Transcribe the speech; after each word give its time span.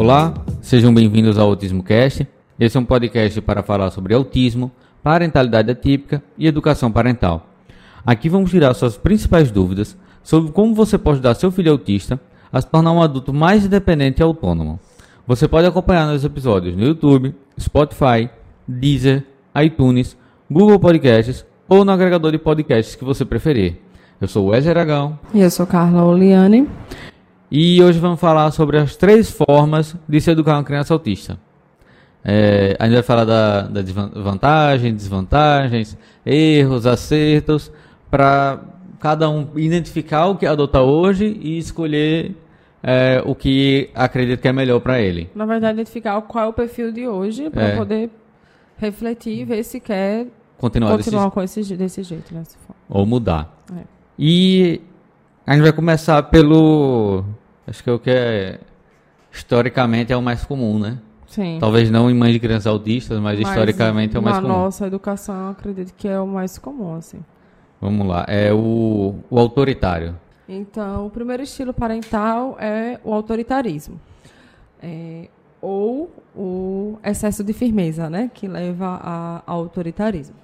Olá, 0.00 0.32
sejam 0.62 0.94
bem-vindos 0.94 1.36
ao 1.38 1.48
Autismo 1.48 1.82
Cast. 1.82 2.24
Esse 2.60 2.76
é 2.76 2.80
um 2.80 2.84
podcast 2.84 3.40
para 3.40 3.64
falar 3.64 3.90
sobre 3.90 4.14
autismo, 4.14 4.70
parentalidade 5.02 5.72
atípica 5.72 6.22
e 6.38 6.46
educação 6.46 6.92
parental. 6.92 7.48
Aqui 8.06 8.28
vamos 8.28 8.48
tirar 8.48 8.72
suas 8.74 8.96
principais 8.96 9.50
dúvidas 9.50 9.98
sobre 10.22 10.52
como 10.52 10.72
você 10.72 10.96
pode 10.96 11.14
ajudar 11.14 11.34
seu 11.34 11.50
filho 11.50 11.72
autista 11.72 12.20
a 12.52 12.60
se 12.60 12.68
tornar 12.68 12.92
um 12.92 13.02
adulto 13.02 13.34
mais 13.34 13.64
independente 13.64 14.20
e 14.20 14.22
autônomo. 14.22 14.78
Você 15.26 15.48
pode 15.48 15.66
acompanhar 15.66 16.06
nos 16.06 16.24
episódios 16.24 16.76
no 16.76 16.84
YouTube, 16.84 17.34
Spotify, 17.58 18.30
Deezer, 18.68 19.26
iTunes, 19.60 20.16
Google 20.48 20.78
Podcasts 20.78 21.44
ou 21.68 21.84
no 21.84 21.90
agregador 21.90 22.30
de 22.30 22.38
podcasts 22.38 22.94
que 22.94 23.04
você 23.04 23.24
preferir. 23.24 23.78
Eu 24.20 24.28
sou 24.28 24.46
Wesley 24.46 24.70
Aragão. 24.70 25.18
E 25.34 25.40
eu 25.40 25.50
sou 25.50 25.66
Carla 25.66 26.04
Oliane. 26.04 26.68
E 27.50 27.82
hoje 27.82 27.98
vamos 27.98 28.20
falar 28.20 28.50
sobre 28.50 28.76
as 28.76 28.94
três 28.94 29.30
formas 29.30 29.96
de 30.06 30.20
se 30.20 30.30
educar 30.30 30.56
uma 30.56 30.64
criança 30.64 30.92
autista. 30.92 31.38
É, 32.22 32.76
a 32.78 32.84
gente 32.84 32.94
vai 32.94 33.02
falar 33.02 33.24
da, 33.24 33.62
da 33.62 33.82
vantagens, 34.14 34.94
desvantagens, 34.94 35.96
erros, 36.26 36.86
acertos, 36.86 37.72
para 38.10 38.60
cada 39.00 39.30
um 39.30 39.48
identificar 39.56 40.26
o 40.26 40.36
que 40.36 40.44
adotar 40.44 40.82
hoje 40.82 41.38
e 41.40 41.56
escolher 41.56 42.36
é, 42.82 43.22
o 43.24 43.34
que 43.34 43.88
acredita 43.94 44.42
que 44.42 44.48
é 44.48 44.52
melhor 44.52 44.80
para 44.80 45.00
ele. 45.00 45.30
Na 45.34 45.46
verdade, 45.46 45.74
identificar 45.74 46.20
qual 46.22 46.44
é 46.44 46.48
o 46.48 46.52
perfil 46.52 46.92
de 46.92 47.08
hoje 47.08 47.48
para 47.48 47.62
é. 47.62 47.76
poder 47.76 48.10
refletir 48.76 49.40
e 49.40 49.44
ver 49.44 49.62
se 49.62 49.80
quer 49.80 50.26
continuar, 50.58 50.96
continuar 50.96 51.24
desse, 51.24 51.34
com 51.34 51.42
esse, 51.42 51.76
desse 51.76 52.02
jeito. 52.02 52.34
Né, 52.34 52.42
ou 52.90 53.06
mudar. 53.06 53.56
É. 53.74 53.82
E 54.18 54.82
a 55.46 55.54
gente 55.54 55.62
vai 55.62 55.72
começar 55.72 56.22
pelo. 56.24 57.24
Acho 57.68 57.82
que 57.82 57.90
é 57.90 57.92
o 57.92 57.98
que 57.98 58.10
é. 58.10 58.60
Historicamente 59.30 60.12
é 60.12 60.16
o 60.16 60.22
mais 60.22 60.44
comum, 60.44 60.78
né? 60.78 60.98
Sim. 61.26 61.58
Talvez 61.60 61.90
não 61.90 62.10
em 62.10 62.14
mães 62.14 62.32
de 62.32 62.40
crianças 62.40 62.66
autistas, 62.66 63.20
mas, 63.20 63.38
mas 63.38 63.48
historicamente 63.48 64.16
é 64.16 64.18
o 64.18 64.22
mais 64.22 64.36
comum. 64.36 64.48
Na 64.48 64.54
nossa 64.54 64.86
educação, 64.86 65.50
acredito 65.50 65.92
que 65.94 66.08
é 66.08 66.18
o 66.18 66.26
mais 66.26 66.56
comum, 66.58 66.94
assim. 66.94 67.20
Vamos 67.80 68.06
lá. 68.06 68.24
É 68.26 68.52
o, 68.52 69.16
o 69.28 69.38
autoritário. 69.38 70.16
Então, 70.48 71.06
o 71.06 71.10
primeiro 71.10 71.42
estilo 71.42 71.74
parental 71.74 72.56
é 72.58 72.98
o 73.04 73.12
autoritarismo. 73.12 74.00
É, 74.82 75.28
ou 75.60 76.10
o 76.34 76.98
excesso 77.04 77.44
de 77.44 77.52
firmeza, 77.52 78.08
né? 78.08 78.30
Que 78.32 78.48
leva 78.48 78.98
a, 79.02 79.42
ao 79.46 79.60
autoritarismo. 79.60 80.36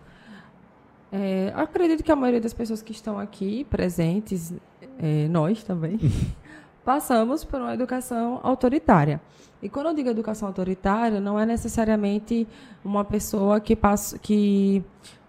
É, 1.10 1.52
acredito 1.54 2.02
que 2.02 2.12
a 2.12 2.16
maioria 2.16 2.40
das 2.40 2.52
pessoas 2.52 2.82
que 2.82 2.92
estão 2.92 3.18
aqui 3.18 3.64
presentes, 3.70 4.52
é, 4.98 5.28
nós 5.28 5.62
também, 5.62 5.98
passamos 6.84 7.44
por 7.44 7.60
uma 7.60 7.74
educação 7.74 8.40
autoritária. 8.42 9.20
E 9.62 9.68
quando 9.68 9.86
eu 9.86 9.94
digo 9.94 10.10
educação 10.10 10.48
autoritária, 10.48 11.20
não 11.20 11.40
é 11.40 11.46
necessariamente 11.46 12.46
uma 12.84 13.04
pessoa 13.04 13.58
que, 13.60 13.74
passa, 13.74 14.18
que 14.18 14.84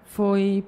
foi 0.05 0.65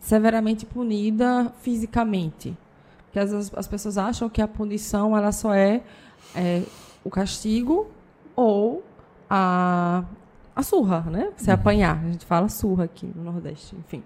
severamente 0.00 0.64
punida 0.64 1.52
fisicamente. 1.60 2.56
Porque 3.04 3.18
as, 3.18 3.52
as 3.54 3.68
pessoas 3.68 3.98
acham 3.98 4.28
que 4.28 4.40
a 4.40 4.48
punição 4.48 5.16
ela 5.16 5.32
só 5.32 5.52
é, 5.52 5.82
é 6.34 6.62
o 7.04 7.10
castigo 7.10 7.88
ou 8.34 8.82
a, 9.28 10.04
a 10.56 10.62
surra, 10.62 11.00
né? 11.10 11.30
Você 11.36 11.50
uhum. 11.50 11.54
apanhar. 11.54 12.02
A 12.02 12.10
gente 12.10 12.24
fala 12.24 12.48
surra 12.48 12.84
aqui 12.84 13.10
no 13.14 13.24
Nordeste, 13.24 13.76
enfim. 13.76 14.02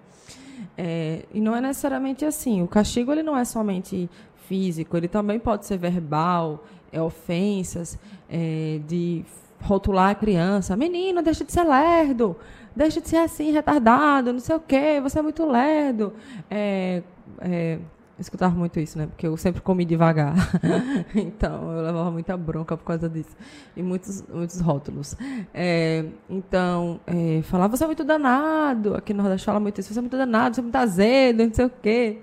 É, 0.77 1.25
e 1.33 1.41
não 1.41 1.55
é 1.55 1.61
necessariamente 1.61 2.25
assim. 2.25 2.63
O 2.63 2.69
castigo 2.69 3.13
ele 3.13 3.23
não 3.23 3.37
é 3.37 3.45
somente 3.45 4.09
físico, 4.49 4.97
ele 4.97 5.09
também 5.09 5.39
pode 5.39 5.67
ser 5.67 5.77
verbal, 5.77 6.65
é 6.93 7.01
ofensas, 7.01 7.99
é, 8.29 8.81
de 8.87 9.25
rotular 9.61 10.11
a 10.11 10.15
criança. 10.15 10.77
Menino, 10.77 11.23
deixa 11.23 11.45
de 11.45 11.53
ser 11.53 11.65
lerdo, 11.65 12.37
deixa 12.75 13.01
de 13.01 13.09
ser 13.09 13.19
assim, 13.19 13.53
retardado, 13.53 14.33
não 14.33 14.41
sei 14.41 14.57
o 14.57 14.61
quê, 14.61 15.01
você 15.01 15.19
é 15.19 15.23
muito 15.23 15.47
lerdo. 15.47 16.13
É, 16.51 17.03
é, 17.41 17.79
escutava 18.19 18.55
muito 18.55 18.79
isso, 18.79 18.99
né? 18.99 19.07
Porque 19.07 19.27
eu 19.27 19.37
sempre 19.37 19.61
comi 19.61 19.85
devagar. 19.85 20.35
então, 21.15 21.73
eu 21.73 21.83
levava 21.83 22.11
muita 22.11 22.37
bronca 22.37 22.77
por 22.77 22.85
causa 22.85 23.09
disso. 23.09 23.37
E 23.77 23.83
muitos, 23.83 24.23
muitos 24.29 24.61
rótulos. 24.61 25.17
É, 25.53 26.05
então, 26.29 27.01
é, 27.07 27.43
falava, 27.43 27.77
você 27.77 27.85
é 27.85 27.87
muito 27.87 28.05
danado. 28.05 28.95
Aqui 28.95 29.13
no 29.13 29.23
Nordeste 29.23 29.45
fala 29.45 29.61
muito 29.61 29.81
isso. 29.81 29.93
Você 29.93 29.99
é 29.99 30.03
muito 30.03 30.17
danado, 30.17 30.55
você 30.55 30.61
é 30.61 30.63
muito 30.63 30.77
azedo, 30.77 31.45
não 31.45 31.55
sei 31.55 31.65
o 31.65 31.71
quê. 31.71 32.19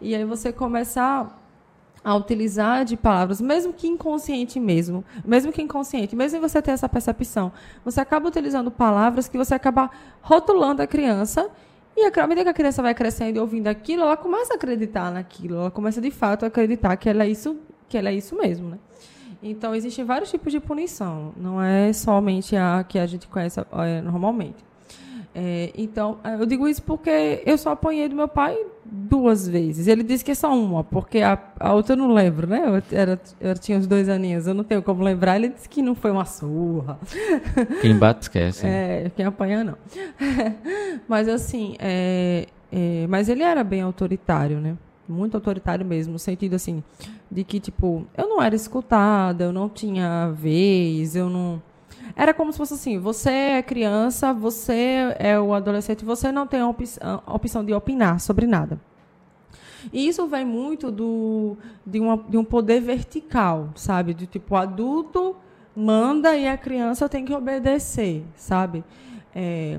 E 0.00 0.14
aí 0.14 0.24
você 0.24 0.52
começa 0.52 1.28
a 2.04 2.14
utilizar 2.14 2.84
de 2.84 2.96
palavras, 2.96 3.40
mesmo 3.40 3.72
que 3.72 3.88
inconsciente 3.88 4.60
mesmo, 4.60 5.02
mesmo 5.24 5.50
que 5.50 5.62
inconsciente, 5.62 6.14
mesmo 6.14 6.38
você 6.38 6.60
ter 6.60 6.72
essa 6.72 6.88
percepção, 6.88 7.50
você 7.82 8.00
acaba 8.00 8.28
utilizando 8.28 8.70
palavras 8.70 9.26
que 9.26 9.38
você 9.38 9.54
acaba 9.54 9.90
rotulando 10.20 10.82
a 10.82 10.86
criança 10.86 11.50
e 11.96 12.04
à 12.04 12.26
medida 12.26 12.44
que 12.44 12.50
a 12.50 12.54
criança 12.54 12.82
vai 12.82 12.94
crescendo 12.94 13.36
e 13.36 13.40
ouvindo 13.40 13.68
aquilo, 13.68 14.02
ela 14.02 14.16
começa 14.16 14.52
a 14.52 14.56
acreditar 14.56 15.10
naquilo, 15.10 15.56
ela 15.56 15.70
começa 15.70 16.00
de 16.00 16.10
fato 16.10 16.44
a 16.44 16.48
acreditar 16.48 16.94
que 16.96 17.08
ela 17.08 17.24
é 17.24 17.28
isso, 17.28 17.56
que 17.88 17.96
ela 17.96 18.10
é 18.10 18.14
isso 18.14 18.36
mesmo, 18.36 18.68
né? 18.68 18.78
Então 19.42 19.74
existem 19.74 20.04
vários 20.04 20.30
tipos 20.30 20.52
de 20.52 20.60
punição, 20.60 21.32
não 21.36 21.62
é 21.62 21.92
somente 21.92 22.56
a 22.56 22.84
que 22.86 22.98
a 22.98 23.06
gente 23.06 23.28
conhece 23.28 23.60
é, 23.60 24.00
normalmente. 24.02 24.56
É, 25.34 25.72
então, 25.76 26.18
é, 26.22 26.34
eu 26.34 26.46
digo 26.46 26.68
isso 26.68 26.80
porque 26.82 27.42
eu 27.44 27.58
só 27.58 27.70
apanhei 27.70 28.08
do 28.08 28.14
meu 28.14 28.28
pai 28.28 28.56
duas 28.84 29.48
vezes. 29.48 29.88
Ele 29.88 30.04
disse 30.04 30.24
que 30.24 30.30
é 30.30 30.34
só 30.34 30.56
uma, 30.56 30.84
porque 30.84 31.18
a, 31.18 31.36
a 31.58 31.74
outra 31.74 31.94
eu 31.94 31.96
não 31.96 32.12
lembro, 32.12 32.46
né? 32.46 32.62
Eu, 32.64 32.96
era, 32.96 33.20
eu 33.40 33.54
tinha 33.58 33.76
uns 33.76 33.86
dois 33.86 34.08
aninhos, 34.08 34.46
eu 34.46 34.54
não 34.54 34.62
tenho 34.62 34.80
como 34.80 35.02
lembrar. 35.02 35.34
Ele 35.36 35.48
disse 35.48 35.68
que 35.68 35.82
não 35.82 35.96
foi 35.96 36.12
uma 36.12 36.24
surra. 36.24 36.98
Quem 37.82 37.98
bate 37.98 38.22
esquece. 38.22 38.64
É, 38.64 39.10
quem 39.16 39.26
apanha 39.26 39.64
não. 39.64 39.76
mas 41.08 41.28
assim, 41.28 41.74
é, 41.80 42.46
é, 42.70 43.06
mas 43.08 43.28
ele 43.28 43.42
era 43.42 43.64
bem 43.64 43.80
autoritário, 43.80 44.60
né? 44.60 44.76
Muito 45.08 45.34
autoritário 45.34 45.84
mesmo, 45.84 46.12
no 46.12 46.18
sentido 46.18 46.54
assim, 46.54 46.82
de 47.30 47.44
que, 47.44 47.60
tipo, 47.60 48.06
eu 48.16 48.28
não 48.28 48.40
era 48.40 48.54
escutada, 48.54 49.44
eu 49.44 49.52
não 49.52 49.68
tinha 49.68 50.30
vez, 50.30 51.14
eu 51.14 51.28
não 51.28 51.60
era 52.16 52.34
como 52.34 52.52
se 52.52 52.58
fosse 52.58 52.74
assim: 52.74 52.98
você 52.98 53.30
é 53.30 53.62
criança, 53.62 54.32
você 54.32 55.14
é 55.18 55.38
o 55.38 55.54
adolescente, 55.54 56.04
você 56.04 56.30
não 56.30 56.46
tem 56.46 56.60
a 56.60 56.68
opção, 56.68 57.22
opção 57.26 57.64
de 57.64 57.72
opinar 57.72 58.20
sobre 58.20 58.46
nada. 58.46 58.80
E 59.92 60.08
isso 60.08 60.26
vem 60.26 60.44
muito 60.44 60.90
do, 60.90 61.56
de, 61.86 62.00
uma, 62.00 62.16
de 62.16 62.36
um 62.38 62.44
poder 62.44 62.80
vertical, 62.80 63.70
sabe? 63.74 64.14
De 64.14 64.26
tipo, 64.26 64.56
adulto 64.56 65.36
manda 65.76 66.36
e 66.36 66.46
a 66.46 66.56
criança 66.56 67.08
tem 67.08 67.24
que 67.24 67.34
obedecer, 67.34 68.24
sabe? 68.36 68.84
É, 69.34 69.78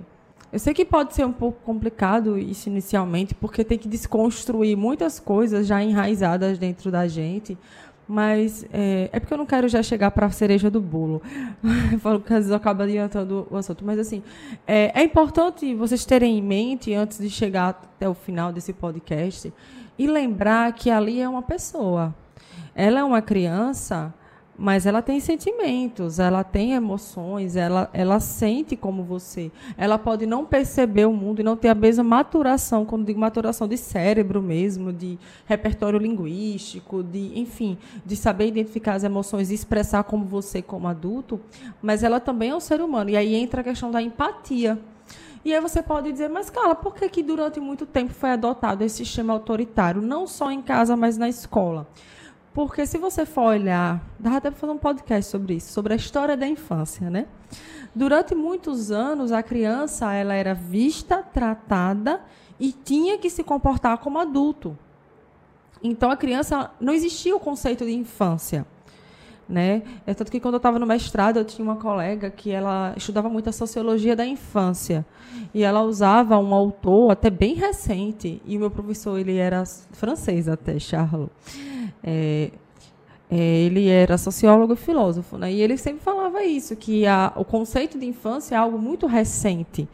eu 0.52 0.60
sei 0.60 0.74
que 0.74 0.86
pode 0.86 1.14
ser 1.14 1.26
um 1.26 1.32
pouco 1.32 1.60
complicado 1.64 2.38
isso 2.38 2.70
inicialmente, 2.70 3.34
porque 3.34 3.64
tem 3.64 3.78
que 3.78 3.88
desconstruir 3.88 4.78
muitas 4.78 5.20
coisas 5.20 5.68
já 5.68 5.84
enraizadas 5.84 6.58
dentro 6.58 6.92
da 6.92 7.08
gente, 7.08 7.58
mas 8.08 8.66
é, 8.72 9.10
é, 9.12 9.20
porque 9.20 9.34
eu 9.34 9.38
não 9.38 9.46
quero 9.46 9.68
já 9.68 9.82
chegar 9.82 10.12
para 10.12 10.28
a 10.28 10.32
cereja 10.32 10.70
do 10.70 10.80
bolo. 10.80 11.22
Eu 11.92 12.00
falo 12.00 12.20
que 12.20 12.32
às 12.32 12.40
vezes 12.40 12.52
eu 12.52 12.58
acabo 12.58 12.84
adiantando 12.84 13.48
o 13.50 13.58
assunto. 13.58 13.84
Mas, 13.84 13.98
assim, 14.00 14.22
é, 14.68 14.92
é, 15.00 15.04
importante 15.04 15.74
vocês 15.74 16.06
terem 16.06 16.38
em 16.38 16.42
mente, 16.42 16.94
antes 16.94 17.18
de 17.18 17.30
chegar 17.30 17.70
até 17.70 18.08
o 18.08 18.14
final 18.14 18.52
desse 18.52 18.74
podcast, 18.74 19.52
e 19.98 20.08
lembrar 20.08 20.74
que 20.74 20.90
ali 20.90 21.20
é 21.20 21.28
uma 21.28 21.42
pessoa. 21.42 22.14
Ela 22.76 23.00
é 23.00 23.04
uma 23.04 23.22
criança 23.22 24.14
mas 24.58 24.86
ela 24.86 25.02
tem 25.02 25.20
sentimentos, 25.20 26.18
ela 26.18 26.44
tem 26.44 26.74
emoções, 26.74 27.56
ela, 27.56 27.90
ela 27.94 28.20
sente 28.20 28.76
como 28.76 29.04
você. 29.04 29.52
Ela 29.78 29.98
pode 29.98 30.26
não 30.26 30.46
perceber 30.46 31.06
o 31.06 31.14
mundo 31.14 31.42
e 31.42 31.44
não 31.44 31.58
ter 31.58 31.70
a 31.70 31.76
mesma 31.76 32.04
maturação, 32.04 32.86
quando 32.86 33.06
digo 33.06 33.20
maturação 33.20 33.68
de 33.68 33.78
cérebro 33.78 34.42
mesmo, 34.42 34.94
de 34.94 35.20
repertório 35.46 36.00
linguístico, 36.00 37.04
de, 37.04 37.38
enfim, 37.38 37.78
de 38.06 38.16
saber 38.16 38.48
identificar 38.48 38.94
as 38.94 39.04
emoções 39.04 39.52
e 39.52 39.54
expressar 39.54 40.04
como 40.04 40.26
você 40.26 40.62
como 40.62 40.88
adulto, 40.88 41.40
mas 41.82 42.04
ela 42.04 42.20
também 42.20 42.52
é 42.52 42.56
um 42.56 42.62
ser 42.62 42.82
humano. 42.82 43.10
E 43.10 43.18
aí 43.18 43.36
entra 43.36 43.62
a 43.62 43.64
questão 43.64 43.92
da 43.92 44.02
empatia. 44.02 44.80
E 45.44 45.54
aí 45.54 45.62
você 45.62 45.84
pode 45.84 46.12
dizer, 46.12 46.28
mas 46.28 46.50
Carla, 46.50 46.74
por 46.74 46.96
que, 46.96 47.08
que 47.08 47.22
durante 47.22 47.60
muito 47.60 47.86
tempo 47.86 48.12
foi 48.14 48.32
adotado 48.32 48.84
esse 48.84 49.06
sistema 49.06 49.34
autoritário, 49.34 50.02
não 50.02 50.26
só 50.26 50.50
em 50.50 50.62
casa, 50.62 50.98
mas 50.98 51.18
na 51.18 51.30
escola? 51.30 51.88
Porque 52.56 52.86
se 52.86 52.98
você 52.98 53.26
for 53.26 53.48
olhar, 53.48 54.02
dá 54.18 54.38
até 54.38 54.50
para 54.50 54.58
fazer 54.58 54.72
um 54.72 54.78
podcast 54.78 55.30
sobre 55.30 55.56
isso, 55.56 55.74
sobre 55.74 55.92
a 55.92 55.98
história 55.98 56.38
da 56.38 56.48
infância, 56.48 57.10
né? 57.10 57.28
Durante 57.94 58.34
muitos 58.34 58.92
anos, 58.92 59.34
a 59.34 59.44
criança 59.44 60.14
ela 60.14 60.34
era 60.34 60.54
vista, 60.54 61.22
tratada 61.22 62.22
e 62.58 62.72
tinha 62.72 63.18
que 63.18 63.30
se 63.30 63.44
comportar 63.44 63.98
como 63.98 64.18
adulto. 64.20 64.78
Então, 65.84 66.10
a 66.10 66.16
criança 66.16 66.72
não 66.80 66.94
existia 66.94 67.36
o 67.36 67.42
conceito 67.42 67.86
de 67.86 67.92
infância. 67.92 68.66
Né? 69.48 69.84
É 70.08 70.14
tanto 70.14 70.32
que 70.32 70.40
quando 70.40 70.56
eu 70.56 70.58
estava 70.58 70.80
no 70.80 70.88
mestrado, 70.88 71.38
eu 71.38 71.46
tinha 71.46 71.64
uma 71.64 71.76
colega 71.76 72.32
que 72.32 72.50
ela 72.50 72.94
estudava 72.98 73.30
muito 73.30 73.48
a 73.48 73.54
sociologia 73.54 74.16
da 74.16 74.26
infância. 74.26 75.06
E 75.54 75.64
ela 75.64 75.84
usava 75.84 76.38
um 76.40 76.54
autor 76.54 77.12
até 77.12 77.30
bem 77.30 77.54
recente, 77.54 78.42
e 78.46 78.58
o 78.58 78.60
meu 78.60 78.72
professor 78.72 79.20
ele 79.20 79.38
era 79.38 79.64
francês 79.92 80.48
até, 80.48 80.80
Charles. 80.80 81.30
É, 82.04 82.50
é, 83.30 83.38
ele 83.38 83.88
era 83.88 84.18
sociólogo 84.18 84.74
e 84.74 84.76
filósofo, 84.76 85.38
né? 85.38 85.52
E 85.52 85.62
ele 85.62 85.78
sempre 85.78 86.04
falava 86.04 86.44
isso, 86.44 86.76
que 86.76 87.06
a, 87.06 87.32
o 87.36 87.44
conceito 87.44 87.98
de 87.98 88.06
infância 88.06 88.56
é 88.56 88.58
algo 88.58 88.78
muito 88.78 89.08
recente. 89.08 89.88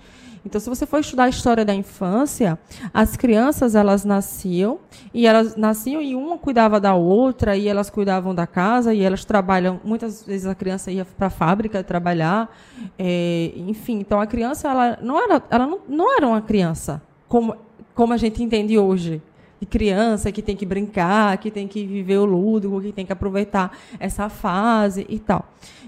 Então, 0.46 0.60
se 0.60 0.68
você 0.70 0.86
for 0.86 1.00
estudar 1.00 1.26
a 1.26 1.30
história 1.30 1.64
da 1.64 1.74
infância, 1.74 2.58
as 2.94 3.16
crianças 3.16 3.76
elas 3.76 4.04
nasciam 4.04 4.80
e 5.14 5.28
elas 5.28 5.56
nasciam 5.56 6.02
e 6.02 6.16
uma 6.16 6.38
cuidava 6.38 6.80
da 6.80 6.96
outra 6.96 7.56
e 7.56 7.68
elas 7.68 7.90
cuidavam 7.90 8.34
da 8.34 8.48
casa 8.48 8.94
e 8.94 9.02
elas 9.02 9.24
trabalham. 9.24 9.80
Muitas 9.84 10.24
vezes 10.24 10.48
a 10.48 10.56
criança 10.56 10.92
ia 10.92 11.06
para 11.06 11.28
a 11.28 11.30
fábrica 11.30 11.84
trabalhar, 11.84 12.50
é, 12.98 13.52
enfim. 13.56 14.00
Então 14.00 14.20
a 14.20 14.26
criança 14.26 14.70
ela 14.70 14.98
não 15.02 15.18
era, 15.18 15.44
ela 15.50 15.68
não, 15.68 15.80
não 15.88 16.18
era 16.18 16.28
uma 16.28 16.42
criança 16.42 17.02
como 17.28 17.56
como 17.94 18.14
a 18.14 18.18
gente 18.18 18.42
entende 18.42 18.78
hoje 18.78 19.22
de 19.60 19.66
criança 19.68 20.32
que 20.32 20.42
tem 20.42 20.56
que 20.56 20.66
brincar, 20.66 21.38
que 21.38 21.52
tem 21.52 21.68
que 21.68 21.86
viver 21.86 22.18
o 22.18 22.26
lúdico, 22.26 22.82
que 22.82 22.92
tem 22.92 23.06
que 23.06 23.14
aproveitar 23.14 23.78
essa 24.00 24.28
fase 24.28 25.06
e 25.08 25.20
tal. 25.20 25.46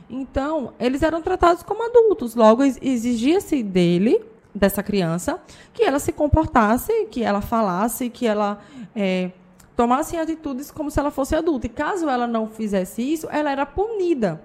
Então, 0.07 0.73
eles 0.79 1.01
eram 1.01 1.23
tratados 1.23 1.63
como 1.63 1.83
adultos, 1.83 2.35
logo 2.35 2.63
exigia-se 2.63 3.63
dele 3.63 4.21
dessa 4.53 4.83
criança, 4.83 5.39
que 5.73 5.83
ela 5.83 5.99
se 5.99 6.11
comportasse, 6.11 7.05
que 7.05 7.23
ela 7.23 7.41
falasse, 7.41 8.09
que 8.09 8.27
ela 8.27 8.59
é, 8.95 9.31
tomasse 9.75 10.17
atitudes 10.17 10.71
como 10.71 10.91
se 10.91 10.99
ela 10.99 11.11
fosse 11.11 11.35
adulta. 11.35 11.65
E 11.67 11.69
caso 11.69 12.09
ela 12.09 12.27
não 12.27 12.47
fizesse 12.47 13.01
isso, 13.01 13.27
ela 13.31 13.51
era 13.51 13.65
punida. 13.65 14.41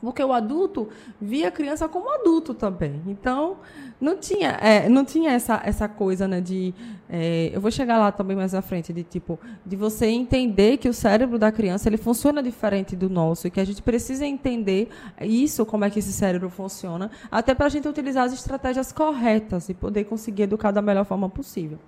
Porque 0.00 0.22
o 0.24 0.32
adulto 0.32 0.88
via 1.20 1.48
a 1.48 1.50
criança 1.50 1.86
como 1.88 2.10
adulto 2.10 2.54
também. 2.54 3.02
Então, 3.06 3.58
não 4.00 4.16
tinha, 4.16 4.50
é, 4.60 4.88
não 4.88 5.04
tinha 5.04 5.32
essa, 5.32 5.60
essa 5.62 5.86
coisa 5.86 6.26
né, 6.26 6.40
de. 6.40 6.74
É, 7.08 7.50
eu 7.52 7.60
vou 7.60 7.70
chegar 7.70 7.98
lá 7.98 8.10
também 8.10 8.36
mais 8.36 8.54
à 8.54 8.62
frente, 8.62 8.92
de 8.92 9.02
tipo, 9.02 9.38
de 9.66 9.76
você 9.76 10.06
entender 10.06 10.78
que 10.78 10.88
o 10.88 10.94
cérebro 10.94 11.38
da 11.38 11.52
criança 11.52 11.88
ele 11.88 11.98
funciona 11.98 12.42
diferente 12.42 12.96
do 12.96 13.10
nosso 13.10 13.46
e 13.46 13.50
que 13.50 13.60
a 13.60 13.64
gente 13.64 13.82
precisa 13.82 14.24
entender 14.24 14.88
isso, 15.20 15.66
como 15.66 15.84
é 15.84 15.90
que 15.90 15.98
esse 15.98 16.12
cérebro 16.12 16.48
funciona, 16.48 17.10
até 17.30 17.54
para 17.54 17.66
a 17.66 17.68
gente 17.68 17.86
utilizar 17.86 18.24
as 18.24 18.32
estratégias 18.32 18.92
corretas 18.92 19.68
e 19.68 19.74
poder 19.74 20.04
conseguir 20.04 20.44
educar 20.44 20.70
da 20.70 20.80
melhor 20.80 21.04
forma 21.04 21.28
possível. 21.28 21.78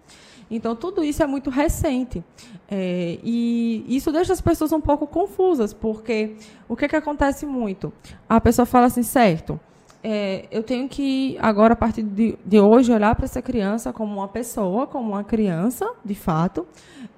Então, 0.55 0.77
tudo 0.77 1.03
isso 1.03 1.23
é 1.23 1.27
muito 1.27 1.49
recente. 1.49 2.23
É, 2.71 3.19
e 3.25 3.85
isso 3.89 4.13
deixa 4.13 4.35
as 4.35 4.41
pessoas 4.41 4.71
um 4.71 4.81
pouco 4.81 5.07
confusas, 5.07 5.73
porque 5.73 6.37
o 6.69 6.77
que, 6.77 6.87
que 6.87 6.95
acontece 6.95 7.47
muito? 7.47 7.91
A 8.29 8.39
pessoa 8.39 8.67
fala 8.67 8.87
assim, 8.87 9.03
certo, 9.03 9.59
é, 10.05 10.47
eu 10.51 10.63
tenho 10.63 10.89
que, 10.91 11.39
agora, 11.41 11.73
a 11.73 11.77
partir 11.77 12.03
de, 12.03 12.39
de 12.45 12.61
hoje, 12.61 12.93
olhar 12.93 13.15
para 13.15 13.25
essa 13.25 13.41
criança 13.41 13.95
como 13.95 14.13
uma 14.13 14.29
pessoa, 14.29 14.87
como 14.87 15.13
uma 15.13 15.25
criança, 15.25 15.91
de 16.05 16.15
fato, 16.15 16.67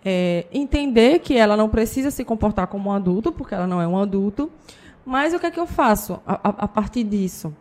é, 0.05 0.47
entender 0.53 1.19
que 1.19 1.37
ela 1.37 1.57
não 1.57 1.69
precisa 1.69 2.13
se 2.13 2.25
comportar 2.25 2.69
como 2.69 2.91
um 2.91 2.93
adulto, 2.93 3.33
porque 3.33 3.55
ela 3.55 3.67
não 3.67 3.83
é 3.83 3.87
um 3.87 3.99
adulto, 3.99 4.49
mas 5.05 5.35
o 5.35 5.41
que 5.41 5.47
é 5.47 5.51
que 5.51 5.59
eu 5.59 5.67
faço 5.67 6.21
a, 6.25 6.35
a, 6.35 6.49
a 6.65 6.69
partir 6.69 7.03
disso? 7.03 7.53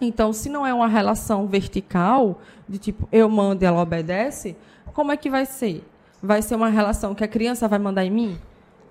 Então, 0.00 0.32
se 0.32 0.48
não 0.48 0.66
é 0.66 0.72
uma 0.72 0.88
relação 0.88 1.46
vertical, 1.46 2.40
de 2.68 2.78
tipo, 2.78 3.08
eu 3.12 3.28
mando 3.28 3.64
e 3.64 3.66
ela 3.66 3.80
obedece, 3.80 4.56
como 4.94 5.10
é 5.10 5.16
que 5.16 5.28
vai 5.28 5.44
ser? 5.44 5.84
Vai 6.22 6.40
ser 6.40 6.54
uma 6.54 6.68
relação 6.68 7.14
que 7.14 7.24
a 7.24 7.28
criança 7.28 7.66
vai 7.66 7.78
mandar 7.78 8.04
em 8.04 8.10
mim? 8.10 8.38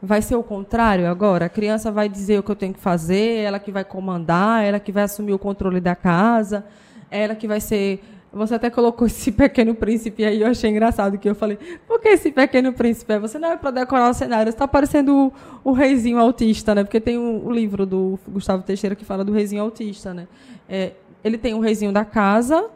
Vai 0.01 0.21
ser 0.21 0.35
o 0.35 0.43
contrário 0.43 1.09
agora? 1.09 1.45
A 1.45 1.49
criança 1.49 1.89
vai 1.89 2.09
dizer 2.09 2.37
o 2.37 2.43
que 2.43 2.51
eu 2.51 2.55
tenho 2.57 2.73
que 2.73 2.79
fazer, 2.79 3.37
ela 3.37 3.57
que 3.57 3.71
vai 3.71 3.85
comandar, 3.85 4.63
ela 4.63 4.79
que 4.79 4.91
vai 4.91 5.03
assumir 5.03 5.33
o 5.33 5.39
controle 5.39 5.79
da 5.79 5.95
casa, 5.95 6.65
ela 7.09 7.33
que 7.33 7.47
vai 7.47 7.61
ser. 7.61 8.03
Você 8.33 8.55
até 8.55 8.69
colocou 8.69 9.07
esse 9.07 9.31
pequeno 9.31 9.73
príncipe 9.73 10.25
aí, 10.25 10.41
eu 10.41 10.47
achei 10.47 10.69
engraçado 10.69 11.17
que 11.17 11.29
eu 11.29 11.35
falei, 11.35 11.57
por 11.87 12.01
que 12.01 12.09
esse 12.09 12.31
pequeno 12.31 12.73
príncipe? 12.73 13.17
Você 13.19 13.39
não 13.39 13.53
é 13.53 13.57
para 13.57 13.71
decorar 13.71 14.09
o 14.09 14.13
cenário, 14.13 14.51
você 14.51 14.55
está 14.55 14.67
parecendo 14.67 15.31
o, 15.63 15.69
o, 15.69 15.71
reizinho 15.71 16.19
autista, 16.19 16.75
né? 16.75 16.83
Porque 16.83 16.99
tem 16.99 17.17
o, 17.17 17.45
o, 17.45 17.51
livro 17.51 17.85
do 17.85 18.19
Gustavo 18.27 18.61
Teixeira 18.63 18.93
que 18.93 19.05
fala 19.05 19.23
do 19.23 19.31
reizinho 19.31 19.61
autista, 19.61 20.13
né? 20.13 20.27
É, 20.67 20.91
ele 21.23 21.37
tem 21.37 21.53
o 21.53 21.61
reizinho 21.61 21.93
da 21.93 22.03
casa, 22.03 22.69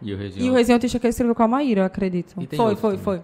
e 0.00 0.12
o 0.12 0.16
Região, 0.16 0.46
e 0.46 0.50
o 0.50 0.52
Região 0.52 0.76
Autista 0.76 0.98
que 0.98 1.06
escreveu 1.06 1.34
com 1.34 1.42
a 1.42 1.48
Maíra, 1.48 1.82
eu 1.82 1.84
acredito. 1.84 2.34
Foi, 2.56 2.76
foi, 2.76 2.98
foi. 2.98 3.22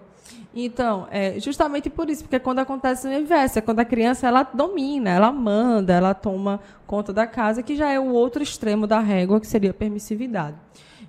Então, 0.53 1.07
é 1.09 1.39
justamente 1.39 1.89
por 1.89 2.09
isso, 2.09 2.23
porque 2.23 2.37
quando 2.37 2.59
acontece 2.59 3.07
o 3.07 3.13
inverso, 3.13 3.59
é 3.59 3.61
quando 3.61 3.79
a 3.79 3.85
criança 3.85 4.27
ela 4.27 4.43
domina, 4.43 5.09
ela 5.09 5.31
manda, 5.31 5.93
ela 5.93 6.13
toma 6.13 6.59
conta 6.85 7.13
da 7.13 7.25
casa, 7.25 7.63
que 7.63 7.75
já 7.75 7.89
é 7.89 7.99
o 7.99 8.07
outro 8.07 8.43
extremo 8.43 8.85
da 8.85 8.99
régua, 8.99 9.39
que 9.39 9.47
seria 9.47 9.71
a 9.71 9.73
permissividade. 9.73 10.57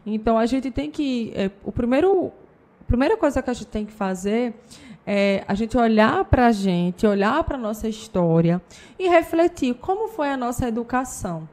Então, 0.06 0.38
a 0.38 0.46
gente 0.46 0.70
tem 0.70 0.90
que. 0.90 1.32
É, 1.34 1.50
o 1.64 1.72
primeiro, 1.72 2.32
a 2.80 2.84
primeira 2.84 3.16
coisa 3.16 3.42
que 3.42 3.50
a 3.50 3.52
gente 3.52 3.66
tem 3.66 3.84
que 3.84 3.92
fazer 3.92 4.54
é 5.04 5.44
a 5.48 5.54
gente 5.54 5.76
olhar 5.76 6.24
para 6.24 6.46
a 6.46 6.52
gente, 6.52 7.06
olhar 7.06 7.42
para 7.42 7.56
a 7.56 7.60
nossa 7.60 7.88
história 7.88 8.62
e 8.98 9.08
refletir 9.08 9.74
como 9.74 10.08
foi 10.08 10.28
a 10.28 10.36
nossa 10.36 10.68
educação. 10.68 11.48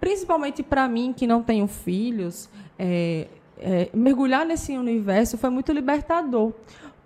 Principalmente 0.00 0.62
para 0.62 0.88
mim, 0.88 1.12
que 1.16 1.26
não 1.26 1.42
tenho 1.42 1.66
filhos, 1.66 2.48
é, 2.78 3.26
é, 3.58 3.90
mergulhar 3.92 4.46
nesse 4.46 4.76
universo 4.76 5.36
foi 5.36 5.50
muito 5.50 5.72
libertador, 5.72 6.52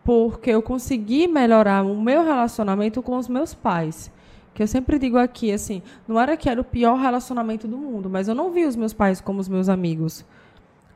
porque 0.05 0.51
eu 0.51 0.63
consegui 0.63 1.27
melhorar 1.27 1.85
o 1.85 2.01
meu 2.01 2.25
relacionamento 2.25 3.03
com 3.03 3.17
os 3.17 3.29
meus 3.29 3.55
pais. 3.55 4.11
Que 4.55 4.63
eu 4.63 4.69
sempre 4.69 4.99
digo 4.99 5.19
aqui, 5.19 5.51
assim, 5.51 5.83
não 6.07 6.21
era 6.21 6.37
que 6.37 6.49
era 6.49 6.61
o 6.61 6.65
pior 6.65 6.95
relacionamento 6.97 7.67
do 7.67 7.77
mundo, 7.77 8.09
mas 8.09 8.29
eu 8.29 8.35
não 8.35 8.53
vi 8.53 8.65
os 8.65 8.77
meus 8.77 8.93
pais 8.93 9.21
como 9.21 9.41
os 9.41 9.49
meus 9.49 9.69
amigos. 9.69 10.25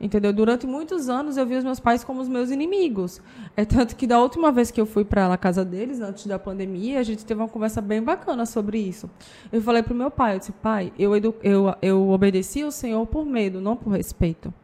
Entendeu? 0.00 0.32
Durante 0.32 0.66
muitos 0.66 1.08
anos 1.08 1.36
eu 1.36 1.44
vi 1.44 1.56
os 1.56 1.64
meus 1.64 1.80
pais 1.80 2.04
como 2.04 2.20
os 2.20 2.28
meus 2.28 2.50
inimigos. 2.50 3.20
É 3.56 3.64
tanto 3.64 3.96
que 3.96 4.06
da 4.06 4.20
última 4.20 4.52
vez 4.52 4.70
que 4.70 4.80
eu 4.80 4.86
fui 4.86 5.04
para 5.04 5.32
a 5.32 5.36
casa 5.36 5.64
deles, 5.64 6.00
antes 6.00 6.26
da 6.26 6.38
pandemia, 6.38 7.00
a 7.00 7.02
gente 7.02 7.24
teve 7.24 7.40
uma 7.40 7.48
conversa 7.48 7.80
bem 7.80 8.02
bacana 8.02 8.46
sobre 8.46 8.78
isso. 8.78 9.10
Eu 9.50 9.60
falei 9.60 9.82
para 9.82 9.92
o 9.92 9.96
meu 9.96 10.10
pai, 10.10 10.36
eu 10.36 10.38
disse, 10.38 10.52
pai, 10.52 10.92
eu, 10.98 11.16
eu, 11.16 11.74
eu 11.82 12.08
obedeci 12.10 12.62
ao 12.62 12.70
Senhor 12.70 13.04
por 13.06 13.26
medo, 13.26 13.60
não 13.60 13.76
por 13.76 13.90
respeito. 13.90 14.54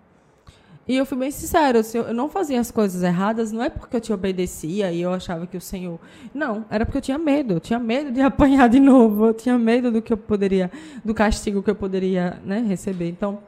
E 0.87 0.97
eu 0.97 1.07
fui 1.07 1.17
bem 1.17 1.31
sincera, 1.31 1.81
eu 1.95 2.13
não 2.13 2.29
fazia 2.29 2.61
as 2.61 2.71
coisas 2.71 3.03
erradas, 3.03 3.51
não 3.51 3.63
é 3.63 3.71
porque 3.71 3.97
eu 3.97 4.01
te 4.01 4.13
obedecia 4.13 4.93
e 4.93 5.01
eu 5.01 5.15
achava 5.15 5.47
que 5.47 5.57
o 5.57 5.61
Senhor. 5.61 5.99
Não, 6.33 6.67
era 6.69 6.85
porque 6.85 6.99
eu 6.99 7.03
tinha 7.03 7.17
medo. 7.17 7.55
Eu 7.55 7.61
tinha 7.61 7.79
medo 7.79 8.13
de 8.13 8.21
apanhar 8.23 8.69
de 8.69 8.79
novo. 8.79 9.29
Eu 9.29 9.35
tinha 9.35 9.59
medo 9.59 9.91
do 9.91 10.03
que 10.03 10.13
eu 10.13 10.17
poderia, 10.17 10.71
do 11.03 11.15
castigo 11.15 11.63
que 11.63 11.71
eu 11.71 11.75
poderia 11.75 12.39
né, 12.45 12.61
receber. 12.61 13.09
Então, 13.09 13.39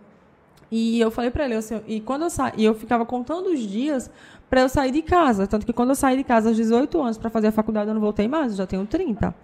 e 0.71 1.01
eu 1.01 1.11
falei 1.11 1.31
para 1.31 1.45
ele, 1.45 1.55
eu, 1.55 1.61
e 1.87 2.01
quando 2.01 2.23
eu 2.23 2.31
sa... 2.31 2.53
e 2.57 2.65
eu 2.65 2.75
ficava 2.75 3.07
contando 3.07 3.51
os 3.51 3.61
dias 3.61 4.11
para 4.49 4.61
eu 4.63 4.69
sair 4.69 4.91
de 4.91 5.03
casa. 5.03 5.47
Tanto 5.47 5.67
que 5.67 5.73
quando 5.73 5.91
eu 5.91 5.95
saí 5.95 6.17
de 6.17 6.25
casa 6.25 6.49
aos 6.49 6.57
18 6.57 7.01
anos 7.01 7.19
para 7.19 7.31
fazer 7.31 7.49
a 7.49 7.53
faculdade, 7.53 7.89
eu 7.89 7.95
não 7.95 8.01
voltei 8.01 8.29
mais, 8.29 8.53
eu 8.53 8.59
já 8.59 8.67
tenho 8.67 8.87
30. 8.87 9.35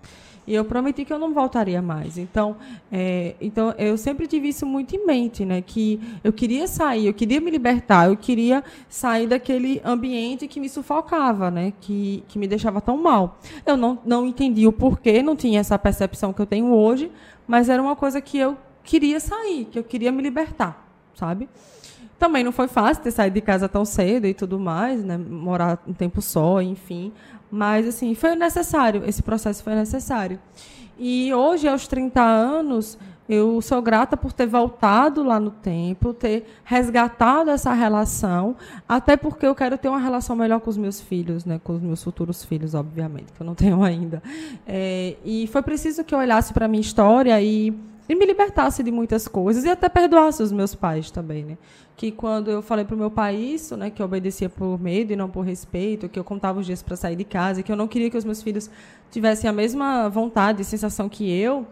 E 0.45 0.55
eu 0.55 0.65
prometi 0.65 1.05
que 1.05 1.13
eu 1.13 1.21
não 1.21 1.33
voltaria 1.33 1.81
mais. 1.81 2.19
Então, 2.19 2.57
é, 2.91 3.37
então 3.41 3.73
eu 3.79 3.97
sempre 3.97 4.27
tive 4.27 4.49
isso 4.49 4.67
muito 4.67 4.97
em 4.97 5.07
mente, 5.07 5.45
né? 5.45 5.63
Que 5.63 6.01
eu 6.25 6.33
queria 6.33 6.67
sair, 6.67 7.07
eu 7.07 7.15
queria 7.15 7.41
me 7.41 7.49
libertar, 7.49 8.09
eu 8.09 8.17
queria 8.17 8.65
sair 8.89 9.29
daquele 9.29 9.81
ambiente 9.85 10.49
que 10.49 10.59
me 10.59 10.69
sufocava, 10.69 11.49
né? 11.49 11.73
Que, 11.81 12.25
que 12.27 12.41
me 12.41 12.49
deixava 12.49 12.81
tão 12.81 12.97
mal. 12.97 13.39
Eu 13.65 13.77
não, 13.77 13.99
não 14.05 14.27
entendi 14.27 14.67
o 14.67 14.73
porquê, 14.73 15.23
não 15.23 15.37
tinha 15.37 15.61
essa 15.61 15.79
percepção 15.79 16.33
que 16.33 16.43
eu 16.43 16.47
tenho 16.47 16.73
hoje, 16.73 17.11
mas 17.47 17.69
era 17.69 17.81
uma 17.81 17.95
coisa 17.95 18.21
que 18.21 18.37
eu 18.37 18.57
queria 18.83 19.21
sair, 19.21 19.67
que 19.67 19.79
eu 19.79 19.85
queria 19.85 20.11
me 20.11 20.23
libertar, 20.23 20.92
sabe? 21.15 21.49
Também 22.19 22.45
não 22.45 22.53
foi 22.53 22.69
fácil 22.69 23.03
ter 23.03 23.11
saído 23.11 23.35
de 23.35 23.41
casa 23.41 23.69
tão 23.69 23.85
cedo 23.85 24.27
e 24.27 24.35
tudo 24.35 24.59
mais, 24.59 25.03
né? 25.03 25.17
Morar 25.17 25.83
um 25.87 25.93
tempo 25.93 26.23
só, 26.23 26.63
enfim. 26.63 27.13
Mas, 27.51 27.87
assim, 27.87 28.15
foi 28.15 28.35
necessário, 28.35 29.03
esse 29.07 29.23
processo 29.23 29.63
foi 29.63 29.75
necessário. 29.75 30.39
E 30.99 31.35
hoje, 31.35 31.67
aos 31.67 31.87
30 31.89 32.23
anos, 32.23 32.97
eu 33.29 33.61
sou 33.63 33.81
grata 33.81 34.17
por 34.17 34.33
ter 34.33 34.47
voltado 34.47 35.23
lá 35.23 35.39
no 35.41 35.51
tempo, 35.51 36.13
ter 36.13 36.45
resgatado 36.65 37.51
essa 37.51 37.73
relação, 37.73 38.57
até 38.89 39.17
porque 39.17 39.47
eu 39.47 39.55
quero 39.55 39.79
ter 39.79 39.89
uma 39.89 39.99
relação 39.99 40.37
melhor 40.37 40.61
com 40.61 40.69
os 40.69 40.77
meus 40.77 41.01
filhos, 41.01 41.45
né, 41.45 41.61
com 41.63 41.75
os 41.75 41.81
meus 41.81 42.03
futuros 42.03 42.45
filhos, 42.45 42.75
obviamente, 42.75 43.33
que 43.33 43.41
eu 43.41 43.47
não 43.47 43.55
tenho 43.55 43.83
ainda. 43.83 44.23
É, 44.67 45.17
e 45.25 45.47
foi 45.47 45.63
preciso 45.63 46.05
que 46.05 46.15
eu 46.15 46.19
olhasse 46.19 46.53
para 46.53 46.67
a 46.67 46.69
minha 46.69 46.81
história 46.81 47.41
e, 47.41 47.73
e 48.13 48.15
me 48.15 48.27
libertasse 48.27 48.83
de 48.83 48.93
muitas 48.93 49.27
coisas 49.27 49.65
e 49.65 49.71
até 49.71 49.89
perdoasse 49.89 50.43
os 50.43 50.53
meus 50.53 50.75
pais 50.75 51.11
também, 51.11 51.45
né? 51.45 51.59
que 51.97 52.11
quando 52.11 52.51
eu 52.51 52.61
falei 52.61 52.85
para 52.85 52.95
o 52.95 52.99
meu 52.99 53.11
pai 53.11 53.37
isso, 53.37 53.77
né, 53.77 53.89
que 53.89 54.03
eu 54.03 54.07
obedecia 54.07 54.49
por 54.49 54.79
medo 54.81 55.13
e 55.13 55.17
não 55.17 55.31
por 55.31 55.43
respeito, 55.43 56.09
que 56.09 56.19
eu 56.19 56.25
contava 56.25 56.59
os 56.59 56.67
dias 56.67 56.83
para 56.83 56.97
sair 56.97 57.17
de 57.17 57.25
casa, 57.25 57.63
que 57.63 57.71
eu 57.71 57.77
não 57.77 57.87
queria 57.87 58.11
que 58.11 58.17
os 58.17 58.25
meus 58.25 58.43
filhos 58.43 58.71
tivessem 59.11 59.49
a 59.49 59.53
mesma 59.53 60.09
vontade 60.09 60.63
e 60.63 60.65
sensação 60.65 61.09
que 61.09 61.31
eu, 61.31 61.67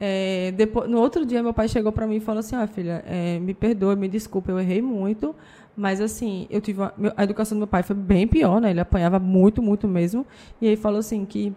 é, 0.00 0.52
depois, 0.52 0.90
no 0.90 0.98
outro 0.98 1.24
dia 1.24 1.42
meu 1.42 1.54
pai 1.54 1.68
chegou 1.68 1.90
para 1.90 2.06
mim 2.06 2.16
e 2.16 2.20
falou 2.20 2.40
assim, 2.40 2.54
ah, 2.54 2.66
filha, 2.66 3.02
é, 3.06 3.38
me 3.38 3.54
perdoe, 3.54 3.96
me 3.96 4.08
desculpe, 4.08 4.50
eu 4.50 4.60
errei 4.60 4.82
muito, 4.82 5.34
mas 5.76 6.00
assim, 6.00 6.46
eu 6.50 6.60
tive 6.60 6.80
uma, 6.80 6.92
a 7.16 7.24
educação 7.24 7.56
do 7.56 7.60
meu 7.60 7.68
pai 7.68 7.82
foi 7.82 7.96
bem 7.96 8.28
pior, 8.28 8.60
né? 8.60 8.70
Ele 8.70 8.80
apanhava 8.80 9.18
muito, 9.18 9.62
muito 9.62 9.88
mesmo, 9.88 10.26
e 10.60 10.68
aí 10.68 10.76
falou 10.76 10.98
assim 10.98 11.24
que 11.24 11.52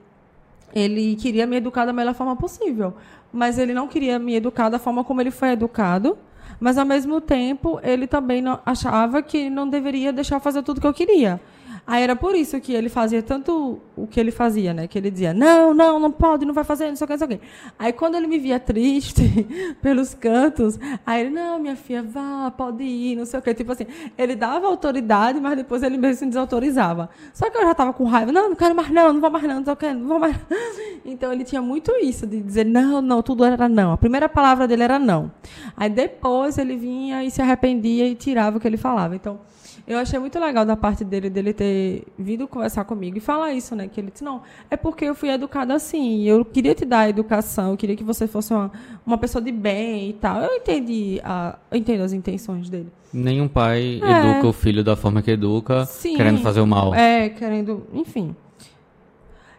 ele 0.76 1.16
queria 1.16 1.48
me 1.48 1.56
educar 1.56 1.86
da 1.86 1.94
melhor 1.94 2.14
forma 2.14 2.36
possível, 2.36 2.94
mas 3.32 3.58
ele 3.58 3.74
não 3.74 3.88
queria 3.88 4.20
me 4.20 4.36
educar 4.36 4.70
da 4.70 4.78
forma 4.78 5.04
como 5.04 5.22
ele 5.22 5.32
foi 5.32 5.50
educado 5.52 6.18
mas, 6.60 6.78
ao 6.78 6.86
mesmo 6.86 7.20
tempo, 7.20 7.80
ele 7.84 8.08
também 8.08 8.42
não, 8.42 8.60
achava 8.66 9.22
que 9.22 9.50
não 9.50 9.68
deveria 9.68 10.14
deixar 10.14 10.40
fazer 10.40 10.64
tudo 10.64 10.80
que 10.80 10.88
eu 10.88 10.94
queria. 10.94 11.40
Aí 11.88 12.02
era 12.02 12.16
por 12.16 12.34
isso 12.34 12.60
que 12.60 12.74
ele 12.74 12.90
fazia 12.90 13.22
tanto 13.22 13.80
o 13.96 14.08
que 14.08 14.20
ele 14.20 14.32
fazia, 14.32 14.74
né? 14.74 14.88
Que 14.88 14.98
ele 14.98 15.12
dizia, 15.12 15.36
não, 15.36 15.72
não, 15.72 16.00
não 16.00 16.12
pode, 16.12 16.44
não 16.44 16.54
vai 16.54 16.64
fazer, 16.64 16.88
não 16.88 16.96
sei 16.96 17.06
o 17.06 17.08
que, 17.08 17.14
não 17.14 17.18
sei 17.20 17.28
o 17.28 17.40
que. 17.40 17.46
Aí 17.78 17.94
quando 17.94 18.16
ele 18.16 18.26
me 18.26 18.40
via 18.40 18.60
triste 18.60 19.22
pelos 19.84 20.16
cantos, 20.16 20.80
aí 21.06 21.22
ele, 21.22 21.30
não, 21.30 21.60
minha 21.60 21.76
filha, 21.76 22.02
vá, 22.02 22.50
pode 22.50 22.84
ir, 22.84 23.16
não 23.16 23.26
sei 23.26 23.40
o 23.40 23.44
que. 23.44 23.54
Tipo 23.54 23.74
assim, 23.74 23.86
ele 24.18 24.36
dava 24.36 24.66
autoridade, 24.66 25.40
mas 25.40 25.56
depois 25.56 25.84
ele 25.84 25.98
mesmo 25.98 26.16
se 26.18 26.26
desautorizava. 26.26 27.08
Só 27.34 27.52
que 27.52 27.58
eu 27.58 27.62
já 27.62 27.72
estava 27.72 27.94
com 27.94 28.04
raiva, 28.06 28.32
não, 28.32 28.50
não 28.50 28.56
quero 28.56 28.74
mais 28.74 28.90
não, 28.90 29.14
não 29.14 29.22
vou 29.22 29.30
mais 29.30 29.44
não, 29.44 29.56
não 29.58 29.64
sei 29.64 29.74
o 29.74 29.78
que, 29.78 29.94
não 29.94 30.08
vou 30.08 30.20
mais. 30.20 30.36
Então 31.08 31.32
ele 31.32 31.44
tinha 31.44 31.62
muito 31.62 31.92
isso, 32.02 32.26
de 32.26 32.42
dizer, 32.42 32.66
não, 32.66 33.00
não, 33.00 33.22
tudo 33.22 33.46
era 33.46 33.70
não. 33.70 33.92
A 33.92 33.98
primeira 33.98 34.28
palavra 34.28 34.68
dele 34.68 34.82
era 34.82 34.98
não. 34.98 35.32
Aí 35.78 35.88
depois 35.88 36.58
ele 36.58 36.76
vinha 36.76 37.24
e 37.24 37.30
se 37.30 37.44
arrependia 37.44 38.08
e 38.08 38.16
tirava 38.16 38.58
o 38.58 38.60
que 38.60 38.68
ele 38.68 38.76
falava. 38.76 39.16
Então, 39.16 39.40
eu 39.88 40.00
achei 40.00 40.18
muito 40.18 40.40
legal 40.40 40.66
da 40.66 40.76
parte 40.76 41.04
dele, 41.04 41.30
dele 41.30 41.54
ter 41.54 42.04
vindo 42.18 42.48
conversar 42.48 42.86
comigo 42.86 43.18
e 43.18 43.22
falar 43.22 43.54
isso, 43.54 43.76
né? 43.76 43.88
Que 43.88 44.02
ele 44.02 44.10
disse, 44.12 44.24
não, 44.24 44.42
é 44.70 44.76
porque 44.76 45.06
eu 45.06 45.14
fui 45.14 45.30
educada 45.30 45.76
assim, 45.76 46.24
eu 46.24 46.44
queria 46.44 46.74
te 46.74 46.86
dar 46.86 47.02
a 47.02 47.10
educação, 47.10 47.72
eu 47.72 47.78
queria 47.78 47.96
que 47.96 48.04
você 48.04 48.28
fosse 48.28 48.52
uma, 48.52 48.72
uma 49.06 49.18
pessoa 49.18 49.44
de 49.44 49.52
bem 49.52 50.10
e 50.10 50.14
tal. 50.14 50.42
Eu 50.42 50.56
entendi, 50.56 51.22
a, 51.24 51.60
eu 51.70 51.78
entendo 51.78 52.02
as 52.02 52.14
intenções 52.14 52.68
dele. 52.68 52.92
Nenhum 53.14 53.48
pai 53.48 54.02
é. 54.04 54.30
educa 54.32 54.48
o 54.48 54.54
filho 54.54 54.84
da 54.84 54.96
forma 54.96 55.22
que 55.22 55.32
educa, 55.32 55.86
Sim, 55.86 56.16
querendo 56.16 56.40
fazer 56.42 56.62
o 56.62 56.68
mal. 56.68 56.94
É, 56.96 57.30
querendo, 57.30 57.86
enfim. 57.94 58.36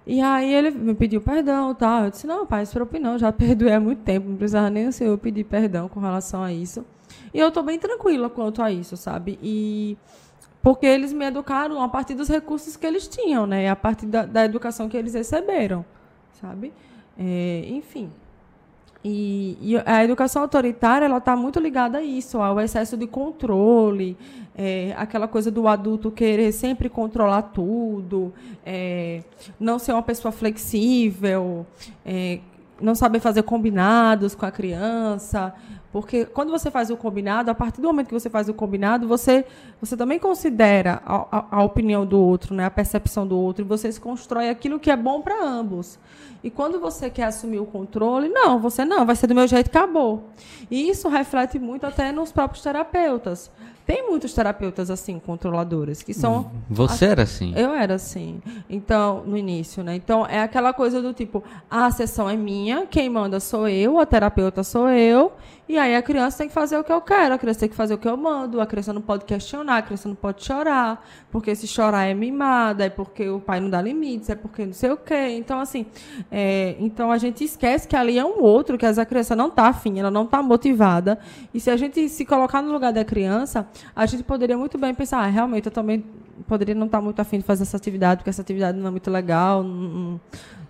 E 0.05 0.21
aí 0.21 0.53
ele 0.53 0.71
me 0.73 0.95
pediu 0.95 1.21
perdão 1.21 1.71
e 1.71 1.75
tal. 1.75 2.05
Eu 2.05 2.11
disse, 2.11 2.27
não, 2.27 2.47
pai, 2.47 2.67
preocupe 2.67 2.99
não, 2.99 3.17
já 3.17 3.31
perdoei 3.33 3.73
há 3.73 3.81
muito 3.81 4.03
tempo, 4.03 4.29
não 4.29 4.37
precisava 4.37 4.71
nem 4.71 4.89
o 4.89 4.93
senhor 4.93 5.17
pedir 5.19 5.45
perdão 5.45 5.89
com 5.89 6.01
relação 6.01 6.43
a 6.43 6.53
isso. 6.53 6.85
E 7.37 7.39
eu 7.39 7.49
estou 7.49 7.63
bem 7.63 7.79
tranquila 7.79 8.31
quanto 8.31 8.63
a 8.63 8.73
isso, 8.73 8.97
sabe? 8.97 9.39
E 9.43 9.95
porque 10.63 10.87
eles 10.87 11.13
me 11.13 11.27
educaram 11.27 11.83
a 11.83 11.87
partir 11.87 12.15
dos 12.15 12.31
recursos 12.31 12.79
que 12.79 12.87
eles 12.87 13.07
tinham, 13.07 13.47
né? 13.47 13.69
A 13.69 13.77
partir 13.77 14.07
da, 14.07 14.25
da 14.25 14.43
educação 14.43 14.89
que 14.89 14.97
eles 14.97 15.13
receberam, 15.13 15.85
sabe? 16.41 16.73
É, 17.19 17.67
enfim. 17.69 18.11
E, 19.05 19.59
e, 19.61 19.77
a 19.85 20.03
educação 20.03 20.41
autoritária 20.41 21.05
ela 21.05 21.19
está 21.19 21.37
muito 21.37 21.61
ligada 21.61 21.99
a 21.99 22.03
isso, 22.03 22.41
ao 22.41 22.59
excesso 22.59 22.97
de 22.97 23.07
controle, 23.07 24.17
é, 24.57 24.95
aquela 24.97 25.29
coisa 25.29 25.51
do 25.51 25.69
adulto 25.69 26.11
querer 26.11 26.53
sempre 26.53 26.89
controlar 26.89 27.43
tudo, 27.43 28.33
é, 28.65 29.23
não 29.61 29.79
ser 29.79 29.93
uma 29.93 30.03
pessoa 30.03 30.33
flexível, 30.33 31.67
é, 32.03 32.41
não 32.81 32.95
saber 32.95 33.21
fazer 33.21 33.43
combinados 33.43 34.35
com 34.35 34.47
a 34.47 34.51
criança, 34.51 35.55
porque 35.97 36.27
quando 36.27 36.51
você 36.51 36.71
faz 36.71 36.91
o 36.91 36.97
combinado, 36.97 37.51
a 37.51 37.55
partir 37.55 37.81
do 37.81 37.89
momento 37.89 38.09
que 38.09 38.13
você 38.13 38.29
faz 38.29 38.51
o 38.51 38.53
combinado, 38.53 39.09
você, 39.09 39.47
você 39.81 39.97
também 39.97 40.19
considera 40.19 41.01
a, 41.07 41.39
a, 41.39 41.47
a 41.53 41.63
opinião 41.65 42.05
do 42.05 42.21
outro, 42.21 42.55
né, 42.55 42.67
a 42.67 42.71
percepção 42.71 43.27
do 43.27 43.35
outro, 43.35 43.65
e 43.65 43.67
você 43.67 43.91
se 43.91 43.99
constrói 43.99 44.51
aquilo 44.51 44.79
que 44.79 44.91
é 44.91 44.97
bom 44.97 45.23
para 45.23 45.43
ambos. 45.43 45.99
E 46.45 46.51
quando 46.51 46.79
você 46.79 47.09
quer 47.09 47.23
assumir 47.23 47.61
o 47.61 47.65
controle, 47.65 48.29
não, 48.29 48.61
você 48.61 48.85
não, 48.85 49.07
vai 49.07 49.17
ser 49.17 49.27
do 49.27 49.35
meu 49.35 49.49
jeito, 49.49 49.69
acabou. 49.69 50.25
E 50.71 50.87
isso 50.87 51.09
reflete 51.09 51.59
muito 51.59 51.87
até 51.87 52.13
nos 52.13 52.31
próprios 52.31 52.63
terapeutas. 52.63 53.51
Tem 53.87 54.05
muitos 54.05 54.35
terapeutas 54.35 54.91
assim, 54.91 55.21
controladores, 55.21 56.03
que 56.03 56.13
são. 56.13 56.51
Você 56.69 57.05
era 57.05 57.23
assim? 57.23 57.55
Eu 57.57 57.71
era 57.71 57.95
assim. 57.95 58.43
Então, 58.69 59.23
no 59.25 59.39
início, 59.39 59.85
né? 59.85 59.95
Então, 59.95 60.27
é 60.27 60.41
aquela 60.41 60.73
coisa 60.73 61.01
do 61.01 61.15
tipo: 61.15 61.45
a 61.71 61.89
sessão 61.93 62.29
é 62.29 62.37
minha, 62.37 62.85
quem 62.85 63.09
manda 63.09 63.39
sou 63.39 63.69
eu, 63.69 64.01
a 64.01 64.05
terapeuta 64.05 64.65
sou 64.65 64.89
eu, 64.89 65.33
e 65.69 65.79
aí 65.79 65.97
a 65.97 66.03
criança 66.03 66.39
tem 66.39 66.49
que 66.49 66.55
fazer 66.55 66.77
o 66.77 66.85
que 66.85 66.93
eu 66.93 67.01
quero, 67.01 67.35
a 67.35 67.39
criança 67.39 67.61
tem 67.61 67.69
que 67.69 67.75
fazer 67.75 67.95
o 67.95 67.99
que 67.99 68.07
eu 68.07 68.17
mando, 68.17 68.61
a 68.61 68.67
criança 68.67 68.93
não 68.93 69.03
pode 69.03 69.25
questionar, 69.25 69.79
a 69.79 69.83
criança 69.83 70.09
não 70.09 70.15
pode 70.15 70.45
chorar, 70.45 71.05
porque 71.31 71.55
se 71.57 71.67
chorar 71.67 72.05
é 72.05 72.15
mimada, 72.15 72.85
é 72.85 72.91
porque 72.91 73.29
o 73.29 73.41
pai 73.41 73.59
não 73.59 73.69
dá 73.69 73.83
limites, 73.83 74.31
é 74.31 74.37
porque 74.37 74.65
não 74.65 74.73
sei 74.73 74.91
o 74.91 74.97
quê. 74.97 75.29
Então, 75.37 75.59
assim, 75.59 75.87
é, 76.31 76.77
então 76.79 77.11
a 77.11 77.19
gente 77.19 77.43
esquece 77.43 77.89
que 77.89 77.97
ali 77.97 78.19
é 78.19 78.25
um 78.25 78.41
outro, 78.41 78.79
que 78.79 78.87
a 78.87 79.05
criança 79.05 79.35
não 79.35 79.49
está 79.49 79.69
afim, 79.69 79.99
ela 79.99 80.11
não 80.11 80.25
está 80.25 80.43
motivada. 80.43 81.19
E 81.53 81.59
se 81.59 81.71
a 81.71 81.77
gente 81.77 82.09
se 82.09 82.25
colocar 82.25 82.63
no 82.63 82.73
lugar 82.73 82.93
da 82.93 83.05
criança, 83.05 83.69
a 83.95 84.07
gente 84.07 84.23
poderia 84.23 84.57
muito 84.57 84.79
bem 84.79 84.95
pensar, 84.95 85.19
ah, 85.19 85.27
realmente, 85.27 85.67
eu 85.67 85.73
também 85.73 86.05
poderia 86.47 86.75
não 86.75 86.87
estar 86.87 86.99
tá 86.99 87.05
muito 87.05 87.21
afim 87.21 87.39
de 87.39 87.45
fazer 87.45 87.63
essa 87.63 87.77
atividade, 87.77 88.19
porque 88.19 88.31
essa 88.31 88.43
atividade 88.43 88.79
não 88.79 88.89
é 88.89 88.91
muito 88.91 89.11
legal, 89.11 89.65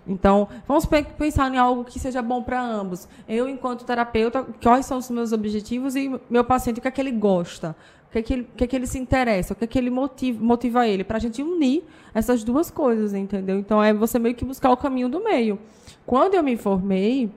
então, 0.06 0.48
vamos 0.68 0.86
pensar 0.86 1.52
em 1.52 1.58
algo 1.58 1.84
que 1.84 1.98
seja 1.98 2.22
bom 2.22 2.40
para 2.42 2.62
ambos. 2.62 3.08
Eu, 3.28 3.48
enquanto 3.48 3.84
terapeuta, 3.84 4.46
quais 4.62 4.86
são 4.86 4.98
os 4.98 5.10
meus 5.10 5.32
objetivos 5.32 5.96
e 5.96 6.14
meu 6.30 6.44
paciente, 6.44 6.78
o 6.78 6.82
que 6.82 6.86
é 6.86 6.90
que 6.90 7.00
ele 7.00 7.10
gosta, 7.10 7.74
o 8.08 8.12
que 8.12 8.18
é 8.18 8.22
que 8.22 8.32
ele, 8.32 8.48
que 8.56 8.64
é 8.64 8.66
que 8.68 8.76
ele 8.76 8.86
se 8.86 8.98
interessa, 8.98 9.52
o 9.52 9.56
que 9.56 9.64
é 9.64 9.66
que 9.66 9.76
ele 9.76 9.90
motiva, 9.90 10.42
motiva 10.42 10.86
ele, 10.86 11.02
para 11.02 11.16
a 11.16 11.20
gente 11.20 11.42
unir 11.42 11.82
essas 12.14 12.44
duas 12.44 12.70
coisas, 12.70 13.14
entendeu? 13.14 13.58
Então, 13.58 13.82
é 13.82 13.92
você 13.92 14.18
meio 14.18 14.36
que 14.36 14.44
buscar 14.44 14.70
o 14.70 14.76
caminho 14.76 15.08
do 15.08 15.22
meio. 15.24 15.58
Quando 16.06 16.34
eu 16.34 16.42
me 16.42 16.56
formei, 16.56 17.28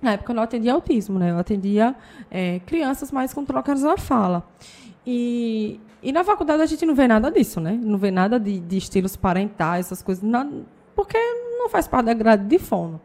na 0.00 0.14
época 0.14 0.32
eu 0.32 0.36
não 0.36 0.42
atendia 0.42 0.72
autismo, 0.72 1.20
né? 1.20 1.30
Eu 1.30 1.38
atendia 1.38 1.94
é, 2.28 2.58
crianças 2.66 3.12
mais 3.12 3.32
com 3.32 3.44
trocas 3.44 3.80
na 3.80 3.96
fala. 3.96 4.44
E, 5.06 5.80
e 6.02 6.12
na 6.12 6.24
faculdade 6.24 6.62
a 6.62 6.66
gente 6.66 6.84
não 6.84 6.94
vê 6.94 7.06
nada 7.06 7.30
disso, 7.30 7.60
né? 7.60 7.78
Não 7.80 7.98
vê 7.98 8.10
nada 8.10 8.40
de, 8.40 8.58
de 8.58 8.76
estilos 8.76 9.16
parentais, 9.16 9.86
essas 9.86 10.02
coisas, 10.02 10.24
porque 10.94 11.18
não 11.58 11.68
faz 11.68 11.86
parte 11.86 12.06
da 12.06 12.14
grade 12.14 12.44
de 12.46 12.58
fono. 12.58 13.00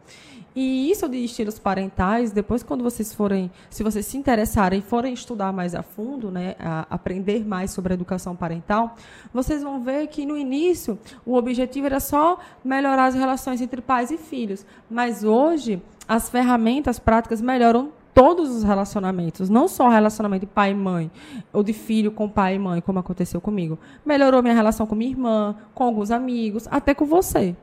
E 0.60 0.90
isso 0.90 1.08
de 1.08 1.18
estilos 1.18 1.56
parentais, 1.56 2.32
depois 2.32 2.64
quando 2.64 2.82
vocês 2.82 3.14
forem, 3.14 3.48
se 3.70 3.84
vocês 3.84 4.04
se 4.04 4.16
interessarem 4.16 4.82
forem 4.82 5.14
estudar 5.14 5.52
mais 5.52 5.72
a 5.72 5.84
fundo, 5.84 6.32
né, 6.32 6.56
a 6.58 6.84
aprender 6.90 7.46
mais 7.46 7.70
sobre 7.70 7.92
a 7.92 7.94
educação 7.94 8.34
parental, 8.34 8.96
vocês 9.32 9.62
vão 9.62 9.80
ver 9.80 10.08
que 10.08 10.26
no 10.26 10.36
início 10.36 10.98
o 11.24 11.36
objetivo 11.36 11.86
era 11.86 12.00
só 12.00 12.40
melhorar 12.64 13.06
as 13.06 13.14
relações 13.14 13.60
entre 13.60 13.80
pais 13.80 14.10
e 14.10 14.16
filhos, 14.16 14.66
mas 14.90 15.22
hoje 15.22 15.80
as 16.08 16.28
ferramentas 16.28 16.98
práticas 16.98 17.40
melhoram 17.40 17.92
todos 18.18 18.50
os 18.50 18.64
relacionamentos, 18.64 19.48
não 19.48 19.68
só 19.68 19.86
o 19.86 19.90
relacionamento 19.90 20.44
de 20.44 20.52
pai 20.52 20.72
e 20.72 20.74
mãe, 20.74 21.08
ou 21.52 21.62
de 21.62 21.72
filho 21.72 22.10
com 22.10 22.28
pai 22.28 22.56
e 22.56 22.58
mãe, 22.58 22.80
como 22.80 22.98
aconteceu 22.98 23.40
comigo. 23.40 23.78
Melhorou 24.04 24.42
minha 24.42 24.54
relação 24.56 24.88
com 24.88 24.96
minha 24.96 25.12
irmã, 25.12 25.54
com 25.72 25.84
alguns 25.84 26.10
amigos, 26.10 26.66
até 26.68 26.94
com 26.94 27.04
você 27.04 27.54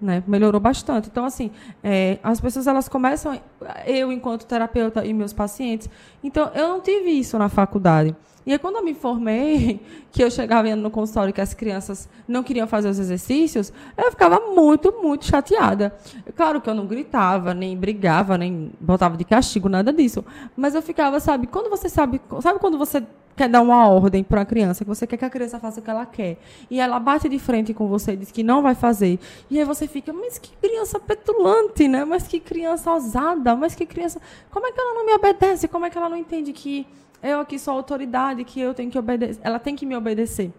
né? 0.00 0.22
Melhorou 0.26 0.60
bastante. 0.60 1.08
Então, 1.10 1.24
assim, 1.24 1.50
é, 1.82 2.18
as 2.22 2.40
pessoas 2.40 2.66
elas 2.66 2.88
começam, 2.88 3.40
eu 3.86 4.12
enquanto 4.12 4.44
terapeuta 4.44 5.04
e 5.04 5.14
meus 5.14 5.32
pacientes, 5.32 5.88
então 6.22 6.50
eu 6.54 6.68
não 6.68 6.80
tive 6.80 7.10
isso 7.10 7.38
na 7.38 7.48
faculdade. 7.48 8.14
E 8.46 8.52
aí, 8.52 8.58
quando 8.58 8.76
eu 8.76 8.84
me 8.84 8.94
formei, 8.94 9.80
que 10.12 10.22
eu 10.22 10.30
chegava 10.30 10.68
indo 10.68 10.82
no 10.82 10.90
consultório 10.90 11.32
que 11.32 11.40
as 11.40 11.54
crianças 11.54 12.08
não 12.28 12.42
queriam 12.42 12.66
fazer 12.66 12.88
os 12.88 12.98
exercícios, 12.98 13.72
eu 13.96 14.10
ficava 14.10 14.40
muito, 14.54 14.92
muito 15.02 15.24
chateada. 15.24 15.94
Claro 16.36 16.60
que 16.60 16.68
eu 16.68 16.74
não 16.74 16.86
gritava, 16.86 17.54
nem 17.54 17.76
brigava, 17.76 18.36
nem 18.36 18.70
botava 18.80 19.16
de 19.16 19.24
castigo, 19.24 19.68
nada 19.68 19.92
disso. 19.92 20.24
Mas 20.56 20.74
eu 20.74 20.82
ficava, 20.82 21.18
sabe, 21.20 21.46
quando 21.46 21.70
você 21.70 21.88
sabe, 21.88 22.20
sabe 22.40 22.58
quando 22.58 22.76
você 22.76 23.02
quer 23.36 23.48
dar 23.48 23.60
uma 23.60 23.88
ordem 23.88 24.22
para 24.22 24.40
uma 24.40 24.46
criança, 24.46 24.84
que 24.84 24.88
você 24.88 25.06
quer 25.06 25.16
que 25.16 25.24
a 25.24 25.30
criança 25.30 25.58
faça 25.58 25.80
o 25.80 25.82
que 25.82 25.90
ela 25.90 26.06
quer, 26.06 26.38
e 26.70 26.80
ela 26.80 26.98
bate 27.00 27.28
de 27.28 27.38
frente 27.38 27.74
com 27.74 27.88
você 27.88 28.12
e 28.12 28.16
diz 28.16 28.30
que 28.30 28.42
não 28.42 28.62
vai 28.62 28.74
fazer, 28.74 29.18
e 29.50 29.58
aí 29.58 29.64
você 29.64 29.86
fica, 29.86 30.12
mas 30.12 30.38
que 30.38 30.56
criança 30.56 31.00
petulante, 31.00 31.88
né? 31.88 32.04
Mas 32.04 32.28
que 32.28 32.38
criança 32.38 32.92
ousada, 32.92 33.56
mas 33.56 33.74
que 33.74 33.84
criança. 33.84 34.20
Como 34.50 34.66
é 34.66 34.72
que 34.72 34.80
ela 34.80 34.94
não 34.94 35.06
me 35.06 35.12
obedece? 35.14 35.66
Como 35.66 35.84
é 35.84 35.90
que 35.90 35.98
ela 35.98 36.08
não 36.08 36.16
entende 36.16 36.52
que 36.52 36.86
eu 37.24 37.40
aqui 37.40 37.58
sou 37.58 37.74
autoridade, 37.74 38.44
que 38.44 38.60
eu 38.60 38.74
tenho 38.74 38.90
que 38.90 38.98
obedecer, 38.98 39.40
ela 39.42 39.58
tem 39.58 39.74
que 39.74 39.86
me 39.86 39.96
obedecer? 39.96 40.52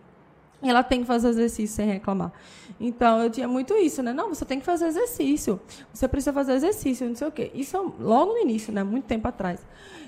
Ela 0.61 0.83
tem 0.83 1.01
que 1.01 1.05
fazer 1.05 1.29
exercício 1.29 1.75
sem 1.75 1.85
reclamar. 1.85 2.31
Então, 2.79 3.21
eu 3.21 3.29
tinha 3.29 3.47
muito 3.47 3.75
isso, 3.75 4.01
né? 4.01 4.11
Não, 4.11 4.29
você 4.29 4.43
tem 4.43 4.59
que 4.59 4.65
fazer 4.65 4.87
exercício. 4.87 5.59
Você 5.93 6.07
precisa 6.07 6.33
fazer 6.33 6.53
exercício, 6.53 7.07
não 7.07 7.15
sei 7.15 7.27
o 7.27 7.31
quê. 7.31 7.51
Isso 7.53 7.93
logo 7.99 8.33
no 8.33 8.39
início, 8.39 8.73
né? 8.73 8.83
Muito 8.83 9.05
tempo 9.05 9.27
atrás. 9.27 9.65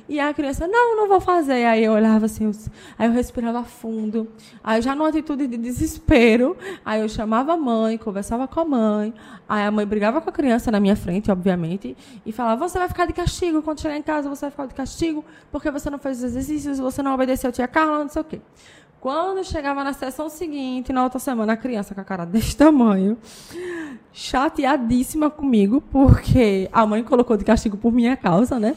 E 0.09 0.19
a 0.19 0.33
criança, 0.33 0.67
não, 0.67 0.95
não 0.95 1.07
vou 1.07 1.19
fazer. 1.19 1.65
Aí 1.65 1.83
eu 1.83 1.91
olhava 1.91 2.27
assim, 2.27 2.49
aí 2.97 3.07
eu 3.07 3.11
respirava 3.11 3.63
fundo. 3.63 4.27
Aí 4.63 4.81
já 4.81 4.95
numa 4.95 5.09
atitude 5.09 5.47
de 5.47 5.57
desespero, 5.57 6.55
aí 6.85 7.01
eu 7.01 7.09
chamava 7.09 7.53
a 7.53 7.57
mãe, 7.57 7.97
conversava 7.97 8.47
com 8.47 8.59
a 8.61 8.65
mãe. 8.65 9.13
Aí 9.49 9.65
a 9.65 9.71
mãe 9.71 9.85
brigava 9.85 10.21
com 10.21 10.29
a 10.29 10.33
criança 10.33 10.71
na 10.71 10.79
minha 10.79 10.95
frente, 10.95 11.29
obviamente, 11.29 11.95
e 12.25 12.31
falava: 12.31 12.67
Você 12.67 12.79
vai 12.79 12.87
ficar 12.87 13.05
de 13.05 13.13
castigo 13.13 13.61
quando 13.61 13.81
chegar 13.81 13.97
em 13.97 14.01
casa, 14.01 14.29
você 14.29 14.41
vai 14.41 14.51
ficar 14.51 14.65
de 14.67 14.75
castigo 14.75 15.25
porque 15.51 15.69
você 15.69 15.89
não 15.89 15.99
fez 15.99 16.19
os 16.19 16.23
exercícios, 16.23 16.79
você 16.79 17.03
não 17.03 17.13
obedeceu 17.13 17.49
a 17.49 17.53
tia 17.53 17.67
Carla, 17.67 17.99
não 17.99 18.09
sei 18.09 18.21
o 18.21 18.25
quê. 18.25 18.39
Quando 18.99 19.43
chegava 19.43 19.83
na 19.83 19.93
sessão 19.93 20.27
seguinte, 20.27 20.91
na 20.91 21.03
outra 21.03 21.19
semana, 21.19 21.53
a 21.53 21.57
criança 21.57 21.93
com 21.93 22.01
a 22.01 22.03
cara 22.03 22.25
desse 22.25 22.57
tamanho, 22.57 23.17
chateadíssima 24.11 25.29
comigo, 25.29 25.81
porque 25.91 26.67
a 26.73 26.85
mãe 26.85 27.03
colocou 27.03 27.37
de 27.37 27.45
castigo 27.45 27.77
por 27.77 27.91
minha 27.91 28.17
causa, 28.17 28.59
né? 28.59 28.75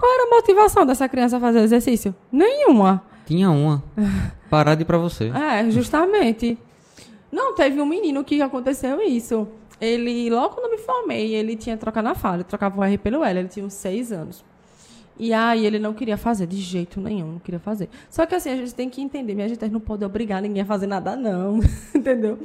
Qual 0.00 0.10
era 0.14 0.24
a 0.24 0.30
motivação 0.30 0.86
dessa 0.86 1.06
criança 1.06 1.38
fazer 1.38 1.60
exercício? 1.60 2.14
Nenhuma. 2.32 3.02
Tinha 3.26 3.50
uma. 3.50 3.84
Parar 4.48 4.74
de 4.74 4.82
ir 4.82 4.86
pra 4.86 4.96
você. 4.96 5.30
É, 5.36 5.70
justamente. 5.70 6.58
Não, 7.30 7.54
teve 7.54 7.78
um 7.78 7.84
menino 7.86 8.24
que 8.24 8.40
aconteceu 8.40 9.02
isso. 9.02 9.46
Ele, 9.78 10.30
logo 10.30 10.54
quando 10.54 10.64
eu 10.64 10.70
me 10.70 10.78
formei, 10.78 11.34
ele 11.34 11.54
tinha 11.54 11.76
trocado 11.76 12.08
na 12.08 12.14
fala. 12.14 12.36
Ele 12.36 12.44
trocava 12.44 12.80
o 12.80 12.82
R 12.82 12.96
pelo 12.96 13.22
L. 13.22 13.38
Ele 13.40 13.48
tinha 13.48 13.64
uns 13.64 13.74
seis 13.74 14.10
anos. 14.10 14.42
E 15.18 15.34
aí 15.34 15.66
ele 15.66 15.78
não 15.78 15.92
queria 15.92 16.16
fazer, 16.16 16.46
de 16.46 16.56
jeito 16.56 16.98
nenhum, 16.98 17.32
não 17.32 17.38
queria 17.38 17.60
fazer. 17.60 17.90
Só 18.08 18.24
que 18.24 18.34
assim, 18.34 18.48
a 18.48 18.56
gente 18.56 18.74
tem 18.74 18.88
que 18.88 19.02
entender, 19.02 19.34
minha 19.34 19.46
gente 19.46 19.68
não 19.68 19.78
pode 19.78 20.02
obrigar 20.02 20.40
ninguém 20.40 20.62
a 20.62 20.64
fazer 20.64 20.86
nada, 20.86 21.14
não. 21.14 21.60
Entendeu? 21.94 22.38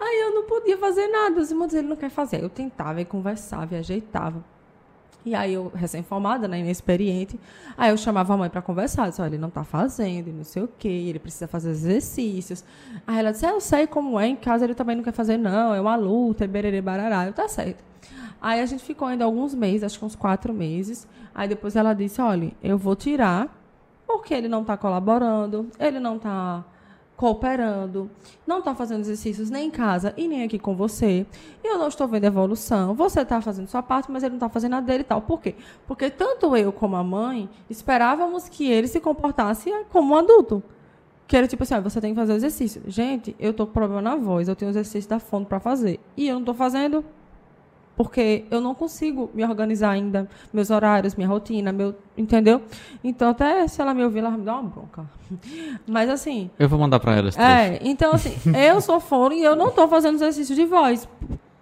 Aí 0.00 0.20
eu 0.22 0.34
não 0.34 0.42
podia 0.42 0.76
fazer 0.78 1.06
nada. 1.06 1.40
Os 1.40 1.48
irmãos 1.52 1.72
ele 1.72 1.86
não 1.86 1.94
quer 1.94 2.10
fazer. 2.10 2.42
Eu 2.42 2.48
tentava, 2.48 3.00
e 3.00 3.04
conversava, 3.04 3.76
e 3.76 3.78
ajeitava. 3.78 4.44
E 5.24 5.34
aí 5.34 5.54
eu, 5.54 5.70
recém-formada, 5.74 6.48
né, 6.48 6.60
inexperiente, 6.60 7.38
aí 7.76 7.90
eu 7.90 7.96
chamava 7.96 8.34
a 8.34 8.36
mãe 8.36 8.48
para 8.48 8.62
conversar, 8.62 9.08
disse, 9.08 9.20
olha, 9.20 9.30
ele 9.30 9.38
não 9.38 9.48
está 9.48 9.64
fazendo, 9.64 10.32
não 10.32 10.44
sei 10.44 10.62
o 10.62 10.68
quê, 10.78 10.88
ele 10.88 11.18
precisa 11.18 11.46
fazer 11.46 11.70
exercícios. 11.70 12.64
Aí 13.06 13.18
ela 13.18 13.32
disse, 13.32 13.46
eu 13.46 13.60
sei 13.60 13.86
como 13.86 14.18
é, 14.18 14.26
em 14.26 14.36
casa 14.36 14.64
ele 14.64 14.74
também 14.74 14.96
não 14.96 15.02
quer 15.02 15.12
fazer 15.12 15.36
não, 15.36 15.74
é 15.74 15.80
uma 15.80 15.96
luta, 15.96 16.44
é 16.44 16.46
bererê 16.46 16.80
barará, 16.80 17.26
eu, 17.26 17.32
tá 17.32 17.48
certo. 17.48 17.84
Aí 18.40 18.60
a 18.60 18.66
gente 18.66 18.82
ficou 18.84 19.08
ainda 19.08 19.24
alguns 19.24 19.54
meses, 19.54 19.82
acho 19.82 19.98
que 19.98 20.04
uns 20.04 20.14
quatro 20.14 20.54
meses, 20.54 21.06
aí 21.34 21.48
depois 21.48 21.74
ela 21.76 21.92
disse, 21.92 22.20
olha, 22.20 22.52
eu 22.62 22.78
vou 22.78 22.94
tirar, 22.94 23.54
porque 24.06 24.32
ele 24.32 24.48
não 24.48 24.62
está 24.62 24.76
colaborando, 24.76 25.68
ele 25.78 25.98
não 26.00 26.16
está 26.16 26.64
cooperando, 27.18 28.08
não 28.46 28.60
está 28.60 28.76
fazendo 28.76 29.00
exercícios 29.00 29.50
nem 29.50 29.66
em 29.66 29.70
casa 29.72 30.14
e 30.16 30.28
nem 30.28 30.44
aqui 30.44 30.56
com 30.56 30.76
você. 30.76 31.26
Eu 31.64 31.76
não 31.76 31.88
estou 31.88 32.06
vendo 32.06 32.22
evolução. 32.24 32.94
Você 32.94 33.22
está 33.22 33.40
fazendo 33.40 33.66
sua 33.66 33.82
parte, 33.82 34.08
mas 34.08 34.22
ele 34.22 34.30
não 34.30 34.36
está 34.36 34.48
fazendo 34.48 34.76
a 34.76 34.80
dele 34.80 35.00
e 35.00 35.04
tal. 35.04 35.20
Por 35.20 35.40
quê? 35.40 35.56
Porque 35.84 36.10
tanto 36.10 36.56
eu 36.56 36.72
como 36.72 36.94
a 36.94 37.02
mãe 37.02 37.50
esperávamos 37.68 38.48
que 38.48 38.70
ele 38.70 38.86
se 38.86 39.00
comportasse 39.00 39.68
como 39.90 40.14
um 40.14 40.16
adulto. 40.16 40.62
Que 41.26 41.36
era 41.36 41.48
tipo 41.48 41.64
assim, 41.64 41.74
ah, 41.74 41.80
você 41.80 42.00
tem 42.00 42.14
que 42.14 42.20
fazer 42.20 42.34
exercício. 42.34 42.82
Gente, 42.86 43.34
eu 43.36 43.52
tô 43.52 43.66
com 43.66 43.72
problema 43.72 44.00
na 44.00 44.14
voz, 44.14 44.46
eu 44.46 44.54
tenho 44.54 44.70
exercício 44.70 45.10
da 45.10 45.18
fonte 45.18 45.48
para 45.48 45.58
fazer. 45.58 45.98
E 46.16 46.28
eu 46.28 46.34
não 46.34 46.42
estou 46.42 46.54
fazendo, 46.54 47.04
porque 47.98 48.44
eu 48.48 48.60
não 48.60 48.76
consigo 48.76 49.28
me 49.34 49.44
organizar 49.44 49.90
ainda, 49.90 50.28
meus 50.52 50.70
horários, 50.70 51.16
minha 51.16 51.26
rotina, 51.26 51.72
meu, 51.72 51.96
entendeu? 52.16 52.62
Então 53.02 53.30
até 53.30 53.66
se 53.66 53.82
ela 53.82 53.92
me 53.92 54.04
ouvir, 54.04 54.20
ela 54.20 54.30
me 54.30 54.44
dar 54.44 54.54
uma 54.54 54.70
bronca. 54.70 55.04
Mas 55.84 56.08
assim, 56.08 56.48
Eu 56.60 56.68
vou 56.68 56.78
mandar 56.78 57.00
para 57.00 57.16
ela 57.16 57.28
esse 57.28 57.40
é, 57.40 57.70
trecho. 57.70 57.82
então 57.84 58.12
assim, 58.12 58.36
eu 58.56 58.80
sou 58.80 59.00
fone 59.00 59.40
e 59.40 59.42
eu 59.42 59.56
não 59.56 59.70
estou 59.70 59.88
fazendo 59.88 60.14
exercício 60.14 60.54
de 60.54 60.64
voz. 60.64 61.08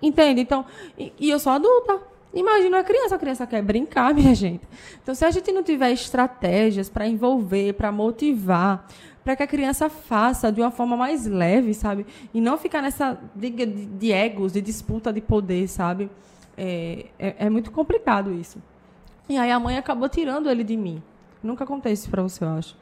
Entende? 0.03 0.43
Então, 0.43 0.67
e, 0.99 1.11
e 1.19 1.31
eu 1.31 1.39
sou 1.39 1.55
adulta. 1.55 2.01
Imagina 2.35 2.77
uma 2.77 2.85
criança, 2.85 3.15
a 3.15 3.19
criança 3.19 3.47
quer 3.47 3.63
brincar, 3.63 4.13
minha 4.15 4.35
gente. 4.35 4.61
Então, 5.03 5.15
se 5.15 5.25
a 5.25 5.31
gente 5.31 5.51
não 5.53 5.63
tiver 5.63 5.91
estratégias 5.91 6.91
para 6.91 7.09
envolver, 7.09 7.73
para 7.73 7.91
motivar, 7.91 8.87
para 9.27 9.35
que 9.35 9.43
a 9.43 9.47
criança 9.49 9.91
faça 9.91 10.53
de 10.53 10.61
uma 10.61 10.71
forma 10.71 10.97
mais 10.97 11.27
leve, 11.27 11.75
sabe? 11.75 12.07
E 12.33 12.41
não 12.41 12.57
ficar 12.57 12.81
nessa 12.81 13.19
de, 13.35 13.51
de, 13.51 13.67
de 13.67 14.13
egos, 14.13 14.53
de 14.53 14.61
disputa 14.61 15.13
de 15.13 15.21
poder, 15.21 15.67
sabe? 15.67 16.09
É, 16.57 17.07
é, 17.19 17.35
é, 17.41 17.51
muito 17.51 17.73
complicado 17.73 18.33
isso. 18.33 18.63
E 19.29 19.37
aí 19.37 19.51
a 19.51 19.59
mãe 19.59 19.79
acabou 19.79 20.09
tirando 20.09 20.49
ele 20.49 20.63
de 20.63 20.77
mim. 20.77 21.03
Nunca 21.43 21.67
contei 21.67 21.93
isso 21.93 22.09
para 22.09 22.23
você, 22.23 22.45
eu 22.45 22.51
acho. 22.51 22.77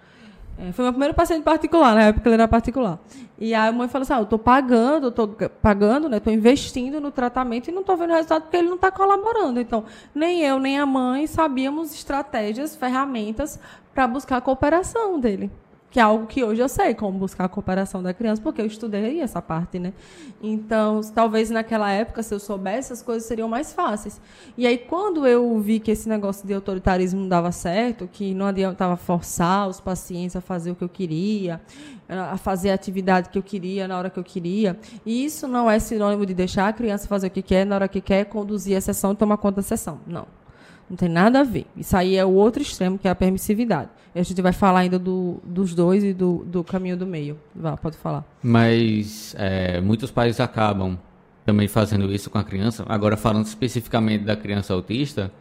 É, 0.59 0.71
foi 0.73 0.83
meu 0.83 0.93
primeiro 0.93 1.15
paciente 1.15 1.43
particular, 1.43 1.95
na 1.95 2.03
época 2.03 2.29
ele 2.29 2.35
era 2.35 2.47
particular. 2.47 2.99
E 3.39 3.55
a 3.55 3.73
mãe 3.73 3.89
falou 3.89 4.03
assim: 4.03 4.13
ah, 4.13 4.19
eu 4.19 4.25
estou 4.25 4.39
pagando, 4.39 5.09
estou 5.09 5.29
pagando, 5.63 6.11
né? 6.11 6.19
Estou 6.19 6.31
investindo 6.31 7.01
no 7.01 7.11
tratamento 7.11 7.69
e 7.69 7.73
não 7.73 7.81
estou 7.81 7.97
vendo 7.97 8.13
resultado 8.13 8.43
porque 8.43 8.59
ele 8.59 8.69
não 8.69 8.77
está 8.77 8.91
colaborando. 8.91 9.59
Então, 9.59 9.85
nem 10.15 10.43
eu, 10.43 10.59
nem 10.59 10.79
a 10.79 10.85
mãe 10.85 11.27
sabíamos 11.27 11.95
estratégias, 11.95 12.77
ferramentas 12.77 13.59
para 13.95 14.07
buscar 14.07 14.37
a 14.37 14.41
cooperação 14.43 15.19
dele 15.19 15.51
que 15.95 16.01
é 16.01 16.03
algo 16.03 16.27
que 16.27 16.43
hoje 16.43 16.61
eu 16.61 16.69
sei 16.69 16.93
como 16.93 17.17
buscar 17.17 17.45
a 17.45 17.49
cooperação 17.49 18.03
da 18.03 18.13
criança, 18.13 18.43
porque 18.43 18.61
eu 18.61 18.67
estudei 18.67 19.21
essa 19.21 19.41
parte, 19.41 19.79
né? 19.79 19.93
Então, 20.43 21.01
talvez 21.15 21.51
naquela 21.51 21.89
época, 21.89 22.21
se 22.21 22.35
eu 22.35 22.41
soubesse, 22.41 22.93
as 22.93 23.01
coisas 23.01 23.23
seriam 23.29 23.49
mais 23.49 23.73
fáceis. 23.73 24.21
E 24.59 24.67
aí, 24.67 24.77
quando 24.77 25.25
eu 25.25 25.57
vi 25.61 25.79
que 25.79 25.93
esse 25.93 26.09
negócio 26.09 26.45
de 26.45 26.53
autoritarismo 26.53 27.21
não 27.21 27.29
dava 27.29 27.53
certo, 27.53 28.09
que 28.13 28.35
não 28.35 28.47
adiantava 28.47 28.97
forçar 28.97 29.69
os 29.69 29.79
pacientes 29.79 30.35
a 30.35 30.41
fazer 30.41 30.73
o 30.73 30.75
que 30.75 30.83
eu 30.83 30.89
queria, 30.89 31.61
a 32.09 32.37
fazer 32.39 32.71
a 32.73 32.75
atividade 32.75 33.29
que 33.29 33.39
eu 33.39 33.43
queria 33.45 33.87
na 33.87 33.97
hora 33.97 34.11
que 34.11 34.19
eu 34.19 34.25
queria, 34.25 34.77
e 35.07 35.25
isso 35.25 35.47
não 35.47 35.71
é 35.71 35.79
sinônimo 35.79 36.27
de 36.27 36.35
deixar 36.35 36.67
a 36.67 36.73
criança 36.73 37.07
fazer 37.07 37.29
o 37.29 37.31
que 37.31 37.41
quer 37.41 37.65
na 37.65 37.77
hora 37.77 37.87
que 37.87 38.01
quer, 38.01 38.25
conduzir 38.25 38.77
a 38.77 38.81
sessão 38.81 39.13
e 39.13 39.15
tomar 39.15 39.37
conta 39.37 39.57
da 39.57 39.63
sessão. 39.63 40.01
Não. 40.09 40.27
Não 40.89 40.97
tem 40.97 41.09
nada 41.09 41.41
a 41.41 41.43
ver. 41.43 41.67
Isso 41.77 41.97
aí 41.97 42.17
é 42.17 42.25
o 42.25 42.33
outro 42.33 42.63
extremo, 42.63 42.99
que 42.99 43.09
é 43.09 43.11
a 43.11 43.15
permissividade. 43.15 43.91
E 44.15 44.21
a 44.21 44.23
gente 44.23 44.41
vai 44.41 44.53
falar 44.53 44.81
ainda 44.81 44.99
do, 44.99 45.41
dos 45.45 45.75
dois 45.75 46.05
e 46.05 46.13
do, 46.13 46.45
do 46.45 46.63
caminho 46.63 46.97
do 46.97 47.07
meio. 47.07 47.39
Vá, 47.55 47.77
pode 47.77 47.97
falar. 47.97 48.25
Mas 48.43 49.35
é, 49.39 49.81
muitos 49.81 50.11
pais 50.11 50.39
acabam 50.41 50.99
também 51.45 51.69
fazendo 51.69 52.13
isso 52.13 52.31
com 52.31 52.39
a 52.39 52.45
criança. 52.45 52.85
Agora, 52.89 53.17
falando 53.17 53.47
especificamente 53.47 54.25
da 54.25 54.37
criança 54.37 54.73
autista, 54.73 55.33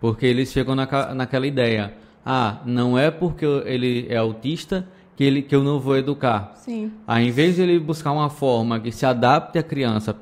porque 0.00 0.26
eles 0.26 0.52
chegam 0.52 0.74
na, 0.74 1.14
naquela 1.14 1.46
ideia: 1.46 1.94
ah, 2.24 2.60
não 2.64 2.98
é 2.98 3.10
porque 3.10 3.44
ele 3.44 4.06
é 4.08 4.16
autista 4.16 4.86
que, 5.16 5.24
ele, 5.24 5.42
que 5.42 5.54
eu 5.54 5.62
não 5.62 5.80
vou 5.80 5.96
educar. 5.96 6.52
Sim. 6.56 6.92
Aí, 7.06 7.28
em 7.28 7.30
vez 7.30 7.56
de 7.56 7.62
ele 7.62 7.78
buscar 7.78 8.12
uma 8.12 8.30
forma 8.30 8.80
que 8.80 8.92
se 8.92 9.04
adapte 9.04 9.58
à 9.58 9.62
criança 9.62 10.16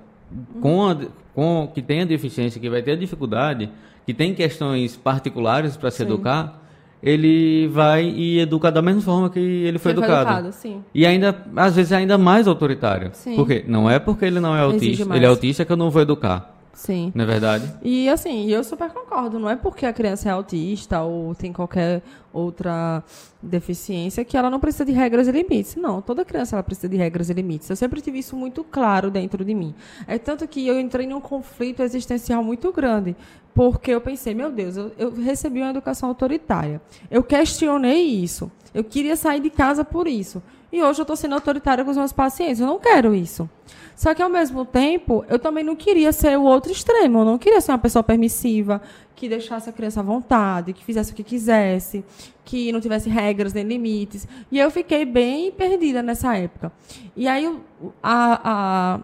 com, 0.61 0.87
a, 0.87 0.97
com 1.35 1.71
que 1.73 1.83
tenha 1.83 2.05
deficiência, 2.07 2.61
que 2.61 2.69
vai 2.69 2.83
ter 2.83 2.97
dificuldade, 2.97 3.71
que 4.09 4.15
tem 4.15 4.33
questões 4.33 4.97
particulares 4.97 5.77
para 5.77 5.91
se 5.91 5.99
Sim. 5.99 6.05
educar, 6.05 6.63
ele 7.03 7.69
vai 7.69 8.07
e 8.07 8.41
educa 8.41 8.73
da 8.73 8.81
mesma 8.81 9.03
forma 9.03 9.29
que 9.29 9.39
ele 9.39 9.79
foi, 9.79 9.93
foi 9.93 10.03
educado. 10.03 10.31
educado 10.31 10.53
sim. 10.55 10.83
E 10.95 11.05
ainda, 11.05 11.45
às 11.55 11.77
vezes, 11.77 11.93
ainda 11.93 12.17
mais 12.17 12.49
autoritário. 12.49 13.11
Sim. 13.13 13.37
Porque 13.37 13.67
não 13.69 13.91
é 13.91 13.99
porque 13.99 14.25
ele 14.25 14.41
não 14.41 14.57
é 14.57 14.61
autista, 14.61 15.15
ele 15.15 15.27
é 15.27 15.29
autista 15.29 15.63
que 15.63 15.71
eu 15.71 15.77
não 15.77 15.91
vou 15.91 16.01
educar. 16.01 16.58
Sim. 16.79 17.13
É 17.13 17.25
verdade? 17.25 17.75
E 17.83 18.09
assim, 18.09 18.49
eu 18.49 18.63
super 18.63 18.89
concordo. 18.91 19.37
Não 19.37 19.51
é 19.51 19.57
porque 19.57 19.85
a 19.85 19.93
criança 19.93 20.29
é 20.29 20.33
autista 20.33 21.03
ou 21.03 21.35
tem 21.35 21.53
qualquer 21.53 22.01
outra 22.33 23.03
deficiência 23.43 24.25
que 24.25 24.37
ela 24.37 24.49
não 24.49 24.61
precisa 24.61 24.85
de 24.85 24.93
regras 24.93 25.27
e 25.27 25.33
limites. 25.33 25.75
Não, 25.75 26.01
toda 26.01 26.25
criança 26.25 26.55
ela 26.55 26.63
precisa 26.63 26.89
de 26.89 26.97
regras 26.97 27.31
e 27.31 27.35
limites. 27.35 27.69
Eu 27.69 27.75
sempre 27.75 28.01
tive 28.01 28.21
isso 28.21 28.37
muito 28.37 28.63
claro 28.63 29.11
dentro 29.11 29.45
de 29.45 29.55
mim. 29.55 29.75
É 30.07 30.19
tanto 30.19 30.47
que 30.47 30.65
eu 30.69 30.79
entrei 30.79 31.05
num 31.05 31.21
conflito 31.21 31.83
existencial 31.83 32.45
muito 32.45 32.73
grande. 32.73 33.17
Porque 33.53 33.91
eu 33.91 34.01
pensei, 34.01 34.33
meu 34.33 34.53
Deus, 34.53 34.77
eu, 34.77 34.93
eu 34.97 35.13
recebi 35.13 35.61
uma 35.61 35.71
educação 35.71 36.09
autoritária. 36.09 36.81
Eu 37.11 37.25
questionei 37.25 38.03
isso. 38.05 38.53
Eu 38.73 38.85
queria 38.85 39.17
sair 39.17 39.41
de 39.41 39.51
casa 39.51 39.85
por 39.85 40.07
isso. 40.07 40.41
E 40.71 40.83
hoje 40.83 41.01
eu 41.01 41.03
estou 41.03 41.17
sendo 41.17 41.35
autoritária 41.35 41.85
com 41.85 41.91
os 41.91 41.97
meus 41.97 42.13
pacientes. 42.13 42.61
Eu 42.61 42.67
não 42.67 42.79
quero 42.79 43.15
isso. 43.15 43.49
Só 43.97 44.15
que, 44.15 44.23
ao 44.23 44.29
mesmo 44.29 44.65
tempo, 44.65 45.25
eu 45.29 45.39
também 45.39 45.65
não 45.65 45.75
queria 45.75 46.13
ser 46.13 46.39
o 46.39 46.43
outro 46.43 46.71
extremo. 46.71 47.21
Eu 47.21 47.25
não 47.25 47.39
queria 47.39 47.61
ser 47.61 47.73
uma 47.73 47.79
pessoa 47.79 48.03
permissiva, 48.03 48.81
que 49.17 49.29
deixasse 49.29 49.69
a 49.69 49.73
criança 49.73 50.01
à 50.01 50.03
vontade, 50.03 50.73
que 50.73 50.85
fizesse 50.85 51.11
o 51.11 51.15
que 51.15 51.25
quisesse, 51.25 52.05
que 52.45 52.71
não 52.71 52.81
tivesse 52.81 53.09
regras 53.09 53.53
nem 53.53 53.65
limites. 53.65 54.29
E 54.53 54.59
eu 54.59 54.71
fiquei 54.71 55.05
bem 55.05 55.51
perdida 55.51 56.03
nessa 56.03 56.37
época. 56.37 56.71
E 57.17 57.27
aí, 57.27 57.59
a, 58.01 58.41
a 58.45 59.01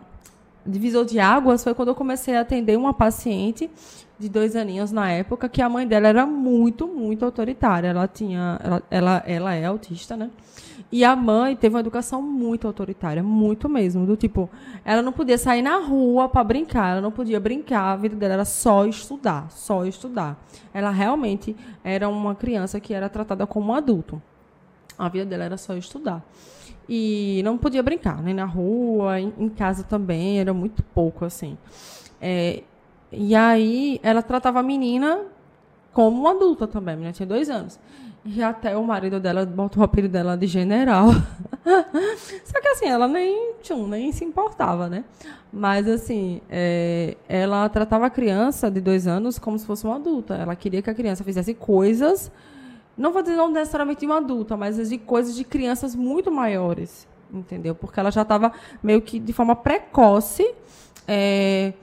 de 0.66 1.18
águas 1.18 1.64
foi 1.64 1.74
quando 1.74 1.88
eu 1.88 1.94
comecei 1.94 2.36
a 2.36 2.40
atender 2.40 2.78
uma 2.78 2.94
paciente 2.94 3.68
de 4.18 4.28
dois 4.28 4.54
aninhos 4.54 4.92
na 4.92 5.10
época, 5.10 5.48
que 5.48 5.60
a 5.60 5.68
mãe 5.68 5.86
dela 5.86 6.06
era 6.06 6.24
muito, 6.24 6.86
muito 6.86 7.24
autoritária. 7.24 7.88
Ela 7.88 8.06
tinha. 8.06 8.60
Ela, 8.62 8.82
ela, 8.90 9.22
ela 9.26 9.54
é 9.54 9.64
autista, 9.64 10.16
né? 10.16 10.30
E 10.92 11.04
a 11.04 11.16
mãe 11.16 11.56
teve 11.56 11.74
uma 11.74 11.80
educação 11.80 12.22
muito 12.22 12.66
autoritária, 12.66 13.22
muito 13.22 13.68
mesmo. 13.68 14.06
Do 14.06 14.16
tipo, 14.16 14.48
ela 14.84 15.02
não 15.02 15.12
podia 15.12 15.36
sair 15.36 15.62
na 15.62 15.78
rua 15.78 16.28
para 16.28 16.44
brincar, 16.44 16.92
ela 16.92 17.00
não 17.00 17.10
podia 17.10 17.40
brincar, 17.40 17.92
a 17.92 17.96
vida 17.96 18.14
dela 18.14 18.34
era 18.34 18.44
só 18.44 18.86
estudar, 18.86 19.50
só 19.50 19.84
estudar. 19.84 20.38
Ela 20.72 20.90
realmente 20.90 21.56
era 21.82 22.08
uma 22.08 22.34
criança 22.34 22.78
que 22.78 22.94
era 22.94 23.08
tratada 23.08 23.46
como 23.46 23.72
um 23.72 23.74
adulto. 23.74 24.22
A 24.96 25.08
vida 25.08 25.24
dela 25.24 25.44
era 25.44 25.56
só 25.56 25.76
estudar. 25.76 26.24
E 26.88 27.40
não 27.44 27.56
podia 27.56 27.82
brincar, 27.82 28.22
nem 28.22 28.34
na 28.34 28.44
rua, 28.44 29.18
em, 29.18 29.48
casa 29.48 29.82
também, 29.82 30.38
era 30.38 30.52
muito 30.52 30.82
pouco, 30.82 31.24
assim. 31.24 31.56
É, 32.20 32.62
e 33.10 33.34
aí 33.34 33.98
ela 34.02 34.22
tratava 34.22 34.60
a 34.60 34.62
menina 34.62 35.22
como 35.92 36.20
uma 36.20 36.32
adulta 36.32 36.66
também, 36.66 36.94
a 36.94 36.96
menina 36.96 37.12
tinha 37.12 37.26
dois 37.26 37.48
anos. 37.48 37.78
E 38.24 38.42
até 38.42 38.74
o 38.74 38.82
marido 38.82 39.20
dela 39.20 39.44
botou 39.44 39.82
o 39.82 39.84
apelido 39.84 40.12
dela 40.12 40.34
de 40.34 40.46
general. 40.46 41.08
Só 42.44 42.60
que 42.60 42.68
assim, 42.68 42.86
ela 42.86 43.06
nem, 43.06 43.52
tchum, 43.62 43.86
nem 43.86 44.10
se 44.12 44.24
importava, 44.24 44.88
né? 44.88 45.04
Mas 45.52 45.86
assim, 45.86 46.40
é, 46.48 47.18
ela 47.28 47.68
tratava 47.68 48.06
a 48.06 48.10
criança 48.10 48.70
de 48.70 48.80
dois 48.80 49.06
anos 49.06 49.38
como 49.38 49.58
se 49.58 49.66
fosse 49.66 49.84
uma 49.84 49.96
adulta. 49.96 50.34
Ela 50.34 50.56
queria 50.56 50.80
que 50.80 50.88
a 50.88 50.94
criança 50.94 51.22
fizesse 51.22 51.52
coisas, 51.52 52.32
não 52.96 53.12
vou 53.12 53.20
dizer 53.20 53.36
não 53.36 53.50
necessariamente 53.50 54.00
de 54.00 54.06
uma 54.06 54.16
adulta, 54.16 54.56
mas 54.56 54.88
de 54.88 54.96
coisas 54.96 55.36
de 55.36 55.44
crianças 55.44 55.94
muito 55.94 56.30
maiores, 56.32 57.06
entendeu? 57.30 57.74
Porque 57.74 58.00
ela 58.00 58.10
já 58.10 58.22
estava 58.22 58.52
meio 58.82 59.02
que 59.02 59.20
de 59.20 59.34
forma 59.34 59.54
precoce. 59.54 60.50
É, 61.06 61.74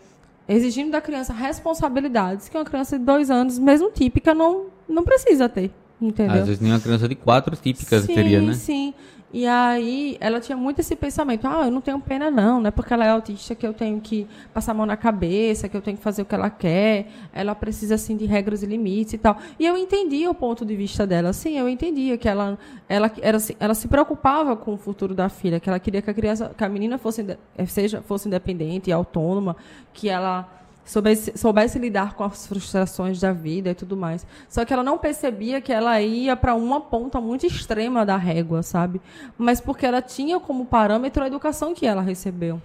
exigindo 0.48 0.90
da 0.90 1.00
criança 1.00 1.32
responsabilidades 1.32 2.50
que 2.50 2.58
uma 2.58 2.66
criança 2.66 2.98
de 2.98 3.06
dois 3.06 3.30
anos, 3.30 3.60
mesmo 3.60 3.92
típica, 3.92 4.34
não, 4.34 4.66
não 4.90 5.04
precisa 5.04 5.48
ter 5.48 5.72
entendeu? 6.02 6.42
Às 6.42 6.48
vezes 6.48 6.60
nem 6.60 6.72
uma 6.72 6.80
criança 6.80 7.08
de 7.08 7.16
quatro 7.16 7.56
típicas 7.56 8.04
sim, 8.04 8.14
teria, 8.14 8.42
né? 8.42 8.54
Sim, 8.54 8.94
E 9.34 9.48
aí 9.48 10.18
ela 10.20 10.42
tinha 10.42 10.58
muito 10.58 10.80
esse 10.80 10.94
pensamento, 10.94 11.48
ah, 11.48 11.66
eu 11.66 11.72
não 11.72 11.80
tenho 11.80 12.00
pena 12.02 12.30
não, 12.30 12.60
não 12.60 12.68
é 12.68 12.72
porque 12.72 12.94
ela 12.94 13.06
é 13.06 13.10
autista 13.10 13.56
que 13.56 13.66
eu 13.66 13.74
tenho 13.74 14.02
que 14.02 14.28
passar 14.54 14.74
a 14.74 14.76
mão 14.76 14.86
na 14.86 14.98
cabeça, 14.98 15.70
que 15.70 15.78
eu 15.78 15.82
tenho 15.82 15.96
que 15.96 16.04
fazer 16.04 16.22
o 16.22 16.26
que 16.26 16.36
ela 16.36 16.50
quer, 16.50 17.08
ela 17.32 17.56
precisa 17.56 17.96
assim 17.96 18.18
de 18.18 18.26
regras 18.26 18.62
e 18.62 18.66
limites 18.66 19.14
e 19.14 19.18
tal. 19.18 19.38
E 19.58 19.66
eu 19.66 19.78
entendia 19.78 20.30
o 20.30 20.34
ponto 20.36 20.66
de 20.66 20.76
vista 20.76 21.08
dela, 21.08 21.32
sim, 21.32 21.58
eu 21.58 21.70
entendia 21.70 22.18
que 22.18 22.28
ela 22.28 22.58
ela 22.90 23.10
era 23.22 23.38
ela 23.58 23.74
se 23.74 23.88
preocupava 23.88 24.58
com 24.58 24.74
o 24.74 24.78
futuro 24.78 25.16
da 25.16 25.30
filha, 25.30 25.62
que 25.62 25.70
ela 25.70 25.80
queria 25.80 26.02
que 26.02 26.10
a 26.10 26.14
criança, 26.14 26.52
que 26.58 26.64
a 26.64 26.68
menina 26.68 26.98
fosse 26.98 27.26
seja 27.68 28.02
fosse 28.02 28.28
independente 28.28 28.90
e 28.90 28.94
autônoma, 28.94 29.56
que 29.94 30.10
ela 30.10 30.61
soubesse, 30.86 31.38
soubesse 31.38 31.80
lidar 31.80 32.16
com 32.16 32.24
as 32.24 32.48
frustrações 32.48 33.20
da 33.20 33.32
vida 33.32 33.72
e 33.72 33.76
tudo 33.76 33.96
mais. 33.96 34.26
Só 34.50 34.66
que 34.66 34.74
ela 34.74 34.84
não 34.84 34.98
percebia 34.98 35.62
que 35.62 35.72
ela 35.72 36.02
ia 36.02 36.36
para 36.36 36.54
uma 36.56 36.82
ponta 36.82 37.20
muito 37.20 37.46
extrema 37.46 38.06
da 38.06 38.18
régua, 38.18 38.64
sabe? 38.64 39.02
Mas 39.38 39.62
porque 39.62 39.86
ela 39.86 40.02
tinha 40.02 40.40
como 40.40 40.66
parâmetro 40.66 41.24
a 41.24 41.28
educação 41.28 41.74
que 41.74 41.86
ela 41.86 42.02
recebeu. 42.02 42.62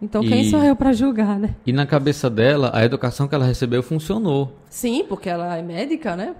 Então, 0.00 0.22
quem 0.22 0.42
e, 0.42 0.50
sou 0.50 0.62
eu 0.62 0.76
para 0.76 0.92
julgar, 0.92 1.38
né? 1.40 1.56
E 1.66 1.72
na 1.72 1.84
cabeça 1.84 2.30
dela, 2.30 2.70
a 2.72 2.84
educação 2.84 3.26
que 3.26 3.34
ela 3.34 3.44
recebeu 3.44 3.82
funcionou. 3.82 4.52
Sim, 4.70 5.04
porque 5.08 5.28
ela 5.28 5.56
é 5.56 5.62
médica, 5.62 6.14
né? 6.14 6.36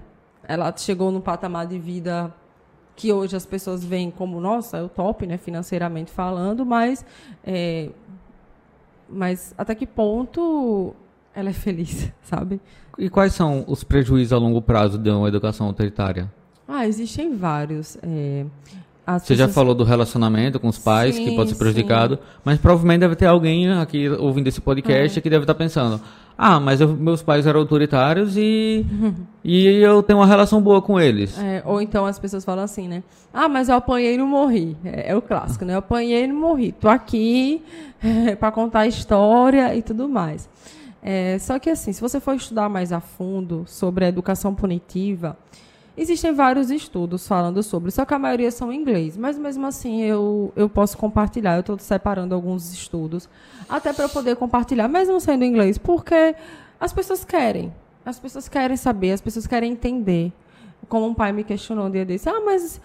Ela 0.47 0.73
chegou 0.75 1.11
num 1.11 1.19
patamar 1.19 1.67
de 1.67 1.77
vida 1.77 2.33
que 2.95 3.13
hoje 3.13 3.35
as 3.35 3.45
pessoas 3.45 3.83
veem 3.83 4.11
como, 4.11 4.41
nossa, 4.41 4.77
é 4.77 4.81
o 4.81 4.89
top, 4.89 5.25
né, 5.25 5.37
financeiramente 5.37 6.11
falando, 6.11 6.65
mas, 6.65 7.05
é, 7.45 7.89
mas 9.07 9.53
até 9.57 9.73
que 9.73 9.87
ponto 9.87 10.93
ela 11.35 11.49
é 11.49 11.53
feliz, 11.53 12.11
sabe? 12.23 12.59
E 12.97 13.09
quais 13.09 13.33
são 13.33 13.63
os 13.67 13.83
prejuízos 13.83 14.33
a 14.33 14.37
longo 14.37 14.61
prazo 14.61 14.97
de 14.97 15.09
uma 15.09 15.27
educação 15.27 15.67
autoritária? 15.67 16.29
Ah, 16.67 16.85
existem 16.85 17.35
vários. 17.35 17.97
É, 18.03 18.45
Você 19.05 19.33
pessoas... 19.33 19.39
já 19.39 19.47
falou 19.47 19.73
do 19.73 19.83
relacionamento 19.83 20.59
com 20.59 20.67
os 20.67 20.77
pais, 20.77 21.15
sim, 21.15 21.25
que 21.25 21.35
pode 21.35 21.49
ser 21.49 21.55
prejudicado, 21.55 22.15
sim. 22.15 22.21
mas 22.43 22.59
provavelmente 22.59 22.99
deve 22.99 23.15
ter 23.15 23.25
alguém 23.25 23.71
aqui 23.71 24.09
ouvindo 24.09 24.47
esse 24.47 24.61
podcast 24.61 25.17
é. 25.17 25.21
que 25.21 25.29
deve 25.29 25.43
estar 25.43 25.55
pensando: 25.55 25.99
ah, 26.41 26.57
mas 26.57 26.79
eu, 26.79 26.87
meus 26.95 27.21
pais 27.21 27.45
eram 27.45 27.59
autoritários 27.59 28.37
e, 28.37 28.85
e 29.43 29.65
eu 29.65 30.01
tenho 30.01 30.19
uma 30.19 30.25
relação 30.25 30.61
boa 30.61 30.81
com 30.81 30.97
eles. 30.97 31.37
É, 31.37 31.61
ou 31.65 31.81
então 31.81 32.05
as 32.05 32.17
pessoas 32.17 32.45
falam 32.45 32.63
assim, 32.63 32.87
né? 32.87 33.03
Ah, 33.33 33.49
mas 33.49 33.67
eu 33.67 33.75
apanhei 33.75 34.15
e 34.15 34.17
não 34.17 34.25
morri. 34.25 34.77
É, 34.85 35.11
é 35.11 35.15
o 35.17 35.21
clássico, 35.21 35.65
né? 35.65 35.73
Eu 35.73 35.79
apanhei 35.79 36.23
e 36.23 36.27
não 36.27 36.35
morri. 36.37 36.71
Tô 36.71 36.87
aqui 36.87 37.61
é, 38.01 38.35
para 38.35 38.51
contar 38.51 38.81
a 38.81 38.87
história 38.87 39.75
e 39.75 39.81
tudo 39.81 40.07
mais. 40.07 40.47
É, 41.01 41.37
só 41.39 41.57
que, 41.59 41.69
assim, 41.69 41.93
se 41.93 42.01
você 42.01 42.19
for 42.19 42.35
estudar 42.35 42.69
mais 42.69 42.91
a 42.91 42.99
fundo 42.99 43.63
sobre 43.67 44.05
a 44.05 44.07
educação 44.07 44.53
punitiva, 44.53 45.37
existem 45.97 46.33
vários 46.33 46.69
estudos 46.69 47.27
falando 47.27 47.61
sobre, 47.63 47.91
só 47.91 48.05
que 48.05 48.13
a 48.13 48.19
maioria 48.19 48.51
são 48.51 48.71
em 48.71 48.79
inglês. 48.79 49.17
Mas, 49.17 49.37
mesmo 49.37 49.65
assim, 49.65 50.01
eu, 50.01 50.51
eu 50.55 50.69
posso 50.69 50.97
compartilhar. 50.97 51.55
Eu 51.55 51.61
estou 51.61 51.79
separando 51.79 52.35
alguns 52.35 52.73
estudos, 52.73 53.29
até 53.67 53.93
para 53.93 54.09
poder 54.09 54.35
compartilhar, 54.35 54.87
mesmo 54.87 55.19
sendo 55.19 55.43
em 55.43 55.49
inglês, 55.49 55.77
porque 55.77 56.35
as 56.79 56.93
pessoas 56.93 57.23
querem. 57.23 57.73
As 58.05 58.19
pessoas 58.19 58.47
querem 58.47 58.77
saber, 58.77 59.11
as 59.11 59.21
pessoas 59.21 59.45
querem 59.45 59.71
entender. 59.71 60.31
Como 60.87 61.05
um 61.05 61.13
pai 61.13 61.31
me 61.31 61.43
questionou 61.43 61.87
um 61.87 61.91
dia 61.91 62.05
desse, 62.05 62.27
ah, 62.29 62.41
mas 62.43 62.81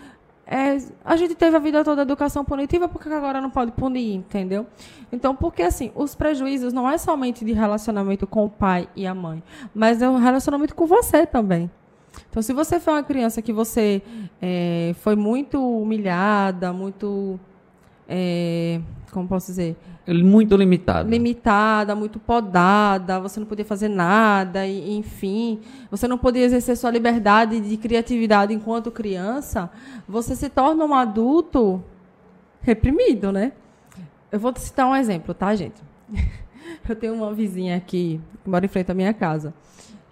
é, 0.47 0.77
a 1.05 1.17
gente 1.17 1.35
teve 1.35 1.57
a 1.57 1.59
vida 1.59 1.83
toda 1.83 2.03
educação 2.03 2.45
punitiva, 2.45 2.89
porque 2.89 3.09
agora 3.09 3.41
não 3.41 3.51
pode 3.51 3.73
punir, 3.73 4.15
entendeu? 4.15 4.67
Então, 5.11 5.35
porque 5.35 5.63
assim, 5.63 5.91
os 5.95 6.15
prejuízos 6.15 6.73
não 6.73 6.89
é 6.89 6.99
somente 6.99 7.45
de 7.45 7.53
relacionamento 7.53 8.27
com 8.27 8.45
o 8.45 8.51
pai 8.51 8.89
e 8.95 9.07
a 9.07 9.15
mãe, 9.15 9.43
mas 9.75 10.03
é 10.03 10.09
um 10.09 10.19
relacionamento 10.19 10.75
com 10.75 10.87
você 10.87 11.27
também. 11.27 11.71
Então, 12.29 12.43
se 12.43 12.53
você 12.53 12.79
foi 12.79 12.95
uma 12.95 13.03
criança 13.03 13.41
que 13.41 13.53
você 13.53 14.03
é, 14.41 14.95
foi 15.01 15.17
muito 15.17 15.61
humilhada, 15.81 16.73
muito. 16.73 17.39
É, 18.09 18.81
como 19.11 19.27
posso 19.27 19.47
dizer? 19.47 19.77
Muito 20.07 20.55
limitada. 20.55 21.09
Limitada, 21.09 21.95
muito 21.95 22.19
podada, 22.19 23.19
você 23.21 23.41
não 23.41 23.47
podia 23.47 23.65
fazer 23.65 23.89
nada, 23.89 24.67
enfim. 24.67 25.61
Você 25.91 26.07
não 26.07 26.19
podia 26.19 26.45
exercer 26.45 26.77
sua 26.77 26.91
liberdade 26.91 27.59
de 27.59 27.77
criatividade 27.79 28.53
enquanto 28.53 28.91
criança. 28.91 29.71
Você 30.07 30.37
se 30.37 30.51
torna 30.51 30.85
um 30.85 30.95
adulto 30.95 31.83
reprimido, 32.61 33.33
né? 33.33 33.53
Eu 34.31 34.39
vou 34.39 34.53
citar 34.57 34.87
um 34.87 34.95
exemplo, 34.95 35.33
tá, 35.33 35.55
gente? 35.55 35.83
Eu 36.87 36.97
tenho 36.97 37.15
uma 37.15 37.33
vizinha 37.33 37.77
aqui, 37.77 38.21
que 38.43 38.51
mora 38.51 38.65
em 38.65 38.69
frente 38.69 38.91
à 38.91 38.95
minha 38.95 39.15
casa, 39.15 39.55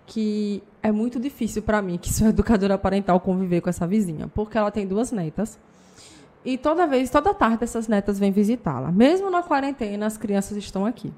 que 0.06 0.62
é 0.82 0.90
muito 0.90 1.20
difícil 1.20 1.62
para 1.62 1.82
mim, 1.82 1.98
que 1.98 2.12
sou 2.12 2.28
educadora 2.28 2.78
parental, 2.78 3.20
conviver 3.20 3.60
com 3.60 3.68
essa 3.68 3.86
vizinha, 3.86 4.28
porque 4.28 4.56
ela 4.56 4.70
tem 4.70 4.86
duas 4.86 5.12
netas 5.12 5.58
e 6.44 6.58
toda 6.58 6.86
vez, 6.86 7.08
toda 7.08 7.32
tarde, 7.32 7.64
essas 7.64 7.86
netas 7.86 8.18
vêm 8.18 8.32
visitá-la. 8.32 8.90
Mesmo 8.90 9.30
na 9.30 9.42
quarentena, 9.42 10.06
as 10.06 10.16
crianças 10.16 10.56
estão 10.56 10.84
aqui. 10.84 11.12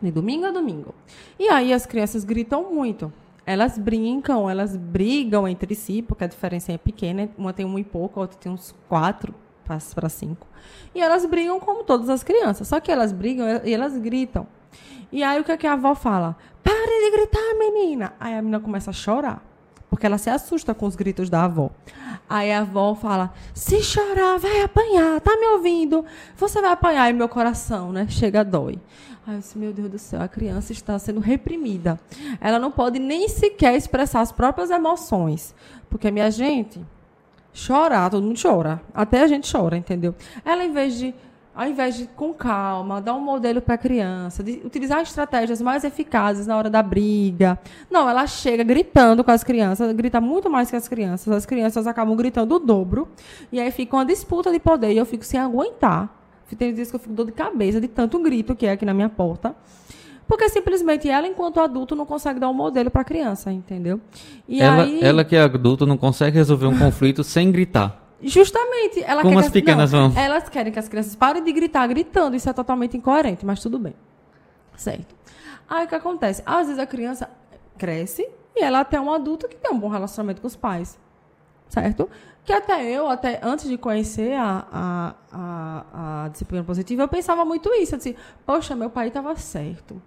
De 0.00 0.10
domingo 0.10 0.46
a 0.46 0.50
domingo. 0.50 0.94
E 1.38 1.48
aí 1.48 1.72
as 1.72 1.86
crianças 1.86 2.24
gritam 2.24 2.72
muito. 2.72 3.12
Elas 3.44 3.78
brincam, 3.78 4.48
elas 4.48 4.76
brigam 4.76 5.46
entre 5.46 5.74
si, 5.74 6.02
porque 6.02 6.24
a 6.24 6.26
diferença 6.26 6.72
é 6.72 6.78
pequena. 6.78 7.28
Uma 7.36 7.52
tem 7.52 7.64
um 7.64 7.78
e 7.78 7.84
pouco, 7.84 8.18
a 8.18 8.22
outra 8.22 8.38
tem 8.38 8.50
uns 8.50 8.74
quatro 8.88 9.34
para 9.64 10.08
cinco. 10.08 10.46
E 10.94 11.00
elas 11.00 11.24
brigam 11.26 11.60
como 11.60 11.84
todas 11.84 12.08
as 12.08 12.22
crianças. 12.22 12.66
Só 12.66 12.80
que 12.80 12.90
elas 12.90 13.12
brigam 13.12 13.46
e 13.64 13.72
elas 13.72 13.96
gritam. 13.98 14.46
E 15.12 15.22
aí 15.22 15.40
o 15.40 15.44
que, 15.44 15.52
é 15.52 15.56
que 15.56 15.66
a 15.66 15.74
avó 15.74 15.94
fala? 15.94 16.36
Pare 16.62 16.76
de 16.76 17.10
gritar, 17.16 17.54
menina! 17.58 18.14
Aí 18.18 18.34
a 18.34 18.42
menina 18.42 18.58
começa 18.58 18.90
a 18.90 18.92
chorar. 18.92 19.45
Porque 19.88 20.04
ela 20.04 20.18
se 20.18 20.28
assusta 20.28 20.74
com 20.74 20.86
os 20.86 20.96
gritos 20.96 21.30
da 21.30 21.44
avó. 21.44 21.70
Aí 22.28 22.52
a 22.52 22.60
avó 22.60 22.94
fala: 22.94 23.32
se 23.54 23.82
chorar, 23.82 24.38
vai 24.38 24.62
apanhar, 24.62 25.20
tá 25.20 25.36
me 25.36 25.46
ouvindo? 25.48 26.04
Você 26.36 26.60
vai 26.60 26.72
apanhar 26.72 27.08
e 27.08 27.12
meu 27.12 27.28
coração, 27.28 27.92
né? 27.92 28.06
Chega, 28.08 28.44
dói. 28.44 28.78
Aí 29.26 29.34
eu 29.34 29.40
disse, 29.40 29.58
meu 29.58 29.72
Deus 29.72 29.90
do 29.90 29.98
céu, 29.98 30.22
a 30.22 30.28
criança 30.28 30.72
está 30.72 30.96
sendo 31.00 31.18
reprimida. 31.18 31.98
Ela 32.40 32.60
não 32.60 32.70
pode 32.70 33.00
nem 33.00 33.28
sequer 33.28 33.74
expressar 33.74 34.20
as 34.20 34.30
próprias 34.30 34.70
emoções. 34.70 35.52
Porque, 35.90 36.12
minha 36.12 36.30
gente, 36.30 36.80
chorar, 37.52 38.08
todo 38.08 38.22
mundo 38.22 38.38
chora. 38.40 38.80
Até 38.94 39.22
a 39.22 39.26
gente 39.26 39.50
chora, 39.50 39.76
entendeu? 39.76 40.14
Ela, 40.44 40.64
em 40.64 40.72
vez 40.72 40.96
de 40.96 41.12
ao 41.56 41.66
invés 41.66 41.96
de, 41.96 42.06
com 42.06 42.34
calma, 42.34 43.00
dar 43.00 43.14
um 43.14 43.20
modelo 43.20 43.62
para 43.62 43.76
a 43.76 43.78
criança, 43.78 44.44
de 44.44 44.60
utilizar 44.62 45.00
estratégias 45.00 45.62
mais 45.62 45.84
eficazes 45.84 46.46
na 46.46 46.54
hora 46.54 46.68
da 46.68 46.82
briga. 46.82 47.58
Não, 47.90 48.08
ela 48.10 48.26
chega 48.26 48.62
gritando 48.62 49.24
com 49.24 49.30
as 49.30 49.42
crianças, 49.42 49.90
grita 49.94 50.20
muito 50.20 50.50
mais 50.50 50.68
que 50.68 50.76
as 50.76 50.86
crianças. 50.86 51.32
As 51.32 51.46
crianças 51.46 51.86
acabam 51.86 52.14
gritando 52.14 52.56
o 52.56 52.58
dobro. 52.58 53.08
E 53.50 53.58
aí 53.58 53.70
fica 53.70 53.96
uma 53.96 54.04
disputa 54.04 54.52
de 54.52 54.60
poder 54.60 54.92
e 54.92 54.98
eu 54.98 55.06
fico 55.06 55.24
sem 55.24 55.40
aguentar. 55.40 56.14
Tem 56.58 56.74
dias 56.74 56.90
que 56.90 56.96
eu 56.96 57.00
fico 57.00 57.14
dor 57.14 57.24
de 57.24 57.32
cabeça 57.32 57.80
de 57.80 57.88
tanto 57.88 58.18
grito 58.22 58.54
que 58.54 58.66
é 58.66 58.72
aqui 58.72 58.84
na 58.84 58.92
minha 58.92 59.08
porta. 59.08 59.56
Porque 60.28 60.48
simplesmente 60.50 61.08
ela, 61.08 61.26
enquanto 61.26 61.58
adulto, 61.58 61.96
não 61.96 62.04
consegue 62.04 62.38
dar 62.38 62.50
um 62.50 62.54
modelo 62.54 62.90
para 62.90 63.00
a 63.00 63.04
criança, 63.04 63.50
entendeu? 63.50 63.98
E 64.46 64.60
ela, 64.60 64.82
aí... 64.82 65.02
ela 65.02 65.24
que 65.24 65.34
é 65.34 65.42
adulto 65.42 65.86
não 65.86 65.96
consegue 65.96 66.36
resolver 66.36 66.66
um 66.66 66.78
conflito 66.78 67.24
sem 67.24 67.50
gritar. 67.50 68.05
Justamente. 68.22 69.02
Ela 69.02 69.22
Como 69.22 69.38
quer 69.38 69.46
as 69.46 69.52
pequenas 69.52 69.92
não, 69.92 70.10
vão? 70.10 70.22
Elas 70.22 70.48
querem 70.48 70.72
que 70.72 70.78
as 70.78 70.88
crianças 70.88 71.14
parem 71.14 71.42
de 71.42 71.52
gritar 71.52 71.86
gritando. 71.86 72.36
Isso 72.36 72.48
é 72.48 72.52
totalmente 72.52 72.96
incoerente, 72.96 73.44
mas 73.44 73.60
tudo 73.60 73.78
bem. 73.78 73.94
Certo. 74.76 75.14
Aí 75.68 75.84
o 75.84 75.88
que 75.88 75.94
acontece? 75.94 76.42
Às 76.46 76.66
vezes 76.66 76.78
a 76.78 76.86
criança 76.86 77.28
cresce 77.76 78.26
e 78.54 78.62
ela 78.62 78.80
até 78.80 79.00
um 79.00 79.12
adulto 79.12 79.48
que 79.48 79.56
tem 79.56 79.70
um 79.70 79.78
bom 79.78 79.88
relacionamento 79.88 80.40
com 80.40 80.46
os 80.46 80.56
pais. 80.56 80.98
Certo? 81.68 82.08
Que 82.44 82.52
até 82.52 82.84
eu, 82.84 83.08
até 83.08 83.40
antes 83.42 83.68
de 83.68 83.76
conhecer 83.76 84.34
a, 84.34 84.64
a, 84.72 85.14
a, 85.32 86.24
a 86.24 86.28
disciplina 86.28 86.62
positiva, 86.62 87.02
eu 87.02 87.08
pensava 87.08 87.44
muito 87.44 87.74
isso. 87.74 87.94
Eu 87.94 87.98
disse, 87.98 88.16
poxa, 88.46 88.76
meu 88.76 88.88
pai 88.88 89.08
estava 89.08 89.34
certo. 89.34 90.00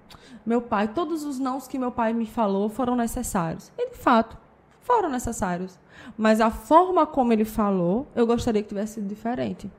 Meu 0.45 0.62
pai, 0.62 0.88
todos 0.88 1.26
os 1.26 1.38
nãos 1.38 1.67
que 1.67 1.78
meu 1.78 1.91
pai 1.91 2.13
me 2.13 2.26
falou 2.26 2.69
foram 2.69 2.95
necessários. 2.95 3.72
E 3.78 3.89
de 3.89 3.98
fato, 3.98 4.38
foram 4.89 5.08
necessários. 5.08 5.78
Mas 6.17 6.41
a 6.41 6.49
forma 6.49 7.06
como 7.06 7.32
ele 7.32 7.45
falou, 7.45 8.08
eu 8.15 8.25
gostaria 8.25 8.63
que 8.63 8.69
tivesse 8.69 8.95
sido 8.95 9.08
diferente. 9.08 9.69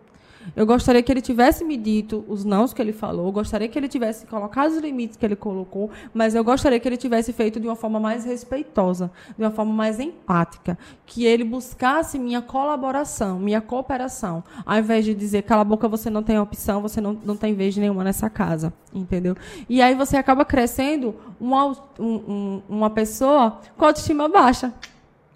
Eu 0.56 0.64
gostaria 0.64 1.02
que 1.02 1.12
ele 1.12 1.20
tivesse 1.20 1.64
me 1.64 1.76
dito 1.76 2.24
os 2.26 2.44
nãos 2.44 2.72
que 2.72 2.80
ele 2.80 2.92
falou, 2.92 3.26
eu 3.26 3.32
gostaria 3.32 3.68
que 3.68 3.78
ele 3.78 3.88
tivesse 3.88 4.26
colocado 4.26 4.70
os 4.70 4.78
limites 4.78 5.16
que 5.16 5.26
ele 5.26 5.36
colocou, 5.36 5.90
mas 6.14 6.34
eu 6.34 6.42
gostaria 6.42 6.80
que 6.80 6.88
ele 6.88 6.96
tivesse 6.96 7.32
feito 7.32 7.60
de 7.60 7.66
uma 7.66 7.76
forma 7.76 8.00
mais 8.00 8.24
respeitosa, 8.24 9.10
de 9.36 9.44
uma 9.44 9.50
forma 9.50 9.72
mais 9.72 10.00
empática, 10.00 10.78
que 11.04 11.26
ele 11.26 11.44
buscasse 11.44 12.18
minha 12.18 12.40
colaboração, 12.40 13.38
minha 13.38 13.60
cooperação, 13.60 14.42
ao 14.64 14.78
invés 14.78 15.04
de 15.04 15.14
dizer, 15.14 15.42
cala 15.42 15.60
a 15.60 15.64
boca, 15.64 15.86
você 15.86 16.08
não 16.08 16.22
tem 16.22 16.38
opção, 16.38 16.80
você 16.80 17.00
não, 17.00 17.12
não 17.24 17.36
tem 17.36 17.54
vez 17.54 17.76
nenhuma 17.76 18.02
nessa 18.02 18.30
casa, 18.30 18.72
entendeu? 18.94 19.36
E 19.68 19.82
aí 19.82 19.94
você 19.94 20.16
acaba 20.16 20.44
crescendo 20.44 21.14
uma, 21.38 21.76
um, 21.98 22.62
uma 22.68 22.88
pessoa 22.88 23.60
com 23.76 23.84
autoestima 23.84 24.26
baixa 24.28 24.72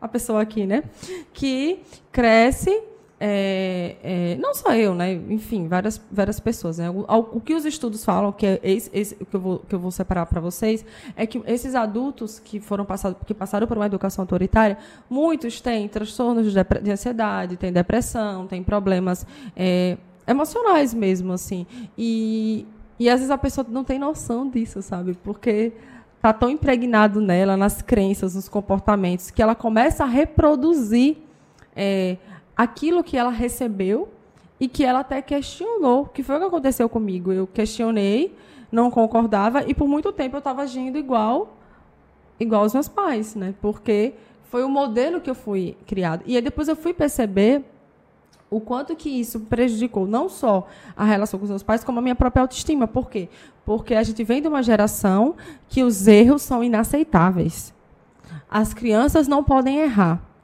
a 0.04 0.08
pessoa 0.08 0.42
aqui, 0.42 0.66
né? 0.66 0.84
Que 1.32 1.80
cresce 2.12 2.70
é, 3.18 3.96
é, 4.02 4.36
não 4.38 4.52
só 4.52 4.74
eu, 4.74 4.94
né? 4.94 5.14
Enfim, 5.30 5.66
várias, 5.66 5.98
várias 6.12 6.38
pessoas. 6.38 6.76
Né? 6.76 6.90
O, 6.90 7.04
o, 7.08 7.40
que 7.40 7.54
os 7.54 7.64
estudos 7.64 8.04
falam, 8.04 8.30
que 8.32 8.44
é 8.44 8.60
esse, 8.62 8.90
esse 8.92 9.14
que, 9.14 9.34
eu 9.34 9.40
vou, 9.40 9.58
que 9.60 9.74
eu 9.74 9.78
vou 9.78 9.90
separar 9.90 10.26
para 10.26 10.42
vocês, 10.42 10.84
é 11.16 11.26
que 11.26 11.42
esses 11.46 11.74
adultos 11.74 12.38
que 12.38 12.60
foram 12.60 12.84
passados, 12.84 13.16
que 13.26 13.32
passaram 13.32 13.66
por 13.66 13.78
uma 13.78 13.86
educação 13.86 14.24
autoritária, 14.24 14.76
muitos 15.08 15.58
têm 15.60 15.88
transtornos 15.88 16.52
de, 16.52 16.64
de 16.82 16.90
ansiedade, 16.90 17.56
têm 17.56 17.72
depressão, 17.72 18.46
têm 18.46 18.62
problemas 18.62 19.26
é, 19.56 19.96
emocionais 20.26 20.92
mesmo, 20.92 21.32
assim. 21.32 21.66
E, 21.96 22.66
e 22.98 23.08
às 23.08 23.20
vezes 23.20 23.30
a 23.30 23.38
pessoa 23.38 23.66
não 23.70 23.84
tem 23.84 23.98
noção 23.98 24.50
disso, 24.50 24.82
sabe? 24.82 25.14
Porque 25.24 25.72
está 26.24 26.32
tão 26.32 26.48
impregnado 26.48 27.20
nela, 27.20 27.54
nas 27.54 27.82
crenças, 27.82 28.34
nos 28.34 28.48
comportamentos, 28.48 29.30
que 29.30 29.42
ela 29.42 29.54
começa 29.54 30.04
a 30.04 30.06
reproduzir 30.06 31.18
é, 31.76 32.16
aquilo 32.56 33.04
que 33.04 33.14
ela 33.14 33.28
recebeu 33.28 34.08
e 34.58 34.66
que 34.66 34.82
ela 34.82 35.00
até 35.00 35.20
questionou, 35.20 36.06
que 36.06 36.22
foi 36.22 36.36
o 36.36 36.38
que 36.38 36.46
aconteceu 36.46 36.88
comigo. 36.88 37.30
Eu 37.30 37.46
questionei, 37.46 38.34
não 38.72 38.90
concordava 38.90 39.64
e 39.68 39.74
por 39.74 39.86
muito 39.86 40.10
tempo 40.12 40.36
eu 40.36 40.38
estava 40.38 40.62
agindo 40.62 40.96
igual 40.96 41.58
igual 42.40 42.62
aos 42.62 42.72
meus 42.72 42.88
pais, 42.88 43.34
né? 43.34 43.54
Porque 43.60 44.14
foi 44.48 44.64
o 44.64 44.68
modelo 44.68 45.20
que 45.20 45.28
eu 45.28 45.34
fui 45.34 45.76
criado. 45.86 46.22
E 46.24 46.36
aí 46.36 46.42
depois 46.42 46.68
eu 46.68 46.74
fui 46.74 46.94
perceber 46.94 47.62
o 48.54 48.60
quanto 48.60 48.94
que 48.94 49.08
isso 49.08 49.40
prejudicou 49.40 50.06
não 50.06 50.28
só 50.28 50.66
a 50.96 51.04
relação 51.04 51.38
com 51.38 51.44
os 51.44 51.50
meus 51.50 51.62
pais, 51.62 51.82
como 51.82 51.98
a 51.98 52.02
minha 52.02 52.14
própria 52.14 52.42
autoestima. 52.42 52.86
Por 52.86 53.10
quê? 53.10 53.28
Porque 53.64 53.94
a 53.94 54.02
gente 54.02 54.22
vem 54.22 54.42
de 54.42 54.48
uma 54.48 54.62
geração 54.62 55.34
que 55.68 55.82
os 55.82 56.06
erros 56.06 56.42
são 56.42 56.62
inaceitáveis. 56.62 57.74
As 58.48 58.72
crianças 58.72 59.26
não 59.26 59.42
podem 59.42 59.78
errar 59.78 60.34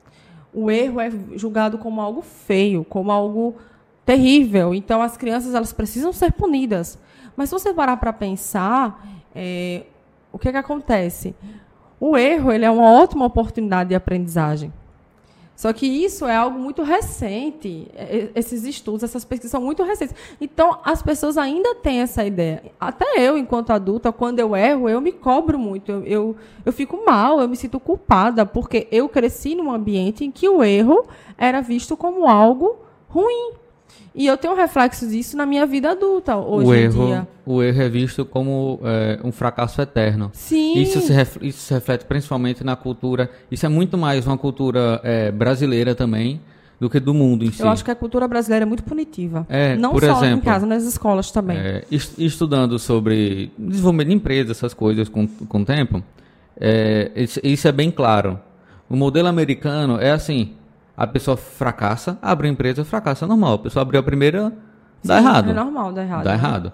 o 0.53 0.70
erro 0.70 1.01
é 1.01 1.11
julgado 1.37 1.79
como 1.79 2.01
algo 2.01 2.23
feio, 2.23 2.85
como 2.85 3.11
algo 3.11 3.57
terrível. 4.05 4.75
Então, 4.75 5.01
as 5.01 5.16
crianças 5.16 5.55
elas 5.55 5.73
precisam 5.73 6.12
ser 6.12 6.33
punidas. 6.33 6.99
Mas 7.37 7.49
se 7.49 7.55
você 7.55 7.73
parar 7.73 7.96
para 7.96 8.12
pensar, 8.12 9.07
é, 9.35 9.85
o 10.33 10.38
que, 10.38 10.49
é 10.49 10.53
que 10.53 10.59
acontece? 10.59 11.35
O 11.99 12.16
erro 12.16 12.51
ele 12.51 12.64
é 12.64 12.70
uma 12.70 12.90
ótima 12.90 13.25
oportunidade 13.25 13.90
de 13.90 13.94
aprendizagem. 13.94 14.73
Só 15.61 15.75
que 15.75 15.87
isso 15.87 16.25
é 16.25 16.35
algo 16.35 16.59
muito 16.59 16.83
recente. 16.83 17.87
Esses 18.35 18.64
estudos, 18.64 19.03
essas 19.03 19.27
pesquisas 19.27 19.51
são 19.51 19.61
muito 19.61 19.83
recentes. 19.83 20.16
Então, 20.40 20.79
as 20.83 21.03
pessoas 21.03 21.37
ainda 21.37 21.75
têm 21.75 22.01
essa 22.01 22.25
ideia. 22.25 22.73
Até 22.81 23.05
eu, 23.18 23.37
enquanto 23.37 23.68
adulta, 23.68 24.11
quando 24.11 24.38
eu 24.38 24.57
erro, 24.57 24.88
eu 24.88 25.03
me 25.03 25.12
cobro 25.12 25.59
muito. 25.59 25.92
Eu, 25.92 26.03
eu, 26.05 26.37
eu 26.64 26.73
fico 26.73 27.05
mal, 27.05 27.42
eu 27.42 27.46
me 27.46 27.57
sinto 27.57 27.79
culpada, 27.79 28.46
porque 28.46 28.88
eu 28.90 29.07
cresci 29.07 29.55
num 29.55 29.70
ambiente 29.70 30.25
em 30.25 30.31
que 30.31 30.49
o 30.49 30.64
erro 30.64 31.05
era 31.37 31.61
visto 31.61 31.94
como 31.94 32.27
algo 32.27 32.79
ruim. 33.07 33.53
E 34.14 34.27
eu 34.27 34.37
tenho 34.37 34.55
um 34.55 34.57
reflexo 34.57 35.07
disso 35.07 35.37
na 35.37 35.46
minha 35.46 35.64
vida 35.66 35.92
adulta 35.92 36.37
hoje 36.37 36.66
o 36.68 36.75
em 36.75 36.79
erro, 36.81 37.07
dia. 37.07 37.29
O 37.46 37.62
erro 37.62 37.83
é 37.83 37.88
visto 37.88 38.25
como 38.25 38.81
é, 38.83 39.20
um 39.23 39.31
fracasso 39.31 39.81
eterno. 39.81 40.31
Sim. 40.33 40.79
Isso 40.79 41.01
se, 41.01 41.12
reflete, 41.12 41.49
isso 41.49 41.61
se 41.61 41.75
reflete 41.75 42.05
principalmente 42.05 42.64
na 42.64 42.75
cultura. 42.75 43.31
Isso 43.51 43.64
é 43.64 43.68
muito 43.68 43.96
mais 43.96 44.27
uma 44.27 44.37
cultura 44.37 45.01
é, 45.05 45.31
brasileira 45.31 45.94
também 45.94 46.40
do 46.81 46.88
que 46.88 46.99
do 46.99 47.12
mundo 47.12 47.44
em 47.44 47.53
si. 47.53 47.62
Eu 47.62 47.68
acho 47.68 47.85
que 47.85 47.90
a 47.90 47.94
cultura 47.94 48.27
brasileira 48.27 48.64
é 48.64 48.66
muito 48.66 48.83
punitiva. 48.83 49.46
É, 49.49 49.77
Não 49.77 49.92
por 49.92 50.03
só 50.03 50.16
exemplo, 50.16 50.38
em 50.38 50.40
casa, 50.40 50.66
nas 50.66 50.83
escolas 50.85 51.31
também. 51.31 51.59
É, 51.59 51.85
estudando 51.90 52.79
sobre 52.79 53.53
desenvolvimento 53.59 54.09
de 54.09 54.14
empresas, 54.14 54.57
essas 54.57 54.73
coisas 54.73 55.09
com, 55.09 55.27
com 55.29 55.61
o 55.61 55.64
tempo, 55.64 56.03
é, 56.59 57.12
isso, 57.14 57.38
isso 57.44 57.68
é 57.68 57.73
bem 57.73 57.90
claro. 57.90 58.40
O 58.88 58.96
modelo 58.96 59.29
americano 59.29 60.01
é 60.01 60.11
assim: 60.11 60.55
a 61.00 61.06
pessoa 61.06 61.34
fracassa, 61.34 62.18
abre 62.20 62.46
a 62.46 62.50
empresa, 62.50 62.84
fracassa, 62.84 63.24
é 63.24 63.28
normal. 63.28 63.54
A 63.54 63.58
pessoa 63.58 63.80
abriu 63.80 63.98
a 63.98 64.02
primeira, 64.02 64.52
dá 65.02 65.18
Sim, 65.18 65.24
errado. 65.24 65.50
É 65.50 65.54
normal, 65.54 65.92
dá 65.94 66.02
errado. 66.02 66.24
Dá 66.24 66.34
errado. 66.34 66.72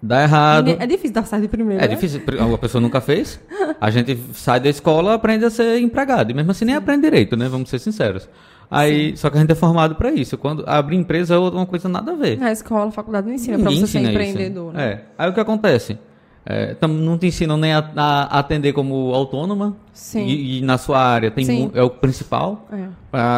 Dá 0.00 0.22
errado. 0.22 0.76
É 0.78 0.86
difícil 0.86 1.12
dar 1.12 1.26
certo 1.26 1.42
de 1.42 1.48
primeira. 1.48 1.84
É 1.84 1.88
né? 1.88 1.94
difícil, 1.96 2.22
a 2.54 2.58
pessoa 2.58 2.80
nunca 2.80 3.00
fez. 3.00 3.40
A 3.80 3.90
gente 3.90 4.16
sai 4.32 4.60
da 4.60 4.68
escola, 4.68 5.14
aprende 5.14 5.44
a 5.44 5.50
ser 5.50 5.80
empregado. 5.80 6.30
E 6.30 6.34
mesmo 6.34 6.52
assim 6.52 6.64
nem 6.64 6.76
aprende 6.76 7.02
direito, 7.02 7.36
né? 7.36 7.48
Vamos 7.48 7.68
ser 7.68 7.80
sinceros. 7.80 8.28
Aí, 8.70 9.16
só 9.16 9.28
que 9.28 9.38
a 9.38 9.40
gente 9.40 9.50
é 9.50 9.56
formado 9.56 9.96
para 9.96 10.12
isso. 10.12 10.38
Quando 10.38 10.62
abrir 10.68 10.96
empresa 10.96 11.34
é 11.34 11.38
uma 11.38 11.66
coisa 11.66 11.88
nada 11.88 12.12
a 12.12 12.14
ver. 12.14 12.40
A 12.40 12.52
escola, 12.52 12.90
a 12.90 12.92
faculdade 12.92 13.26
não 13.26 13.34
ensina 13.34 13.58
para 13.58 13.72
você 13.72 13.88
ser 13.88 14.08
empreendedor. 14.08 14.72
Né? 14.72 14.84
É. 14.84 15.04
Aí 15.18 15.28
o 15.28 15.34
que 15.34 15.40
acontece? 15.40 15.98
É, 16.46 16.74
tam- 16.74 16.88
não 16.88 17.16
te 17.16 17.26
ensinam 17.26 17.56
nem 17.56 17.72
a, 17.72 17.82
a 17.96 18.38
atender 18.38 18.72
como 18.74 19.14
autônoma. 19.14 19.74
Sim. 19.92 20.26
E, 20.26 20.58
e 20.58 20.60
na 20.60 20.76
sua 20.76 20.98
área 21.00 21.30
tem 21.30 21.44
Sim. 21.44 21.62
mu- 21.66 21.70
é 21.74 21.82
o 21.82 21.88
principal. 21.88 22.66
É. 22.72 22.86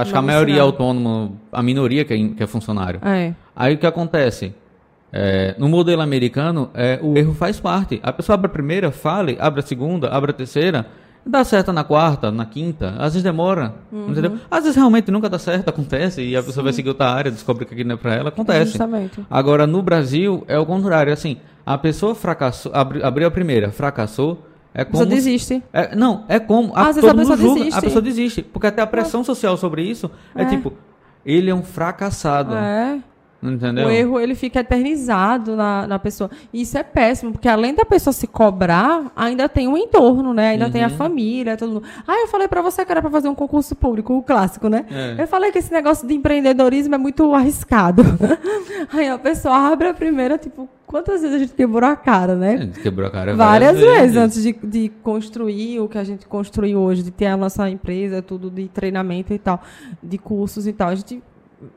Acho 0.01 0.11
que 0.12 0.19
a 0.19 0.23
maioria 0.23 0.57
é 0.57 0.61
autônoma, 0.61 1.31
a 1.53 1.62
minoria 1.62 2.05
que 2.05 2.12
é, 2.14 2.29
que 2.29 2.42
é 2.42 2.47
funcionário. 2.47 3.01
É. 3.05 3.33
Aí 3.55 3.75
o 3.75 3.79
que 3.79 3.87
acontece? 3.87 4.53
É, 5.12 5.55
no 5.57 5.69
modelo 5.69 6.03
americano, 6.03 6.69
é, 6.75 6.99
o 7.03 7.16
erro 7.16 7.33
faz 7.33 7.61
parte. 7.61 8.01
A 8.03 8.12
pessoa 8.12 8.35
abre 8.35 8.49
a 8.49 8.51
primeira, 8.51 8.90
fale, 8.90 9.37
abre 9.40 9.61
a 9.61 9.62
segunda, 9.62 10.09
abre 10.09 10.33
a 10.33 10.35
terceira, 10.35 10.85
dá 11.25 11.42
certo 11.45 11.73
na 11.73 11.85
quarta, 11.85 12.31
na 12.31 12.45
quinta, 12.45 12.90
às 12.99 13.12
vezes 13.14 13.23
demora, 13.23 13.73
Uhum. 13.90 14.11
entendeu? 14.11 14.37
Às 14.51 14.62
vezes 14.64 14.77
realmente 14.77 15.11
nunca 15.11 15.29
dá 15.29 15.38
certo, 15.38 15.69
acontece, 15.69 16.23
e 16.23 16.37
a 16.37 16.42
pessoa 16.42 16.64
vai 16.64 16.73
seguir 16.73 16.88
outra 16.88 17.09
área, 17.09 17.31
descobre 17.31 17.64
que 17.64 17.73
aquilo 17.73 17.88
não 17.88 17.95
é 17.95 17.99
pra 17.99 18.14
ela, 18.14 18.29
acontece. 18.31 18.73
Justamente. 18.73 19.25
Agora, 19.31 19.66
no 19.66 19.81
Brasil, 19.81 20.45
é 20.49 20.59
o 20.59 20.66
contrário, 20.66 21.12
assim, 21.12 21.37
a 21.66 21.76
pessoa 21.76 22.14
fracassou, 22.14 22.70
abri- 22.74 23.02
abriu 23.02 23.26
a 23.26 23.31
primeira, 23.31 23.70
fracassou, 23.72 24.46
é 24.72 24.83
A 24.83 24.85
como... 24.85 24.92
pessoa 25.05 25.07
desiste. 25.07 25.62
É, 25.72 25.96
não, 25.96 26.24
é 26.29 26.38
como. 26.38 26.72
Às 26.76 26.94
vezes 26.96 27.00
todo 27.02 27.11
a 27.11 27.14
pessoa 27.16 27.37
julga, 27.37 27.55
desiste. 27.59 27.79
A 27.79 27.83
pessoa 27.83 28.02
desiste. 28.02 28.42
Porque 28.42 28.66
até 28.68 28.81
a 28.83 28.87
pressão 28.87 29.24
social 29.24 29.57
sobre 29.57 29.83
isso 29.83 30.11
é, 30.35 30.42
É. 30.42 30.44
tipo, 30.46 30.72
ele 31.24 31.50
é 31.50 31.55
um 31.55 31.62
fracassado. 31.62 32.55
É. 32.55 33.00
Entendeu? 33.53 33.87
O 33.87 33.91
erro 33.91 34.21
ele 34.21 34.35
fica 34.35 34.61
eternizado 34.61 35.55
na, 35.57 35.87
na 35.87 35.99
pessoa. 35.99 36.31
E 36.53 36.63
isso 36.63 36.77
é 36.79 36.83
péssimo, 36.83 37.33
porque 37.33 37.49
além 37.49 37.75
da 37.75 37.85
pessoa 37.85 38.13
se 38.13 38.27
cobrar, 38.27 39.11
ainda 39.17 39.49
tem 39.49 39.69
o 39.69 39.77
entorno, 39.77 40.33
né? 40.35 40.51
Ainda 40.51 40.71
tem 40.71 40.83
a 40.85 40.89
Uhum. 40.89 40.97
família, 40.97 41.57
todo 41.57 41.73
mundo. 41.73 41.85
Ah, 42.07 42.21
eu 42.23 42.29
falei 42.29 42.49
pra 42.49 42.63
você 42.63 42.85
que 42.85 42.91
era 42.93 43.01
pra 43.03 43.11
fazer 43.11 43.29
um 43.29 43.35
concurso 43.35 43.75
público, 43.75 44.15
o 44.17 44.23
clássico, 44.23 44.69
né? 44.69 44.85
É. 44.91 45.23
Eu 45.23 45.27
falei 45.27 45.51
que 45.53 45.59
esse 45.59 45.73
negócio 45.73 46.07
de 46.07 46.15
empreendedorismo 46.15 46.95
é 46.95 46.99
muito 46.99 47.33
arriscado. 47.35 48.03
Aí 48.93 49.09
a 49.09 49.19
pessoa 49.19 49.57
abre 49.73 49.89
a 49.89 49.95
primeira, 49.95 50.39
tipo, 50.39 50.69
quantas 50.87 51.21
vezes 51.23 51.37
a 51.37 51.39
gente 51.39 51.53
quebrou 51.55 51.89
a 51.89 51.97
cara, 51.97 52.35
né? 52.35 52.71
É, 52.77 52.81
Quebrou 52.83 53.07
a 53.07 53.11
cara 53.11 53.35
Várias 53.35 53.79
vezes 53.79 54.17
antes 54.17 54.43
de, 54.43 54.53
de 54.53 54.89
construir 55.03 55.81
o 55.81 55.89
que 55.89 55.99
a 55.99 56.05
gente 56.05 56.27
construiu 56.27 56.79
hoje, 56.81 57.03
de 57.03 57.11
ter 57.11 57.27
a 57.27 57.37
nossa 57.37 57.69
empresa, 57.69 58.23
tudo 58.23 58.51
de 58.51 58.69
treinamento 58.69 59.33
e 59.33 59.39
tal, 59.39 59.61
de 60.03 60.19
cursos 60.19 60.67
e 60.67 60.73
tal. 60.73 60.89
A 60.91 60.95
gente 60.95 61.23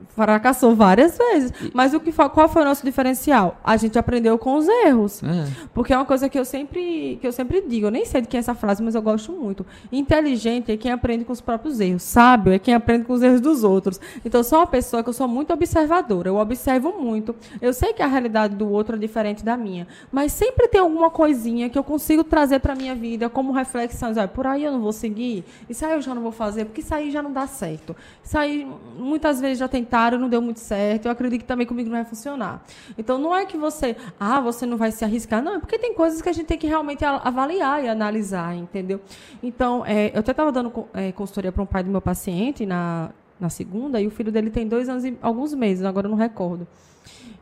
fracassou 0.09 0.75
várias 0.75 1.17
vezes. 1.17 1.53
Mas 1.73 1.93
o 1.93 1.99
que 1.99 2.11
qual 2.11 2.49
foi 2.49 2.61
o 2.61 2.65
nosso 2.65 2.83
diferencial? 2.85 3.59
A 3.63 3.77
gente 3.77 3.97
aprendeu 3.97 4.37
com 4.37 4.55
os 4.55 4.67
erros. 4.67 5.23
É. 5.23 5.47
Porque 5.73 5.93
é 5.93 5.95
uma 5.95 6.05
coisa 6.05 6.27
que 6.27 6.37
eu 6.37 6.43
sempre 6.43 7.17
que 7.21 7.27
eu 7.27 7.31
sempre 7.31 7.61
digo, 7.61 7.87
eu 7.87 7.91
nem 7.91 8.05
sei 8.05 8.21
de 8.21 8.27
quem 8.27 8.37
é 8.37 8.39
essa 8.39 8.53
frase, 8.53 8.83
mas 8.83 8.95
eu 8.95 9.01
gosto 9.01 9.31
muito. 9.31 9.65
Inteligente 9.91 10.71
é 10.71 10.77
quem 10.77 10.91
aprende 10.91 11.23
com 11.23 11.31
os 11.31 11.41
próprios 11.41 11.79
erros. 11.79 12.03
Sábio 12.03 12.53
é 12.53 12.59
quem 12.59 12.73
aprende 12.73 13.05
com 13.05 13.13
os 13.13 13.21
erros 13.21 13.39
dos 13.39 13.63
outros. 13.63 13.99
Então 14.25 14.39
eu 14.41 14.43
sou 14.43 14.59
uma 14.59 14.67
pessoa 14.67 15.01
que 15.01 15.09
eu 15.09 15.13
sou 15.13 15.27
muito 15.27 15.53
observadora, 15.53 16.29
eu 16.29 16.35
observo 16.35 16.93
muito. 16.99 17.35
Eu 17.61 17.73
sei 17.73 17.93
que 17.93 18.01
a 18.01 18.07
realidade 18.07 18.55
do 18.55 18.69
outro 18.69 18.95
é 18.95 18.99
diferente 18.99 19.43
da 19.43 19.55
minha, 19.55 19.87
mas 20.11 20.33
sempre 20.33 20.67
tem 20.67 20.81
alguma 20.81 21.09
coisinha 21.09 21.69
que 21.69 21.77
eu 21.77 21.83
consigo 21.83 22.23
trazer 22.23 22.59
para 22.59 22.75
minha 22.75 22.95
vida 22.95 23.29
como 23.29 23.51
reflexões, 23.51 24.17
olha, 24.17 24.27
por 24.27 24.45
aí 24.45 24.63
eu 24.63 24.71
não 24.71 24.81
vou 24.81 24.91
seguir, 24.91 25.43
isso 25.69 25.85
aí 25.85 25.93
eu 25.93 26.01
já 26.01 26.13
não 26.13 26.21
vou 26.21 26.31
fazer, 26.31 26.65
porque 26.65 26.81
isso 26.81 26.93
aí 26.93 27.11
já 27.11 27.21
não 27.21 27.31
dá 27.31 27.47
certo. 27.47 27.95
Isso 28.23 28.37
aí 28.37 28.67
muitas 28.97 29.39
vezes 29.39 29.59
já 29.59 29.67
tentaram, 29.79 30.17
não 30.17 30.29
deu 30.29 30.41
muito 30.41 30.59
certo. 30.59 31.05
Eu 31.05 31.11
acredito 31.11 31.41
que 31.41 31.47
também 31.47 31.65
comigo 31.65 31.89
não 31.89 31.97
vai 31.97 32.05
funcionar. 32.05 32.63
Então 32.97 33.17
não 33.17 33.35
é 33.35 33.45
que 33.45 33.57
você, 33.57 33.95
ah, 34.19 34.39
você 34.41 34.65
não 34.65 34.77
vai 34.77 34.91
se 34.91 35.03
arriscar, 35.03 35.41
não, 35.41 35.55
é 35.55 35.59
porque 35.59 35.77
tem 35.79 35.93
coisas 35.93 36.21
que 36.21 36.29
a 36.29 36.33
gente 36.33 36.45
tem 36.45 36.57
que 36.57 36.67
realmente 36.67 37.03
avaliar 37.05 37.83
e 37.83 37.87
analisar, 37.87 38.55
entendeu? 38.55 39.01
Então, 39.41 39.85
é, 39.85 40.11
eu 40.13 40.19
até 40.19 40.31
estava 40.31 40.51
dando 40.51 40.87
é, 40.93 41.11
consultoria 41.11 41.51
para 41.51 41.63
um 41.63 41.65
pai 41.65 41.83
do 41.83 41.89
meu 41.89 42.01
paciente 42.01 42.65
na, 42.65 43.11
na 43.39 43.49
segunda, 43.49 44.01
e 44.01 44.07
o 44.07 44.11
filho 44.11 44.31
dele 44.31 44.49
tem 44.49 44.67
dois 44.67 44.89
anos 44.89 45.05
e 45.05 45.17
alguns 45.21 45.53
meses, 45.53 45.85
agora 45.85 46.07
eu 46.07 46.11
não 46.11 46.17
recordo. 46.17 46.67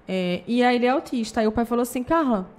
É, 0.07 0.41
e 0.47 0.63
aí 0.63 0.75
ele 0.75 0.85
é 0.85 0.89
autista. 0.89 1.41
Aí 1.41 1.47
o 1.47 1.51
pai 1.51 1.65
falou 1.65 1.81
assim, 1.81 2.03
Carla, 2.03 2.49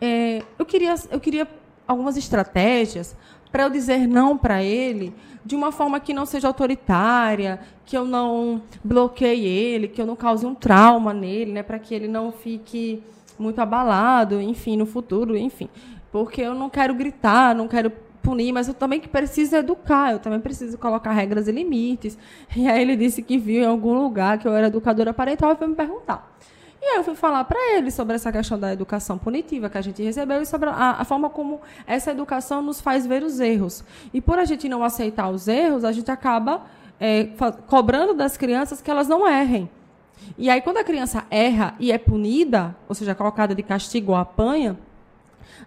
é, 0.00 0.42
eu, 0.58 0.64
queria, 0.64 0.94
eu 1.10 1.20
queria 1.20 1.46
algumas 1.86 2.16
estratégias 2.16 3.16
para 3.52 3.64
eu 3.64 3.70
dizer 3.70 4.08
não 4.08 4.36
para 4.36 4.62
ele 4.62 5.14
de 5.44 5.54
uma 5.54 5.70
forma 5.70 6.00
que 6.00 6.14
não 6.14 6.24
seja 6.24 6.48
autoritária, 6.48 7.60
que 7.84 7.96
eu 7.96 8.04
não 8.04 8.62
bloqueie 8.82 9.46
ele, 9.46 9.88
que 9.88 10.00
eu 10.00 10.06
não 10.06 10.16
cause 10.16 10.46
um 10.46 10.54
trauma 10.54 11.12
nele, 11.12 11.52
né, 11.52 11.62
para 11.62 11.78
que 11.78 11.94
ele 11.94 12.08
não 12.08 12.32
fique 12.32 13.02
muito 13.38 13.60
abalado, 13.60 14.40
enfim, 14.40 14.76
no 14.76 14.86
futuro, 14.86 15.36
enfim. 15.36 15.68
Porque 16.10 16.40
eu 16.40 16.54
não 16.54 16.70
quero 16.70 16.94
gritar, 16.94 17.54
não 17.54 17.66
quero 17.66 17.92
punir, 18.22 18.52
mas 18.52 18.68
eu 18.68 18.74
também 18.74 19.00
que 19.00 19.08
preciso 19.08 19.56
educar, 19.56 20.12
eu 20.12 20.18
também 20.20 20.38
preciso 20.38 20.78
colocar 20.78 21.10
regras 21.10 21.48
e 21.48 21.52
limites. 21.52 22.16
E 22.56 22.68
aí 22.68 22.80
ele 22.80 22.96
disse 22.96 23.20
que 23.22 23.36
viu 23.36 23.62
em 23.62 23.66
algum 23.66 24.00
lugar 24.00 24.38
que 24.38 24.46
eu 24.46 24.54
era 24.54 24.68
educadora 24.68 25.12
parental 25.12 25.52
e 25.52 25.56
foi 25.56 25.66
me 25.66 25.74
perguntar. 25.74 26.32
E 26.82 26.84
aí 26.84 26.96
eu 26.96 27.04
fui 27.04 27.14
falar 27.14 27.44
para 27.44 27.76
ele 27.76 27.92
sobre 27.92 28.16
essa 28.16 28.32
questão 28.32 28.58
da 28.58 28.72
educação 28.72 29.16
punitiva 29.16 29.70
que 29.70 29.78
a 29.78 29.80
gente 29.80 30.02
recebeu 30.02 30.42
e 30.42 30.46
sobre 30.46 30.68
a, 30.68 30.96
a 30.98 31.04
forma 31.04 31.30
como 31.30 31.60
essa 31.86 32.10
educação 32.10 32.60
nos 32.60 32.80
faz 32.80 33.06
ver 33.06 33.22
os 33.22 33.38
erros. 33.38 33.84
E 34.12 34.20
por 34.20 34.36
a 34.36 34.44
gente 34.44 34.68
não 34.68 34.82
aceitar 34.82 35.30
os 35.30 35.46
erros, 35.46 35.84
a 35.84 35.92
gente 35.92 36.10
acaba 36.10 36.62
é, 36.98 37.28
cobrando 37.68 38.14
das 38.14 38.36
crianças 38.36 38.82
que 38.82 38.90
elas 38.90 39.06
não 39.06 39.28
errem. 39.28 39.70
E 40.36 40.50
aí, 40.50 40.60
quando 40.60 40.78
a 40.78 40.84
criança 40.84 41.24
erra 41.30 41.76
e 41.78 41.92
é 41.92 41.98
punida, 41.98 42.74
ou 42.88 42.96
seja, 42.96 43.14
colocada 43.14 43.54
de 43.54 43.62
castigo 43.62 44.10
ou 44.10 44.18
apanha, 44.18 44.76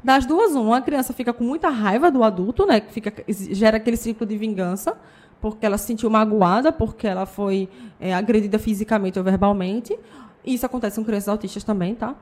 das 0.03 0.25
duas, 0.25 0.53
uma, 0.53 0.77
a 0.77 0.81
criança 0.81 1.13
fica 1.13 1.31
com 1.31 1.45
muita 1.45 1.69
raiva 1.69 2.11
do 2.11 2.25
adulto, 2.25 2.65
né? 2.65 2.81
Fica, 2.89 3.23
gera 3.27 3.77
aquele 3.77 3.95
ciclo 3.95 4.27
de 4.27 4.37
vingança, 4.37 4.97
porque 5.39 5.65
ela 5.65 5.77
se 5.77 5.87
sentiu 5.87 6.09
magoada, 6.09 6.73
porque 6.73 7.07
ela 7.07 7.25
foi 7.25 7.69
é, 7.99 8.13
agredida 8.13 8.59
fisicamente 8.59 9.17
ou 9.17 9.23
verbalmente. 9.23 9.97
Isso 10.45 10.65
acontece 10.65 10.97
com 10.97 11.05
crianças 11.05 11.29
autistas 11.29 11.63
também, 11.63 11.95
tá? 11.95 12.15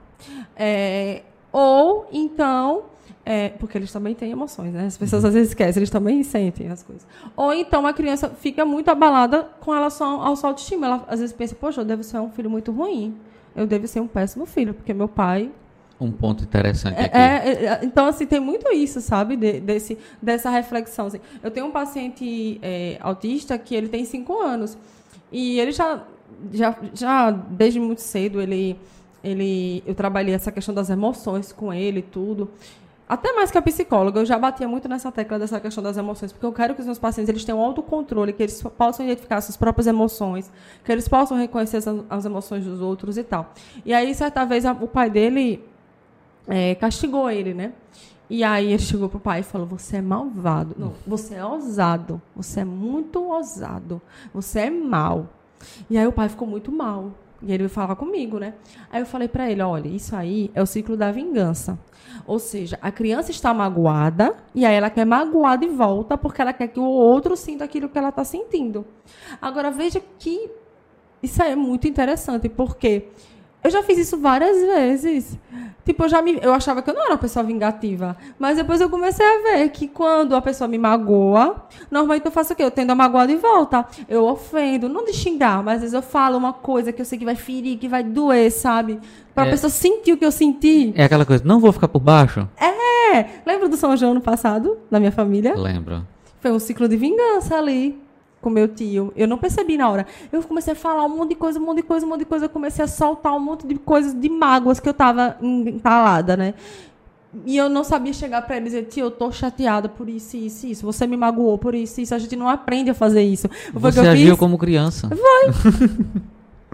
É, 0.55 1.23
ou, 1.51 2.07
então, 2.11 2.83
é, 3.25 3.49
porque 3.49 3.77
eles 3.77 3.91
também 3.91 4.15
têm 4.15 4.31
emoções, 4.31 4.73
né? 4.73 4.85
As 4.85 4.97
pessoas 4.97 5.25
às 5.25 5.33
vezes 5.33 5.49
esquecem, 5.49 5.79
eles 5.79 5.89
também 5.89 6.23
sentem 6.23 6.69
as 6.69 6.83
coisas. 6.83 7.05
Ou 7.35 7.53
então 7.53 7.85
a 7.85 7.93
criança 7.93 8.29
fica 8.29 8.65
muito 8.65 8.89
abalada 8.89 9.49
com 9.59 9.71
relação 9.71 10.21
ao 10.21 10.35
sua 10.35 10.49
autoestima. 10.49 10.87
Ela 10.87 11.05
às 11.07 11.19
vezes 11.19 11.35
pensa, 11.35 11.55
poxa, 11.55 11.81
eu 11.81 11.85
devo 11.85 12.03
ser 12.03 12.19
um 12.19 12.29
filho 12.29 12.49
muito 12.49 12.71
ruim. 12.71 13.15
Eu 13.55 13.67
devo 13.67 13.87
ser 13.87 13.99
um 13.99 14.07
péssimo 14.07 14.45
filho, 14.45 14.73
porque 14.73 14.93
meu 14.93 15.07
pai 15.07 15.51
um 16.03 16.11
ponto 16.11 16.43
interessante 16.43 16.99
é, 16.99 17.05
aqui. 17.05 17.17
É, 17.17 17.65
é, 17.65 17.79
então, 17.83 18.07
assim, 18.07 18.25
tem 18.25 18.39
muito 18.39 18.71
isso, 18.73 18.99
sabe? 18.99 19.37
De, 19.37 19.59
desse, 19.59 19.97
dessa 20.21 20.49
reflexão. 20.49 21.07
Assim. 21.07 21.19
Eu 21.41 21.49
tenho 21.49 21.67
um 21.67 21.71
paciente 21.71 22.59
é, 22.61 22.97
autista 22.99 23.57
que 23.57 23.73
ele 23.73 23.87
tem 23.87 24.03
cinco 24.03 24.41
anos. 24.41 24.77
E 25.31 25.59
ele 25.59 25.71
já, 25.71 26.03
já, 26.51 26.75
já 26.93 27.31
desde 27.31 27.79
muito 27.79 28.01
cedo, 28.01 28.41
ele, 28.41 28.79
ele, 29.23 29.83
eu 29.85 29.95
trabalhei 29.95 30.33
essa 30.33 30.51
questão 30.51 30.73
das 30.73 30.89
emoções 30.89 31.51
com 31.51 31.73
ele 31.73 31.99
e 31.99 32.03
tudo. 32.03 32.49
Até 33.07 33.33
mais 33.33 33.51
que 33.51 33.57
a 33.57 33.61
psicóloga, 33.61 34.21
eu 34.21 34.25
já 34.25 34.39
batia 34.39 34.67
muito 34.67 34.87
nessa 34.87 35.11
tecla 35.11 35.37
dessa 35.37 35.59
questão 35.59 35.83
das 35.83 35.97
emoções, 35.97 36.31
porque 36.31 36.45
eu 36.45 36.53
quero 36.53 36.73
que 36.73 36.79
os 36.79 36.85
meus 36.85 36.97
pacientes 36.97 37.29
eles 37.29 37.43
tenham 37.43 37.61
autocontrole, 37.61 38.33
que 38.33 38.41
eles 38.41 38.61
possam 38.77 39.05
identificar 39.05 39.41
suas 39.41 39.57
próprias 39.57 39.87
emoções, 39.87 40.51
que 40.83 40.91
eles 40.91 41.07
possam 41.07 41.37
reconhecer 41.37 41.77
as, 41.77 41.87
as 42.09 42.25
emoções 42.25 42.65
dos 42.65 42.81
outros 42.81 43.17
e 43.17 43.23
tal. 43.23 43.53
E 43.85 43.93
aí, 43.93 44.15
certa 44.15 44.45
vez, 44.45 44.65
a, 44.65 44.71
o 44.71 44.87
pai 44.87 45.09
dele 45.09 45.63
é, 46.47 46.75
castigou 46.75 47.29
ele, 47.29 47.53
né? 47.53 47.73
E 48.29 48.43
aí 48.43 48.71
ele 48.71 48.81
chegou 48.81 49.09
pro 49.09 49.19
pai 49.19 49.41
e 49.41 49.43
falou: 49.43 49.67
Você 49.67 49.97
é 49.97 50.01
malvado. 50.01 50.75
Não, 50.77 50.93
você 51.05 51.35
é 51.35 51.45
ousado. 51.45 52.21
Você 52.35 52.61
é 52.61 52.65
muito 52.65 53.21
ousado. 53.21 54.01
Você 54.33 54.61
é 54.61 54.69
mal. 54.69 55.27
E 55.89 55.97
aí 55.97 56.07
o 56.07 56.11
pai 56.11 56.29
ficou 56.29 56.47
muito 56.47 56.71
mal. 56.71 57.11
E 57.41 57.51
ele 57.51 57.67
falar 57.67 57.95
comigo, 57.95 58.39
né? 58.39 58.53
Aí 58.89 59.01
eu 59.01 59.05
falei 59.05 59.27
para 59.27 59.51
ele: 59.51 59.61
Olha, 59.61 59.87
isso 59.87 60.15
aí 60.15 60.49
é 60.53 60.61
o 60.61 60.65
ciclo 60.65 60.95
da 60.95 61.11
vingança. 61.11 61.77
Ou 62.25 62.39
seja, 62.39 62.77
a 62.81 62.91
criança 62.91 63.31
está 63.31 63.53
magoada 63.53 64.35
e 64.55 64.65
aí 64.65 64.75
ela 64.75 64.89
quer 64.89 65.05
magoar 65.05 65.57
de 65.57 65.67
volta 65.67 66.17
porque 66.17 66.41
ela 66.41 66.53
quer 66.53 66.67
que 66.67 66.79
o 66.79 66.83
outro 66.83 67.35
sinta 67.35 67.65
aquilo 67.65 67.89
que 67.89 67.97
ela 67.97 68.09
está 68.09 68.23
sentindo. 68.23 68.85
Agora 69.41 69.71
veja 69.71 70.01
que 70.17 70.49
isso 71.21 71.41
é 71.41 71.55
muito 71.55 71.87
interessante 71.87 72.47
porque 72.47 73.07
eu 73.63 73.71
já 73.71 73.81
fiz 73.81 73.97
isso 73.97 74.17
várias 74.17 74.61
vezes. 74.61 75.37
Tipo, 75.85 76.05
eu 76.05 76.09
já 76.09 76.21
me, 76.21 76.39
eu 76.41 76.53
achava 76.53 76.81
que 76.81 76.89
eu 76.89 76.93
não 76.93 77.01
era 77.01 77.11
uma 77.11 77.17
pessoa 77.17 77.43
vingativa. 77.43 78.15
Mas 78.39 78.57
depois 78.57 78.79
eu 78.79 78.89
comecei 78.89 79.25
a 79.25 79.41
ver 79.41 79.69
que 79.69 79.87
quando 79.87 80.35
a 80.35 80.41
pessoa 80.41 80.67
me 80.67 80.77
magoa, 80.77 81.67
normalmente 81.91 82.25
eu 82.25 82.31
faço 82.31 82.53
o 82.53 82.55
quê? 82.55 82.63
Eu 82.63 82.71
tendo 82.71 82.91
a 82.91 82.95
magoar 82.95 83.27
de 83.27 83.35
volta. 83.35 83.85
Eu 84.07 84.25
ofendo, 84.25 84.87
não 84.87 85.03
de 85.03 85.13
xingar, 85.13 85.63
mas 85.63 85.75
às 85.75 85.81
vezes 85.81 85.93
eu 85.93 86.01
falo 86.01 86.37
uma 86.37 86.53
coisa 86.53 86.91
que 86.93 87.01
eu 87.01 87.05
sei 87.05 87.17
que 87.17 87.25
vai 87.25 87.35
ferir, 87.35 87.77
que 87.77 87.87
vai 87.87 88.03
doer, 88.03 88.51
sabe? 88.51 88.99
Pra 89.35 89.45
é, 89.45 89.49
pessoa 89.51 89.69
sentir 89.69 90.13
o 90.13 90.17
que 90.17 90.25
eu 90.25 90.31
senti. 90.31 90.93
É 90.95 91.03
aquela 91.03 91.25
coisa, 91.25 91.43
não 91.45 91.59
vou 91.59 91.71
ficar 91.71 91.87
por 91.87 91.99
baixo? 91.99 92.47
É! 92.57 93.25
Lembra 93.45 93.67
do 93.67 93.75
São 93.75 93.95
João 93.97 94.13
no 94.13 94.21
passado, 94.21 94.77
na 94.89 94.99
minha 94.99 95.11
família? 95.11 95.53
Lembro. 95.55 96.05
Foi 96.39 96.51
um 96.51 96.59
ciclo 96.59 96.87
de 96.87 96.95
vingança 96.95 97.57
ali 97.57 98.01
com 98.43 98.49
meu 98.49 98.67
tio. 98.67 99.11
Eu 99.15 99.27
não 99.27 99.37
percebi 99.37 99.77
na 99.77 99.89
hora. 99.89 100.05
Eu 100.31 100.43
comecei 100.43 100.73
a 100.73 100.75
falar 100.75 101.05
um 101.05 101.17
monte 101.17 101.29
de 101.29 101.35
coisa, 101.35 101.57
um 101.57 101.65
monte 101.65 101.77
de 101.77 101.83
coisa, 101.83 102.05
um 102.05 102.09
monte 102.09 102.19
de 102.19 102.25
coisa. 102.25 102.45
Eu 102.45 102.49
comecei 102.49 102.83
a 102.83 102.87
soltar 102.87 103.33
um 103.33 103.39
monte 103.39 103.65
de 103.65 103.75
coisas, 103.75 104.13
de 104.13 104.29
mágoas 104.29 104.79
que 104.79 104.87
eu 104.87 104.93
tava 104.93 105.37
entalada, 105.41 106.35
né? 106.35 106.53
E 107.45 107.57
eu 107.57 107.67
não 107.67 107.83
sabia 107.83 108.13
chegar 108.13 108.43
para 108.43 108.57
ele 108.57 108.65
e 108.65 108.69
dizer, 108.69 108.83
tio, 108.83 109.05
eu 109.05 109.11
tô 109.11 109.31
chateada 109.31 109.89
por 109.89 110.07
isso, 110.07 110.37
isso, 110.37 110.67
isso. 110.67 110.85
Você 110.85 111.07
me 111.07 111.17
magoou 111.17 111.57
por 111.57 111.73
isso, 111.73 111.99
isso. 111.99 112.13
A 112.13 112.19
gente 112.19 112.35
não 112.35 112.47
aprende 112.47 112.91
a 112.91 112.93
fazer 112.93 113.23
isso. 113.23 113.49
Foi 113.71 113.91
Você 113.91 114.01
agiu 114.01 114.37
como 114.37 114.57
criança. 114.57 115.09
Foi. 115.09 115.93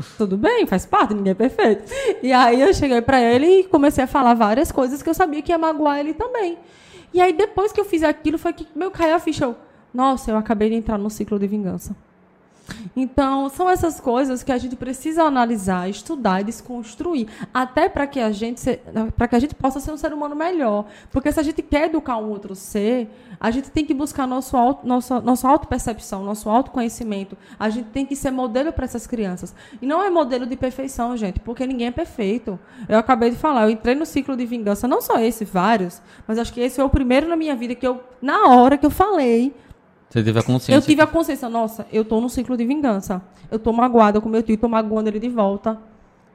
Tudo 0.18 0.38
bem, 0.38 0.66
faz 0.66 0.86
parte, 0.86 1.14
ninguém 1.14 1.32
é 1.32 1.36
perfeito. 1.36 1.84
E 2.24 2.32
aí 2.32 2.62
eu 2.62 2.74
cheguei 2.74 3.02
para 3.02 3.22
ele 3.22 3.46
e 3.46 3.64
comecei 3.66 4.04
a 4.04 4.08
falar 4.08 4.34
várias 4.34 4.72
coisas 4.72 5.02
que 5.04 5.10
eu 5.10 5.14
sabia 5.14 5.42
que 5.42 5.52
ia 5.52 5.58
magoar 5.58 6.00
ele 6.00 6.14
também. 6.14 6.58
E 7.14 7.20
aí 7.22 7.34
depois 7.34 7.72
que 7.72 7.80
eu 7.80 7.86
fiz 7.86 8.04
aquilo, 8.04 8.38
foi 8.38 8.54
que 8.54 8.66
meu 8.76 8.92
caiu 8.92 9.16
a 9.16 9.20
ficha. 9.20 9.46
Eu, 9.46 9.56
nossa, 9.94 10.32
eu 10.32 10.38
acabei 10.38 10.70
de 10.70 10.76
entrar 10.76 10.98
no 10.98 11.10
ciclo 11.10 11.40
de 11.40 11.48
vingança. 11.48 11.96
Então, 12.96 13.50
são 13.50 13.70
essas 13.70 14.00
coisas 14.00 14.44
que 14.44 14.52
a 14.52 14.58
gente 14.58 14.76
precisa 14.76 15.24
analisar, 15.24 15.90
estudar 15.90 16.42
e 16.42 16.44
desconstruir, 16.44 17.28
até 17.54 17.90
para 17.90 18.08
que 18.08 18.20
a 18.20 18.32
gente 18.32 18.80
para 19.18 19.28
que 19.28 19.36
a 19.36 19.40
gente 19.40 19.56
possa 19.56 19.80
ser 19.80 19.92
um 19.92 19.98
ser 19.98 20.14
humano 20.14 20.36
melhor. 20.36 20.86
Porque 21.12 21.32
se 21.32 21.40
a 21.40 21.44
gente 21.44 21.62
quer 21.62 21.86
educar 21.86 22.18
um 22.18 22.30
outro 22.30 22.56
ser, 22.56 23.10
a 23.40 23.52
gente 23.52 23.72
tem 23.72 23.86
que 23.86 23.94
buscar 23.94 24.28
nosso 24.28 24.58
auto, 24.58 24.86
nossa 24.86 25.20
nossa 25.22 25.48
autopercepção, 25.48 26.24
nosso 26.24 26.50
autoconhecimento. 26.50 27.38
A 27.60 27.70
gente 27.70 27.88
tem 27.90 28.06
que 28.06 28.16
ser 28.16 28.32
modelo 28.32 28.72
para 28.72 28.86
essas 28.86 29.08
crianças. 29.08 29.56
E 29.82 29.86
não 29.86 30.04
é 30.04 30.10
modelo 30.10 30.46
de 30.46 30.56
perfeição, 30.56 31.16
gente, 31.16 31.40
porque 31.40 31.66
ninguém 31.66 31.88
é 31.88 31.92
perfeito. 31.92 32.60
Eu 32.88 32.98
acabei 32.98 33.30
de 33.30 33.38
falar, 33.38 33.64
eu 33.64 33.70
entrei 33.70 33.96
no 33.96 34.06
ciclo 34.06 34.36
de 34.36 34.46
vingança, 34.46 34.88
não 34.88 35.02
só 35.02 35.20
esse, 35.20 35.46
vários, 35.46 36.02
mas 36.28 36.38
acho 36.38 36.54
que 36.54 36.62
esse 36.62 36.76
foi 36.76 36.86
o 36.86 36.90
primeiro 36.90 37.28
na 37.28 37.36
minha 37.36 37.56
vida 37.56 37.76
que 37.76 37.88
eu 37.88 38.02
na 38.22 38.48
hora 38.48 38.78
que 38.78 38.86
eu 38.86 38.90
falei 38.90 39.54
você 40.10 40.24
teve 40.24 40.40
a 40.40 40.44
consciência. 40.44 40.74
Eu 40.74 40.82
tive 40.82 41.02
a 41.02 41.08
consciência, 41.08 41.48
nossa, 41.48 41.86
eu 41.92 42.04
tô 42.04 42.20
num 42.20 42.30
ciclo 42.30 42.58
de 42.58 42.66
vingança. 42.66 43.22
Eu 43.52 43.60
tô 43.60 43.72
magoada 43.72 44.20
com 44.20 44.28
meu 44.28 44.42
tio, 44.42 44.58
tô 44.58 44.68
magoando 44.68 45.10
ele 45.10 45.20
de 45.20 45.30
volta. 45.30 45.78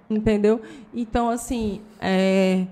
Entendeu? 0.09 0.61
Então, 0.95 1.29
assim, 1.31 1.81
é, 2.01 2.67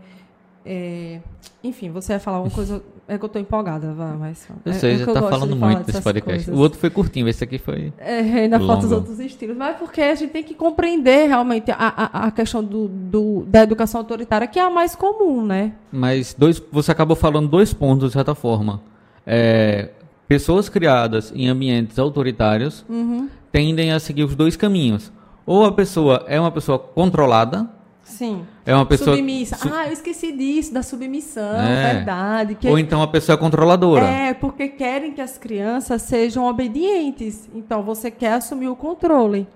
é, 0.64 1.20
enfim, 1.64 1.90
você 1.90 2.12
vai 2.12 2.20
falar 2.20 2.40
uma 2.40 2.50
coisa. 2.50 2.82
É 3.08 3.18
que 3.18 3.24
eu 3.24 3.28
tô 3.28 3.38
empolgada, 3.38 3.92
vai, 3.92 4.16
mas. 4.16 4.48
Eu 4.64 4.72
sei, 4.74 4.92
é, 4.92 4.98
já 4.98 5.12
tá 5.12 5.22
falando 5.22 5.56
muito 5.56 5.84
desse 5.84 6.00
podcast. 6.00 6.44
Coisas. 6.44 6.56
O 6.56 6.62
outro 6.62 6.78
foi 6.78 6.88
curtinho, 6.88 7.28
esse 7.28 7.42
aqui 7.42 7.58
foi. 7.58 7.92
É, 7.98 8.18
ainda 8.18 8.60
falta 8.60 8.86
os 8.86 8.92
outros 8.92 9.18
estilos. 9.18 9.56
Mas 9.56 9.76
porque 9.76 10.00
a 10.00 10.14
gente 10.14 10.30
tem 10.30 10.44
que 10.44 10.54
compreender 10.54 11.26
realmente 11.26 11.70
a, 11.70 11.76
a, 11.78 12.26
a 12.26 12.30
questão 12.30 12.62
do, 12.62 12.86
do, 12.86 13.44
da 13.48 13.62
educação 13.62 14.00
autoritária, 14.00 14.46
que 14.46 14.58
é 14.58 14.62
a 14.62 14.70
mais 14.70 14.94
comum, 14.94 15.44
né? 15.44 15.72
Mas 15.90 16.32
dois, 16.32 16.62
você 16.70 16.92
acabou 16.92 17.16
falando 17.16 17.48
dois 17.48 17.74
pontos, 17.74 18.08
de 18.08 18.12
certa 18.12 18.34
forma. 18.34 18.80
É, 19.26 19.90
pessoas 20.32 20.66
criadas 20.70 21.30
em 21.36 21.46
ambientes 21.46 21.98
autoritários 21.98 22.86
uhum. 22.88 23.28
tendem 23.50 23.92
a 23.92 24.00
seguir 24.00 24.24
os 24.24 24.34
dois 24.34 24.56
caminhos. 24.56 25.12
Ou 25.44 25.66
a 25.66 25.72
pessoa 25.72 26.24
é 26.26 26.40
uma 26.40 26.50
pessoa 26.50 26.78
controlada. 26.78 27.68
Sim. 28.02 28.46
É 28.64 28.74
uma 28.74 28.86
pessoa. 28.86 29.14
Submissa. 29.14 29.56
Su... 29.56 29.68
Ah, 29.70 29.88
eu 29.88 29.92
esqueci 29.92 30.32
disso, 30.32 30.72
da 30.72 30.82
submissão, 30.82 31.60
é. 31.60 31.94
verdade. 31.96 32.54
Que... 32.54 32.66
Ou 32.66 32.78
então 32.78 33.02
a 33.02 33.08
pessoa 33.08 33.34
é 33.34 33.38
controladora. 33.38 34.06
É, 34.06 34.32
porque 34.32 34.68
querem 34.68 35.12
que 35.12 35.20
as 35.20 35.36
crianças 35.36 36.00
sejam 36.00 36.46
obedientes. 36.46 37.46
Então 37.54 37.82
você 37.82 38.10
quer 38.10 38.32
assumir 38.32 38.68
o 38.68 38.76
controle. 38.76 39.46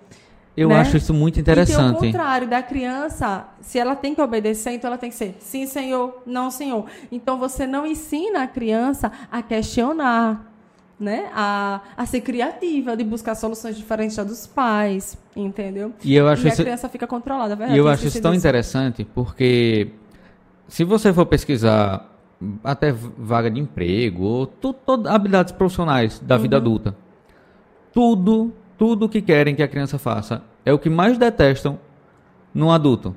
Eu 0.55 0.69
né? 0.69 0.77
acho 0.77 0.99
isso 0.99 1.15
muito 1.15 1.41
interessante. 1.41 2.05
E 2.05 2.09
o 2.09 2.13
contrário 2.13 2.49
da 2.49 2.63
criança, 2.63 3.47
se 3.63 3.79
ela 3.79 3.97
tem 3.97 4.15
que 4.15 4.21
obedecer, 4.21 4.73
então 4.73 4.89
ela 4.89 4.99
tem 4.99 5.09
que 5.09 5.17
ser 5.17 5.37
sim, 5.39 5.67
senhor, 5.67 6.23
não, 6.27 6.51
senhor. 6.51 6.85
Então 7.11 7.39
você 7.39 7.67
não 7.67 7.87
ensina 7.87 8.43
a 8.43 8.47
criança 8.47 9.11
a 9.33 9.41
questionar 9.41 10.53
né, 10.99 11.31
a, 11.35 11.81
a 11.97 12.07
ser 12.07 12.23
criativa, 12.23 12.97
de 12.97 13.05
buscar 13.05 13.35
soluções 13.35 13.77
diferentes 13.77 14.17
dos 14.17 14.47
pais, 14.47 15.19
entendeu? 15.35 15.93
E 16.03 16.15
eu 16.15 16.27
acho 16.27 16.47
e 16.47 16.49
isso, 16.49 16.63
a 16.63 16.65
criança 16.65 16.89
fica 16.89 17.07
controlada. 17.07 17.55
Verdade, 17.55 17.77
e 17.77 17.79
eu 17.79 17.87
acho 17.89 18.07
isso 18.07 18.21
tão 18.21 18.33
disso. 18.33 18.41
interessante 18.41 19.05
porque 19.05 19.91
se 20.69 20.85
você 20.85 21.13
for 21.13 21.27
pesquisar 21.27 22.11
até 22.65 22.93
vaga 22.93 23.51
de 23.51 23.61
emprego, 23.61 24.25
ou 24.25 24.47
tudo, 24.47 25.09
habilidades 25.09 25.53
profissionais 25.53 26.19
da 26.19 26.37
uhum. 26.37 26.43
vida 26.43 26.57
adulta, 26.57 26.97
tudo, 27.93 28.53
tudo 28.77 29.09
que 29.09 29.23
querem 29.23 29.55
que 29.55 29.63
a 29.63 29.69
criança 29.69 29.99
faça 29.99 30.43
é 30.65 30.73
o 30.73 30.79
que 30.79 30.91
mais 30.91 31.19
detestam 31.19 31.79
no 32.55 32.71
adulto. 32.71 33.15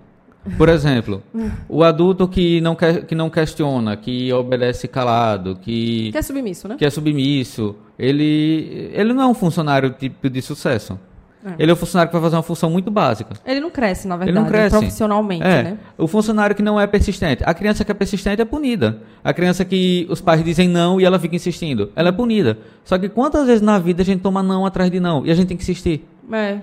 Por 0.58 0.70
exemplo, 0.70 1.24
o 1.68 1.84
adulto 1.84 2.28
que 2.28 2.62
não, 2.62 2.76
que, 2.76 3.02
que 3.02 3.16
não 3.16 3.30
questiona, 3.30 3.96
que 3.96 4.32
obedece 4.34 4.88
calado, 4.88 5.58
que... 5.62 6.12
Que 6.12 6.18
é 6.18 6.22
submisso, 6.22 6.68
né? 6.68 6.76
Que 6.78 6.86
é 6.86 6.90
submisso. 6.90 7.76
Ele, 7.98 8.92
ele 8.94 9.14
não 9.14 9.24
é 9.24 9.28
um 9.28 9.34
funcionário 9.34 9.90
tipo 9.92 10.30
de 10.30 10.42
sucesso. 10.42 11.00
É. 11.46 11.54
Ele 11.58 11.72
é 11.72 11.74
um 11.74 11.78
funcionário 11.78 12.10
que 12.10 12.14
vai 12.14 12.22
fazer 12.22 12.36
uma 12.36 12.44
função 12.44 12.70
muito 12.70 12.92
básica. 12.92 13.34
Ele 13.46 13.62
não 13.62 13.70
cresce, 13.70 14.08
na 14.08 14.18
verdade, 14.18 14.38
ele 14.38 14.44
não 14.44 14.52
cresce. 14.52 14.78
profissionalmente, 14.78 15.44
é. 15.44 15.64
né? 15.64 15.78
O 15.98 16.08
funcionário 16.08 16.56
que 16.56 16.62
não 16.62 16.80
é 16.80 16.86
persistente. 16.86 17.44
A 17.46 17.54
criança 17.54 17.86
que 17.86 17.92
é 17.92 17.94
persistente 17.94 18.42
é 18.42 18.46
punida. 18.46 19.00
A 19.24 19.34
criança 19.34 19.64
que 19.64 20.06
os 20.10 20.20
pais 20.20 20.44
dizem 20.44 20.68
não 20.68 21.00
e 21.00 21.06
ela 21.06 21.18
fica 21.18 21.36
insistindo, 21.36 21.92
ela 21.96 22.10
é 22.10 22.12
punida. 22.12 22.58
Só 22.84 22.98
que 22.98 23.08
quantas 23.08 23.48
vezes 23.48 23.62
na 23.62 23.80
vida 23.80 24.02
a 24.02 24.06
gente 24.06 24.22
toma 24.22 24.44
não 24.44 24.66
atrás 24.66 24.92
de 24.92 25.00
não 25.00 25.26
e 25.26 25.32
a 25.32 25.34
gente 25.34 25.48
tem 25.48 25.58
que 25.58 25.64
insistir? 25.64 26.06
É. 26.32 26.60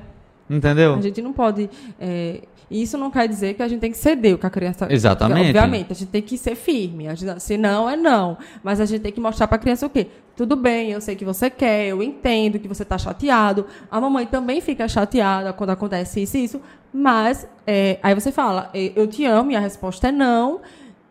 Entendeu? 0.49 0.94
A 0.94 1.01
gente 1.01 1.22
não 1.22 1.33
pode... 1.33 1.70
É 1.99 2.40
e 2.70 2.83
isso 2.83 2.98
não 2.98 3.11
quer 3.11 3.29
dizer 3.29 3.55
que 3.55 3.62
a 3.62 3.68
gente 3.68 3.81
tem 3.81 3.90
que 3.90 3.99
ceder 3.99 4.34
o 4.34 4.38
que 4.38 4.47
a 4.47 4.51
criança. 4.51 4.86
Exatamente. 4.90 5.49
Obviamente, 5.49 5.93
a 5.93 5.95
gente 5.95 6.09
tem 6.09 6.22
que 6.22 6.36
ser 6.36 6.55
firme. 6.55 7.05
Gente, 7.14 7.40
se 7.43 7.57
não, 7.57 7.88
é 7.88 7.97
não. 7.97 8.36
Mas 8.62 8.80
a 8.80 8.84
gente 8.84 9.03
tem 9.03 9.12
que 9.12 9.20
mostrar 9.20 9.47
para 9.47 9.57
a 9.57 9.61
criança 9.61 9.86
o 9.86 9.90
quê? 9.90 10.09
tudo 10.36 10.55
bem, 10.55 10.93
eu 10.93 11.01
sei 11.01 11.16
que 11.16 11.24
você 11.24 11.49
quer, 11.49 11.86
eu 11.86 12.03
entendo 12.03 12.59
que 12.59 12.68
você 12.68 12.82
está 12.82 12.99
chateado. 12.99 13.66
A 13.90 13.99
mamãe 13.99 14.26
também 14.26 14.61
fica 14.61 14.86
chateada 14.86 15.51
quando 15.55 15.70
acontece 15.70 16.22
isso 16.22 16.36
e 16.36 16.45
isso. 16.45 16.61
Mas 16.93 17.49
é, 17.66 17.99
aí 18.03 18.14
você 18.14 18.30
fala, 18.30 18.70
eu 18.74 19.07
te 19.07 19.24
amo, 19.24 19.51
e 19.51 19.57
a 19.57 19.61
resposta 19.61 20.09
é 20.09 20.12
não. 20.12 20.61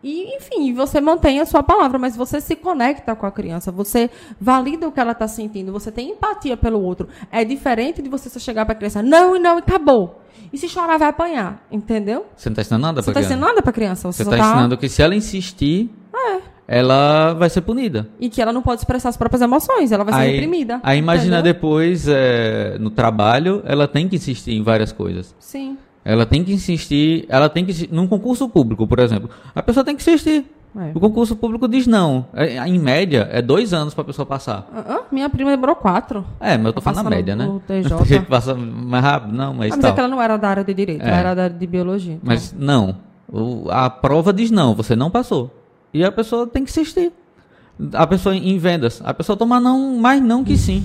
E, 0.05 0.35
enfim, 0.35 0.71
você 0.71 1.01
mantém 1.01 1.39
a 1.39 1.47
sua 1.47 1.63
palavra, 1.63 1.97
mas 1.97 2.15
você 2.15 2.39
se 2.39 2.55
conecta 2.55 3.15
com 3.15 3.25
a 3.25 3.31
criança, 3.31 3.71
você 3.71 4.07
valida 4.39 4.87
o 4.87 4.91
que 4.91 4.99
ela 4.99 5.13
está 5.13 5.27
sentindo, 5.27 5.71
você 5.71 5.91
tem 5.91 6.11
empatia 6.11 6.55
pelo 6.55 6.79
outro. 6.79 7.07
É 7.31 7.43
diferente 7.43 8.03
de 8.03 8.07
você 8.07 8.39
chegar 8.39 8.65
para 8.65 8.75
a 8.75 8.77
criança, 8.77 9.01
não 9.01 9.35
e 9.35 9.39
não, 9.39 9.57
e 9.57 9.61
acabou. 9.61 10.21
E 10.53 10.59
se 10.59 10.69
chorar, 10.69 10.99
vai 10.99 11.09
apanhar, 11.09 11.59
entendeu? 11.71 12.27
Você 12.35 12.49
não 12.49 12.53
está 12.53 12.61
ensinando 12.61 12.85
nada 12.85 13.01
para 13.01 13.09
a 13.09 13.13
criança. 13.13 13.13
Você 13.13 13.13
não 13.13 13.21
está 13.21 13.33
ensinando 13.33 13.45
nada 13.47 13.61
para 13.63 13.73
criança. 13.73 14.11
Você 14.11 14.21
está 14.21 14.37
tá... 14.37 14.43
ensinando 14.43 14.77
que 14.77 14.87
se 14.87 15.01
ela 15.01 15.15
insistir, 15.15 15.89
é. 16.13 16.41
ela 16.67 17.33
vai 17.33 17.49
ser 17.49 17.61
punida. 17.61 18.07
E 18.19 18.29
que 18.29 18.39
ela 18.39 18.53
não 18.53 18.61
pode 18.61 18.81
expressar 18.81 19.09
as 19.09 19.17
próprias 19.17 19.41
emoções, 19.41 19.91
ela 19.91 20.03
vai 20.03 20.13
ser 20.13 20.19
aí, 20.19 20.31
reprimida. 20.33 20.79
Aí 20.83 20.99
imagina 20.99 21.39
entendeu? 21.39 21.53
depois, 21.53 22.07
é, 22.07 22.77
no 22.77 22.91
trabalho, 22.91 23.63
ela 23.65 23.87
tem 23.87 24.07
que 24.07 24.17
insistir 24.17 24.51
em 24.51 24.61
várias 24.61 24.91
coisas. 24.91 25.35
Sim. 25.39 25.79
Ela 26.05 26.23
tem 26.23 26.43
que 26.43 26.53
insistir, 26.53 27.25
ela 27.27 27.49
tem 27.49 27.65
que 27.65 27.89
num 27.91 28.05
concurso 28.05 28.47
público, 28.47 28.85
por 28.87 28.99
exemplo, 28.99 29.27
a 29.55 29.63
pessoa 29.63 29.83
tem 29.83 29.95
que 29.95 30.03
insistir. 30.03 30.45
É. 30.77 30.91
O 30.93 30.99
concurso 30.99 31.35
público 31.35 31.67
diz 31.67 31.87
não. 31.87 32.27
É, 32.33 32.57
em 32.67 32.77
média, 32.77 33.27
é 33.31 33.41
dois 33.41 33.73
anos 33.73 33.93
para 33.93 34.03
a 34.03 34.05
pessoa 34.05 34.25
passar. 34.25 34.67
Uh 34.71 34.93
-uh, 34.93 35.03
minha 35.09 35.29
prima 35.29 35.49
demorou 35.49 35.75
quatro. 35.75 36.25
É, 36.39 36.57
mas 36.57 36.67
eu 36.67 36.73
tô 36.73 36.81
falando 36.81 37.05
na 37.05 37.09
média, 37.09 37.35
né? 37.35 37.49
TJ. 37.65 38.21
passa 38.21 38.53
mais 38.53 39.03
rápido, 39.03 39.33
não, 39.33 39.53
mas. 39.53 39.73
Ah, 39.73 39.77
mas 39.77 39.85
é 39.85 39.91
que 39.93 39.99
ela 39.99 40.09
não 40.09 40.21
era 40.21 40.37
da 40.37 40.49
área 40.49 40.63
de 40.63 40.73
direito, 40.73 41.01
é. 41.01 41.07
ela 41.07 41.17
era 41.17 41.33
da 41.33 41.43
área 41.45 41.55
de 41.55 41.67
biologia. 41.67 42.13
Então. 42.13 42.27
Mas 42.27 42.53
não. 42.53 42.97
O, 43.31 43.67
a 43.71 43.89
prova 43.89 44.31
diz 44.31 44.51
não, 44.51 44.75
você 44.75 44.95
não 44.95 45.09
passou. 45.09 45.49
E 45.93 46.03
a 46.03 46.11
pessoa 46.11 46.45
tem 46.45 46.63
que 46.63 46.69
insistir. 46.69 47.11
A 47.93 48.05
pessoa 48.05 48.35
em 48.35 48.57
vendas, 48.57 49.01
a 49.03 49.13
pessoa 49.13 49.37
toma 49.37 49.59
não, 49.59 49.97
mais 49.97 50.21
não 50.21 50.43
que 50.43 50.57
sim. 50.57 50.83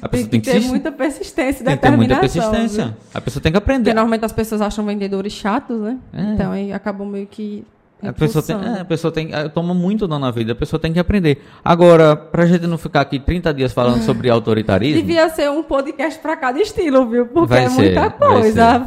A 0.00 0.08
pessoa 0.08 0.28
tem 0.30 0.40
que, 0.40 0.50
tem 0.50 0.60
que 0.60 0.66
ter 0.66 0.68
muita 0.68 0.92
persistência 0.92 1.62
e 1.62 1.64
Tem 1.64 1.76
que 1.76 1.82
ter 1.82 1.96
muita 1.96 2.16
persistência. 2.16 2.84
Viu? 2.84 2.94
A 3.14 3.20
pessoa 3.20 3.42
tem 3.42 3.52
que 3.52 3.58
aprender. 3.58 3.84
Porque 3.84 3.94
normalmente 3.94 4.24
as 4.24 4.32
pessoas 4.32 4.60
acham 4.60 4.84
vendedores 4.84 5.32
chatos, 5.32 5.80
né? 5.80 5.98
É. 6.12 6.22
Então 6.22 6.52
aí 6.52 6.72
acabam 6.72 7.08
meio 7.08 7.26
que 7.26 7.64
a 8.02 8.12
pessoa, 8.12 8.42
tem, 8.42 8.56
é, 8.56 8.80
a 8.80 8.84
pessoa 8.84 9.10
tem, 9.10 9.30
toma 9.54 9.72
muito 9.72 10.06
dano 10.06 10.20
na 10.20 10.30
vida, 10.30 10.52
a 10.52 10.54
pessoa 10.54 10.78
tem 10.78 10.92
que 10.92 10.98
aprender. 10.98 11.42
Agora, 11.64 12.14
pra 12.14 12.44
gente 12.44 12.66
não 12.66 12.76
ficar 12.76 13.00
aqui 13.00 13.18
30 13.18 13.54
dias 13.54 13.72
falando 13.72 14.02
sobre 14.04 14.28
autoritarismo. 14.28 15.00
Devia 15.00 15.28
ser 15.30 15.50
um 15.50 15.62
podcast 15.62 16.20
pra 16.20 16.36
cada 16.36 16.60
estilo, 16.60 17.08
viu? 17.08 17.26
Porque 17.26 17.54
é 17.54 17.70
ser, 17.70 17.82
muita 17.82 18.10
coisa. 18.10 18.84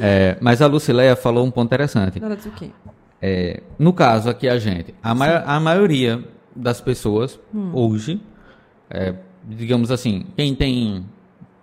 É, 0.00 0.36
mas 0.40 0.60
a 0.60 0.66
Lucileia 0.66 1.16
falou 1.16 1.44
um 1.44 1.50
ponto 1.50 1.66
interessante. 1.66 2.20
É, 3.20 3.62
no 3.78 3.92
caso 3.92 4.28
aqui, 4.28 4.48
a 4.48 4.58
gente, 4.58 4.94
a, 5.02 5.14
ma 5.14 5.38
a 5.46 5.58
maioria 5.58 6.22
das 6.54 6.80
pessoas 6.80 7.38
hum. 7.54 7.70
hoje, 7.72 8.20
é, 8.90 9.14
digamos 9.46 9.90
assim, 9.90 10.26
quem 10.36 10.54
tem 10.54 11.04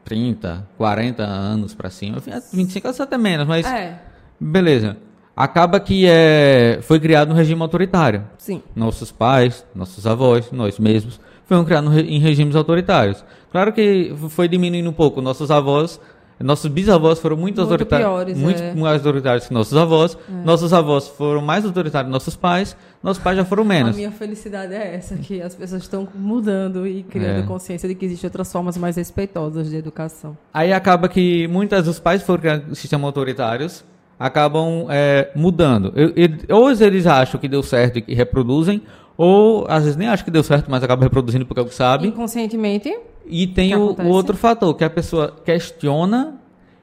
30, 0.05 0.67
40 0.77 1.23
anos 1.23 1.73
para 1.73 1.89
cima, 1.89 2.17
25 2.51 2.87
até 3.01 3.17
menos, 3.17 3.47
mas 3.47 3.65
é. 3.65 3.99
beleza. 4.39 4.97
Acaba 5.35 5.79
que 5.79 6.05
é, 6.07 6.79
foi 6.83 6.99
criado 6.99 7.29
no 7.29 7.33
regime 7.33 7.59
autoritário. 7.61 8.23
Sim. 8.37 8.61
Nossos 8.75 9.11
pais, 9.11 9.65
nossos 9.73 10.05
avós, 10.05 10.51
nós 10.51 10.77
mesmos, 10.77 11.19
foram 11.45 11.65
criados 11.65 11.91
em 11.97 12.19
regimes 12.19 12.55
autoritários. 12.55 13.25
Claro 13.51 13.73
que 13.73 14.13
foi 14.29 14.47
diminuindo 14.47 14.89
um 14.89 14.93
pouco. 14.93 15.21
Nossos 15.21 15.49
avós 15.49 15.99
nossos 16.39 16.69
bisavós 16.69 17.19
foram 17.19 17.35
muito, 17.35 17.57
muito 17.57 17.71
autoritários, 17.71 18.07
piores, 18.07 18.37
muito 18.37 18.61
é. 18.61 18.73
mais 18.73 19.05
autoritários 19.05 19.47
que 19.47 19.53
nossos 19.53 19.77
avós. 19.77 20.17
É. 20.29 20.45
Nossos 20.45 20.73
avós 20.73 21.07
foram 21.07 21.41
mais 21.41 21.65
autoritários 21.65 22.07
que 22.07 22.11
nossos 22.11 22.35
pais. 22.35 22.75
Nossos 23.01 23.21
pais 23.21 23.37
já 23.37 23.45
foram 23.45 23.63
menos. 23.63 23.93
A 23.93 23.97
minha 23.97 24.11
felicidade 24.11 24.73
é 24.73 24.95
essa, 24.95 25.15
que 25.15 25.41
as 25.41 25.55
pessoas 25.55 25.83
estão 25.83 26.07
mudando 26.15 26.87
e 26.87 27.03
criando 27.03 27.43
é. 27.43 27.43
consciência 27.43 27.87
de 27.87 27.95
que 27.95 28.05
existem 28.05 28.27
outras 28.27 28.51
formas 28.51 28.77
mais 28.77 28.95
respeitosas 28.95 29.69
de 29.69 29.75
educação. 29.75 30.37
Aí 30.53 30.73
acaba 30.73 31.07
que 31.07 31.47
muitas 31.47 31.85
dos 31.85 31.99
pais 31.99 32.21
foram 32.23 32.41
criando 32.41 32.75
sistemas 32.75 33.05
autoritários, 33.05 33.83
acabam 34.19 34.87
é, 34.89 35.29
mudando. 35.35 35.91
Eu, 35.95 36.13
eu, 36.15 36.57
ou 36.57 36.71
eles 36.71 37.05
acham 37.05 37.39
que 37.39 37.47
deu 37.47 37.61
certo 37.61 38.01
e 38.07 38.15
reproduzem, 38.15 38.81
ou 39.17 39.65
às 39.69 39.83
vezes 39.83 39.97
nem 39.97 40.07
acham 40.07 40.25
que 40.25 40.31
deu 40.31 40.43
certo, 40.43 40.69
mas 40.69 40.83
acabam 40.83 41.03
reproduzindo 41.03 41.45
porque 41.45 41.59
é 41.59 41.63
o 41.63 41.67
que 41.67 41.75
sabe. 41.75 42.07
Inconscientemente. 42.07 42.95
E 43.25 43.47
tem 43.47 43.75
o, 43.75 43.93
o, 43.93 44.07
outro 44.07 44.35
fator, 44.35 44.73
que 44.75 44.83
a 44.83 44.89
pessoa 44.89 45.33
questiona 45.45 46.35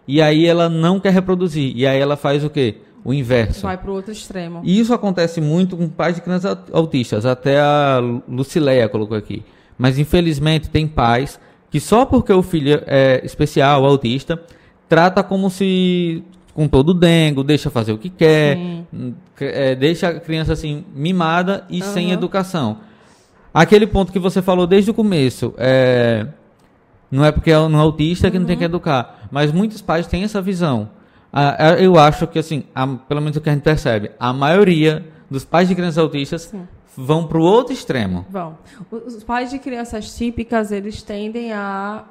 e 0.06 0.20
aí 0.20 0.46
ela 0.46 0.68
não 0.68 0.98
quer 0.98 1.12
reproduzir. 1.12 1.72
E 1.76 1.86
aí 1.86 1.98
ela 1.98 2.16
faz 2.16 2.44
o 2.44 2.50
quê? 2.50 2.78
O 3.04 3.14
inverso. 3.14 3.62
Vai 3.62 3.78
para 3.78 3.90
o 3.90 3.94
outro 3.94 4.12
extremo. 4.12 4.60
E 4.64 4.78
isso 4.78 4.92
acontece 4.92 5.40
muito 5.40 5.76
com 5.76 5.88
pais 5.88 6.16
de 6.16 6.20
crianças 6.20 6.58
autistas. 6.72 7.24
Até 7.24 7.60
a 7.60 8.00
Lucileia 8.28 8.88
colocou 8.88 9.16
aqui. 9.16 9.42
Mas 9.78 9.98
infelizmente 9.98 10.68
tem 10.68 10.86
pais 10.86 11.40
que 11.70 11.80
só 11.80 12.04
porque 12.04 12.32
o 12.32 12.42
filho 12.42 12.82
é 12.86 13.20
especial, 13.24 13.84
autista, 13.84 14.42
trata 14.88 15.22
como 15.22 15.48
se 15.48 16.24
com 16.52 16.66
todo 16.66 16.90
o 16.90 16.94
dengo, 16.94 17.44
deixa 17.44 17.70
fazer 17.70 17.92
o 17.92 17.98
que 17.98 18.10
quer, 18.10 18.58
é, 19.40 19.74
deixa 19.76 20.08
a 20.08 20.20
criança 20.20 20.52
assim 20.52 20.84
mimada 20.94 21.64
e 21.70 21.80
uhum. 21.80 21.92
sem 21.94 22.10
educação. 22.10 22.78
Aquele 23.52 23.86
ponto 23.86 24.12
que 24.12 24.18
você 24.18 24.40
falou 24.40 24.66
desde 24.66 24.90
o 24.90 24.94
começo, 24.94 25.54
é, 25.58 26.26
não 27.10 27.24
é 27.24 27.32
porque 27.32 27.50
é 27.50 27.58
um 27.58 27.76
autista 27.76 28.26
uhum. 28.26 28.32
que 28.32 28.38
não 28.38 28.46
tem 28.46 28.56
que 28.56 28.64
uhum. 28.64 28.70
educar, 28.70 29.28
mas 29.30 29.50
muitos 29.52 29.82
pais 29.82 30.06
têm 30.06 30.22
essa 30.22 30.40
visão. 30.40 30.90
Ah, 31.32 31.76
eu 31.78 31.98
acho 31.98 32.26
que, 32.26 32.38
assim, 32.38 32.64
a, 32.74 32.86
pelo 32.86 33.20
menos 33.20 33.36
o 33.36 33.40
que 33.40 33.48
a 33.48 33.52
gente 33.52 33.62
percebe, 33.62 34.10
a 34.18 34.32
maioria 34.32 35.06
dos 35.30 35.44
pais 35.44 35.68
de 35.68 35.74
crianças 35.74 35.98
autistas 35.98 36.42
Sim. 36.42 36.66
vão 36.96 37.26
para 37.26 37.38
o 37.38 37.42
outro 37.42 37.72
extremo. 37.72 38.26
Vão. 38.28 38.58
Os 38.90 39.22
pais 39.22 39.50
de 39.50 39.58
crianças 39.58 40.16
típicas, 40.16 40.72
eles 40.72 41.02
tendem 41.02 41.52
a 41.52 42.04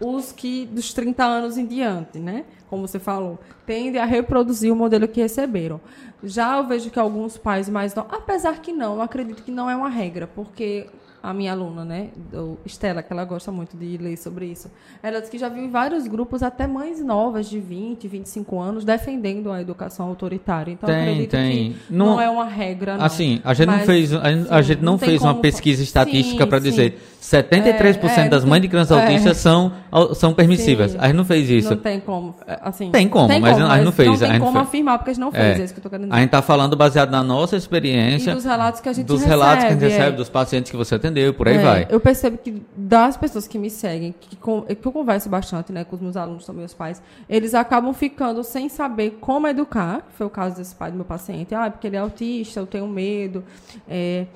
os 0.00 0.30
que 0.32 0.66
dos 0.66 0.92
30 0.92 1.24
anos 1.24 1.58
em 1.58 1.66
diante, 1.66 2.18
né? 2.18 2.44
Como 2.68 2.86
você 2.86 2.98
falou, 2.98 3.38
tendem 3.64 4.00
a 4.00 4.04
reproduzir 4.04 4.72
o 4.72 4.76
modelo 4.76 5.08
que 5.08 5.20
receberam. 5.20 5.80
Já 6.22 6.58
eu 6.58 6.66
vejo 6.66 6.90
que 6.90 6.98
alguns 6.98 7.38
pais 7.38 7.68
mais 7.68 7.94
não, 7.94 8.06
apesar 8.10 8.60
que 8.60 8.72
não, 8.72 8.96
eu 8.96 9.02
acredito 9.02 9.42
que 9.42 9.50
não 9.50 9.70
é 9.70 9.76
uma 9.76 9.88
regra, 9.88 10.26
porque 10.26 10.86
a 11.22 11.34
minha 11.34 11.52
aluna, 11.52 11.84
né, 11.84 12.08
do 12.30 12.58
Estela, 12.64 13.02
que 13.02 13.12
ela 13.12 13.24
gosta 13.24 13.50
muito 13.50 13.76
de 13.76 13.96
ler 13.96 14.16
sobre 14.16 14.46
isso. 14.46 14.70
Ela 15.02 15.20
disse 15.20 15.30
que 15.30 15.38
já 15.38 15.48
viu 15.48 15.64
em 15.64 15.70
vários 15.70 16.06
grupos 16.06 16.42
até 16.42 16.66
mães 16.66 17.02
novas 17.02 17.48
de 17.48 17.58
20, 17.58 18.06
25 18.06 18.60
anos 18.60 18.84
defendendo 18.84 19.50
a 19.50 19.60
educação 19.60 20.08
autoritária. 20.08 20.72
Então, 20.72 20.88
tem, 20.88 21.26
tem. 21.26 21.72
que 21.72 21.76
não, 21.90 22.06
não, 22.06 22.20
é 22.20 22.30
uma 22.30 22.44
regra, 22.44 22.96
não. 22.96 23.04
Assim, 23.04 23.40
a 23.44 23.52
gente 23.54 23.66
Mas, 23.66 23.78
não 23.78 23.86
fez, 23.86 24.12
a, 24.12 24.32
sim, 24.32 24.46
a 24.50 24.62
gente 24.62 24.82
não, 24.82 24.92
não 24.92 24.98
fez 24.98 25.22
uma 25.22 25.34
pesquisa 25.34 25.82
estatística 25.82 26.46
para 26.46 26.58
dizer 26.58 26.98
73% 27.20 28.08
é, 28.16 28.20
é, 28.20 28.28
das 28.28 28.44
mães 28.44 28.62
de 28.62 28.68
crianças 28.68 28.96
é, 28.96 29.02
autistas 29.02 29.36
são, 29.38 29.72
são 30.14 30.32
permissivas. 30.32 30.92
Sim, 30.92 30.98
a 31.00 31.06
gente 31.06 31.16
não 31.16 31.24
fez 31.24 31.50
isso. 31.50 31.70
Não 31.70 31.76
tem 31.76 32.00
como, 32.00 32.34
assim. 32.46 32.90
Tem 32.90 33.08
como, 33.08 33.28
tem 33.28 33.40
mas 33.40 33.54
como, 33.54 33.66
a 33.66 33.76
gente 33.76 33.84
não 33.84 33.92
fez. 33.92 34.08
Não 34.08 34.28
tem 34.28 34.38
como 34.38 34.52
fez. 34.52 34.64
afirmar, 34.64 34.98
porque 34.98 35.10
a 35.10 35.14
gente 35.14 35.20
não 35.20 35.32
fez, 35.32 35.44
é, 35.44 35.60
é 35.60 35.64
isso 35.64 35.74
que 35.74 35.80
eu 35.80 35.82
tô 35.82 35.90
querendo 35.90 36.06
dizer. 36.06 36.16
A 36.16 36.20
gente 36.20 36.28
está 36.28 36.42
falando 36.42 36.76
baseado 36.76 37.10
na 37.10 37.22
nossa 37.22 37.56
experiência. 37.56 38.30
E 38.30 38.34
dos 38.34 38.44
relatos 38.44 38.80
que 38.80 38.88
a 38.88 38.92
gente 38.92 39.06
dos 39.06 39.20
recebe. 39.20 39.34
Dos 39.34 39.44
relatos 39.44 39.64
que 39.64 39.70
a 39.70 39.72
gente 39.74 39.80
recebe, 39.80 40.16
dos 40.16 40.28
pacientes 40.28 40.70
que 40.70 40.76
você 40.76 40.98
atendeu, 41.08 41.34
por 41.34 41.48
aí 41.48 41.58
vai. 41.58 41.86
Eu 41.90 41.98
percebo 41.98 42.38
que 42.38 42.62
das 42.76 43.16
pessoas 43.16 43.48
que 43.48 43.58
me 43.58 43.70
seguem, 43.70 44.14
que, 44.18 44.36
que 44.36 44.86
eu 44.86 44.92
converso 44.92 45.28
bastante 45.28 45.72
né, 45.72 45.84
com 45.84 45.96
os 45.96 46.02
meus 46.02 46.16
alunos, 46.16 46.44
também 46.44 46.64
os 46.64 46.74
pais, 46.74 47.02
eles 47.28 47.54
acabam 47.54 47.92
ficando 47.92 48.44
sem 48.44 48.68
saber 48.68 49.18
como 49.20 49.46
educar, 49.48 50.02
que 50.02 50.14
foi 50.14 50.26
o 50.26 50.30
caso 50.30 50.56
desse 50.56 50.74
pai 50.74 50.90
do 50.90 50.96
meu 50.96 51.04
paciente. 51.04 51.54
Ah, 51.54 51.70
porque 51.70 51.86
ele 51.86 51.96
é 51.96 52.00
autista, 52.00 52.60
eu 52.60 52.66
tenho 52.66 52.86
medo. 52.86 53.42
É, 53.88 54.26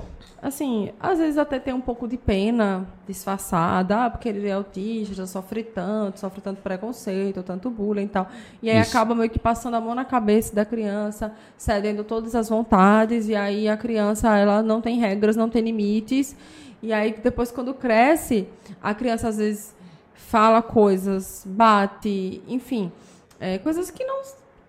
assim, 0.43 0.91
às 0.99 1.21
vezes 1.21 1.39
até 1.39 1.61
tem 1.61 1.73
um 1.73 1.81
pouco 1.81 2.09
de 2.09 2.17
pena 2.17 2.85
disfarçada, 3.07 4.07
ah, 4.07 4.11
porque 4.11 4.29
ele 4.29 4.49
é 4.49 4.53
autista, 4.53 5.15
já 5.15 5.27
sofre 5.27 5.63
tanto, 5.63 6.19
sofre 6.19 6.41
tanto 6.41 6.61
preconceito, 6.61 7.45
tanto 7.45 7.71
bullying 7.71 8.07
e 8.07 8.09
tal. 8.09 8.29
E 8.61 8.69
aí 8.69 8.81
Isso. 8.81 8.91
acaba 8.91 9.15
meio 9.15 9.31
que 9.31 9.39
passando 9.39 9.75
a 9.75 9.81
mão 9.81 9.95
na 9.95 10.05
cabeça 10.05 10.53
da 10.53 10.65
criança, 10.65 11.33
cedendo 11.57 12.03
todas 12.03 12.35
as 12.35 12.49
vontades, 12.49 13.29
e 13.29 13.37
aí 13.37 13.69
a 13.69 13.77
criança, 13.77 14.37
ela 14.37 14.63
não 14.65 14.81
tem 14.81 14.99
regras, 14.99 15.37
não 15.37 15.49
tem 15.49 15.63
limites, 15.63 16.37
e 16.83 16.93
aí 16.93 17.15
depois 17.23 17.53
quando 17.53 17.73
cresce, 17.73 18.49
a 18.83 18.93
criança 18.93 19.29
às 19.29 19.37
vezes 19.37 19.73
fala 20.13 20.61
coisas, 20.61 21.45
bate, 21.47 22.43
enfim, 22.49 22.91
é, 23.39 23.59
coisas 23.59 23.93
que 23.93 24.05
não 24.05 24.23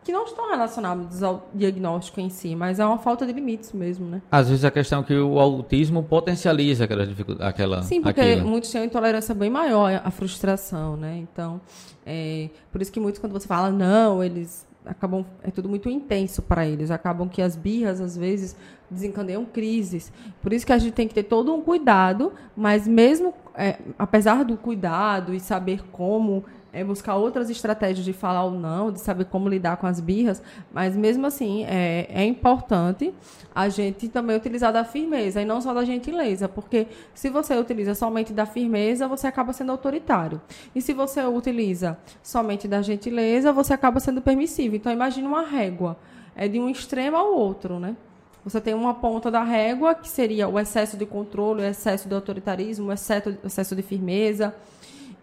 que 0.03 0.11
não 0.11 0.25
estão 0.25 0.49
relacionados 0.49 1.23
ao 1.23 1.49
diagnóstico 1.53 2.19
em 2.19 2.29
si, 2.29 2.55
mas 2.55 2.79
é 2.79 2.85
uma 2.85 2.97
falta 2.97 3.25
de 3.25 3.31
limites 3.31 3.71
mesmo, 3.71 4.05
né? 4.05 4.21
Às 4.29 4.49
vezes 4.49 4.65
a 4.65 4.71
questão 4.71 5.01
é 5.01 5.03
que 5.03 5.15
o 5.15 5.39
autismo 5.39 6.03
potencializa 6.03 6.83
aquela 6.83 7.07
dificuldade, 7.07 7.49
aquela 7.49 7.81
Sim, 7.83 8.01
porque 8.01 8.19
aquilo. 8.19 8.47
muitos 8.47 8.69
têm 8.69 8.81
uma 8.81 8.87
intolerância 8.87 9.33
bem 9.33 9.49
maior 9.49 10.01
à 10.03 10.11
frustração, 10.11 10.97
né? 10.97 11.17
Então, 11.17 11.61
é, 12.05 12.49
por 12.71 12.81
isso 12.81 12.91
que 12.91 12.99
muitos 12.99 13.19
quando 13.19 13.33
você 13.33 13.47
fala 13.47 13.71
não, 13.71 14.23
eles 14.23 14.67
acabam 14.85 15.25
é 15.41 15.49
tudo 15.49 15.69
muito 15.69 15.89
intenso 15.89 16.41
para 16.41 16.67
eles, 16.67 16.91
acabam 16.91 17.27
que 17.29 17.41
as 17.41 17.55
birras 17.55 18.01
às 18.01 18.17
vezes 18.17 18.55
desencadeiam 18.89 19.45
crises. 19.45 20.11
Por 20.41 20.53
isso 20.53 20.65
que 20.65 20.73
a 20.73 20.77
gente 20.77 20.93
tem 20.93 21.07
que 21.07 21.13
ter 21.13 21.23
todo 21.23 21.53
um 21.53 21.61
cuidado, 21.61 22.33
mas 22.55 22.87
mesmo 22.87 23.33
é, 23.55 23.77
apesar 23.97 24.43
do 24.43 24.57
cuidado 24.57 25.33
e 25.33 25.39
saber 25.39 25.83
como 25.91 26.43
é 26.73 26.83
buscar 26.83 27.15
outras 27.15 27.49
estratégias 27.51 28.03
de 28.03 28.11
falar 28.11 28.45
ou 28.45 28.51
não, 28.51 28.91
de 28.91 28.99
saber 28.99 29.25
como 29.25 29.47
lidar 29.47 29.77
com 29.77 29.85
as 29.85 29.99
birras, 29.99 30.41
mas 30.71 30.95
mesmo 30.95 31.27
assim 31.27 31.63
é, 31.65 32.07
é 32.09 32.25
importante 32.25 33.13
a 33.53 33.69
gente 33.69 34.09
também 34.09 34.35
utilizar 34.35 34.73
da 34.73 34.83
firmeza 34.83 35.39
e 35.39 35.45
não 35.45 35.61
só 35.61 35.73
da 35.73 35.85
gentileza, 35.85 36.49
porque 36.49 36.87
se 37.13 37.29
você 37.29 37.55
utiliza 37.55 37.93
somente 37.93 38.33
da 38.33 38.47
firmeza, 38.47 39.07
você 39.07 39.27
acaba 39.27 39.53
sendo 39.53 39.71
autoritário. 39.71 40.41
E 40.73 40.81
se 40.81 40.93
você 40.93 41.23
utiliza 41.23 41.95
somente 42.23 42.67
da 42.67 42.81
gentileza, 42.81 43.53
você 43.53 43.73
acaba 43.73 43.99
sendo 43.99 44.21
permissivo. 44.21 44.75
Então 44.75 44.91
imagine 44.91 45.27
uma 45.27 45.43
régua, 45.43 45.95
é 46.35 46.47
de 46.47 46.59
um 46.59 46.67
extremo 46.67 47.15
ao 47.15 47.33
outro, 47.35 47.79
né? 47.79 47.95
Você 48.43 48.59
tem 48.59 48.73
uma 48.73 48.95
ponta 48.95 49.31
da 49.31 49.41
régua, 49.41 49.95
que 49.95 50.09
seria 50.09 50.49
o 50.49 50.59
excesso 50.59 50.97
de 50.97 51.05
controle, 51.05 51.61
o 51.61 51.65
excesso 51.65 52.09
de 52.09 52.15
autoritarismo, 52.15 52.89
o 52.89 52.91
excesso, 52.91 53.29
o 53.41 53.47
excesso 53.47 53.75
de 53.75 53.81
firmeza. 53.81 54.53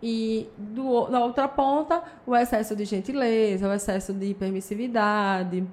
E 0.03 0.49
do, 0.57 1.07
da 1.09 1.23
outra 1.23 1.47
ponta, 1.47 2.03
o 2.27 2.35
excesso 2.35 2.75
de 2.75 2.85
gentileza, 2.85 3.69
o 3.69 3.73
excesso 3.73 4.13
de 4.15 4.33
permissividade. 4.35 5.67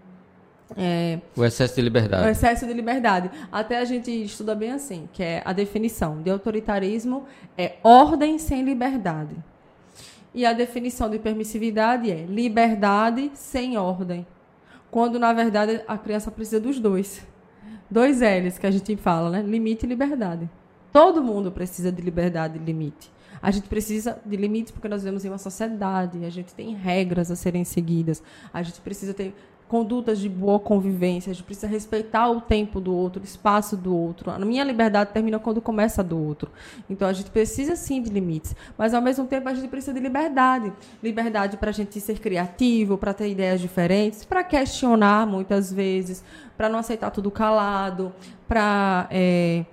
É, 0.75 1.19
o 1.35 1.45
excesso 1.45 1.75
de 1.75 1.81
liberdade. 1.81 2.27
O 2.27 2.29
excesso 2.29 2.67
de 2.67 2.73
liberdade. 2.73 3.31
Até 3.51 3.77
a 3.77 3.85
gente 3.85 4.11
estuda 4.11 4.53
bem 4.53 4.71
assim, 4.71 5.07
que 5.13 5.23
é 5.23 5.41
a 5.45 5.53
definição 5.53 6.21
de 6.21 6.29
autoritarismo 6.29 7.25
é 7.57 7.75
ordem 7.83 8.37
sem 8.37 8.63
liberdade. 8.63 9.35
E 10.33 10.45
a 10.45 10.51
definição 10.51 11.09
de 11.09 11.17
permissividade 11.17 12.11
é 12.11 12.25
liberdade 12.25 13.31
sem 13.33 13.77
ordem. 13.77 14.27
Quando, 14.91 15.17
na 15.17 15.31
verdade, 15.31 15.81
a 15.87 15.97
criança 15.97 16.29
precisa 16.29 16.59
dos 16.59 16.79
dois. 16.79 17.25
Dois 17.89 18.19
L's 18.19 18.57
que 18.57 18.67
a 18.67 18.71
gente 18.71 18.95
fala, 18.97 19.29
né? 19.29 19.41
Limite 19.41 19.85
e 19.85 19.89
liberdade. 19.89 20.49
Todo 20.91 21.23
mundo 21.23 21.51
precisa 21.51 21.91
de 21.91 22.01
liberdade 22.01 22.57
e 22.57 22.61
limite. 22.61 23.09
A 23.47 23.51
gente 23.51 23.69
precisa 23.69 24.19
de 24.25 24.35
limites 24.35 24.73
porque 24.73 24.89
nós 24.89 25.03
vivemos 25.03 25.23
em 25.23 25.29
uma 25.29 25.37
sociedade, 25.37 26.25
a 26.25 26.29
gente 26.29 26.53
tem 26.53 26.75
regras 26.75 27.31
a 27.31 27.35
serem 27.37 27.63
seguidas, 27.63 28.21
a 28.53 28.61
gente 28.61 28.81
precisa 28.81 29.13
ter 29.13 29.33
condutas 29.69 30.19
de 30.19 30.27
boa 30.27 30.59
convivência, 30.59 31.31
a 31.31 31.33
gente 31.33 31.45
precisa 31.45 31.65
respeitar 31.65 32.29
o 32.29 32.41
tempo 32.41 32.81
do 32.81 32.93
outro, 32.93 33.21
o 33.21 33.23
espaço 33.23 33.77
do 33.77 33.95
outro. 33.95 34.31
A 34.31 34.39
minha 34.39 34.65
liberdade 34.65 35.13
termina 35.13 35.39
quando 35.39 35.61
começa 35.61 36.01
a 36.01 36.03
do 36.03 36.21
outro. 36.21 36.51
Então 36.89 37.07
a 37.07 37.13
gente 37.13 37.31
precisa 37.31 37.77
sim 37.77 38.01
de 38.01 38.09
limites, 38.09 38.53
mas 38.77 38.93
ao 38.93 39.01
mesmo 39.01 39.25
tempo 39.25 39.47
a 39.47 39.53
gente 39.53 39.69
precisa 39.69 39.93
de 39.93 40.01
liberdade. 40.01 40.73
Liberdade 41.01 41.55
para 41.55 41.69
a 41.69 41.73
gente 41.73 42.01
ser 42.01 42.19
criativo, 42.19 42.97
para 42.97 43.13
ter 43.13 43.29
ideias 43.29 43.61
diferentes, 43.61 44.25
para 44.25 44.43
questionar 44.43 45.25
muitas 45.25 45.71
vezes, 45.71 46.21
para 46.57 46.67
não 46.67 46.79
aceitar 46.79 47.11
tudo 47.11 47.31
calado, 47.31 48.11
para. 48.45 49.07
É, 49.09 49.63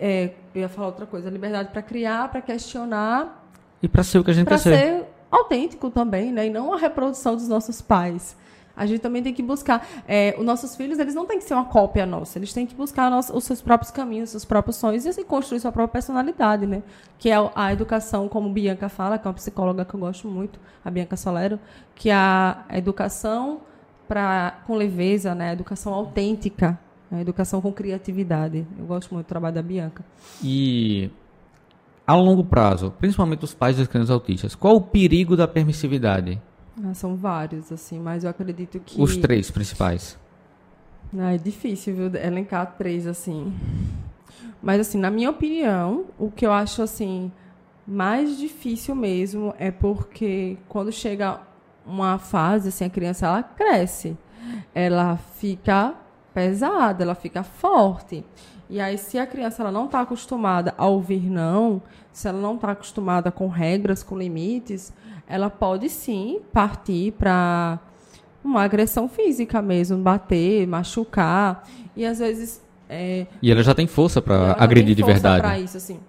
é, 0.00 0.32
eu 0.54 0.62
ia 0.62 0.68
falar 0.68 0.88
outra 0.88 1.04
coisa, 1.04 1.28
liberdade 1.28 1.68
para 1.70 1.82
criar, 1.82 2.28
para 2.30 2.40
questionar. 2.40 3.46
E 3.82 3.88
para 3.88 4.02
ser 4.02 4.18
o 4.18 4.24
que 4.24 4.30
a 4.30 4.34
gente 4.34 4.48
quer 4.48 4.58
ser. 4.58 4.76
ser 4.76 5.04
autêntico 5.30 5.90
também, 5.90 6.32
né? 6.32 6.46
E 6.46 6.50
não 6.50 6.72
a 6.72 6.78
reprodução 6.78 7.36
dos 7.36 7.46
nossos 7.46 7.82
pais. 7.82 8.36
A 8.76 8.86
gente 8.86 9.00
também 9.00 9.22
tem 9.22 9.34
que 9.34 9.42
buscar. 9.42 9.86
É, 10.08 10.34
os 10.38 10.44
nossos 10.44 10.74
filhos, 10.74 10.98
eles 10.98 11.14
não 11.14 11.26
têm 11.26 11.38
que 11.38 11.44
ser 11.44 11.52
uma 11.52 11.66
cópia 11.66 12.06
nossa. 12.06 12.38
Eles 12.38 12.50
têm 12.52 12.66
que 12.66 12.74
buscar 12.74 13.10
nossa, 13.10 13.36
os 13.36 13.44
seus 13.44 13.60
próprios 13.60 13.90
caminhos, 13.90 14.28
os 14.28 14.30
seus 14.30 14.44
próprios 14.46 14.76
sonhos 14.76 15.04
e 15.04 15.08
assim 15.10 15.22
construir 15.22 15.60
sua 15.60 15.70
própria 15.70 15.92
personalidade, 15.92 16.66
né? 16.66 16.82
Que 17.18 17.28
é 17.28 17.34
a 17.54 17.72
educação, 17.72 18.26
como 18.26 18.48
Bianca 18.48 18.88
fala, 18.88 19.18
que 19.18 19.26
é 19.26 19.28
uma 19.28 19.34
psicóloga 19.34 19.84
que 19.84 19.94
eu 19.94 20.00
gosto 20.00 20.26
muito, 20.26 20.58
a 20.82 20.90
Bianca 20.90 21.14
Solero, 21.16 21.60
que 21.94 22.08
é 22.08 22.14
a 22.14 22.64
educação 22.72 23.60
pra, 24.08 24.60
com 24.66 24.74
leveza, 24.76 25.34
né? 25.34 25.50
A 25.50 25.52
educação 25.52 25.92
autêntica, 25.92 26.78
a 27.10 27.20
educação 27.20 27.60
com 27.60 27.72
criatividade. 27.72 28.66
Eu 28.78 28.84
gosto 28.86 29.12
muito 29.12 29.26
do 29.26 29.28
trabalho 29.28 29.54
da 29.54 29.62
Bianca. 29.62 30.04
E 30.42 31.10
a 32.06 32.14
longo 32.14 32.44
prazo, 32.44 32.92
principalmente 32.98 33.44
os 33.44 33.54
pais 33.54 33.76
das 33.76 33.88
crianças 33.88 34.10
autistas, 34.10 34.54
qual 34.54 34.76
o 34.76 34.80
perigo 34.80 35.36
da 35.36 35.48
permissividade? 35.48 36.40
Ah, 36.84 36.94
são 36.94 37.16
vários, 37.16 37.70
assim, 37.70 37.98
mas 37.98 38.24
eu 38.24 38.30
acredito 38.30 38.80
que. 38.80 39.00
Os 39.00 39.16
três 39.16 39.50
principais. 39.50 40.18
Ah, 41.16 41.34
é 41.34 41.38
difícil, 41.38 41.94
viu, 41.94 42.06
elencar 42.16 42.76
três, 42.78 43.06
assim. 43.06 43.52
Mas, 44.62 44.80
assim, 44.80 44.98
na 44.98 45.10
minha 45.10 45.30
opinião, 45.30 46.06
o 46.18 46.30
que 46.30 46.46
eu 46.46 46.52
acho, 46.52 46.82
assim, 46.82 47.32
mais 47.86 48.38
difícil 48.38 48.94
mesmo 48.94 49.54
é 49.58 49.70
porque 49.70 50.56
quando 50.68 50.92
chega 50.92 51.40
uma 51.84 52.18
fase, 52.18 52.68
assim, 52.68 52.84
a 52.84 52.90
criança, 52.90 53.26
ela 53.26 53.42
cresce. 53.42 54.16
Ela 54.74 55.16
fica 55.16 55.94
pesada, 56.34 57.02
ela 57.02 57.14
fica 57.14 57.42
forte. 57.42 58.24
E 58.68 58.80
aí, 58.80 58.96
se 58.96 59.18
a 59.18 59.26
criança 59.26 59.62
ela 59.62 59.72
não 59.72 59.86
está 59.86 60.00
acostumada 60.00 60.72
a 60.78 60.86
ouvir 60.86 61.28
não, 61.28 61.82
se 62.12 62.28
ela 62.28 62.40
não 62.40 62.54
está 62.54 62.70
acostumada 62.70 63.30
com 63.32 63.48
regras, 63.48 64.02
com 64.02 64.16
limites, 64.16 64.92
ela 65.26 65.50
pode 65.50 65.88
sim 65.88 66.40
partir 66.52 67.12
para 67.12 67.80
uma 68.44 68.62
agressão 68.62 69.08
física 69.08 69.60
mesmo, 69.60 69.98
bater, 69.98 70.66
machucar. 70.66 71.68
E 71.96 72.04
às 72.04 72.18
vezes. 72.18 72.62
É, 72.88 73.26
e 73.40 73.50
ela 73.50 73.62
já 73.62 73.74
tem 73.74 73.86
força 73.86 74.20
para 74.20 74.52
agredir 74.52 74.94
de 74.94 75.02
verdade. 75.02 75.40
Para 75.40 75.58
isso, 75.58 75.76
assim. 75.76 76.00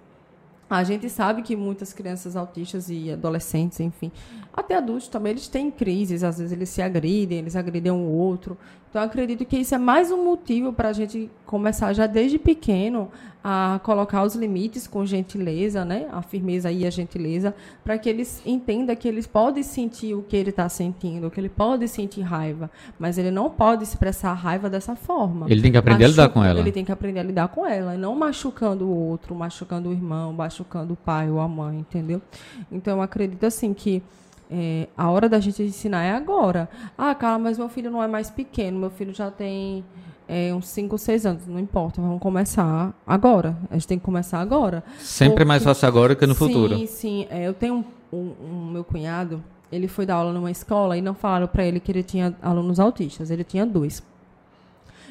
A 0.69 0.83
gente 0.83 1.09
sabe 1.09 1.41
que 1.41 1.53
muitas 1.53 1.91
crianças 1.91 2.37
autistas 2.37 2.89
e 2.89 3.11
adolescentes, 3.11 3.81
enfim, 3.81 4.09
até 4.53 4.75
adultos 4.75 5.07
também, 5.07 5.31
eles 5.31 5.47
têm 5.47 5.71
crises, 5.71 6.23
às 6.23 6.37
vezes 6.37 6.51
eles 6.51 6.69
se 6.69 6.81
agridem, 6.81 7.39
eles 7.39 7.55
agridem 7.55 7.91
um 7.91 8.07
outro. 8.07 8.57
Então, 8.89 9.01
acredito 9.01 9.45
que 9.45 9.57
isso 9.57 9.73
é 9.73 9.77
mais 9.77 10.11
um 10.11 10.25
motivo 10.25 10.73
para 10.73 10.89
a 10.89 10.93
gente 10.93 11.31
começar 11.45 11.93
já 11.93 12.05
desde 12.05 12.37
pequeno 12.37 13.09
a 13.41 13.79
colocar 13.83 14.21
os 14.23 14.35
limites 14.35 14.85
com 14.85 15.05
gentileza, 15.05 15.85
né? 15.85 16.09
A 16.11 16.21
firmeza 16.21 16.69
e 16.69 16.85
a 16.85 16.89
gentileza, 16.89 17.55
para 17.85 17.97
que 17.97 18.09
eles 18.09 18.41
entendam 18.45 18.93
que 18.93 19.07
eles 19.07 19.25
podem 19.25 19.63
sentir 19.63 20.13
o 20.13 20.21
que 20.21 20.35
ele 20.35 20.49
está 20.49 20.67
sentindo, 20.67 21.31
que 21.31 21.39
ele 21.39 21.47
pode 21.47 21.87
sentir 21.87 22.19
raiva, 22.19 22.69
mas 22.99 23.17
ele 23.17 23.31
não 23.31 23.49
pode 23.49 23.83
expressar 23.83 24.31
a 24.31 24.33
raiva 24.33 24.69
dessa 24.69 24.93
forma. 24.93 25.47
Ele 25.49 25.61
tem 25.61 25.71
que 25.71 25.77
aprender 25.77 26.03
Machu... 26.03 26.19
a 26.19 26.23
lidar 26.23 26.33
com 26.33 26.43
ela. 26.43 26.59
Ele 26.59 26.71
tem 26.73 26.83
que 26.83 26.91
aprender 26.91 27.21
a 27.21 27.23
lidar 27.23 27.47
com 27.47 27.65
ela, 27.65 27.97
não 27.97 28.13
machucando 28.13 28.85
o 28.85 28.93
outro, 28.93 29.33
machucando 29.33 29.87
o 29.87 29.93
irmão, 29.93 30.33
machucando 30.33 30.93
o 30.93 30.97
pai 30.97 31.31
ou 31.31 31.39
a 31.39 31.47
mãe, 31.47 31.79
entendeu? 31.79 32.21
Então, 32.69 32.97
eu 32.97 33.01
acredito 33.01 33.45
assim 33.45 33.73
que 33.73 34.03
é, 34.51 34.89
a 34.97 35.09
hora 35.09 35.29
da 35.29 35.39
gente 35.39 35.63
ensinar 35.63 36.03
é 36.03 36.11
agora. 36.11 36.69
Ah, 36.97 37.15
Carla, 37.15 37.39
mas 37.39 37.57
meu 37.57 37.69
filho 37.69 37.89
não 37.89 38.03
é 38.03 38.07
mais 38.07 38.29
pequeno, 38.29 38.77
meu 38.77 38.89
filho 38.89 39.13
já 39.13 39.31
tem 39.31 39.83
é, 40.27 40.53
uns 40.53 40.67
5 40.67 40.93
ou 40.93 40.97
6 40.97 41.25
anos. 41.25 41.47
Não 41.47 41.57
importa, 41.57 42.01
vamos 42.01 42.19
começar 42.19 42.93
agora. 43.07 43.55
A 43.69 43.75
gente 43.75 43.87
tem 43.87 43.97
que 43.97 44.03
começar 44.03 44.41
agora. 44.41 44.83
Sempre 44.99 45.35
Porque, 45.35 45.45
mais 45.45 45.63
fácil 45.63 45.87
agora 45.87 46.15
que 46.15 46.27
no 46.27 46.33
sim, 46.33 46.39
futuro. 46.39 46.77
Sim, 46.77 46.85
sim. 46.85 47.27
É, 47.29 47.47
eu 47.47 47.53
tenho 47.53 47.85
um, 48.11 48.17
um, 48.17 48.33
um, 48.43 48.71
meu 48.71 48.83
cunhado, 48.83 49.41
ele 49.71 49.87
foi 49.87 50.05
dar 50.05 50.15
aula 50.15 50.33
numa 50.33 50.51
escola 50.51 50.97
e 50.97 51.01
não 51.01 51.13
falaram 51.13 51.47
para 51.47 51.63
ele 51.63 51.79
que 51.79 51.89
ele 51.89 52.03
tinha 52.03 52.35
alunos 52.41 52.77
autistas. 52.77 53.31
Ele 53.31 53.45
tinha 53.45 53.65
dois. 53.65 54.03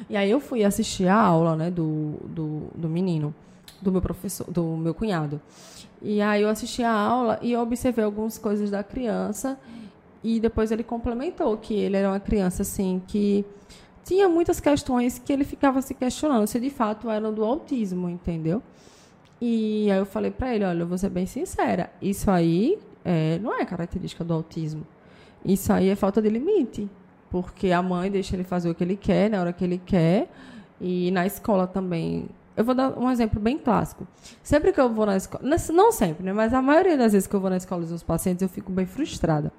E 0.07 0.15
aí 0.15 0.29
eu 0.29 0.39
fui 0.39 0.63
assistir 0.63 1.07
a 1.07 1.19
aula 1.19 1.55
né, 1.55 1.71
do, 1.71 2.15
do, 2.25 2.67
do 2.75 2.87
menino, 2.87 3.33
do 3.81 3.91
meu 3.91 4.01
professor, 4.01 4.49
do 4.51 4.77
meu 4.77 4.93
cunhado. 4.93 5.41
E 6.01 6.21
aí 6.21 6.41
eu 6.41 6.49
assisti 6.49 6.83
a 6.83 6.91
aula 6.91 7.39
e 7.41 7.55
observei 7.55 8.03
algumas 8.03 8.37
coisas 8.37 8.71
da 8.71 8.83
criança 8.83 9.59
e 10.23 10.39
depois 10.39 10.71
ele 10.71 10.83
complementou 10.83 11.55
que 11.57 11.73
ele 11.73 11.95
era 11.95 12.09
uma 12.09 12.19
criança 12.19 12.63
assim 12.63 13.01
que 13.07 13.45
tinha 14.03 14.27
muitas 14.27 14.59
questões 14.59 15.19
que 15.19 15.31
ele 15.31 15.43
ficava 15.43 15.81
se 15.81 15.93
questionando 15.93 16.47
se 16.47 16.59
de 16.59 16.69
fato 16.69 17.09
eram 17.09 17.31
do 17.31 17.43
autismo, 17.43 18.09
entendeu? 18.09 18.63
E 19.39 19.89
aí 19.91 19.97
eu 19.97 20.05
falei 20.05 20.31
para 20.31 20.55
ele, 20.55 20.65
olha, 20.65 20.81
eu 20.81 20.87
vou 20.87 20.97
ser 20.97 21.09
bem 21.09 21.25
sincera, 21.25 21.91
isso 22.01 22.29
aí 22.29 22.79
é, 23.05 23.39
não 23.39 23.53
é 23.59 23.65
característica 23.65 24.23
do 24.23 24.33
autismo. 24.33 24.85
Isso 25.43 25.73
aí 25.73 25.89
é 25.89 25.95
falta 25.95 26.21
de 26.21 26.29
limite, 26.29 26.87
porque 27.29 27.71
a 27.71 27.81
mãe 27.81 28.11
deixa 28.11 28.35
ele 28.35 28.43
fazer 28.43 28.69
o 28.69 28.75
que 28.75 28.83
ele 28.83 28.95
quer 28.95 29.29
na 29.29 29.39
hora 29.39 29.53
que 29.53 29.63
ele 29.63 29.81
quer 29.83 30.29
e 30.79 31.09
na 31.11 31.25
escola 31.25 31.65
também 31.65 32.27
eu 32.55 32.63
vou 32.63 32.75
dar 32.75 32.97
um 32.97 33.09
exemplo 33.09 33.39
bem 33.39 33.57
clássico. 33.57 34.05
Sempre 34.43 34.71
que 34.71 34.79
eu 34.79 34.89
vou 34.89 35.05
na 35.05 35.17
escola, 35.17 35.43
não 35.73 35.91
sempre, 35.91 36.25
né? 36.25 36.33
Mas 36.33 36.53
a 36.53 36.61
maioria 36.61 36.97
das 36.97 37.13
vezes 37.13 37.27
que 37.27 37.35
eu 37.35 37.39
vou 37.39 37.49
na 37.49 37.57
escola 37.57 37.81
dos 37.81 37.91
meus 37.91 38.03
pacientes, 38.03 38.41
eu 38.41 38.49
fico 38.49 38.71
bem 38.71 38.85
frustrada. 38.85 39.51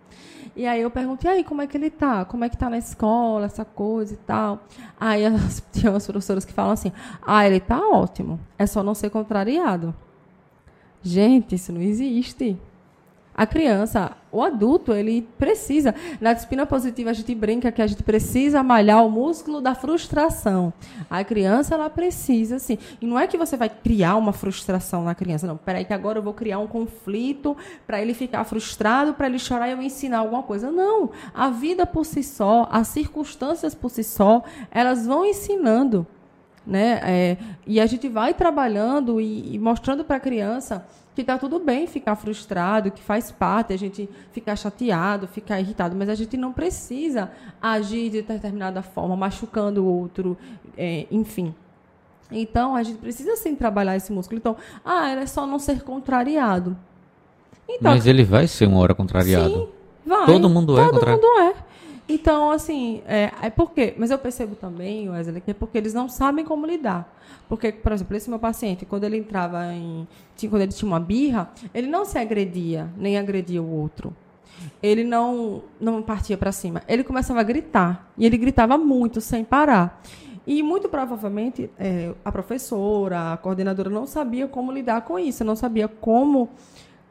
E 0.54 0.66
aí 0.66 0.82
eu 0.82 0.90
pergunto, 0.90 1.24
e 1.26 1.28
aí, 1.28 1.42
como 1.42 1.62
é 1.62 1.66
que 1.66 1.76
ele 1.76 1.88
tá? 1.88 2.24
Como 2.26 2.44
é 2.44 2.48
que 2.48 2.56
tá 2.56 2.68
na 2.68 2.76
escola, 2.76 3.46
essa 3.46 3.64
coisa 3.64 4.12
e 4.12 4.18
tal? 4.18 4.64
Aí 5.00 5.24
as, 5.26 5.60
tem 5.72 5.88
umas 5.88 6.06
professoras 6.06 6.44
que 6.44 6.52
falam 6.52 6.72
assim, 6.72 6.92
ah, 7.22 7.46
ele 7.46 7.60
tá 7.60 7.80
ótimo, 7.80 8.38
é 8.58 8.66
só 8.66 8.82
não 8.82 8.94
ser 8.94 9.10
contrariado. 9.10 9.94
Gente, 11.02 11.54
isso 11.54 11.72
não 11.72 11.80
existe. 11.80 12.58
A 13.34 13.46
criança, 13.46 14.12
o 14.30 14.42
adulto, 14.42 14.92
ele 14.92 15.22
precisa. 15.38 15.94
Na 16.20 16.34
disciplina 16.34 16.66
positiva, 16.66 17.08
a 17.08 17.14
gente 17.14 17.34
brinca 17.34 17.72
que 17.72 17.80
a 17.80 17.86
gente 17.86 18.02
precisa 18.02 18.62
malhar 18.62 19.04
o 19.06 19.10
músculo 19.10 19.58
da 19.58 19.74
frustração. 19.74 20.70
A 21.08 21.24
criança, 21.24 21.74
ela 21.74 21.88
precisa, 21.88 22.58
sim. 22.58 22.78
E 23.00 23.06
não 23.06 23.18
é 23.18 23.26
que 23.26 23.38
você 23.38 23.56
vai 23.56 23.70
criar 23.70 24.16
uma 24.16 24.34
frustração 24.34 25.02
na 25.02 25.14
criança. 25.14 25.46
Não, 25.46 25.56
peraí, 25.56 25.84
que 25.86 25.94
agora 25.94 26.18
eu 26.18 26.22
vou 26.22 26.34
criar 26.34 26.58
um 26.58 26.66
conflito 26.66 27.56
para 27.86 28.02
ele 28.02 28.12
ficar 28.12 28.44
frustrado, 28.44 29.14
para 29.14 29.26
ele 29.28 29.38
chorar 29.38 29.68
e 29.68 29.72
eu 29.72 29.80
ensinar 29.80 30.18
alguma 30.18 30.42
coisa. 30.42 30.70
Não. 30.70 31.10
A 31.32 31.48
vida 31.48 31.86
por 31.86 32.04
si 32.04 32.22
só, 32.22 32.68
as 32.70 32.88
circunstâncias 32.88 33.74
por 33.74 33.90
si 33.90 34.04
só, 34.04 34.42
elas 34.70 35.06
vão 35.06 35.24
ensinando. 35.24 36.06
Né? 36.66 37.00
É, 37.02 37.36
e 37.66 37.80
a 37.80 37.86
gente 37.86 38.08
vai 38.08 38.34
trabalhando 38.34 39.20
e, 39.20 39.54
e 39.54 39.58
mostrando 39.58 40.04
para 40.04 40.18
a 40.18 40.20
criança 40.20 40.86
que 41.14 41.22
tá 41.22 41.38
tudo 41.38 41.58
bem 41.58 41.86
ficar 41.86 42.16
frustrado, 42.16 42.90
que 42.90 43.02
faz 43.02 43.30
parte 43.30 43.72
a 43.72 43.76
gente 43.76 44.08
ficar 44.32 44.56
chateado, 44.56 45.26
ficar 45.26 45.60
irritado, 45.60 45.94
mas 45.94 46.08
a 46.08 46.14
gente 46.14 46.36
não 46.36 46.52
precisa 46.52 47.30
agir 47.60 48.10
de 48.10 48.22
determinada 48.22 48.82
forma, 48.82 49.16
machucando 49.16 49.84
o 49.84 49.86
outro, 49.86 50.36
é, 50.76 51.06
enfim. 51.10 51.54
Então, 52.30 52.74
a 52.74 52.82
gente 52.82 52.98
precisa 52.98 53.36
sim 53.36 53.54
trabalhar 53.54 53.94
esse 53.94 54.10
músculo. 54.10 54.38
Então, 54.38 54.56
ah, 54.82 55.10
é 55.10 55.26
só 55.26 55.46
não 55.46 55.58
ser 55.58 55.82
contrariado. 55.82 56.76
Então, 57.68 57.92
Mas 57.92 58.06
ele 58.06 58.24
vai 58.24 58.46
ser 58.46 58.66
uma 58.66 58.78
hora 58.78 58.94
contrariado. 58.94 59.54
Sim, 59.54 59.68
vai. 60.06 60.26
Todo 60.26 60.48
mundo 60.48 60.78
é 60.78 60.84
Todo 60.88 61.06
mundo 61.06 61.26
é. 61.40 61.54
Então, 62.12 62.50
assim, 62.50 63.02
é, 63.06 63.32
é 63.40 63.48
porque. 63.48 63.94
Mas 63.96 64.10
eu 64.10 64.18
percebo 64.18 64.54
também, 64.54 65.08
Wesley, 65.08 65.40
que 65.40 65.50
é 65.52 65.54
porque 65.54 65.78
eles 65.78 65.94
não 65.94 66.10
sabem 66.10 66.44
como 66.44 66.66
lidar. 66.66 67.10
Porque, 67.48 67.72
por 67.72 67.90
exemplo, 67.90 68.14
esse 68.14 68.28
meu 68.28 68.38
paciente, 68.38 68.84
quando 68.84 69.04
ele 69.04 69.16
entrava 69.16 69.72
em. 69.72 70.06
Quando 70.38 70.60
ele 70.60 70.72
tinha 70.72 70.86
uma 70.86 71.00
birra, 71.00 71.50
ele 71.72 71.86
não 71.86 72.04
se 72.04 72.18
agredia, 72.18 72.86
nem 72.98 73.16
agredia 73.16 73.62
o 73.62 73.70
outro. 73.70 74.14
Ele 74.82 75.04
não, 75.04 75.62
não 75.80 76.02
partia 76.02 76.36
para 76.36 76.52
cima. 76.52 76.82
Ele 76.86 77.02
começava 77.02 77.40
a 77.40 77.42
gritar. 77.42 78.12
E 78.18 78.26
ele 78.26 78.36
gritava 78.36 78.76
muito, 78.76 79.18
sem 79.20 79.42
parar. 79.42 80.02
E 80.46 80.62
muito 80.62 80.88
provavelmente 80.88 81.70
é, 81.78 82.12
a 82.22 82.30
professora, 82.30 83.32
a 83.32 83.36
coordenadora 83.38 83.88
não 83.88 84.06
sabia 84.06 84.46
como 84.46 84.70
lidar 84.70 85.02
com 85.02 85.18
isso, 85.18 85.44
não 85.44 85.54
sabia 85.54 85.86
como 85.88 86.50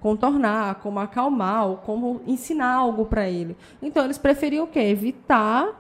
contornar, 0.02 0.76
como 0.76 1.00
acalmar, 1.00 1.68
ou 1.68 1.78
como 1.78 2.22
ensinar 2.28 2.74
algo 2.74 3.06
para 3.06 3.30
ele. 3.30 3.56
Então 3.82 4.04
eles 4.04 4.18
preferiam 4.18 4.66
o 4.66 4.68
quê? 4.68 4.80
Evitar 4.80 5.80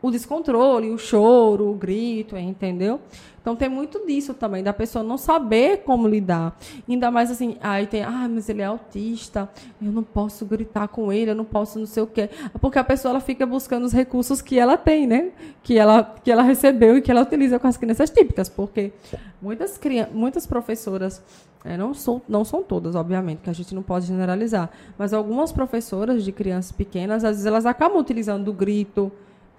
o 0.00 0.10
descontrole, 0.10 0.90
o 0.90 0.98
choro, 0.98 1.70
o 1.70 1.74
grito, 1.74 2.36
entendeu? 2.36 3.00
Então 3.40 3.56
tem 3.56 3.68
muito 3.68 4.06
disso 4.06 4.34
também, 4.34 4.62
da 4.62 4.72
pessoa 4.72 5.02
não 5.02 5.18
saber 5.18 5.78
como 5.78 6.06
lidar. 6.06 6.56
Ainda 6.88 7.10
mais 7.10 7.30
assim, 7.30 7.56
aí 7.60 7.88
tem, 7.88 8.02
ah, 8.02 8.28
mas 8.30 8.48
ele 8.48 8.62
é 8.62 8.66
autista, 8.66 9.50
eu 9.80 9.90
não 9.90 10.04
posso 10.04 10.46
gritar 10.46 10.86
com 10.86 11.12
ele, 11.12 11.32
eu 11.32 11.34
não 11.34 11.44
posso 11.44 11.78
não 11.78 11.86
sei 11.86 12.04
o 12.04 12.06
quê. 12.06 12.30
Porque 12.60 12.78
a 12.78 12.84
pessoa 12.84 13.10
ela 13.10 13.20
fica 13.20 13.44
buscando 13.44 13.84
os 13.84 13.92
recursos 13.92 14.40
que 14.40 14.58
ela 14.58 14.76
tem, 14.76 15.08
né? 15.08 15.32
Que 15.62 15.76
ela, 15.76 16.04
que 16.22 16.30
ela 16.30 16.42
recebeu 16.42 16.96
e 16.96 17.02
que 17.02 17.10
ela 17.10 17.22
utiliza 17.22 17.58
com 17.58 17.66
as 17.66 17.76
crianças 17.76 18.10
típicas. 18.10 18.48
Porque 18.48 18.92
muitas, 19.40 19.80
muitas 20.12 20.46
professoras, 20.46 21.20
é, 21.64 21.76
não, 21.76 21.94
são, 21.94 22.20
não 22.28 22.44
são 22.44 22.62
todas, 22.62 22.94
obviamente, 22.94 23.40
que 23.40 23.50
a 23.50 23.52
gente 23.52 23.74
não 23.74 23.82
pode 23.82 24.06
generalizar, 24.06 24.70
mas 24.98 25.12
algumas 25.12 25.52
professoras 25.52 26.24
de 26.24 26.32
crianças 26.32 26.72
pequenas, 26.72 27.24
às 27.24 27.32
vezes 27.32 27.46
elas 27.46 27.66
acabam 27.66 27.98
utilizando 27.98 28.48
o 28.48 28.52
grito, 28.52 29.12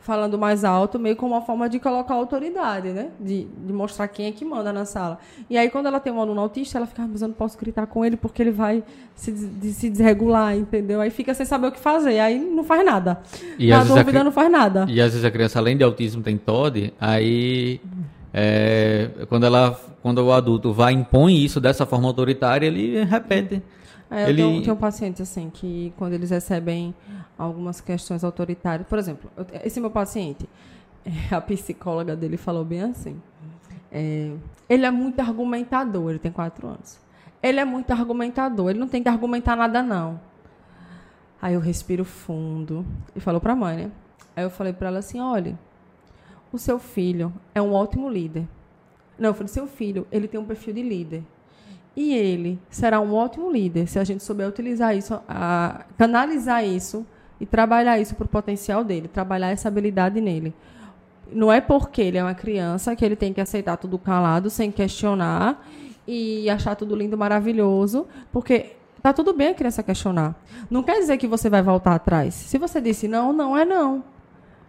falando 0.03 0.37
mais 0.37 0.65
alto, 0.65 0.99
meio 0.99 1.15
como 1.15 1.33
uma 1.33 1.41
forma 1.41 1.69
de 1.69 1.79
colocar 1.79 2.13
autoridade, 2.13 2.89
né? 2.89 3.11
De, 3.17 3.45
de 3.45 3.71
mostrar 3.71 4.09
quem 4.09 4.25
é 4.25 4.31
que 4.33 4.43
manda 4.43 4.73
na 4.73 4.83
sala. 4.83 5.17
E 5.49 5.57
aí, 5.57 5.69
quando 5.69 5.85
ela 5.85 5.97
tem 5.97 6.11
um 6.11 6.19
aluno 6.19 6.41
autista, 6.41 6.77
ela 6.77 6.85
fica, 6.85 7.03
ah, 7.03 7.07
mas 7.09 7.21
eu 7.21 7.29
não 7.29 7.35
posso 7.35 7.57
gritar 7.57 7.87
com 7.87 8.03
ele 8.03 8.17
porque 8.17 8.41
ele 8.41 8.51
vai 8.51 8.83
se, 9.15 9.31
de, 9.31 9.71
se 9.71 9.89
desregular, 9.89 10.57
entendeu? 10.57 10.99
Aí 10.99 11.09
fica 11.09 11.33
sem 11.33 11.45
saber 11.45 11.67
o 11.67 11.71
que 11.71 11.79
fazer, 11.79 12.19
aí 12.19 12.37
não 12.37 12.65
faz 12.65 12.85
nada. 12.85 13.21
E 13.57 13.69
Na 13.69 13.85
dúvida, 13.85 14.19
a, 14.19 14.23
não 14.25 14.31
faz 14.31 14.51
nada. 14.51 14.85
E 14.89 14.99
às 14.99 15.11
vezes 15.11 15.23
a 15.23 15.31
criança, 15.31 15.57
além 15.57 15.77
de 15.77 15.85
autismo, 15.85 16.21
tem 16.21 16.37
TOD, 16.37 16.93
aí 16.99 17.79
é, 18.33 19.11
quando, 19.29 19.45
ela, 19.45 19.79
quando 20.01 20.17
o 20.17 20.31
adulto 20.31 20.73
vai 20.73 20.91
impõe 20.91 21.37
isso 21.37 21.61
dessa 21.61 21.85
forma 21.85 22.07
autoritária, 22.07 22.65
ele 22.65 23.03
repete. 23.03 23.61
É, 24.09 24.23
eu 24.23 24.29
ele... 24.29 24.41
tenho, 24.41 24.61
tenho 24.63 24.75
um 24.75 24.79
paciente 24.79 25.21
assim 25.21 25.51
que 25.51 25.93
quando 25.97 26.13
eles 26.13 26.31
recebem 26.31 26.95
algumas 27.37 27.79
questões 27.79 28.23
autoritárias. 28.23 28.87
Por 28.87 28.97
exemplo, 28.97 29.29
esse 29.63 29.79
meu 29.79 29.91
paciente, 29.91 30.49
a 31.31 31.39
psicóloga 31.39 32.15
dele 32.15 32.37
falou 32.37 32.65
bem 32.65 32.81
assim. 32.81 33.21
É, 33.91 34.31
ele 34.67 34.85
é 34.85 34.91
muito 34.91 35.19
argumentador, 35.19 36.09
ele 36.09 36.19
tem 36.19 36.31
quatro 36.31 36.67
anos. 36.67 36.99
Ele 37.41 37.59
é 37.59 37.65
muito 37.65 37.91
argumentador, 37.91 38.71
ele 38.71 38.79
não 38.79 38.87
tem 38.87 39.03
que 39.03 39.09
argumentar 39.09 39.55
nada, 39.55 39.83
não. 39.83 40.19
Aí 41.39 41.53
eu 41.53 41.59
respiro 41.59 42.03
fundo 42.05 42.85
e 43.15 43.19
falou 43.19 43.39
para 43.39 43.53
a 43.53 43.55
mãe, 43.55 43.77
né? 43.77 43.91
Aí 44.35 44.43
eu 44.43 44.49
falei 44.49 44.73
para 44.73 44.87
ela 44.87 44.99
assim: 44.99 45.19
olha, 45.19 45.59
o 46.53 46.59
seu 46.59 46.77
filho 46.77 47.33
é 47.53 47.61
um 47.61 47.73
ótimo 47.73 48.07
líder. 48.07 48.47
Não, 49.17 49.31
eu 49.31 49.33
falei: 49.33 49.47
seu 49.47 49.67
filho, 49.67 50.07
ele 50.11 50.27
tem 50.27 50.39
um 50.39 50.45
perfil 50.45 50.73
de 50.73 50.83
líder. 50.83 51.23
E 51.95 52.13
ele 52.13 52.59
será 52.69 52.99
um 52.99 53.13
ótimo 53.13 53.51
líder 53.51 53.87
se 53.87 53.99
a 53.99 54.03
gente 54.03 54.23
souber 54.23 54.47
utilizar 54.47 54.95
isso, 54.95 55.19
a, 55.27 55.85
canalizar 55.97 56.65
isso 56.65 57.05
e 57.39 57.45
trabalhar 57.45 57.99
isso 57.99 58.15
para 58.15 58.25
o 58.25 58.29
potencial 58.29 58.83
dele, 58.83 59.07
trabalhar 59.07 59.49
essa 59.49 59.67
habilidade 59.67 60.19
nele. 60.19 60.53
Não 61.31 61.51
é 61.51 61.61
porque 61.61 62.01
ele 62.01 62.17
é 62.17 62.23
uma 62.23 62.33
criança 62.33 62.95
que 62.95 63.05
ele 63.05 63.15
tem 63.15 63.31
que 63.31 63.41
aceitar 63.41 63.77
tudo 63.77 63.97
calado, 63.99 64.49
sem 64.49 64.71
questionar 64.71 65.67
e 66.07 66.49
achar 66.49 66.75
tudo 66.75 66.95
lindo, 66.95 67.17
maravilhoso, 67.17 68.07
porque 68.31 68.71
tá 69.01 69.13
tudo 69.13 69.33
bem 69.33 69.49
a 69.49 69.53
criança 69.53 69.83
questionar. 69.83 70.35
Não 70.69 70.83
quer 70.83 70.99
dizer 70.99 71.17
que 71.17 71.27
você 71.27 71.49
vai 71.49 71.61
voltar 71.61 71.95
atrás. 71.95 72.33
Se 72.33 72.57
você 72.57 72.81
disse 72.81 73.07
não, 73.07 73.31
não 73.31 73.55
é 73.55 73.65
não. 73.65 74.03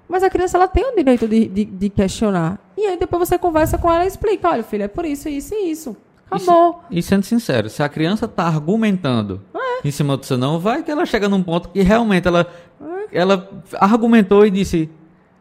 Mas 0.08 0.22
a 0.22 0.30
criança 0.30 0.56
ela 0.56 0.68
tem 0.68 0.84
o 0.84 0.94
direito 0.94 1.26
de, 1.26 1.46
de, 1.46 1.64
de 1.64 1.88
questionar. 1.88 2.58
E 2.76 2.86
aí 2.86 2.96
depois 2.96 3.28
você 3.28 3.38
conversa 3.38 3.78
com 3.78 3.92
ela 3.92 4.04
e 4.04 4.08
explica, 4.08 4.50
olha, 4.50 4.62
filho, 4.62 4.84
é 4.84 4.88
por 4.88 5.04
isso, 5.04 5.28
isso 5.28 5.54
e 5.54 5.70
isso. 5.70 5.96
Acabou. 6.30 6.82
E, 6.90 6.98
e 6.98 7.02
sendo 7.02 7.24
sincero, 7.24 7.68
se 7.68 7.82
a 7.82 7.88
criança 7.88 8.26
está 8.26 8.44
argumentando 8.44 9.40
é. 9.54 9.86
em 9.86 9.90
cima 9.90 10.16
do 10.16 10.26
seu 10.26 10.36
não, 10.36 10.58
vai 10.58 10.82
que 10.82 10.90
ela 10.90 11.06
chega 11.06 11.28
num 11.28 11.42
ponto 11.42 11.68
que 11.68 11.82
realmente 11.82 12.26
ela, 12.28 12.46
é. 12.80 13.18
ela 13.20 13.48
argumentou 13.80 14.46
e 14.46 14.50
disse. 14.50 14.90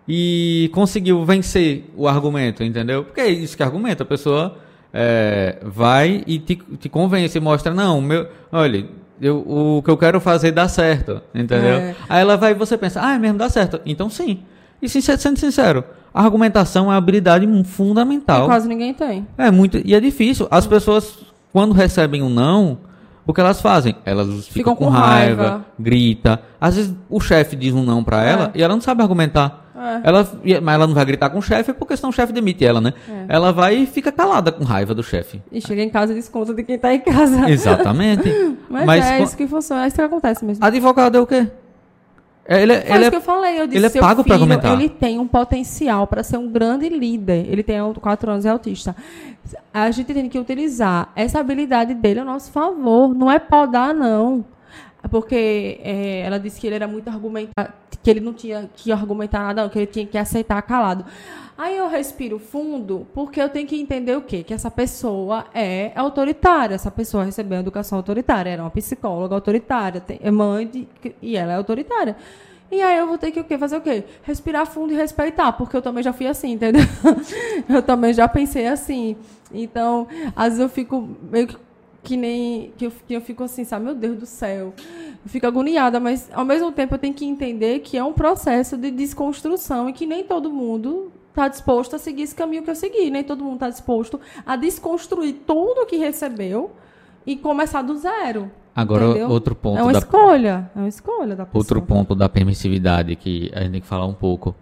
E 0.06 0.70
conseguiu 0.74 1.24
vencer 1.24 1.90
o 1.96 2.10
argumento, 2.10 2.62
entendeu? 2.62 3.06
Porque 3.06 3.22
é 3.22 3.30
isso 3.30 3.56
que 3.56 3.64
argumenta. 3.64 4.04
A 4.04 4.06
pessoa 4.06 4.58
é, 4.94 5.60
vai 5.62 6.24
e 6.28 6.38
te, 6.40 6.56
te 6.56 6.90
convence, 6.90 7.40
mostra, 7.40 7.74
não, 7.74 8.02
meu, 8.02 8.28
olha, 8.52 8.86
eu, 9.22 9.38
o 9.48 9.82
que 9.82 9.90
eu 9.90 9.98
quero 9.98 10.20
fazer 10.20 10.52
dá 10.52 10.68
certo, 10.68 11.22
entendeu? 11.34 11.76
É. 11.76 11.96
Aí 12.10 12.22
ela 12.22 12.36
vai 12.36 12.52
e 12.52 12.54
você 12.54 12.78
pensa, 12.78 13.00
ah, 13.02 13.16
é 13.16 13.18
mesmo 13.18 13.38
dá 13.38 13.50
certo. 13.50 13.80
Então 13.86 14.10
sim. 14.10 14.44
E 14.84 14.90
sendo 14.90 15.40
sincero, 15.40 15.84
a 16.14 16.24
argumentação 16.24 16.86
é 16.86 16.88
uma 16.90 16.98
habilidade 16.98 17.48
fundamental. 17.64 18.44
E 18.44 18.48
quase 18.48 18.68
ninguém 18.68 18.94
tem. 18.94 19.26
É 19.38 19.50
muito. 19.50 19.82
E 19.84 19.96
é 19.96 20.00
difícil. 20.00 20.48
As 20.52 20.68
pessoas, 20.68 21.20
quando 21.52 21.72
recebem 21.72 22.22
um 22.22 22.30
não, 22.30 22.78
o 23.26 23.34
que 23.34 23.40
elas 23.40 23.62
fazem? 23.62 23.96
Elas 24.06 24.28
ficam, 24.48 24.74
ficam 24.74 24.76
com, 24.76 24.90
raiva, 24.90 25.44
raiva, 25.44 25.66
grita. 25.80 26.42
Às 26.60 26.76
vezes 26.76 26.94
o 27.10 27.20
chefe 27.20 27.56
diz 27.56 27.74
um 27.74 27.84
não 27.84 28.04
para 28.04 28.24
ela 28.24 28.52
é. 28.54 28.60
e 28.60 28.64
ela 28.64 28.74
não 28.74 28.82
sabe 28.82 29.02
argumentar. 29.02 29.64
É. 29.76 30.02
Ela, 30.08 30.30
mas 30.62 30.76
ela 30.76 30.88
não 30.88 30.94
vai 30.94 31.04
gritar 31.04 31.30
com 31.30 31.40
o 31.40 31.42
chefe 31.42 31.74
porque 31.74 31.98
senão 31.98 32.10
o 32.10 32.14
chefe 32.14 32.32
demite 32.32 32.64
ela, 32.64 32.80
né? 32.80 32.94
É. 33.10 33.26
Ela 33.36 33.52
vai 33.52 33.76
e 33.76 33.86
fica 33.86 34.12
calada 34.12 34.52
com 34.52 34.64
raiva 34.64 34.94
do 34.94 35.02
chefe. 35.02 35.42
E 35.52 35.60
chega 35.60 35.82
em 35.82 35.90
casa 35.90 36.12
e 36.12 36.16
desconta 36.16 36.54
de 36.54 36.64
quem 36.64 36.78
tá 36.78 36.94
em 36.94 37.00
casa. 37.00 37.50
Exatamente. 37.50 38.30
mas, 38.70 38.86
mas, 38.86 39.06
é 39.06 39.24
isso 39.24 39.36
que 39.36 39.48
funciona, 39.48 39.86
é 39.86 39.88
isso 39.88 39.96
que 39.96 40.02
acontece 40.02 40.46
mesmo. 40.46 40.64
Advogado 40.64 41.18
é 41.18 41.22
o 41.22 41.26
quê? 41.26 41.48
É, 42.46 42.62
ele, 42.62 42.74
é, 42.74 42.82
Foi 42.82 42.90
ele 42.90 42.98
isso 42.98 43.08
é, 43.08 43.10
que 43.10 43.16
eu 43.16 43.22
falei. 43.22 43.62
Eu 43.62 43.68
disse, 43.68 43.78
ele 43.78 43.86
é 43.86 44.02
pago 44.02 44.24
para 44.24 44.34
argumentar. 44.36 44.74
Ele 44.74 44.90
tem 44.90 45.20
um 45.20 45.28
potencial 45.28 46.06
para 46.08 46.24
ser 46.24 46.38
um 46.38 46.52
grande 46.52 46.90
líder. 46.90 47.48
Ele 47.50 47.64
tem 47.64 47.78
quatro 48.02 48.30
anos, 48.32 48.46
é 48.46 48.50
autista. 48.50 48.96
A 49.74 49.90
gente 49.92 50.14
tem 50.14 50.28
que 50.28 50.40
utilizar 50.40 51.10
essa 51.16 51.40
habilidade 51.40 51.94
dele 51.94 52.20
a 52.20 52.26
nosso 52.26 52.52
favor. 52.52 53.14
Não 53.14 53.32
é 53.32 53.40
podar, 53.40 53.94
não. 53.94 54.46
Porque 55.10 55.80
é, 55.84 56.22
ela 56.22 56.40
disse 56.40 56.60
que 56.60 56.68
ele 56.68 56.76
era 56.76 56.88
muito 56.88 57.08
argumentar, 57.10 57.76
que 58.02 58.10
ele 58.10 58.20
não 58.20 58.34
tinha 58.34 58.70
que 58.76 58.92
argumentar 58.92 59.40
nada, 59.40 59.64
não, 59.64 59.70
que 59.70 59.80
ele 59.80 59.88
tinha 59.88 60.06
que 60.06 60.18
aceitar 60.18 60.62
calado. 60.62 61.06
Aí 61.58 61.78
eu 61.78 61.88
respiro 61.88 62.40
fundo, 62.40 63.06
porque 63.14 63.40
eu 63.40 63.48
tenho 63.48 63.68
que 63.68 63.80
entender 63.80 64.18
o 64.18 64.22
quê? 64.22 64.44
Que 64.44 64.54
essa 64.54 64.72
pessoa 64.72 65.46
é 65.54 65.92
autoritária. 65.96 66.74
Essa 66.74 66.90
pessoa 66.90 67.24
recebeu 67.24 67.60
educação 67.60 67.98
autoritária. 67.98 68.50
Era 68.50 68.64
uma 68.64 68.72
psicóloga 68.72 69.36
autoritária, 69.36 70.04
é 70.20 70.32
mãe 70.32 70.68
de, 70.68 70.88
e 71.22 71.38
ela 71.38 71.54
é 71.54 71.56
autoritária. 71.56 72.16
E 72.72 72.82
aí 72.82 72.98
eu 72.98 73.06
vou 73.06 73.20
ter 73.20 73.30
que 73.30 73.40
o 73.40 73.44
quê? 73.44 73.56
Fazer 73.56 73.78
o 73.78 73.82
quê? 73.82 74.04
Respirar 74.24 74.66
fundo 74.66 74.92
e 74.92 74.96
respeitar, 74.96 75.52
porque 75.52 75.78
eu 75.78 75.82
também 75.82 76.04
já 76.04 76.12
fui 76.12 76.26
assim, 76.26 76.54
entendeu? 76.54 76.82
eu 77.70 77.84
também 77.84 78.12
já 78.14 78.28
pensei 78.28 78.66
assim. 78.66 79.16
Então, 79.54 80.08
às 80.36 80.46
vezes 80.46 80.60
eu 80.60 80.70
fico 80.70 81.08
meio 81.32 81.48
que 81.48 81.58
que 82.04 82.18
nem 82.18 82.74
que 82.78 82.86
eu, 82.86 82.92
que 83.08 83.14
eu 83.14 83.22
fico 83.22 83.44
assim, 83.44 83.64
sabe, 83.64 83.86
meu 83.86 83.96
Deus 83.96 84.18
do 84.18 84.26
céu. 84.26 84.74
Eu 84.78 85.30
fico 85.30 85.48
agoniada, 85.48 86.00
mas 86.00 86.30
ao 86.34 86.44
mesmo 86.44 86.72
tempo 86.72 86.96
eu 86.96 87.00
tenho 87.00 87.14
que 87.14 87.26
entender 87.26 87.80
que 87.80 87.98
é 87.98 88.04
um 88.04 88.14
processo 88.14 88.78
de 88.78 88.92
desconstrução 88.92 89.90
e 89.90 89.94
que 89.94 90.06
nem 90.06 90.24
todo 90.24 90.52
mundo 90.52 91.12
está 91.30 91.48
disposto 91.48 91.96
a 91.96 92.00
seguir 92.00 92.24
esse 92.24 92.36
caminho 92.36 92.62
que 92.62 92.70
eu 92.70 92.76
segui, 92.76 93.10
nem 93.10 93.24
todo 93.24 93.44
mundo 93.44 93.56
está 93.56 93.70
disposto 93.70 94.20
a 94.46 94.56
desconstruir 94.56 95.34
tudo 95.48 95.82
o 95.82 95.86
que 95.86 95.96
recebeu 95.96 96.72
e 97.26 97.36
começar 97.38 97.82
do 97.82 97.98
zero. 97.98 98.52
Agora, 98.76 99.06
entendeu? 99.06 99.30
outro 99.30 99.56
ponto. 99.56 99.80
É 99.80 99.84
uma 99.84 99.94
da... 99.94 100.00
escolha. 100.00 100.72
É 100.76 100.80
uma 100.80 100.88
escolha 100.88 101.36
da 101.36 101.46
pessoa. 101.46 101.62
Outro 101.62 101.82
ponto 101.82 102.16
da 102.16 102.28
permissividade 102.28 103.16
que 103.16 103.52
a 103.54 103.62
gente 103.62 103.72
tem 103.72 103.82
que 103.82 103.88
falar 103.88 104.06
um 104.06 104.14
pouco 104.14 104.56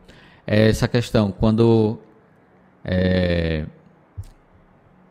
é 0.46 0.70
essa 0.70 0.88
questão. 0.88 1.32
Quando. 1.32 1.98
É... 2.84 3.66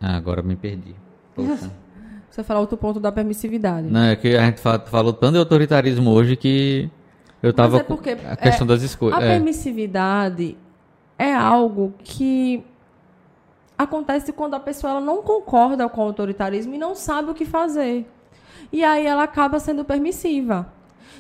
Ah, 0.01 0.17
agora 0.17 0.43
me 0.43 0.55
perdi. 0.55 0.95
Poxa. 1.35 1.71
Você 2.41 2.45
falar 2.45 2.61
outro 2.61 2.79
ponto 2.79 2.99
da 2.99 3.13
permissividade. 3.13 3.87
Não, 3.87 4.05
é 4.05 4.17
que 4.17 4.35
a 4.35 4.47
gente 4.47 4.61
falou 4.61 5.13
tanto 5.13 5.33
de 5.33 5.39
autoritarismo 5.39 6.11
hoje 6.11 6.37
que 6.37 6.91
eu 7.43 7.53
tava 7.53 7.79
é 7.79 7.83
porque, 7.83 8.11
a 8.11 8.37
questão 8.37 8.65
é, 8.65 8.69
das 8.69 8.83
escolhas. 8.83 9.19
A 9.19 9.23
é. 9.23 9.29
permissividade 9.29 10.57
é 11.19 11.35
algo 11.35 11.93
que 12.03 12.65
acontece 13.77 14.33
quando 14.33 14.55
a 14.55 14.61
pessoa 14.61 14.93
ela 14.93 15.01
não 15.01 15.23
concorda 15.23 15.87
com 15.89 16.01
o 16.01 16.05
autoritarismo 16.05 16.75
e 16.75 16.79
não 16.79 16.95
sabe 16.95 17.31
o 17.31 17.35
que 17.35 17.45
fazer. 17.45 18.11
E 18.73 18.83
aí 18.83 19.07
ela 19.07 19.25
acaba 19.25 19.59
sendo 19.59 19.85
permissiva. 19.85 20.73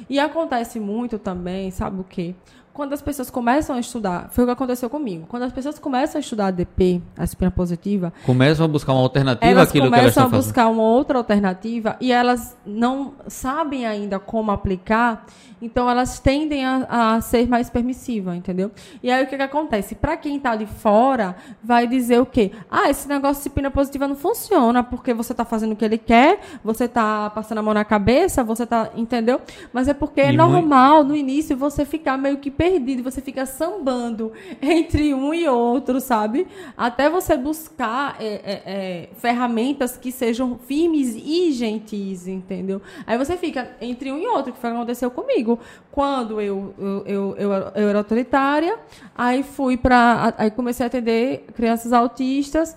E 0.08 0.18
acontece 0.18 0.80
muito 0.80 1.18
também, 1.18 1.70
sabe 1.70 2.00
o 2.00 2.04
quê? 2.04 2.34
Quando 2.80 2.94
as 2.94 3.02
pessoas 3.02 3.28
começam 3.28 3.76
a 3.76 3.78
estudar, 3.78 4.30
foi 4.30 4.44
o 4.44 4.46
que 4.46 4.54
aconteceu 4.54 4.88
comigo. 4.88 5.26
Quando 5.28 5.42
as 5.42 5.52
pessoas 5.52 5.78
começam 5.78 6.18
a 6.18 6.20
estudar 6.20 6.46
ADP, 6.46 7.02
a 7.14 7.24
disciplina 7.24 7.50
positiva, 7.50 8.10
começam 8.24 8.64
a 8.64 8.68
buscar 8.68 8.94
uma 8.94 9.02
alternativa 9.02 9.44
elas 9.44 9.68
àquilo 9.68 9.84
começam 9.84 9.98
que 9.98 10.00
elas 10.00 10.16
estão 10.16 10.24
a 10.24 10.42
buscar 10.42 10.68
uma 10.68 10.82
outra 10.82 11.18
alternativa 11.18 11.98
e 12.00 12.10
elas 12.10 12.56
não 12.64 13.12
sabem 13.28 13.86
ainda 13.86 14.18
como 14.18 14.50
aplicar, 14.50 15.26
então 15.60 15.90
elas 15.90 16.18
tendem 16.20 16.64
a, 16.64 17.16
a 17.16 17.20
ser 17.20 17.46
mais 17.46 17.68
permissivas, 17.68 18.34
entendeu? 18.34 18.70
E 19.02 19.10
aí 19.10 19.24
o 19.24 19.26
que, 19.26 19.36
que 19.36 19.42
acontece? 19.42 19.94
Para 19.94 20.16
quem 20.16 20.38
está 20.38 20.56
de 20.56 20.64
fora, 20.64 21.36
vai 21.62 21.86
dizer 21.86 22.18
o 22.18 22.24
quê? 22.24 22.50
Ah, 22.70 22.88
esse 22.88 23.06
negócio 23.06 23.34
de 23.34 23.40
disciplina 23.40 23.70
positiva 23.70 24.08
não 24.08 24.16
funciona 24.16 24.82
porque 24.82 25.12
você 25.12 25.34
está 25.34 25.44
fazendo 25.44 25.72
o 25.72 25.76
que 25.76 25.84
ele 25.84 25.98
quer, 25.98 26.40
você 26.64 26.84
está 26.84 27.28
passando 27.28 27.58
a 27.58 27.62
mão 27.62 27.74
na 27.74 27.84
cabeça, 27.84 28.42
você 28.42 28.62
está, 28.62 28.88
entendeu? 28.96 29.38
Mas 29.70 29.86
é 29.86 29.92
porque 29.92 30.22
é 30.22 30.32
E 30.32 30.36
normal 30.36 31.04
no 31.04 31.14
início 31.14 31.54
você 31.54 31.84
ficar 31.84 32.16
meio 32.16 32.38
que 32.38 32.50
perdido, 32.50 32.69
você 33.02 33.20
fica 33.20 33.46
sambando 33.46 34.32
entre 34.60 35.14
um 35.14 35.32
e 35.32 35.48
outro, 35.48 36.00
sabe? 36.00 36.46
Até 36.76 37.08
você 37.08 37.36
buscar 37.36 38.16
é, 38.20 38.26
é, 38.26 38.62
é, 38.66 39.08
ferramentas 39.16 39.96
que 39.96 40.12
sejam 40.12 40.58
firmes 40.58 41.14
e 41.16 41.52
gentis, 41.52 42.28
entendeu? 42.28 42.80
Aí 43.06 43.16
você 43.16 43.36
fica 43.36 43.76
entre 43.80 44.12
um 44.12 44.18
e 44.18 44.26
outro, 44.26 44.52
que 44.52 44.58
foi 44.58 44.70
o 44.70 44.72
que 44.72 44.78
aconteceu 44.78 45.10
comigo. 45.10 45.58
Quando 45.90 46.40
eu, 46.40 46.74
eu, 46.78 47.04
eu, 47.06 47.36
eu, 47.36 47.52
eu 47.52 47.88
era 47.88 47.98
autoritária, 47.98 48.78
aí 49.16 49.42
fui 49.42 49.76
para. 49.76 50.34
Aí 50.38 50.50
comecei 50.50 50.84
a 50.84 50.86
atender 50.86 51.46
crianças 51.54 51.92
autistas, 51.92 52.76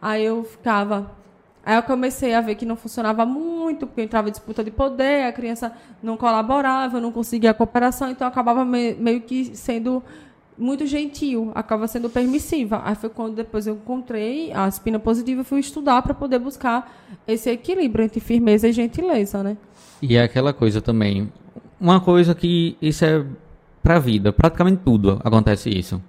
aí 0.00 0.24
eu 0.24 0.44
ficava 0.44 1.21
Aí 1.64 1.76
eu 1.76 1.82
comecei 1.84 2.34
a 2.34 2.40
ver 2.40 2.56
que 2.56 2.66
não 2.66 2.74
funcionava 2.76 3.24
muito, 3.24 3.86
porque 3.86 4.02
entrava 4.02 4.30
disputa 4.30 4.64
de 4.64 4.70
poder, 4.70 5.26
a 5.26 5.32
criança 5.32 5.72
não 6.02 6.16
colaborava, 6.16 7.00
não 7.00 7.12
conseguia 7.12 7.52
a 7.52 7.54
cooperação, 7.54 8.10
então 8.10 8.26
acabava 8.26 8.64
me- 8.64 8.94
meio 8.94 9.20
que 9.20 9.56
sendo 9.56 10.02
muito 10.58 10.84
gentil, 10.86 11.52
acaba 11.54 11.86
sendo 11.86 12.10
permissiva. 12.10 12.82
Aí 12.84 12.94
foi 12.96 13.08
quando 13.08 13.34
depois 13.36 13.66
eu 13.66 13.74
encontrei 13.74 14.52
a 14.52 14.66
espina 14.68 14.98
positiva 14.98 15.42
e 15.42 15.44
fui 15.44 15.60
estudar 15.60 16.02
para 16.02 16.12
poder 16.14 16.38
buscar 16.40 16.92
esse 17.28 17.48
equilíbrio 17.48 18.04
entre 18.04 18.18
firmeza 18.20 18.68
e 18.68 18.72
gentileza, 18.72 19.42
né? 19.42 19.56
E 20.00 20.16
é 20.16 20.22
aquela 20.22 20.52
coisa 20.52 20.80
também. 20.82 21.32
Uma 21.80 22.00
coisa 22.00 22.34
que 22.34 22.76
isso 22.82 23.04
é 23.04 23.24
pra 23.82 23.98
vida. 24.00 24.32
Praticamente 24.32 24.82
tudo 24.84 25.20
acontece 25.24 25.70
isso. 25.70 26.02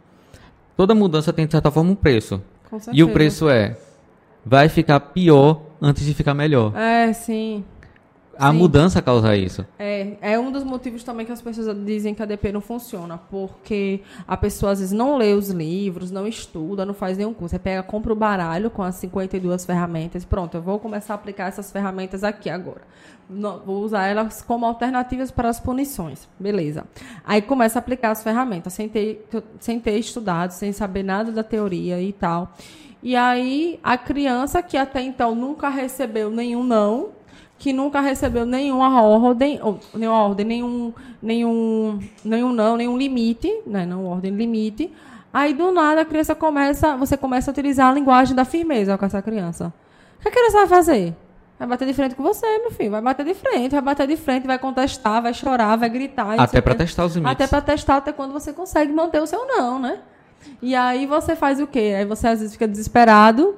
Toda 0.76 0.96
mudança 0.96 1.32
tem, 1.32 1.46
de 1.46 1.52
certa 1.52 1.70
forma, 1.70 1.92
um 1.92 1.96
preço. 1.96 2.42
Com 2.70 2.80
E 2.92 3.04
o 3.04 3.10
preço 3.10 3.48
é. 3.50 3.78
Vai 4.46 4.70
ficar 4.70 5.00
pior 5.00 5.62
antes 5.82 6.06
de 6.06 6.14
ficar 6.14 6.34
melhor. 6.34 6.76
É, 6.76 7.12
sim. 7.14 7.64
A 8.38 8.52
Sim. 8.52 8.58
mudança 8.58 9.02
causa 9.02 9.36
isso. 9.36 9.66
É, 9.78 10.18
é 10.20 10.40
um 10.40 10.52
dos 10.52 10.64
motivos 10.64 11.04
também 11.04 11.26
que 11.26 11.32
as 11.32 11.42
pessoas 11.42 11.76
dizem 11.86 12.16
que 12.16 12.24
a 12.24 12.26
DP 12.26 12.52
não 12.52 12.62
funciona, 12.62 13.18
porque 13.30 14.02
a 14.28 14.36
pessoa 14.36 14.72
às 14.72 14.80
vezes 14.80 14.92
não 14.92 15.18
lê 15.18 15.34
os 15.34 15.50
livros, 15.50 16.10
não 16.10 16.28
estuda, 16.28 16.84
não 16.84 16.96
faz 16.96 17.18
nenhum 17.18 17.34
curso. 17.34 17.52
Você 17.54 17.60
pega, 17.60 17.84
compra 17.84 18.12
o 18.12 18.16
baralho 18.16 18.72
com 18.72 18.82
as 18.82 18.96
52 18.96 19.66
ferramentas, 19.66 20.26
pronto, 20.26 20.58
eu 20.58 20.62
vou 20.64 20.80
começar 20.80 21.14
a 21.14 21.16
aplicar 21.16 21.48
essas 21.48 21.72
ferramentas 21.72 22.24
aqui 22.24 22.50
agora. 22.50 22.82
Vou 23.30 23.84
usar 23.84 24.08
elas 24.08 24.42
como 24.42 24.66
alternativas 24.66 25.30
para 25.30 25.50
as 25.50 25.60
punições. 25.60 26.28
Beleza. 26.40 26.86
Aí 27.24 27.42
começa 27.42 27.78
a 27.78 27.82
aplicar 27.82 28.12
as 28.12 28.24
ferramentas, 28.24 28.74
sem 28.74 28.90
ter, 28.90 29.28
sem 29.60 29.80
ter 29.80 29.98
estudado, 30.00 30.52
sem 30.52 30.72
saber 30.72 31.04
nada 31.04 31.32
da 31.32 31.44
teoria 31.44 32.02
e 32.02 32.12
tal. 32.12 32.52
E 33.04 33.18
aí 33.18 33.80
a 33.84 33.98
criança 33.98 34.64
que 34.64 34.78
até 34.78 35.02
então 35.02 35.36
nunca 35.36 35.68
recebeu 35.68 36.30
nenhum 36.30 36.64
não, 36.64 37.10
que 37.60 37.74
nunca 37.74 38.00
recebeu 38.00 38.46
nenhuma 38.46 39.02
ordem, 39.02 39.60
ou, 39.62 39.78
nenhuma 39.94 40.24
ordem, 40.24 40.46
nenhum, 40.46 40.94
nenhum, 41.22 42.00
nenhum 42.24 42.54
não, 42.54 42.78
nenhum 42.78 42.98
limite, 42.98 43.54
né, 43.68 43.86
não 43.86 44.06
ordem, 44.06 44.32
limite. 44.32 44.90
Aí 45.34 45.54
do 45.54 45.72
nada 45.72 46.02
a 46.02 46.06
criança 46.06 46.34
começa, 46.34 46.96
você 46.96 47.18
começa 47.18 47.50
a 47.50 47.52
utilizar 47.52 47.90
a 47.90 47.94
linguagem 47.94 48.34
da 48.34 48.46
firmeza 48.46 48.98
com 48.98 49.06
essa 49.06 49.22
criança. 49.22 49.74
O 50.18 50.22
que 50.22 50.30
a 50.30 50.32
criança 50.32 50.58
vai 50.60 50.68
fazer? 50.68 51.16
Vai 51.60 51.68
bater 51.68 51.88
de 51.88 51.94
frente 51.94 52.16
com 52.16 52.24
você, 52.24 52.46
meu 52.60 52.72
filho. 52.72 52.92
Vai 52.92 53.02
bater 53.02 53.26
de 53.26 53.34
frente, 53.34 53.72
vai 53.72 53.82
bater 53.82 54.08
de 54.08 54.18
frente, 54.18 54.48
vai 54.48 54.60
contestar, 54.60 55.22
vai 55.22 55.34
chorar, 55.34 55.76
vai 55.76 55.90
gritar. 55.90 56.40
Até 56.40 56.62
quê. 56.62 56.76
testar 56.76 57.06
os 57.06 57.16
limites. 57.16 57.32
Até 57.34 57.48
para 57.48 57.62
testar 57.62 57.98
até 57.98 58.12
quando 58.12 58.32
você 58.32 58.54
consegue 58.54 58.92
manter 58.92 59.22
o 59.22 59.28
seu 59.28 59.46
não, 59.46 59.80
né? 59.80 60.00
E 60.62 60.76
aí 60.76 61.06
você 61.06 61.36
faz 61.36 61.60
o 61.60 61.68
quê? 61.68 61.94
Aí 61.98 62.06
você 62.06 62.28
às 62.28 62.40
vezes 62.40 62.54
fica 62.54 62.68
desesperado, 62.68 63.56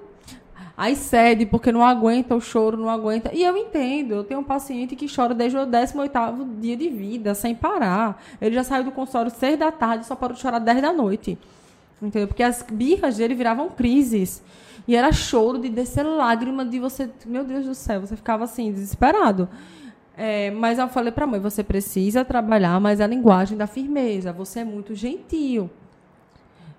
aí 0.75 0.95
cede 0.95 1.45
porque 1.45 1.71
não 1.71 1.83
aguenta 1.83 2.35
o 2.35 2.41
choro, 2.41 2.77
não 2.77 2.89
aguenta. 2.89 3.31
E 3.33 3.43
eu 3.43 3.55
entendo, 3.55 4.15
eu 4.15 4.23
tenho 4.23 4.39
um 4.39 4.43
paciente 4.43 4.95
que 4.95 5.13
chora 5.13 5.33
desde 5.33 5.57
o 5.57 5.65
18º 5.65 6.59
dia 6.59 6.75
de 6.75 6.89
vida, 6.89 7.33
sem 7.33 7.53
parar. 7.53 8.21
Ele 8.41 8.55
já 8.55 8.63
saiu 8.63 8.83
do 8.83 8.91
consultório 8.91 9.31
6 9.31 9.59
da 9.59 9.71
tarde, 9.71 10.05
só 10.05 10.15
parou 10.15 10.35
de 10.35 10.41
chorar 10.41 10.59
10 10.59 10.81
da 10.81 10.91
noite. 10.91 11.37
Entendeu? 12.01 12.27
Porque 12.27 12.43
as 12.43 12.65
birras 12.69 13.17
dele 13.17 13.35
viravam 13.35 13.69
crises. 13.69 14.43
E 14.87 14.95
era 14.95 15.11
choro 15.11 15.57
de 15.57 15.69
descer 15.69 16.03
lágrima 16.03 16.63
de 16.65 16.79
você, 16.79 17.09
meu 17.25 17.43
Deus 17.43 17.65
do 17.65 17.73
céu, 17.73 18.01
você 18.01 18.15
ficava 18.15 18.43
assim, 18.43 18.71
desesperado. 18.71 19.49
É, 20.17 20.51
mas 20.51 20.79
eu 20.79 20.87
falei 20.87 21.11
pra 21.11 21.27
mãe, 21.27 21.39
você 21.39 21.63
precisa 21.63 22.23
trabalhar 22.23 22.79
mais 22.79 23.01
a 23.01 23.07
linguagem 23.07 23.57
da 23.57 23.67
firmeza, 23.67 24.31
você 24.31 24.59
é 24.61 24.63
muito 24.63 24.93
gentil. 24.95 25.69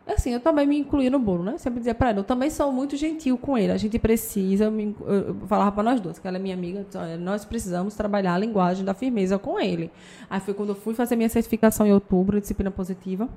Assim, 0.07 0.31
eu 0.31 0.39
também 0.39 0.67
me 0.67 0.79
incluí 0.79 1.11
no 1.11 1.19
bolo, 1.19 1.43
né? 1.43 1.59
Sempre 1.59 1.81
dizia 1.81 1.95
pra 1.95 2.11
ela, 2.11 2.21
eu 2.21 2.25
também 2.25 2.49
sou 2.49 2.71
muito 2.71 2.97
gentil 2.97 3.37
com 3.37 3.59
ele. 3.59 3.73
A 3.73 3.77
gente 3.77 3.99
precisa, 3.99 4.65
eu, 4.65 4.71
me 4.71 4.95
eu 5.05 5.35
falava 5.49 5.73
pra 5.73 5.83
nós 5.83 6.01
duas, 6.01 6.19
que 6.19 6.29
ela 6.29 6.37
é 6.37 6.41
minha 6.41 6.55
amiga, 6.55 6.85
disse, 6.85 6.97
"Olha, 6.97 7.17
nós 7.17 7.45
precisamos 7.45 7.95
trabalhar 7.95 8.35
a 8.35 8.39
linguagem 8.39 8.85
da 8.85 8.95
firmeza 8.95 9.37
com 9.37 9.59
ele. 9.59 9.91
Aí 10.31 10.39
foi 10.41 10.55
quando 10.55 10.71
eu 10.71 10.75
fui 10.77 10.95
fazer 10.95 11.17
minha 11.17 11.29
certificação 11.29 11.87
em 11.87 11.93
outubro, 11.93 12.41
disciplina 12.41 12.71
positiva. 12.71 13.29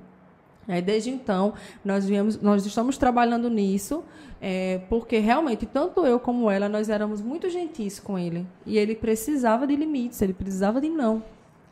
Aí, 0.67 0.83
desde 0.83 1.09
então, 1.09 1.53
nós, 1.83 2.07
viemos, 2.07 2.39
nós 2.39 2.63
estamos 2.63 2.95
trabalhando 2.95 3.49
nisso, 3.49 4.03
é, 4.39 4.79
porque 4.87 5.17
realmente, 5.17 5.65
tanto 5.65 6.05
eu 6.05 6.19
como 6.19 6.51
ela, 6.51 6.69
nós 6.69 6.89
éramos 6.89 7.19
muito 7.19 7.49
gentis 7.49 7.99
com 7.99 8.19
ele. 8.19 8.45
E 8.67 8.77
ele 8.77 8.93
precisava 8.93 9.65
de 9.65 9.75
limites, 9.75 10.21
ele 10.21 10.33
precisava 10.33 10.79
de 10.79 10.87
não. 10.87 11.23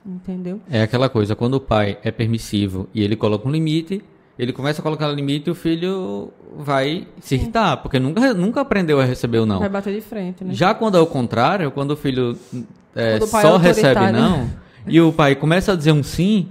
Entendeu? 0.04 0.60
É 0.68 0.82
aquela 0.82 1.10
coisa, 1.10 1.36
quando 1.36 1.56
o 1.56 1.62
pai 1.62 2.00
é 2.02 2.10
permissivo 2.10 2.90
e 2.92 3.04
ele 3.04 3.16
coloca 3.16 3.48
um 3.48 3.52
limite, 3.52 4.04
ele 4.38 4.54
começa 4.54 4.82
a 4.82 4.84
colocar 4.84 5.08
limite 5.10 5.48
e 5.48 5.52
o 5.52 5.56
filho 5.56 6.32
vai 6.56 7.08
se 7.20 7.36
irritar, 7.36 7.78
porque 7.78 8.00
nunca, 8.00 8.34
nunca 8.34 8.62
aprendeu 8.62 9.00
a 9.00 9.06
receber 9.06 9.40
o 9.40 9.46
não. 9.46 9.60
Vai 9.60 9.70
bater 9.70 9.94
de 9.94 10.02
frente, 10.02 10.44
né? 10.44 10.54
Já 10.54 10.74
quando 10.74 10.98
é 10.98 11.02
o 11.02 11.08
contrário, 11.08 11.72
quando 11.72 11.92
o 11.92 11.96
filho 11.96 12.38
é, 12.96 13.20
Quando 13.20 13.28
o 13.28 13.32
pai 13.32 13.42
só 13.42 13.56
é 13.56 13.60
recebe 13.60 14.12
não, 14.12 14.50
e 14.88 15.00
o 15.00 15.14
pai 15.14 15.36
começa 15.36 15.74
a 15.74 15.76
dizer 15.76 15.92
um 15.92 16.02
sim, 16.02 16.50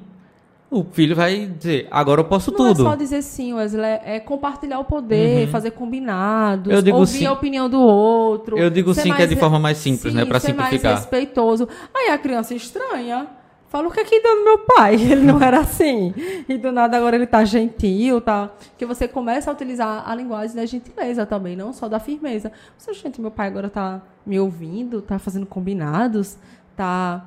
o 0.71 0.85
filho 0.85 1.15
vai 1.15 1.47
dizer, 1.47 1.89
agora 1.91 2.21
eu 2.21 2.25
posso 2.25 2.51
Não 2.51 2.57
tudo. 2.57 2.83
é 2.83 2.91
só 2.91 2.95
dizer 2.95 3.23
sim, 3.23 3.53
Wesley, 3.53 4.01
é 4.05 4.21
compartilhar 4.21 4.79
o 4.79 4.85
poder, 4.85 5.49
fazer 5.49 5.71
combinados, 5.73 6.73
ouvir 6.93 7.07
sim. 7.07 7.27
a 7.27 7.33
opinião 7.33 7.69
do 7.69 7.81
outro. 7.81 8.59
Eu 8.59 8.71
digo 8.71 8.95
sim 8.95 9.13
que 9.13 9.23
é 9.23 9.27
de 9.27 9.37
forma 9.37 9.59
mais 9.59 9.79
simples, 9.79 10.15
né, 10.15 10.25
pra 10.25 10.39
ser 10.39 10.53
mais 10.55 10.71
simplificar. 10.71 10.97
respeitoso. 10.97 11.69
Aí 11.95 12.11
a 12.11 12.19
criança 12.19 12.55
estranha. 12.55 13.27
Fala 13.77 13.89
o 13.89 13.91
que 13.91 14.01
é 14.01 14.05
que 14.05 14.23
deu 14.23 14.37
no 14.37 14.45
meu 14.45 14.59
pai? 14.61 14.95
Ele 15.13 15.21
não 15.21 15.39
era 15.39 15.61
assim. 15.61 16.15
E 16.49 16.57
do 16.57 16.73
nada 16.73 16.97
agora 16.97 17.15
ele 17.15 17.27
tá 17.27 17.45
gentil, 17.45 18.23
tá? 18.23 18.51
Que 18.79 18.87
você 18.87 19.07
começa 19.07 19.51
a 19.51 19.53
utilizar 19.53 20.03
a 20.09 20.15
linguagem 20.15 20.57
da 20.57 20.65
gentileza 20.65 21.27
também, 21.27 21.55
não 21.55 21.75
só 21.75 21.87
da 21.87 22.01
firmeza. 22.01 22.51
Você, 22.79 22.95
gente, 22.95 23.21
meu 23.21 23.31
pai 23.31 23.49
agora 23.49 23.69
tá 23.69 24.01
me 24.25 24.41
ouvindo, 24.41 25.03
tá 25.03 25.19
fazendo 25.19 25.45
combinados, 25.45 26.39
tá. 26.75 27.27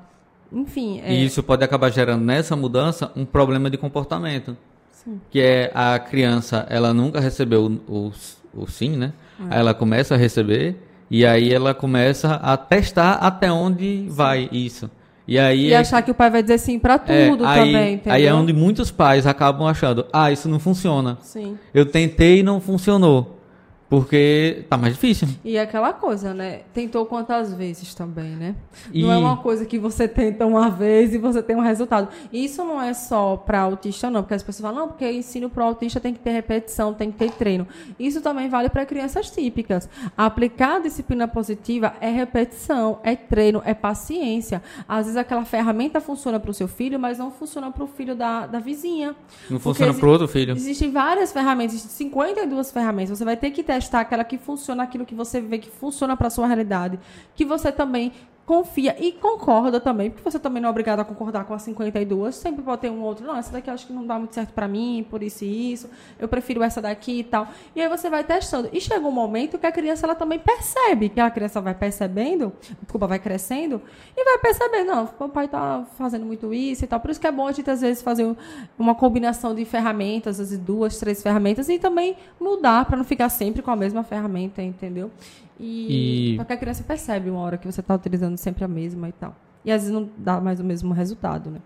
Enfim. 0.52 1.00
É... 1.04 1.14
E 1.14 1.24
isso 1.24 1.44
pode 1.44 1.64
acabar 1.64 1.92
gerando 1.92 2.26
nessa 2.26 2.56
mudança 2.56 3.12
um 3.16 3.26
problema 3.26 3.70
de 3.70 3.78
comportamento. 3.78 4.58
Sim. 4.90 5.22
Que 5.30 5.40
é 5.42 5.72
a 5.76 6.00
criança, 6.00 6.66
ela 6.68 6.96
nunca 6.96 7.20
recebeu 7.20 7.80
o, 7.88 8.08
o, 8.08 8.12
o 8.56 8.68
sim, 8.68 8.98
né? 8.98 9.14
É. 9.40 9.54
Aí 9.54 9.60
ela 9.60 9.76
começa 9.76 10.16
a 10.16 10.18
receber 10.18 10.78
e 11.12 11.28
aí 11.28 11.54
ela 11.54 11.76
começa 11.76 12.34
a 12.34 12.58
testar 12.58 13.14
até 13.18 13.52
onde 13.52 14.08
vai 14.10 14.50
isso. 14.52 14.90
E 15.30 15.38
aí 15.38 15.68
E 15.68 15.74
é- 15.74 15.78
achar 15.78 16.02
que 16.02 16.10
o 16.10 16.14
pai 16.16 16.28
vai 16.32 16.42
dizer 16.42 16.58
sim 16.58 16.80
pra 16.80 17.00
é, 17.06 17.30
tudo 17.30 17.46
aí, 17.46 17.60
também, 17.60 17.94
entendeu? 17.94 18.14
aí 18.14 18.26
é 18.26 18.34
onde 18.34 18.52
muitos 18.52 18.90
pais 18.90 19.28
acabam 19.28 19.68
achando, 19.68 20.08
ah, 20.12 20.32
isso 20.32 20.50
não 20.50 20.58
funciona. 20.60 21.20
Sim. 21.22 21.56
Eu 21.72 21.86
tentei 21.86 22.40
e 22.40 22.44
não 22.44 22.60
funcionou. 22.60 23.39
Porque 23.90 24.66
tá 24.70 24.78
mais 24.78 24.94
difícil. 24.94 25.28
E 25.44 25.58
é 25.58 25.62
aquela 25.62 25.92
coisa, 25.94 26.32
né? 26.32 26.62
Tentou 26.74 27.08
quantas 27.08 27.52
vezes 27.54 27.96
também, 27.96 28.36
né? 28.36 28.56
E- 28.94 29.02
Não 29.02 29.12
é 29.12 29.18
uma 29.18 29.38
coisa 29.38 29.66
que 29.66 29.80
você 29.80 30.08
tenta 30.08 30.46
uma 30.46 30.70
vez 30.70 31.12
e 31.16 31.18
você 31.18 31.42
tem 31.42 31.56
um 31.56 31.62
resultado. 31.62 32.08
Isso 32.32 32.64
não 32.64 32.80
é 32.80 32.94
só 32.94 33.36
para 33.36 33.62
autista, 33.62 34.08
não, 34.08 34.22
porque 34.22 34.36
as 34.36 34.44
pessoas 34.44 34.62
falam, 34.70 34.82
não, 34.82 34.88
porque 34.90 35.12
ensino 35.12 35.50
para 35.50 35.64
autista 35.64 36.00
tem 36.00 36.14
que 36.14 36.20
ter 36.20 36.30
repetição, 36.30 36.94
tem 36.94 37.12
que 37.12 37.18
ter 37.18 37.32
treino. 37.32 37.68
Isso 38.00 38.22
também 38.22 38.48
vale 38.48 38.70
para 38.70 38.86
crianças 38.86 39.32
típicas. 39.32 39.90
Aplicar 40.16 40.76
a 40.76 40.80
disciplina 40.80 41.28
positiva 41.28 41.94
é 42.00 42.12
repetição, 42.12 43.00
é 43.04 43.16
treino, 43.16 43.60
é 43.66 43.74
paciência. 43.74 44.62
Às 44.88 45.06
vezes 45.08 45.18
aquela 45.18 45.46
ferramenta 45.46 46.00
funciona 46.00 46.40
para 46.40 46.52
o 46.52 46.54
seu 46.54 46.68
filho, 46.68 47.00
mas 47.00 47.18
não 47.18 47.32
funciona 47.32 47.72
para 47.72 47.84
o 47.84 47.88
filho 47.88 48.14
da, 48.16 48.46
da 48.46 48.60
vizinha. 48.60 49.16
Não 49.50 49.60
funciona 49.60 49.92
exi- 49.92 50.00
pro 50.00 50.12
outro 50.12 50.28
filho. 50.28 50.54
Existem 50.56 50.92
várias 50.92 51.32
ferramentas, 51.34 51.82
52 51.82 52.72
ferramentas. 52.72 53.18
Você 53.18 53.26
vai 53.26 53.36
ter 53.36 53.50
que 53.50 53.64
testar 53.64 53.79
testar 53.80 54.02
aquela 54.02 54.26
que 54.26 54.38
funciona, 54.38 54.84
aquilo 54.84 55.06
que 55.06 55.16
você 55.16 55.40
vê 55.40 55.58
que 55.58 55.70
funciona 55.70 56.18
para 56.18 56.30
sua 56.30 56.46
realidade, 56.46 57.00
que 57.34 57.46
você 57.46 57.72
também 57.72 58.12
confia 58.50 58.96
e 58.98 59.12
concorda 59.12 59.80
também, 59.80 60.10
porque 60.10 60.28
você 60.28 60.40
também 60.40 60.60
não 60.60 60.70
é 60.70 60.72
obrigado 60.72 61.00
a 61.02 61.06
concordar 61.06 61.46
com 61.46 61.54
as 61.54 61.62
52, 61.62 62.34
sempre 62.34 62.64
pode 62.64 62.82
ter 62.82 62.90
um 62.90 63.00
outro, 63.04 63.24
não, 63.24 63.38
essa 63.38 63.52
daqui 63.52 63.70
acho 63.70 63.86
que 63.86 63.94
não 63.94 64.08
dá 64.08 64.18
muito 64.18 64.34
certo 64.34 64.54
para 64.54 64.68
mim, 64.68 65.06
por 65.08 65.22
isso 65.22 65.46
e 65.46 65.72
isso, 65.72 65.88
eu 66.18 66.28
prefiro 66.28 66.64
essa 66.64 66.82
daqui 66.82 67.20
e 67.20 67.24
tal. 67.24 67.48
E 67.76 67.82
aí 67.82 67.88
você 67.88 68.10
vai 68.10 68.24
testando. 68.24 68.68
E 68.74 68.82
chega 68.82 69.06
um 69.06 69.12
momento 69.12 69.60
que 69.60 69.68
a 69.68 69.72
criança 69.72 70.08
ela 70.08 70.16
também 70.16 70.40
percebe, 70.40 71.10
que 71.10 71.20
a 71.20 71.30
criança 71.30 71.62
vai 71.62 71.76
percebendo, 71.76 72.52
desculpa, 72.82 73.06
vai 73.06 73.20
crescendo, 73.20 73.84
e 74.18 74.26
vai 74.26 74.40
percebendo, 74.40 74.88
não, 74.88 75.04
o 75.04 75.08
papai 75.10 75.48
tá 75.48 75.86
fazendo 75.96 76.26
muito 76.26 76.52
isso 76.52 76.84
e 76.84 76.88
tal. 76.88 77.00
Por 77.00 77.12
isso 77.12 77.22
que 77.22 77.28
é 77.28 77.32
bom 77.32 77.46
a 77.46 77.52
gente, 77.52 77.70
às 77.70 77.82
vezes, 77.82 78.02
fazer 78.02 78.36
uma 78.80 78.96
combinação 78.96 79.54
de 79.54 79.64
ferramentas, 79.64 80.40
às 80.40 80.50
vezes 80.50 80.66
duas, 80.66 80.98
três 80.98 81.22
ferramentas, 81.22 81.70
e 81.70 81.78
também 81.78 82.18
mudar 82.40 82.86
para 82.86 82.98
não 82.98 83.04
ficar 83.04 83.30
sempre 83.30 83.62
com 83.62 83.70
a 83.70 83.76
mesma 83.76 84.04
ferramenta, 84.04 84.60
entendeu? 84.60 85.12
E, 85.60 86.36
e... 86.36 86.40
a 86.40 86.58
criança 86.58 86.84
percebe 86.84 87.30
uma 87.30 87.42
hora 87.42 87.58
que 87.58 87.70
você 87.70 87.82
está 87.82 87.94
utilizando 87.94 88.38
sempre 88.38 88.64
a 88.64 88.68
mesma 88.68 89.10
e 89.10 89.12
tal. 89.12 89.36
E 89.66 89.72
às 89.72 89.82
vezes 89.82 89.94
não 89.94 90.10
dá 90.18 90.40
mais 90.40 90.60
o 90.60 90.64
mesmo 90.64 90.94
resultado, 90.94 91.50
né? 91.50 91.60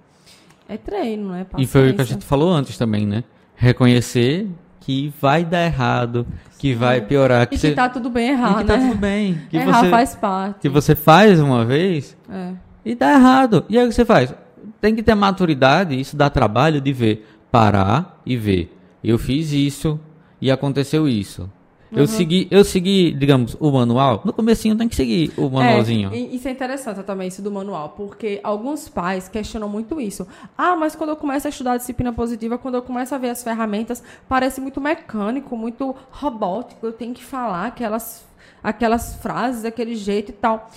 É 0.68 0.78
treino, 0.78 1.30
né? 1.30 1.44
Paciência. 1.44 1.64
E 1.64 1.68
foi 1.72 1.92
o 1.92 1.96
que 1.96 2.02
a 2.02 2.06
gente 2.06 2.26
falou 2.26 2.52
antes 2.52 2.78
também, 2.78 3.06
né? 3.06 3.24
Reconhecer 3.56 4.50
que 4.80 5.14
vai 5.22 5.46
dar 5.46 5.64
errado, 5.66 6.28
que 6.58 6.74
Sim. 6.74 6.80
vai 6.80 7.02
piorar. 7.02 7.48
Que 7.48 7.56
e 7.56 7.58
você... 7.58 7.70
que 7.70 7.76
tá 7.76 7.88
tudo 7.88 8.10
bem 8.10 8.30
errar, 8.30 8.52
e 8.52 8.56
que 8.62 8.64
tá 8.66 8.78
né? 8.78 8.90
tudo 8.90 9.00
bem. 9.00 9.42
Que 9.50 9.58
Errar 9.58 9.82
você... 9.82 9.90
faz 9.90 10.16
parte. 10.16 10.60
Que 10.60 10.70
você 10.70 10.96
faz 10.96 11.40
uma 11.40 11.64
vez 11.64 12.18
é. 12.30 12.54
e 12.84 12.96
dá 12.96 13.14
errado. 13.14 13.66
E 13.70 13.78
aí 13.78 13.86
o 13.86 13.90
que 13.90 13.96
você 13.96 14.04
faz? 14.04 14.34
Tem 14.82 14.96
que 14.96 15.04
ter 15.04 15.16
maturidade, 15.16 15.98
isso 15.98 16.18
dá 16.18 16.30
trabalho 16.30 16.82
de 16.82 16.92
ver. 16.92 17.28
Parar 17.52 18.20
e 18.26 18.36
ver. 18.36 18.76
Eu 19.04 19.18
fiz 19.20 19.52
isso 19.52 20.00
e 20.42 20.50
aconteceu 20.50 21.08
isso. 21.08 21.50
Uhum. 21.94 22.00
Eu 22.00 22.08
segui, 22.08 22.48
eu 22.50 22.64
segui, 22.64 23.12
digamos, 23.14 23.56
o 23.60 23.72
manual. 23.72 24.22
No 24.26 24.34
comecinho 24.34 24.76
tem 24.76 24.90
que 24.90 24.96
seguir 24.96 25.32
o 25.38 25.48
manualzinho. 25.50 26.12
É, 26.12 26.18
isso 26.18 26.48
é 26.48 26.52
interessante 26.52 27.04
também, 27.04 27.28
isso 27.28 27.42
do 27.42 27.52
manual, 27.52 27.90
porque 27.90 28.40
alguns 28.44 28.90
pais 28.90 29.30
questionam 29.30 29.70
muito 29.70 30.02
isso. 30.02 30.28
Ah, 30.58 30.76
mas 30.76 30.96
quando 30.96 31.12
eu 31.12 31.16
começo 31.16 31.48
a 31.48 31.50
estudar 31.50 31.74
a 31.74 31.78
disciplina 31.78 32.12
positiva, 32.12 32.58
quando 32.58 32.76
eu 32.76 32.82
começo 32.82 33.14
a 33.14 33.18
ver 33.20 33.30
as 33.30 33.44
ferramentas, 33.44 34.04
parece 34.28 34.60
muito 34.60 34.82
mecânico, 34.82 35.56
muito 35.56 35.96
robótico. 36.10 36.86
Eu 36.86 36.94
tenho 36.94 37.14
que 37.14 37.24
falar 37.24 37.68
aquelas, 37.68 38.26
aquelas 38.64 39.16
frases 39.16 39.62
daquele 39.62 39.96
jeito 39.96 40.30
e 40.30 40.34
tal. 40.34 40.70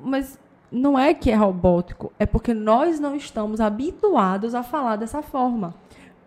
Mas 0.00 0.38
não 0.70 0.98
é 0.98 1.12
que 1.12 1.30
é 1.30 1.34
robótico, 1.34 2.12
é 2.18 2.24
porque 2.24 2.54
nós 2.54 2.98
não 2.98 3.14
estamos 3.14 3.60
habituados 3.60 4.54
a 4.54 4.62
falar 4.62 4.96
dessa 4.96 5.22
forma 5.22 5.74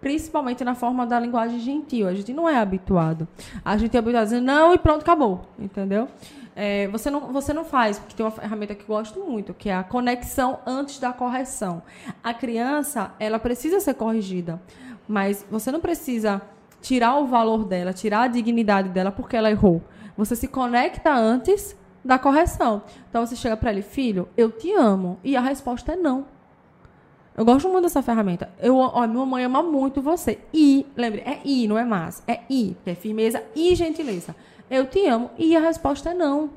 principalmente 0.06 0.64
na 0.64 0.76
forma 0.76 1.04
da 1.04 1.20
linguagem 1.20 1.60
gentil. 1.60 2.08
A 2.08 2.14
gente 2.14 2.32
não 2.32 2.48
é 2.48 2.58
habituado. 2.58 3.28
A 3.66 3.76
gente 3.76 3.96
é 3.96 3.98
habituado 3.98 4.22
a 4.22 4.26
dizer 4.26 4.40
não 4.40 4.72
e 4.72 4.78
pronto, 4.78 5.02
acabou. 5.02 5.48
Entendeu? 5.58 6.08
É, 6.56 6.88
você, 6.90 7.10
não, 7.10 7.34
você 7.34 7.52
não 7.52 7.66
faz, 7.66 7.98
porque 7.98 8.14
tem 8.14 8.24
uma 8.24 8.32
ferramenta 8.32 8.76
que 8.76 8.84
eu 8.84 8.88
gosto 8.88 9.20
muito, 9.20 9.52
que 9.52 9.68
é 9.68 9.74
a 9.74 9.84
conexão 9.84 10.60
antes 10.64 11.00
da 11.00 11.12
correção. 11.12 11.82
A 12.24 12.36
criança, 12.36 13.16
ela 13.20 13.40
precisa 13.40 13.80
ser 13.80 13.96
corrigida, 13.96 14.62
mas 15.08 15.44
você 15.50 15.72
não 15.72 15.80
precisa 15.80 16.40
tirar 16.84 17.18
o 17.18 17.26
valor 17.26 17.66
dela, 17.66 17.92
tirar 17.92 18.22
a 18.22 18.28
dignidade 18.28 18.90
dela 18.90 19.12
porque 19.12 19.36
ela 19.36 19.50
errou. 19.50 19.82
Você 20.16 20.36
se 20.36 20.48
conecta 20.48 21.12
antes 21.12 21.76
da 22.06 22.20
correção. 22.20 22.84
Então 23.10 23.26
você 23.26 23.36
chega 23.36 23.58
para 23.58 23.72
ele, 23.72 23.82
filho, 23.82 24.30
eu 24.38 24.52
te 24.52 24.72
amo. 24.72 25.20
E 25.24 25.36
a 25.36 25.42
resposta 25.42 25.94
é 25.94 25.96
não. 25.96 26.35
Eu 27.38 27.44
gosto 27.44 27.68
muito 27.68 27.84
dessa 27.84 28.02
ferramenta. 28.02 28.50
Eu, 28.62 28.78
ó, 28.78 29.06
minha 29.06 29.26
mãe 29.26 29.44
ama 29.44 29.62
muito 29.62 30.02
você. 30.02 30.40
E, 30.54 30.86
lembre, 30.96 31.22
é 31.22 31.42
I, 31.44 31.68
não 31.68 31.78
é 31.78 31.84
mas. 31.84 32.24
É 32.26 32.40
I, 32.50 32.78
que 32.84 32.90
é 32.90 32.96
firmeza 32.96 33.44
e 33.54 33.76
gentileza. 33.76 34.36
Eu 34.70 34.86
te 34.86 35.06
amo. 35.06 35.30
E 35.38 35.56
a 35.56 35.60
resposta 35.60 36.12
é 36.12 36.14
não. 36.14 36.50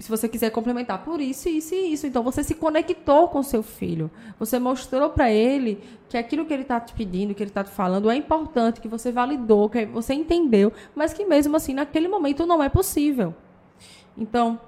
Se 0.00 0.08
você 0.08 0.28
quiser 0.28 0.50
complementar 0.50 1.04
por 1.04 1.20
isso, 1.20 1.48
isso 1.48 1.74
e 1.74 1.92
isso. 1.92 2.06
Então, 2.06 2.24
você 2.24 2.42
se 2.42 2.54
conectou 2.54 3.28
com 3.28 3.42
seu 3.42 3.62
filho. 3.62 4.10
Você 4.38 4.58
mostrou 4.58 5.10
para 5.10 5.30
ele 5.30 5.78
que 6.08 6.16
aquilo 6.16 6.44
que 6.44 6.52
ele 6.52 6.62
está 6.62 6.80
te 6.80 6.92
pedindo, 6.92 7.34
que 7.34 7.42
ele 7.42 7.50
está 7.50 7.62
te 7.62 7.70
falando, 7.70 8.10
é 8.10 8.16
importante, 8.16 8.80
que 8.80 8.88
você 8.88 9.12
validou, 9.12 9.68
que 9.68 9.86
você 9.86 10.12
entendeu, 10.12 10.72
mas 10.94 11.12
que 11.12 11.24
mesmo 11.24 11.54
assim, 11.54 11.74
naquele 11.74 12.08
momento, 12.08 12.46
não 12.46 12.62
é 12.62 12.68
possível. 12.68 13.32
Então, 14.16 14.58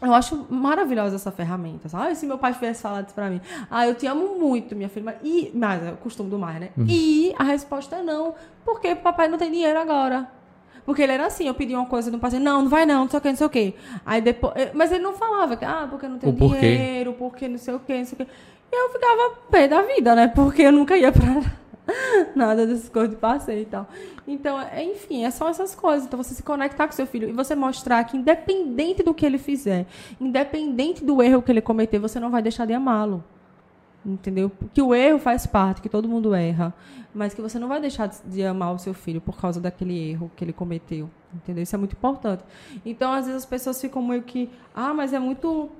eu 0.00 0.14
acho 0.14 0.46
maravilhosa 0.48 1.16
essa 1.16 1.32
ferramenta. 1.32 1.88
Ah, 1.92 2.14
se 2.14 2.26
meu 2.26 2.38
pai 2.38 2.54
tivesse 2.54 2.82
falado 2.82 3.06
isso 3.06 3.14
pra 3.14 3.28
mim. 3.28 3.40
Ah, 3.70 3.86
eu 3.86 3.94
te 3.94 4.06
amo 4.06 4.38
muito, 4.38 4.76
minha 4.76 4.88
filha. 4.88 5.18
E, 5.22 5.50
mas 5.54 5.82
é 5.82 5.90
o 5.90 5.96
costume 5.96 6.30
do 6.30 6.38
mais, 6.38 6.60
né? 6.60 6.70
Uhum. 6.76 6.86
E 6.88 7.34
a 7.36 7.42
resposta 7.42 7.96
é 7.96 8.02
não. 8.02 8.34
Porque 8.64 8.94
papai 8.94 9.26
não 9.28 9.38
tem 9.38 9.50
dinheiro 9.50 9.78
agora. 9.78 10.30
Porque 10.84 11.02
ele 11.02 11.12
era 11.12 11.26
assim, 11.26 11.46
eu 11.46 11.52
pedi 11.52 11.74
uma 11.74 11.84
coisa 11.84 12.10
no 12.10 12.18
paciente, 12.18 12.42
não, 12.42 12.62
não 12.62 12.68
vai 12.70 12.86
não, 12.86 13.00
não 13.00 13.10
sei 13.10 13.18
o 13.18 13.20
que, 13.20 13.28
não 13.28 13.36
sei 13.36 13.46
o 13.46 13.50
que. 13.50 13.74
Aí 14.06 14.22
depois, 14.22 14.54
mas 14.72 14.90
ele 14.90 15.02
não 15.02 15.12
falava, 15.12 15.58
ah, 15.60 15.86
porque 15.90 16.08
não 16.08 16.16
tem 16.16 16.32
dinheiro, 16.32 17.12
porque 17.12 17.46
não 17.46 17.58
sei 17.58 17.74
o 17.74 17.80
que, 17.80 17.98
não 17.98 18.04
sei 18.06 18.14
o 18.14 18.24
que. 18.24 18.32
E 18.72 18.84
eu 18.84 18.90
ficava 18.90 19.36
pé 19.50 19.68
da 19.68 19.82
vida, 19.82 20.14
né? 20.14 20.28
Porque 20.28 20.62
eu 20.62 20.72
nunca 20.72 20.96
ia 20.96 21.12
pra 21.12 21.26
nada 22.34 22.66
dessas 22.66 22.88
coisas 22.88 23.10
de 23.10 23.16
passeio 23.16 23.62
e 23.62 23.64
tal. 23.64 23.88
Então, 24.26 24.60
é, 24.60 24.84
enfim, 24.84 25.24
é 25.24 25.30
só 25.30 25.48
essas 25.48 25.74
coisas. 25.74 26.06
Então, 26.06 26.22
você 26.22 26.34
se 26.34 26.42
conectar 26.42 26.86
com 26.86 26.92
seu 26.92 27.06
filho 27.06 27.28
e 27.28 27.32
você 27.32 27.54
mostrar 27.54 28.04
que, 28.04 28.16
independente 28.16 29.02
do 29.02 29.14
que 29.14 29.24
ele 29.24 29.38
fizer, 29.38 29.86
independente 30.20 31.04
do 31.04 31.22
erro 31.22 31.42
que 31.42 31.50
ele 31.50 31.60
cometer, 31.60 31.98
você 31.98 32.20
não 32.20 32.30
vai 32.30 32.42
deixar 32.42 32.66
de 32.66 32.72
amá-lo. 32.72 33.24
Entendeu? 34.04 34.50
Que 34.72 34.80
o 34.80 34.94
erro 34.94 35.18
faz 35.18 35.46
parte, 35.46 35.82
que 35.82 35.88
todo 35.88 36.08
mundo 36.08 36.34
erra, 36.34 36.72
mas 37.12 37.34
que 37.34 37.42
você 37.42 37.58
não 37.58 37.68
vai 37.68 37.80
deixar 37.80 38.08
de 38.08 38.44
amar 38.44 38.72
o 38.72 38.78
seu 38.78 38.94
filho 38.94 39.20
por 39.20 39.36
causa 39.36 39.60
daquele 39.60 40.10
erro 40.10 40.30
que 40.36 40.44
ele 40.44 40.52
cometeu. 40.52 41.10
Entendeu? 41.34 41.62
Isso 41.62 41.74
é 41.74 41.78
muito 41.78 41.92
importante. 41.92 42.44
Então, 42.86 43.12
às 43.12 43.26
vezes 43.26 43.42
as 43.42 43.46
pessoas 43.46 43.80
ficam 43.80 44.00
meio 44.02 44.22
que, 44.22 44.48
ah, 44.74 44.94
mas 44.94 45.12
é 45.12 45.18
muito 45.18 45.70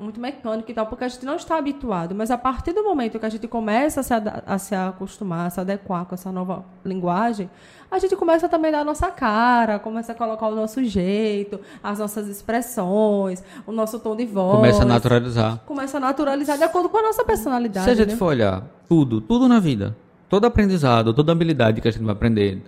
muito 0.00 0.20
mecânico 0.20 0.70
e 0.70 0.74
tal, 0.74 0.86
porque 0.86 1.04
a 1.04 1.08
gente 1.08 1.24
não 1.24 1.36
está 1.36 1.58
habituado. 1.58 2.14
Mas 2.14 2.30
a 2.30 2.38
partir 2.38 2.72
do 2.72 2.82
momento 2.82 3.18
que 3.18 3.26
a 3.26 3.28
gente 3.28 3.46
começa 3.46 4.00
a 4.00 4.02
se, 4.02 4.14
a 4.14 4.58
se 4.58 4.74
acostumar, 4.74 5.46
a 5.46 5.50
se 5.50 5.60
adequar 5.60 6.04
com 6.06 6.14
essa 6.14 6.32
nova 6.32 6.64
linguagem, 6.84 7.50
a 7.90 7.98
gente 7.98 8.16
começa 8.16 8.48
também 8.48 8.70
a 8.70 8.72
dar 8.72 8.80
a 8.80 8.84
nossa 8.84 9.08
cara, 9.08 9.78
começa 9.78 10.12
a 10.12 10.14
colocar 10.14 10.48
o 10.48 10.54
nosso 10.54 10.82
jeito, 10.84 11.60
as 11.82 11.98
nossas 11.98 12.28
expressões, 12.28 13.42
o 13.66 13.72
nosso 13.72 13.98
tom 13.98 14.16
de 14.16 14.24
voz. 14.24 14.56
Começa 14.56 14.82
a 14.82 14.86
naturalizar. 14.86 15.58
Começa 15.66 15.96
a 15.98 16.00
naturalizar 16.00 16.56
de 16.56 16.64
acordo 16.64 16.88
com 16.88 16.98
a 16.98 17.02
nossa 17.02 17.24
personalidade. 17.24 17.84
Se 17.84 17.90
a 17.90 17.94
gente 17.94 18.12
né? 18.12 18.16
for 18.16 18.26
olhar 18.26 18.64
tudo, 18.88 19.20
tudo 19.20 19.48
na 19.48 19.60
vida, 19.60 19.96
todo 20.28 20.46
aprendizado, 20.46 21.12
toda 21.12 21.32
habilidade 21.32 21.80
que 21.80 21.88
a 21.88 21.90
gente 21.90 22.04
vai 22.04 22.12
aprender, 22.12 22.62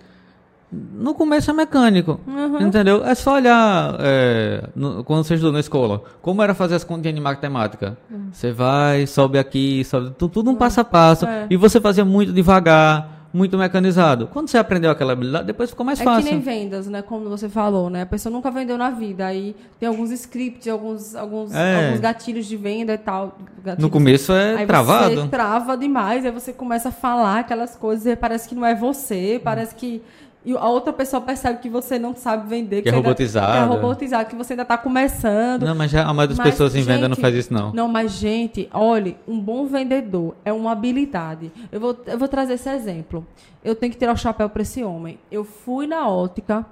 no 0.73 1.13
começo 1.13 1.51
é 1.51 1.55
mecânico, 1.55 2.19
uhum. 2.27 2.61
entendeu? 2.63 3.05
É 3.05 3.15
só 3.15 3.35
olhar 3.35 3.97
é, 4.01 4.71
no, 4.75 5.05
quando 5.05 5.23
você 5.23 5.35
estudou 5.35 5.53
na 5.53 5.61
escola, 5.61 6.03
como 6.23 6.43
era 6.43 6.55
fazer 6.55 6.75
as 6.77 6.85
continhas 6.85 7.15
de 7.15 7.21
matemática. 7.21 7.99
Uhum. 8.11 8.29
Você 8.33 8.53
vai, 8.53 9.07
sobe 9.07 9.39
aqui, 9.39 9.85
sobe, 9.85 10.13
tudo, 10.17 10.33
tudo 10.33 10.51
um 10.51 10.55
passo 10.55 10.81
a 10.81 10.85
passo, 10.85 11.27
é. 11.27 11.47
e 11.51 11.57
você 11.57 11.79
fazia 11.79 12.05
muito 12.05 12.33
devagar, 12.33 13.29
muito 13.33 13.57
mecanizado. 13.57 14.27
Quando 14.27 14.49
você 14.49 14.59
aprendeu 14.59 14.91
aquela 14.91 15.13
habilidade, 15.13 15.47
depois 15.47 15.71
ficou 15.71 15.85
mais 15.85 16.01
é 16.01 16.05
fácil. 16.05 16.21
É 16.21 16.31
que 16.31 16.35
nem 16.35 16.41
vendas, 16.41 16.87
né? 16.87 17.01
Como 17.01 17.29
você 17.29 17.49
falou, 17.49 17.89
né? 17.89 18.03
A 18.03 18.07
pessoa 18.07 18.33
nunca 18.33 18.51
vendeu 18.51 18.77
na 18.77 18.91
vida, 18.91 19.27
aí 19.27 19.57
tem 19.81 19.89
alguns 19.89 20.11
scripts, 20.11 20.69
alguns, 20.69 21.15
alguns, 21.15 21.55
é. 21.55 21.87
alguns 21.87 22.01
gatilhos 22.01 22.47
de 22.47 22.57
venda 22.57 22.93
e 22.95 22.99
tal. 22.99 23.39
No 23.79 23.89
começo 23.89 24.33
é 24.33 24.57
aí 24.57 24.67
travado. 24.67 25.15
Você 25.15 25.29
trava 25.29 25.77
demais, 25.77 26.25
aí 26.25 26.31
você 26.31 26.53
começa 26.53 26.91
a 26.91 26.93
falar 26.93 27.41
aquelas 27.41 27.75
coisas 27.77 28.07
e 28.07 28.17
parece 28.17 28.49
que 28.49 28.55
não 28.55 28.67
é 28.67 28.75
você, 28.75 29.41
parece 29.43 29.75
que 29.75 30.03
e 30.45 30.57
a 30.57 30.69
outra 30.69 30.93
pessoa 30.93 31.21
percebe 31.21 31.61
que 31.61 31.69
você 31.69 31.99
não 31.99 32.17
sabe 32.17 32.49
vender. 32.49 32.83
Que, 32.83 32.89
é 32.89 32.93
robotizado. 32.93 33.53
que 33.53 33.59
é 33.59 33.63
robotizado, 33.63 34.29
que 34.29 34.35
você 34.35 34.55
ainda 34.55 34.63
está 34.63 34.77
começando. 34.77 35.65
Não, 35.65 35.75
mas 35.75 35.91
já, 35.91 36.03
a 36.03 36.13
maioria 36.13 36.29
das 36.29 36.39
mas, 36.39 36.51
pessoas 36.51 36.75
em 36.75 36.79
gente, 36.79 36.87
venda 36.89 37.09
não 37.09 37.17
faz 37.17 37.35
isso, 37.35 37.55
não. 37.55 37.73
Não, 37.73 37.87
mas, 37.87 38.13
gente, 38.13 38.69
olhe, 38.73 39.17
um 39.27 39.39
bom 39.39 39.67
vendedor 39.67 40.35
é 40.45 40.53
uma 40.53 40.73
habilidade. 40.73 41.53
Eu 41.71 41.81
vou, 41.81 41.97
eu 42.07 42.19
vou 42.19 42.27
trazer 42.27 42.55
esse 42.55 42.69
exemplo. 42.69 43.25
Eu 43.65 43.77
tenho 43.77 43.93
que 43.93 43.99
tirar 43.99 44.13
o 44.13 44.17
chapéu 44.17 44.49
para 44.49 44.63
esse 44.63 44.83
homem. 44.83 45.19
Eu 45.31 45.45
fui 45.45 45.87
na 45.87 46.09
ótica, 46.09 46.67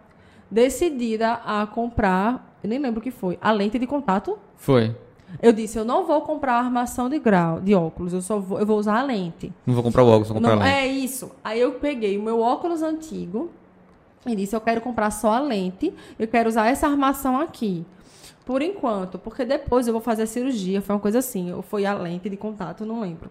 decidida 0.50 1.34
a 1.34 1.64
comprar, 1.66 2.56
eu 2.64 2.68
nem 2.68 2.78
lembro 2.78 2.98
o 2.98 3.02
que 3.02 3.12
foi, 3.12 3.38
a 3.40 3.52
lente 3.52 3.78
de 3.78 3.86
contato. 3.86 4.36
Foi. 4.56 4.94
Eu 5.40 5.52
disse, 5.52 5.78
eu 5.78 5.84
não 5.84 6.04
vou 6.04 6.20
comprar 6.22 6.54
armação 6.54 7.08
de 7.08 7.18
grau, 7.18 7.60
de 7.60 7.72
óculos, 7.74 8.12
eu 8.12 8.20
só 8.20 8.40
vou, 8.40 8.58
eu 8.58 8.66
vou 8.66 8.78
usar 8.78 8.98
a 8.98 9.02
lente. 9.02 9.52
Não 9.64 9.74
vou 9.74 9.82
comprar 9.84 10.02
o 10.02 10.08
óculos, 10.08 10.28
vou 10.28 10.36
comprar 10.38 10.56
não, 10.56 10.62
a 10.62 10.64
lente. 10.64 10.76
É 10.76 10.86
isso. 10.88 11.30
Aí 11.44 11.60
eu 11.60 11.72
peguei 11.74 12.18
o 12.18 12.22
meu 12.22 12.40
óculos 12.40 12.82
antigo, 12.82 13.50
e 14.26 14.36
disse: 14.36 14.54
Eu 14.54 14.60
quero 14.60 14.80
comprar 14.80 15.10
só 15.10 15.32
a 15.32 15.40
lente, 15.40 15.92
eu 16.18 16.28
quero 16.28 16.48
usar 16.48 16.66
essa 16.66 16.86
armação 16.86 17.38
aqui. 17.40 17.84
Por 18.44 18.62
enquanto, 18.62 19.18
porque 19.18 19.44
depois 19.44 19.86
eu 19.86 19.92
vou 19.92 20.02
fazer 20.02 20.24
a 20.24 20.26
cirurgia, 20.26 20.82
foi 20.82 20.94
uma 20.94 21.00
coisa 21.00 21.18
assim, 21.20 21.52
ou 21.52 21.62
foi 21.62 21.86
a 21.86 21.94
lente 21.94 22.28
de 22.28 22.36
contato, 22.36 22.84
não 22.84 23.00
lembro. 23.00 23.30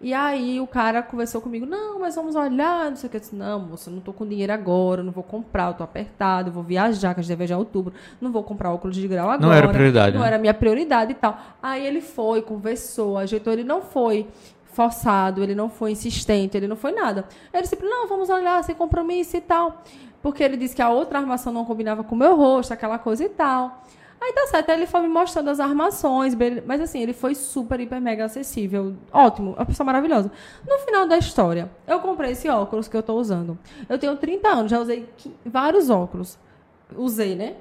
E 0.00 0.12
aí 0.12 0.60
o 0.60 0.66
cara 0.66 1.02
conversou 1.02 1.40
comigo, 1.40 1.64
não, 1.64 2.00
mas 2.00 2.14
vamos 2.14 2.36
olhar, 2.36 2.90
não 2.90 2.96
sei 2.96 3.06
o 3.06 3.10
que. 3.10 3.16
Eu 3.16 3.20
disse, 3.20 3.34
não, 3.34 3.58
moça, 3.58 3.90
não 3.90 4.00
tô 4.00 4.12
com 4.12 4.26
dinheiro 4.26 4.52
agora, 4.52 5.02
não 5.02 5.10
vou 5.10 5.24
comprar, 5.24 5.68
eu 5.68 5.74
tô 5.74 5.82
apertado, 5.82 6.50
eu 6.50 6.52
vou 6.52 6.62
viajar, 6.62 7.14
que 7.14 7.20
a 7.20 7.22
gente 7.22 7.30
deve 7.30 7.38
viajar 7.38 7.54
em 7.54 7.58
outubro, 7.58 7.94
não 8.20 8.30
vou 8.30 8.42
comprar 8.42 8.72
óculos 8.72 8.96
de 8.96 9.08
grau 9.08 9.30
agora. 9.30 9.40
Não 9.40 9.52
era 9.52 9.68
prioridade. 9.68 10.14
Não 10.14 10.20
né? 10.20 10.28
era 10.28 10.38
minha 10.38 10.52
prioridade 10.52 11.12
e 11.12 11.14
tal. 11.14 11.38
Aí 11.62 11.86
ele 11.86 12.02
foi, 12.02 12.42
conversou, 12.42 13.16
ajeitou, 13.16 13.52
ele 13.52 13.64
não 13.64 13.80
foi 13.80 14.26
forçado, 14.76 15.42
ele 15.42 15.54
não 15.54 15.70
foi 15.70 15.92
insistente, 15.92 16.54
ele 16.54 16.68
não 16.68 16.76
foi 16.76 16.92
nada. 16.92 17.24
Ele 17.50 17.62
disse, 17.62 17.78
não, 17.82 18.06
vamos 18.06 18.28
olhar, 18.28 18.62
sem 18.62 18.74
compromisso 18.74 19.34
e 19.34 19.40
tal. 19.40 19.82
Porque 20.26 20.42
ele 20.42 20.56
disse 20.56 20.74
que 20.74 20.82
a 20.82 20.90
outra 20.90 21.20
armação 21.20 21.52
não 21.52 21.64
combinava 21.64 22.02
com 22.02 22.16
o 22.16 22.18
meu 22.18 22.34
rosto, 22.34 22.74
aquela 22.74 22.98
coisa 22.98 23.22
e 23.22 23.28
tal. 23.28 23.84
Aí 24.20 24.32
tá 24.32 24.48
certo, 24.48 24.70
aí 24.70 24.76
ele 24.76 24.86
foi 24.88 25.00
me 25.02 25.06
mostrando 25.06 25.48
as 25.50 25.60
armações, 25.60 26.34
mas 26.66 26.80
assim, 26.80 27.00
ele 27.00 27.12
foi 27.12 27.32
super, 27.36 27.78
hiper, 27.78 28.00
mega 28.00 28.24
acessível. 28.24 28.96
Ótimo, 29.12 29.52
uma 29.52 29.64
pessoa 29.64 29.84
maravilhosa. 29.84 30.32
No 30.68 30.78
final 30.80 31.06
da 31.06 31.16
história, 31.16 31.70
eu 31.86 32.00
comprei 32.00 32.32
esse 32.32 32.48
óculos 32.48 32.88
que 32.88 32.96
eu 32.96 33.04
tô 33.04 33.14
usando. 33.14 33.56
Eu 33.88 34.00
tenho 34.00 34.16
30 34.16 34.48
anos, 34.48 34.68
já 34.68 34.80
usei 34.80 35.08
vários 35.44 35.90
óculos. 35.90 36.36
Usei, 36.96 37.36
né? 37.36 37.54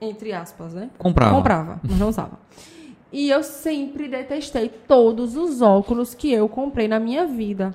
Entre 0.00 0.32
aspas, 0.32 0.74
né? 0.74 0.90
Comprava. 0.98 1.36
Comprava, 1.36 1.80
mas 1.84 1.98
não 2.00 2.08
usava. 2.08 2.36
E 3.12 3.30
eu 3.30 3.44
sempre 3.44 4.08
detestei 4.08 4.68
todos 4.68 5.36
os 5.36 5.62
óculos 5.62 6.14
que 6.14 6.32
eu 6.32 6.48
comprei 6.48 6.88
na 6.88 6.98
minha 6.98 7.26
vida. 7.26 7.72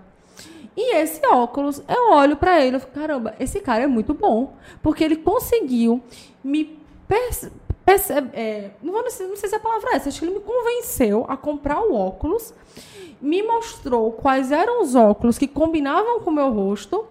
E 0.76 0.96
esse 0.96 1.26
óculos, 1.28 1.84
eu 1.88 2.12
olho 2.14 2.36
pra 2.36 2.64
ele 2.64 2.78
e 2.78 2.80
fico, 2.80 2.92
caramba, 2.94 3.36
esse 3.40 3.60
cara 3.60 3.84
é 3.84 3.88
muito 3.88 4.14
bom. 4.14 4.54
Porque 4.82 5.04
ele 5.04 5.18
conseguiu 5.18 6.02
me 6.44 6.80
é, 8.34 8.70
não, 8.82 8.94
vou, 8.94 9.04
não 9.04 9.10
sei 9.36 9.50
se 9.50 9.56
a 9.56 9.60
palavra 9.60 9.92
é 9.92 9.96
essa, 9.98 10.10
acho 10.10 10.20
que 10.20 10.26
ele 10.26 10.36
me 10.36 10.40
convenceu 10.40 11.26
a 11.28 11.36
comprar 11.38 11.82
o 11.82 11.94
óculos, 11.94 12.54
me 13.22 13.44
mostrou 13.44 14.12
quais 14.14 14.52
eram 14.52 14.82
os 14.82 14.96
óculos 14.96 15.38
que 15.38 15.48
combinavam 15.48 16.20
com 16.22 16.30
o 16.30 16.34
meu 16.34 16.52
rosto. 16.52 17.06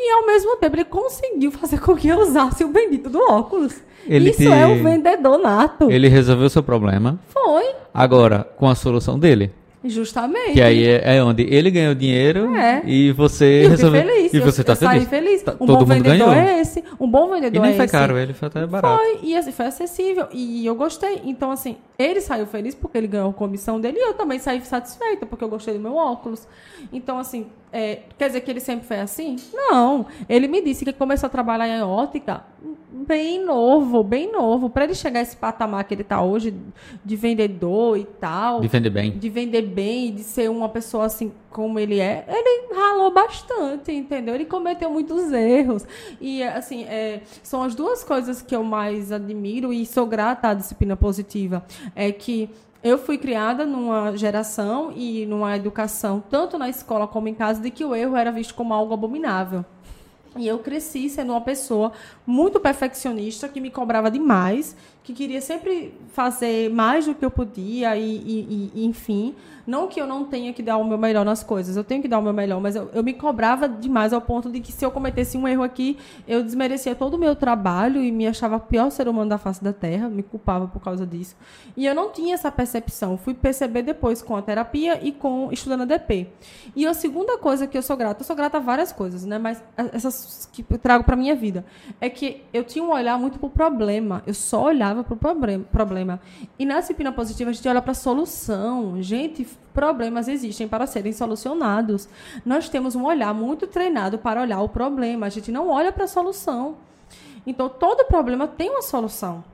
E 0.00 0.12
ao 0.12 0.24
mesmo 0.26 0.56
tempo 0.56 0.76
ele 0.76 0.84
conseguiu 0.84 1.50
fazer 1.50 1.80
com 1.80 1.96
que 1.96 2.06
eu 2.06 2.20
usasse 2.20 2.62
o 2.62 2.68
bendito 2.68 3.10
do 3.10 3.18
óculos. 3.20 3.82
Ele 4.06 4.30
Isso 4.30 4.38
te- 4.42 4.46
é 4.48 4.64
o 4.64 4.80
vendedor 4.80 5.38
nato. 5.38 5.90
Ele 5.90 6.06
resolveu 6.06 6.46
o 6.46 6.50
seu 6.50 6.62
problema. 6.62 7.18
Foi, 7.26 7.74
Agora, 7.92 8.44
com 8.56 8.68
a 8.68 8.76
solução 8.76 9.18
dele. 9.18 9.52
Justamente. 9.88 10.52
Que 10.52 10.62
aí 10.62 10.84
é, 10.86 11.16
é 11.16 11.22
onde 11.24 11.42
ele 11.44 11.70
ganhou 11.70 11.94
dinheiro 11.94 12.54
É. 12.54 12.82
e 12.86 13.12
você 13.12 13.62
E 13.62 13.64
eu 13.64 13.70
resolveu. 13.70 14.02
feliz. 14.02 14.34
E 14.34 14.40
você 14.40 14.60
eu, 14.60 14.64
tá 14.64 14.72
eu 14.72 14.76
feliz? 14.76 15.08
feliz. 15.08 15.42
Tá- 15.42 15.52
um 15.52 15.66
todo 15.66 15.66
bom 15.66 15.74
mundo 15.80 15.88
vendedor 16.04 16.28
ganhou. 16.28 16.32
é 16.32 16.60
esse. 16.60 16.84
Um 17.00 17.08
bom 17.10 17.28
vendedor 17.30 17.56
E 17.56 17.60
nem 17.60 17.70
é 17.72 17.76
foi 17.76 17.84
esse. 17.84 17.92
caro, 17.92 18.18
ele 18.18 18.32
foi 18.32 18.48
até 18.48 18.66
barato. 18.66 18.96
Foi, 18.96 19.18
e 19.22 19.36
assim, 19.36 19.52
foi 19.52 19.66
acessível. 19.66 20.26
E 20.32 20.64
eu 20.66 20.74
gostei. 20.74 21.20
Então, 21.24 21.50
assim, 21.50 21.76
ele 21.98 22.20
saiu 22.20 22.46
feliz 22.46 22.74
porque 22.74 22.96
ele 22.98 23.06
ganhou 23.06 23.30
a 23.30 23.32
comissão 23.34 23.80
dele 23.80 23.98
e 23.98 24.02
eu 24.08 24.14
também 24.14 24.38
saí 24.38 24.60
satisfeita 24.62 25.26
porque 25.26 25.44
eu 25.44 25.48
gostei 25.48 25.74
do 25.74 25.80
meu 25.80 25.94
óculos. 25.96 26.46
Então, 26.92 27.18
assim, 27.18 27.46
é, 27.72 28.00
quer 28.16 28.28
dizer 28.28 28.40
que 28.40 28.50
ele 28.50 28.60
sempre 28.60 28.86
foi 28.86 28.98
assim? 28.98 29.36
Não. 29.52 30.06
Ele 30.28 30.48
me 30.48 30.62
disse 30.62 30.84
que 30.84 30.92
começou 30.92 31.26
a 31.26 31.30
trabalhar 31.30 31.68
em 31.68 31.82
ótica 31.82 32.44
bem 32.90 33.44
novo, 33.44 34.02
bem 34.02 34.30
novo. 34.30 34.68
Para 34.68 34.84
ele 34.84 34.94
chegar 34.94 35.20
a 35.20 35.22
esse 35.22 35.36
patamar 35.36 35.84
que 35.84 35.94
ele 35.94 36.04
tá 36.04 36.22
hoje, 36.22 36.54
de 37.04 37.16
vendedor 37.16 37.96
e 37.96 38.04
tal 38.04 38.60
De 38.60 38.68
vender 38.68 38.90
bem. 38.90 39.12
de 39.12 39.28
vender 39.28 39.62
bem, 39.62 40.14
de 40.14 40.22
ser 40.22 40.50
uma 40.50 40.68
pessoa 40.68 41.06
assim 41.06 41.32
como 41.50 41.78
ele 41.78 41.98
é, 41.98 42.24
ele 42.28 42.74
ralou 42.74 43.12
bastante, 43.12 43.90
entendeu? 43.90 44.34
Ele 44.34 44.44
cometeu 44.44 44.90
muitos 44.90 45.32
erros. 45.32 45.86
E, 46.20 46.42
assim, 46.42 46.84
é, 46.84 47.22
são 47.42 47.62
as 47.62 47.74
duas 47.74 48.04
coisas 48.04 48.42
que 48.42 48.54
eu 48.54 48.62
mais 48.62 49.10
admiro 49.10 49.72
e 49.72 49.86
sou 49.86 50.06
grata 50.06 50.48
à 50.48 50.54
disciplina 50.54 50.96
positiva. 50.96 51.64
É 51.96 52.12
que 52.12 52.50
eu 52.82 52.98
fui 52.98 53.18
criada 53.18 53.66
numa 53.66 54.16
geração 54.16 54.92
e 54.94 55.26
numa 55.26 55.56
educação, 55.56 56.22
tanto 56.30 56.56
na 56.56 56.68
escola 56.68 57.06
como 57.06 57.28
em 57.28 57.34
casa, 57.34 57.60
de 57.60 57.70
que 57.70 57.84
o 57.84 57.94
erro 57.94 58.16
era 58.16 58.30
visto 58.30 58.54
como 58.54 58.72
algo 58.72 58.94
abominável. 58.94 59.64
E 60.36 60.46
eu 60.46 60.58
cresci 60.60 61.08
sendo 61.08 61.32
uma 61.32 61.40
pessoa 61.40 61.92
muito 62.26 62.60
perfeccionista, 62.60 63.48
que 63.48 63.60
me 63.60 63.70
cobrava 63.70 64.10
demais, 64.10 64.76
que 65.08 65.14
queria 65.14 65.40
sempre 65.40 65.94
fazer 66.12 66.68
mais 66.70 67.06
do 67.06 67.14
que 67.14 67.24
eu 67.24 67.30
podia, 67.30 67.96
e, 67.96 68.02
e- 68.18 68.70
e- 68.74 68.84
enfim. 68.84 69.34
Não 69.66 69.86
que 69.86 70.00
eu 70.00 70.06
não 70.06 70.24
tenha 70.24 70.50
que 70.54 70.62
dar 70.62 70.78
o 70.78 70.84
meu 70.84 70.96
melhor 70.96 71.26
nas 71.26 71.42
coisas, 71.44 71.76
eu 71.76 71.84
tenho 71.84 72.00
que 72.00 72.08
dar 72.08 72.18
o 72.18 72.22
meu 72.22 72.32
melhor, 72.32 72.58
mas 72.58 72.74
eu, 72.74 72.88
eu 72.94 73.04
me 73.04 73.12
cobrava 73.12 73.68
demais 73.68 74.14
ao 74.14 74.20
ponto 74.20 74.50
de 74.50 74.60
que 74.60 74.72
se 74.72 74.82
eu 74.82 74.90
cometesse 74.90 75.36
um 75.36 75.46
erro 75.46 75.62
aqui, 75.62 75.98
eu 76.26 76.42
desmerecia 76.42 76.94
todo 76.94 77.14
o 77.14 77.18
meu 77.18 77.36
trabalho 77.36 78.02
e 78.02 78.10
me 78.10 78.26
achava 78.26 78.56
o 78.56 78.60
pior 78.60 78.88
ser 78.90 79.08
humano 79.08 79.28
da 79.28 79.36
face 79.36 79.62
da 79.62 79.70
Terra, 79.72 80.08
me 80.08 80.22
culpava 80.22 80.66
por 80.68 80.80
causa 80.80 81.06
disso. 81.06 81.36
E 81.76 81.84
eu 81.84 81.94
não 81.94 82.10
tinha 82.10 82.32
essa 82.34 82.50
percepção, 82.50 83.18
fui 83.18 83.34
perceber 83.34 83.82
depois 83.82 84.22
com 84.22 84.34
a 84.36 84.40
terapia 84.42 85.04
e 85.06 85.12
com 85.12 85.50
estudando 85.52 85.82
a 85.82 85.84
DP. 85.84 86.28
E 86.74 86.86
a 86.86 86.94
segunda 86.94 87.36
coisa 87.36 87.66
que 87.66 87.76
eu 87.76 87.82
sou 87.82 87.94
grata, 87.94 88.22
eu 88.22 88.26
sou 88.26 88.34
grata 88.34 88.56
a 88.56 88.60
várias 88.60 88.90
coisas, 88.90 89.26
né? 89.26 89.36
Mas 89.38 89.62
essas 89.92 90.48
que 90.50 90.64
eu 90.70 90.78
trago 90.78 91.04
para 91.04 91.14
minha 91.14 91.34
vida 91.34 91.62
é 92.00 92.08
que 92.08 92.42
eu 92.54 92.64
tinha 92.64 92.82
um 92.82 92.90
olhar 92.90 93.18
muito 93.18 93.38
pro 93.38 93.50
problema. 93.50 94.22
Eu 94.26 94.32
só 94.32 94.64
olhava 94.64 94.97
pro 95.04 95.16
problem- 95.16 95.62
problema. 95.64 96.20
E 96.58 96.64
na 96.64 96.80
disciplina 96.80 97.12
positiva 97.12 97.50
a 97.50 97.52
gente 97.52 97.68
olha 97.68 97.82
para 97.82 97.94
solução. 97.94 99.02
Gente, 99.02 99.46
problemas 99.72 100.28
existem 100.28 100.68
para 100.68 100.86
serem 100.86 101.12
solucionados. 101.12 102.08
Nós 102.44 102.68
temos 102.68 102.94
um 102.94 103.04
olhar 103.04 103.32
muito 103.34 103.66
treinado 103.66 104.18
para 104.18 104.40
olhar 104.40 104.60
o 104.60 104.68
problema. 104.68 105.26
A 105.26 105.30
gente 105.30 105.50
não 105.52 105.68
olha 105.68 105.92
para 105.92 106.04
a 106.04 106.08
solução. 106.08 106.76
Então 107.46 107.68
todo 107.68 108.06
problema 108.06 108.46
tem 108.46 108.70
uma 108.70 108.82
solução. 108.82 109.44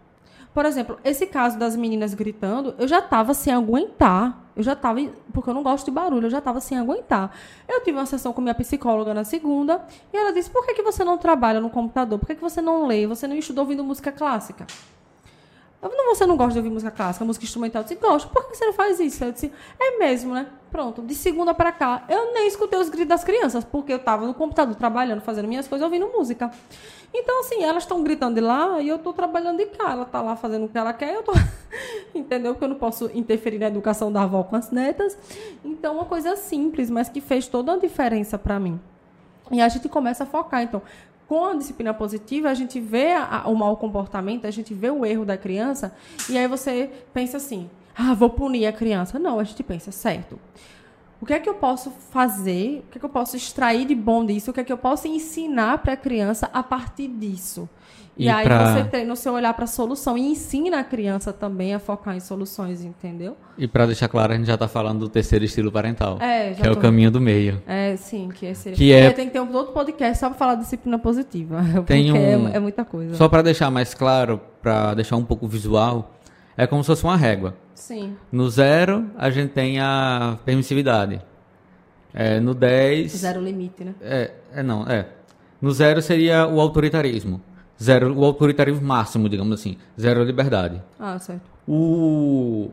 Por 0.53 0.65
exemplo, 0.65 0.99
esse 1.03 1.27
caso 1.27 1.59
das 1.59 1.75
meninas 1.75 2.15
gritando, 2.15 2.77
eu 2.79 2.87
já 2.87 3.01
estava 3.01 3.35
sem 3.35 3.53
aguentar. 3.53 4.41
Eu 4.55 4.63
já 4.63 4.75
estava, 4.75 5.01
porque 5.33 5.51
eu 5.51 5.55
não 5.55 5.65
gosto 5.65 5.87
de 5.87 5.91
barulho, 5.91 6.27
eu 6.27 6.31
já 6.31 6.39
estava 6.39 6.61
sem 6.61 6.79
aguentar. 6.79 7.37
Eu 7.67 7.81
tive 7.81 7.99
uma 7.99 8.07
sessão 8.07 8.33
com 8.33 8.41
minha 8.41 8.55
psicóloga 8.55 9.13
na 9.13 9.25
segunda, 9.25 9.85
e 10.13 10.17
ela 10.17 10.33
disse: 10.33 10.49
por 10.49 10.65
que, 10.65 10.75
que 10.75 10.83
você 10.83 11.03
não 11.03 11.19
trabalha 11.19 11.61
no 11.61 11.69
computador? 11.69 12.21
Por 12.21 12.27
que, 12.27 12.37
que 12.37 12.41
você 12.41 12.63
não 12.63 12.87
lê? 12.87 13.05
Você 13.05 13.27
não 13.27 13.35
estudou 13.35 13.65
ouvindo 13.65 13.83
música 13.83 14.13
clássica? 14.13 14.65
Eu 15.85 15.91
não, 15.91 16.15
você 16.15 16.25
não 16.25 16.35
gosta 16.35 16.55
de 16.55 16.59
ouvir 16.61 16.71
música 16.71 16.91
clássica, 16.91 17.27
música 17.27 17.45
instrumental? 17.45 17.83
Eu 17.83 17.89
disse, 17.89 18.01
gosto. 18.01 18.31
Por 18.31 18.49
que 18.49 18.57
você 18.57 18.65
não 18.65 18.73
faz 18.73 18.99
isso? 18.99 19.23
Eu 19.23 19.33
disse, 19.33 19.53
é 19.79 19.99
mesmo, 19.99 20.33
né? 20.33 20.47
Pronto. 20.71 21.03
De 21.03 21.15
segunda 21.15 21.53
para 21.53 21.71
cá, 21.71 22.05
eu 22.09 22.33
nem 22.33 22.49
escutei 22.49 22.79
os 22.79 22.89
gritos 22.89 23.09
das 23.09 23.23
crianças, 23.23 23.65
porque 23.65 23.93
eu 23.93 23.99
estava 23.99 24.27
no 24.27 24.33
computador 24.33 24.75
trabalhando, 24.77 25.21
fazendo 25.21 25.47
minhas 25.47 25.69
coisas, 25.69 25.85
ouvindo 25.85 26.09
música. 26.09 26.51
Então, 27.13 27.41
assim, 27.41 27.63
elas 27.63 27.83
estão 27.83 28.03
gritando 28.03 28.35
de 28.35 28.41
lá 28.41 28.81
e 28.81 28.89
eu 28.89 28.97
estou 28.97 29.13
trabalhando 29.13 29.59
de 29.59 29.67
cá. 29.67 29.93
Ela 29.93 30.05
está 30.05 30.23
lá 30.23 30.35
fazendo 30.35 30.65
o 30.65 30.69
que 30.71 30.79
ela 30.79 30.95
quer, 30.95 31.15
eu 31.15 31.23
tô... 31.23 31.33
Entendeu? 32.15 32.55
Porque 32.55 32.65
eu 32.65 32.71
não 32.71 32.79
posso 32.79 33.11
interferir 33.13 33.59
na 33.59 33.67
educação 33.67 34.11
da 34.11 34.23
avó 34.23 34.43
com 34.43 34.57
as 34.57 34.71
netas. 34.71 35.19
Então, 35.63 35.97
uma 35.97 36.07
coisa 36.07 36.35
simples, 36.35 36.89
mas 36.89 37.11
que 37.11 37.21
fez 37.21 37.47
toda 37.47 37.75
a 37.75 37.77
diferença 37.77 38.39
para 38.39 38.59
mim. 38.59 38.81
E 39.51 39.61
a 39.61 39.69
gente 39.69 39.89
começa 39.89 40.25
a 40.25 40.27
focar. 40.27 40.63
Então, 40.63 40.81
com 41.29 41.45
a 41.47 41.55
disciplina 41.57 41.93
positiva, 41.95 42.49
a 42.51 42.55
gente 42.55 42.79
vê 42.81 43.13
a- 43.13 43.45
o 43.47 43.55
mau 43.55 43.77
comportamento, 43.77 44.47
a 44.47 44.51
gente 44.51 44.75
vê 44.75 44.91
o 44.91 45.05
erro 45.07 45.25
da 45.25 45.37
criança, 45.37 45.95
e 46.29 46.37
aí 46.37 46.47
você 46.47 46.91
pensa 47.13 47.37
assim: 47.39 47.69
ah, 47.97 48.15
vou 48.15 48.31
punir 48.31 48.67
a 48.67 48.73
criança. 48.73 49.19
Não, 49.19 49.39
a 49.39 49.45
gente 49.45 49.63
pensa, 49.63 49.91
certo. 49.93 50.39
O 51.21 51.27
que 51.27 51.33
é 51.33 51.39
que 51.41 51.49
eu 51.49 51.55
posso 51.55 51.91
fazer? 52.11 52.85
O 52.87 52.91
que 52.93 52.99
é 52.99 53.01
que 53.01 53.05
eu 53.05 53.09
posso 53.11 53.37
extrair 53.37 53.87
de 53.87 53.95
bom 53.95 54.27
disso? 54.27 54.51
O 54.51 54.55
que 54.55 54.61
é 54.61 54.65
que 54.65 54.73
eu 54.73 54.77
posso 54.77 55.09
ensinar 55.09 55.79
para 55.79 55.95
a 55.95 55.97
criança 55.97 56.51
a 56.53 56.63
partir 56.63 57.09
disso? 57.09 57.69
E, 58.17 58.27
E 58.27 58.29
aí 58.29 58.45
pra- 58.45 58.75
você 58.77 58.85
treina 58.85 59.13
o 59.13 59.17
seu 59.17 59.33
olhar 59.33 59.53
para 59.55 59.65
a 59.65 59.67
solução 59.67 60.17
e 60.17 60.21
ensina 60.21 60.79
a 60.79 60.85
criança 60.85 61.33
também 61.33 61.75
a 61.75 61.81
focar 61.81 62.15
em 62.17 62.21
soluções, 62.21 62.85
entendeu? 62.85 63.37
E 63.59 63.67
pra 63.67 63.87
deixar 63.87 64.07
claro, 64.07 64.33
a 64.33 64.37
gente 64.37 64.47
já 64.47 64.57
tá 64.57 64.69
falando 64.69 65.01
do 65.01 65.09
terceiro 65.09 65.45
estilo 65.45 65.73
parental. 65.73 66.19
É, 66.21 66.55
já 66.55 66.63
que 66.63 66.69
é 66.69 66.71
o 66.71 66.75
tô- 66.77 66.81
caminho 66.81 67.11
do 67.11 67.21
meio. 67.21 67.61
É, 67.67 67.97
sim, 67.97 68.29
que 68.33 68.47
esse 68.47 68.71
Que 68.71 68.93
é- 68.93 69.11
Tem 69.11 69.27
que 69.27 69.33
ter 69.33 69.41
um 69.41 69.53
outro 69.53 69.73
podcast 69.73 70.19
só 70.21 70.29
para 70.29 70.39
falar 70.39 70.55
de 70.55 70.61
disciplina 70.63 70.97
positiva. 70.97 71.59
Tem 71.87 72.07
porque 72.13 72.19
um- 72.37 72.49
é, 72.49 72.57
é 72.57 72.61
muita 72.61 72.85
coisa. 72.85 73.17
Só 73.17 73.29
pra 73.29 73.43
deixar 73.43 73.69
mais 73.71 73.95
claro, 73.95 74.41
pra 74.63 74.95
deixar 74.95 75.17
um 75.17 75.25
pouco 75.25 75.49
visual, 75.49 76.15
é 76.57 76.69
como 76.69 76.85
se 76.85 76.87
fosse 76.87 77.03
uma 77.03 77.17
régua. 77.17 77.57
Sim. 77.75 78.17
No 78.31 78.49
zero, 78.49 79.07
a 79.19 79.29
gente 79.29 79.51
tem 79.51 79.81
a 79.81 80.39
permissividade. 80.45 81.21
É, 82.15 82.39
no 82.39 82.55
10. 82.55 83.11
Zero 83.11 83.41
limite, 83.41 83.83
né? 83.83 83.93
É, 84.01 84.31
é, 84.55 84.63
não, 84.63 84.87
é. 84.87 85.09
No 85.61 85.73
zero 85.73 86.01
seria 86.01 86.47
o 86.47 86.61
autoritarismo. 86.61 87.41
Zero, 87.83 88.17
o 88.17 88.25
autoritarismo 88.25 88.87
máximo, 88.87 89.29
digamos 89.29 89.61
assim. 89.61 89.77
Zero 90.01 90.21
a 90.21 90.25
liberdade. 90.25 90.81
Ah, 90.99 91.19
certo. 91.19 91.43
O, 91.67 92.71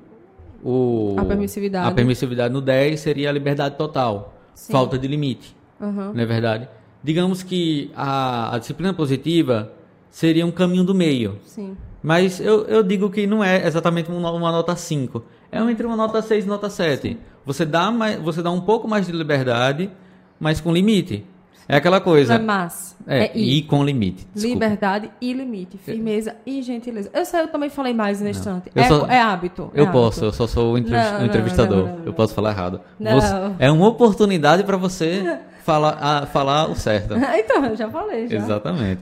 o, 0.63 1.15
A 1.17 1.25
permissividade. 1.25 1.87
A 1.87 1.91
permissividade 1.91 2.53
no 2.53 2.61
10 2.61 2.99
seria 2.99 3.29
a 3.29 3.31
liberdade 3.31 3.75
total. 3.75 4.33
Sim. 4.53 4.71
Falta 4.71 4.97
de 4.97 5.07
limite. 5.07 5.55
Aham. 5.81 6.11
Não 6.13 6.21
é 6.21 6.25
verdade? 6.25 6.69
Digamos 7.03 7.41
que 7.41 7.91
a, 7.95 8.55
a 8.55 8.59
disciplina 8.59 8.93
positiva 8.93 9.71
seria 10.09 10.45
um 10.45 10.51
caminho 10.51 10.83
do 10.83 10.93
meio. 10.93 11.39
Sim. 11.45 11.75
Mas 12.03 12.39
eu, 12.39 12.65
eu 12.65 12.83
digo 12.83 13.09
que 13.09 13.25
não 13.25 13.43
é 13.43 13.65
exatamente 13.65 14.11
uma, 14.11 14.31
uma 14.31 14.51
nota 14.51 14.75
5. 14.75 15.23
É 15.51 15.59
entre 15.59 15.85
uma 15.85 15.95
nota 15.95 16.21
6 16.21 16.45
e 16.45 16.47
nota 16.47 16.69
7. 16.69 17.17
Você 17.45 17.65
dá, 17.65 17.91
mais, 17.91 18.19
você 18.19 18.41
dá 18.41 18.51
um 18.51 18.61
pouco 18.61 18.87
mais 18.87 19.05
de 19.07 19.11
liberdade, 19.11 19.89
mas 20.39 20.61
com 20.61 20.71
limite. 20.71 21.25
É 21.67 21.77
aquela 21.77 21.97
Não 21.97 22.03
coisa. 22.03 22.33
é 22.35 22.37
mas. 22.39 22.91
É, 23.07 23.25
É, 23.25 23.31
e 23.37 23.61
com 23.63 23.83
limite. 23.83 24.27
Desculpa. 24.33 24.53
Liberdade 24.65 25.11
e 25.19 25.33
limite. 25.33 25.77
Firmeza 25.77 26.35
e 26.45 26.61
gentileza. 26.61 27.09
Eu 27.13 27.25
sei, 27.25 27.41
eu 27.41 27.47
também 27.47 27.69
falei 27.69 27.93
mais 27.93 28.19
nesse 28.21 28.39
instante. 28.41 28.69
É, 28.75 28.83
só- 28.87 29.05
é 29.07 29.19
hábito. 29.19 29.71
é 29.73 29.79
Eu 29.79 29.83
hábito. 29.85 29.91
posso, 29.99 30.25
eu 30.25 30.31
só 30.33 30.45
sou 30.47 30.75
o, 30.75 30.77
Não, 30.79 30.87
o 30.87 30.91
não, 31.19 31.25
entrevistador. 31.25 31.77
não, 31.77 31.87
não, 31.87 31.97
não. 31.99 32.05
Eu 32.05 32.13
posso 32.13 32.33
falar 32.35 32.51
errado. 32.51 32.81
Não. 32.99 33.19
Você- 33.19 33.33
é 33.59 33.71
uma 33.71 33.87
oportunidade 33.87 34.63
para 34.63 34.77
você 34.77 35.39
falar, 35.63 35.97
a- 35.99 36.25
falar 36.27 36.69
o 36.69 36.75
certo. 36.75 37.15
então, 37.33 37.65
eu 37.65 37.75
já 37.75 37.89
falei, 37.89 38.27
já. 38.27 38.37
Exatamente. 38.37 39.01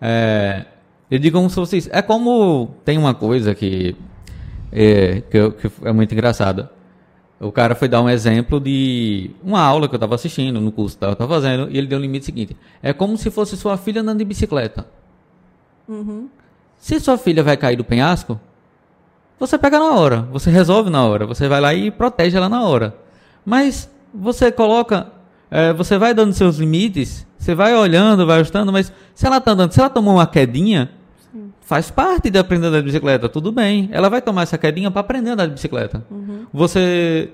É, 0.00 0.64
eu 1.10 1.18
digo 1.18 1.36
como 1.36 1.48
se 1.48 1.54
fosse 1.56 1.76
isso. 1.78 1.88
É 1.92 2.02
como 2.02 2.70
tem 2.84 2.96
uma 2.98 3.14
coisa 3.14 3.54
que 3.54 3.96
é, 4.72 5.22
que, 5.30 5.50
que 5.52 5.70
é 5.84 5.92
muito 5.92 6.12
engraçada. 6.12 6.70
O 7.40 7.50
cara 7.50 7.74
foi 7.74 7.88
dar 7.88 8.02
um 8.02 8.08
exemplo 8.10 8.60
de 8.60 9.30
uma 9.42 9.62
aula 9.62 9.88
que 9.88 9.94
eu 9.94 9.96
estava 9.96 10.14
assistindo 10.14 10.60
no 10.60 10.70
curso 10.70 10.98
que 10.98 11.04
eu 11.04 11.12
estava 11.12 11.34
fazendo, 11.34 11.70
e 11.70 11.78
ele 11.78 11.86
deu 11.86 11.98
o 11.98 12.02
limite 12.02 12.26
seguinte: 12.26 12.54
é 12.82 12.92
como 12.92 13.16
se 13.16 13.30
fosse 13.30 13.56
sua 13.56 13.78
filha 13.78 14.02
andando 14.02 14.18
de 14.18 14.26
bicicleta. 14.26 14.86
Uhum. 15.88 16.28
Se 16.76 17.00
sua 17.00 17.16
filha 17.16 17.42
vai 17.42 17.56
cair 17.56 17.76
do 17.76 17.84
penhasco, 17.84 18.38
você 19.38 19.56
pega 19.56 19.78
na 19.78 19.94
hora, 19.94 20.28
você 20.30 20.50
resolve 20.50 20.90
na 20.90 21.02
hora, 21.02 21.26
você 21.26 21.48
vai 21.48 21.62
lá 21.62 21.72
e 21.72 21.90
protege 21.90 22.36
ela 22.36 22.48
na 22.48 22.62
hora. 22.62 22.94
Mas 23.42 23.90
você 24.12 24.52
coloca, 24.52 25.06
é, 25.50 25.72
você 25.72 25.96
vai 25.96 26.12
dando 26.12 26.34
seus 26.34 26.58
limites, 26.58 27.26
você 27.38 27.54
vai 27.54 27.74
olhando, 27.74 28.26
vai 28.26 28.40
ajustando, 28.40 28.70
mas 28.70 28.92
se 29.14 29.26
ela 29.26 29.40
tá 29.40 29.52
andando, 29.52 29.72
se 29.72 29.80
ela 29.80 29.88
tomou 29.88 30.16
uma 30.16 30.26
quedinha, 30.26 30.90
faz 31.60 31.90
parte 31.90 32.30
de 32.30 32.38
aprender 32.38 32.66
a 32.66 32.68
andar 32.68 32.78
de 32.80 32.86
bicicleta, 32.86 33.28
tudo 33.28 33.52
bem. 33.52 33.88
Ela 33.92 34.08
vai 34.08 34.20
tomar 34.20 34.42
essa 34.42 34.58
quedinha 34.58 34.90
para 34.90 35.00
aprender 35.00 35.30
a 35.30 35.32
andar 35.34 35.46
de 35.46 35.54
bicicleta. 35.54 36.04
Você 36.52 37.32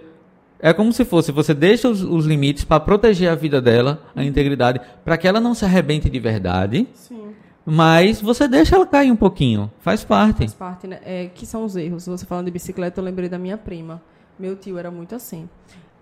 é 0.59 0.72
como 0.72 0.92
se 0.92 1.05
fosse, 1.05 1.32
você 1.32 1.53
deixa 1.53 1.88
os, 1.88 2.03
os 2.03 2.24
limites 2.24 2.64
para 2.64 2.80
proteger 2.80 3.30
a 3.30 3.34
vida 3.34 3.61
dela, 3.61 4.03
a 4.14 4.24
integridade, 4.24 4.80
para 5.05 5.16
que 5.18 5.28
ela 5.28 5.40
não 5.40 5.55
se 5.55 5.64
arrebente 5.64 6.09
de 6.09 6.18
verdade, 6.18 6.88
Sim. 6.94 7.32
mas 7.64 8.20
você 8.20 8.49
deixa 8.49 8.76
ela 8.76 8.86
cair 8.86 9.11
um 9.11 9.16
pouquinho, 9.16 9.70
faz 9.80 10.03
parte. 10.03 10.38
Faz 10.38 10.55
parte, 10.55 10.86
né? 10.86 11.01
É, 11.05 11.26
que 11.26 11.44
são 11.44 11.64
os 11.64 11.76
erros. 11.76 12.07
Você 12.07 12.24
falando 12.24 12.47
de 12.47 12.53
bicicleta, 12.53 13.01
eu 13.01 13.05
lembrei 13.05 13.28
da 13.28 13.38
minha 13.38 13.59
prima. 13.59 14.03
Meu 14.38 14.57
tio 14.57 14.78
era 14.78 14.90
muito 14.90 15.14
assim. 15.14 15.49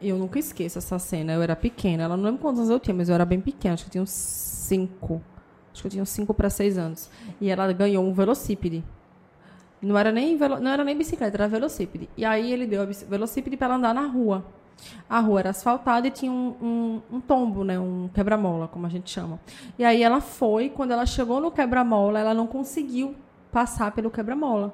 Eu 0.03 0.19
nunca 0.19 0.39
esqueço 0.39 0.79
essa 0.79 0.99
cena. 0.99 1.33
Eu 1.33 1.43
era 1.43 1.55
pequena. 1.55 2.03
Ela 2.03 2.17
não 2.17 2.25
lembro 2.25 2.41
quantos 2.41 2.61
anos 2.61 2.71
eu 2.71 2.81
tinha, 2.81 2.95
mas 2.95 3.09
eu 3.09 3.15
era 3.15 3.25
bem 3.25 3.41
pequena. 3.41 3.75
Acho 3.75 3.85
que 3.85 3.89
eu 3.89 3.93
tinha 3.93 4.03
uns 4.03 4.11
cinco. 4.11 5.23
Acho 5.75 5.83
que 5.83 5.89
eu 5.89 5.91
tinha 5.91 6.03
uns 6.03 6.09
cinco 6.09 6.33
para 6.33 6.49
seis 6.49 6.79
anos. 6.79 7.11
E 7.41 7.51
ela 7.51 7.71
ganhou 7.73 8.03
um 8.07 8.15
velocípede. 8.15 8.83
Não 9.83 9.99
era 9.99 10.11
nem, 10.11 10.37
velo- 10.39 10.61
não 10.61 10.71
era 10.71 10.83
nem 10.85 10.97
bicicleta, 10.97 11.37
era 11.37 11.49
velocípede. 11.49 12.09
E 12.17 12.25
aí 12.25 12.51
ele 12.53 12.67
deu 12.67 12.87
velocípede 13.09 13.57
para 13.57 13.67
ela 13.67 13.77
andar 13.77 13.93
na 13.95 14.07
rua. 14.07 14.45
A 15.11 15.21
rua 15.21 15.41
era 15.41 15.51
asfaltada 15.51 16.07
e 16.07 16.11
tinha 16.11 16.33
um, 16.33 16.55
um, 17.11 17.17
um 17.17 17.21
tombo, 17.21 17.65
né? 17.65 17.79
Um 17.79 18.09
quebra-mola, 18.15 18.67
como 18.69 18.87
a 18.87 18.89
gente 18.89 19.11
chama. 19.11 19.39
E 19.79 19.85
aí 19.85 20.03
ela 20.03 20.21
foi, 20.21 20.69
quando 20.71 20.93
ela 20.93 21.05
chegou 21.05 21.41
no 21.41 21.51
quebra-mola, 21.51 22.19
ela 22.21 22.33
não 22.35 22.47
conseguiu 22.47 23.15
passar 23.53 23.91
pelo 23.93 24.11
quebra-mola. 24.11 24.73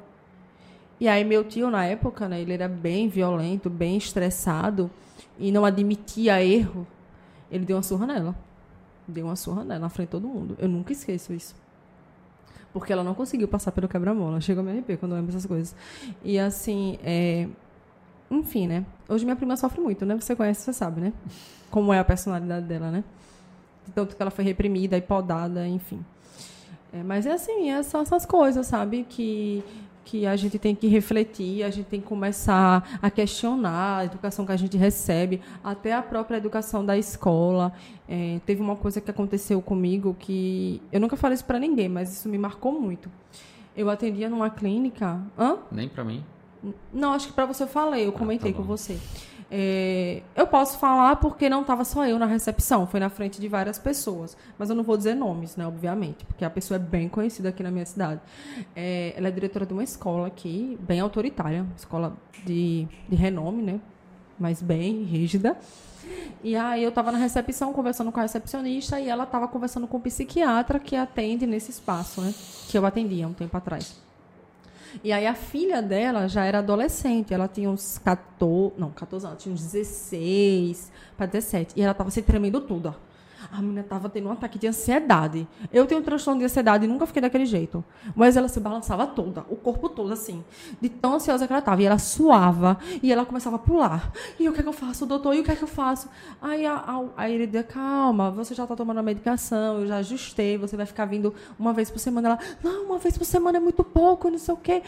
E 1.01 1.09
aí 1.09 1.25
meu 1.25 1.43
tio, 1.45 1.71
na 1.71 1.85
época, 1.87 2.29
né, 2.29 2.41
ele 2.41 2.53
era 2.53 2.69
bem 2.69 3.09
violento, 3.09 3.71
bem 3.71 3.97
estressado 3.97 4.91
e 5.39 5.51
não 5.51 5.65
admitia 5.65 6.43
erro. 6.45 6.87
Ele 7.51 7.65
deu 7.65 7.77
uma 7.77 7.83
surra 7.83 8.07
nela. 8.07 8.35
Deu 9.11 9.27
uma 9.27 9.37
surra 9.37 9.65
nela 9.65 9.81
na 9.81 9.89
frente 9.89 10.09
de 10.09 10.13
todo 10.13 10.27
mundo. 10.29 10.57
Eu 10.59 10.69
nunca 10.69 10.93
esqueço 10.93 11.33
isso. 11.33 11.55
Porque 12.73 12.93
ela 12.93 13.03
não 13.03 13.15
conseguiu 13.15 13.49
passar 13.49 13.73
pelo 13.73 13.89
quebra-mola. 13.89 14.41
Chega 14.41 14.61
a 14.61 14.65
me 14.65 14.71
arrepiar 14.71 14.99
quando 14.99 15.13
eu 15.13 15.17
lembro 15.17 15.31
essas 15.31 15.47
coisas. 15.47 15.75
E 16.25 16.39
assim, 16.39 16.99
é... 17.03 17.49
enfim, 18.31 18.67
né? 18.67 18.87
Hoje 19.09 19.25
minha 19.25 19.37
prima 19.37 19.57
sofre 19.57 19.81
muito, 19.81 20.07
né? 20.07 20.15
Você 20.15 20.37
conhece, 20.37 20.63
você 20.63 20.73
sabe, 20.73 21.01
né? 21.01 21.13
Como 21.71 21.93
é 21.93 21.99
a 21.99 22.05
personalidade 22.05 22.67
dela, 22.67 22.91
né? 22.91 23.05
Tanto 23.95 24.15
que 24.15 24.23
ela 24.23 24.31
foi 24.31 24.45
reprimida 24.45 24.97
e 24.97 25.03
podada, 25.03 25.67
enfim. 25.67 26.05
É, 26.93 27.03
mas 27.03 27.27
é 27.27 27.33
assim, 27.33 27.71
é 27.71 27.83
só 27.83 28.03
essas 28.03 28.27
coisas, 28.27 28.67
sabe? 28.67 29.05
Que, 29.09 29.63
que 30.05 30.27
a 30.27 30.37
gente 30.37 30.59
tem 30.59 30.75
que 30.75 30.87
refletir, 30.87 31.63
a 31.63 31.71
gente 31.71 31.87
tem 31.87 32.01
que 32.01 32.07
começar 32.07 32.99
a 33.01 33.11
questionar 33.11 33.99
a 33.99 34.05
educação 34.05 34.45
que 34.45 34.53
a 34.53 34.57
gente 34.57 34.77
recebe, 34.77 35.41
até 35.63 35.93
a 35.93 36.03
própria 36.03 36.37
educação 36.37 36.85
da 36.85 36.97
escola. 36.97 37.73
É, 38.09 38.41
teve 38.45 38.61
uma 38.61 38.77
coisa 38.77 39.01
que 39.01 39.11
aconteceu 39.11 39.61
comigo 39.63 40.17
que 40.19 40.83
eu 40.91 41.01
nunca 41.01 41.17
falei 41.17 41.35
isso 41.35 41.45
para 41.45 41.59
ninguém, 41.59 41.89
mas 41.89 42.13
isso 42.13 42.29
me 42.29 42.39
marcou 42.39 42.73
muito. 42.73 43.11
Eu 43.77 43.89
atendia 43.89 44.29
numa 44.29 44.51
clínica. 44.51 45.21
Hã? 45.39 45.59
Nem 45.71 45.89
pra 45.89 46.05
mim. 46.05 46.25
Não, 46.93 47.13
acho 47.13 47.29
que 47.29 47.33
para 47.33 47.47
você 47.47 47.63
eu 47.63 47.69
falei, 47.69 48.07
eu 48.07 48.13
comentei 48.13 48.53
tá 48.53 48.59
com 48.59 48.65
você. 48.65 48.99
É, 49.51 50.23
eu 50.37 50.47
posso 50.47 50.79
falar 50.79 51.17
porque 51.17 51.49
não 51.49 51.63
estava 51.63 51.85
só 51.85 52.07
eu 52.07 52.19
na 52.19 52.27
recepção, 52.27 52.87
foi 52.87 53.01
na 53.01 53.11
frente 53.11 53.41
de 53.41 53.49
várias 53.49 53.79
pessoas. 53.79 54.37
Mas 54.57 54.71
eu 54.71 54.77
não 54.77 54.85
vou 54.85 54.97
dizer 54.97 55.15
nomes, 55.15 55.57
né, 55.57 55.67
obviamente, 55.67 56.25
porque 56.25 56.45
a 56.45 56.51
pessoa 56.51 56.77
é 56.77 56.79
bem 56.79 57.09
conhecida 57.09 57.49
aqui 57.49 57.63
na 57.63 57.71
minha 57.71 57.87
cidade. 57.87 58.21
É, 58.77 59.13
ela 59.17 59.29
é 59.29 59.31
diretora 59.31 59.67
de 59.67 59.73
uma 59.73 59.83
escola 59.83 60.29
aqui, 60.29 60.79
bem 60.81 61.01
autoritária, 61.01 61.67
escola 61.77 62.17
de, 62.45 62.87
de 63.09 63.17
renome, 63.17 63.63
né? 63.63 63.81
Mas 64.39 64.63
bem 64.63 65.03
rígida. 65.03 65.59
E 66.43 66.57
aí 66.57 66.83
eu 66.83 66.89
estava 66.89 67.13
na 67.13 67.19
recepção 67.19 67.73
conversando 67.73 68.11
com 68.11 68.19
a 68.21 68.23
recepcionista 68.23 68.99
e 68.99 69.09
ela 69.09 69.25
estava 69.25 69.47
conversando 69.49 69.87
com 69.87 69.99
o 69.99 70.01
psiquiatra 70.01 70.79
que 70.79 70.97
atende 70.97 71.47
nesse 71.47 71.71
espaço, 71.71 72.21
né? 72.21 72.33
Que 72.69 72.79
eu 72.79 72.87
atendia 72.87 73.29
um 73.29 73.35
tempo 73.35 73.55
atrás. 73.57 74.01
E 75.03 75.13
aí 75.13 75.27
a 75.27 75.35
filha 75.35 75.81
dela 75.83 76.29
já 76.29 76.45
era 76.45 76.59
adolescente, 76.59 77.33
ela 77.33 77.49
tinha 77.49 77.71
uns 77.71 77.99
14, 77.99 78.75
não, 78.79 78.91
14 78.91 79.27
anos, 79.27 79.43
tinha 79.43 79.55
uns 79.55 79.63
16 79.63 80.93
para 81.17 81.27
17. 81.27 81.75
E 81.77 81.83
ela 81.83 81.95
tava 81.95 82.11
se 82.11 82.23
tremendo 82.23 82.61
toda. 82.61 82.95
A 83.53 83.61
menina 83.61 83.83
tava 83.83 84.09
tendo 84.09 84.29
um 84.29 84.33
ataque 84.33 84.59
de 84.59 84.67
ansiedade. 84.69 85.47
Eu 85.73 85.85
tenho 85.87 86.01
um 86.01 86.05
transtorno 86.05 86.39
de 86.39 86.45
ansiedade 86.45 86.85
e 86.85 86.89
nunca 86.89 87.07
fiquei 87.07 87.21
daquele 87.21 87.45
jeito. 87.45 87.85
Mas 88.15 88.37
ela 88.37 88.49
se 88.49 88.61
balançava 88.61 89.07
toda, 89.07 89.45
o 89.49 89.57
corpo 89.57 89.89
todo 89.89 90.13
assim, 90.13 90.45
de 90.81 90.89
tão 90.89 91.15
ansiosa 91.15 91.47
que 91.47 91.53
ela 91.53 91.61
tava. 91.61 91.83
E 91.83 91.87
ela 91.87 91.99
suava, 91.99 92.79
e 93.03 93.13
ela 93.13 93.27
começava 93.27 93.57
a 93.57 93.59
pular. 93.59 94.13
E 94.39 94.49
o 94.49 94.53
que 94.53 94.61
é 94.61 94.63
que 94.63 94.69
eu 94.69 94.73
faço, 94.73 95.05
doutor? 95.05 95.35
E 95.35 95.41
o 95.41 95.45
que 95.45 95.51
é 95.51 95.57
que 95.57 95.65
eu 95.65 95.69
faço? 95.69 96.09
Aí, 96.41 96.65
a, 96.65 96.75
a, 96.75 97.05
aí 97.17 97.35
ele 97.35 97.47
dizia, 97.47 97.65
calma, 97.65 98.31
você 98.31 98.55
já 98.55 98.67
tá 98.67 98.77
tomando 98.77 98.99
a 98.99 99.03
medicação, 99.03 99.81
eu 99.81 99.87
já 99.87 99.97
ajustei, 99.97 100.57
você 100.57 100.77
vai 100.77 100.87
ficar 100.87 101.07
vindo 101.07 101.35
uma 101.59 101.73
vez 101.73 101.91
por 101.91 101.99
semana. 101.99 102.29
Ela, 102.29 102.39
não, 102.63 102.85
uma 102.85 102.99
vez 102.99 103.19
por 103.19 103.25
semana 103.25 103.59
é 103.59 103.61
muito 103.61 103.83
pouco, 103.83 104.31
não 104.31 104.39
sei 104.39 104.55
o 104.55 104.57
quê. 104.57 104.83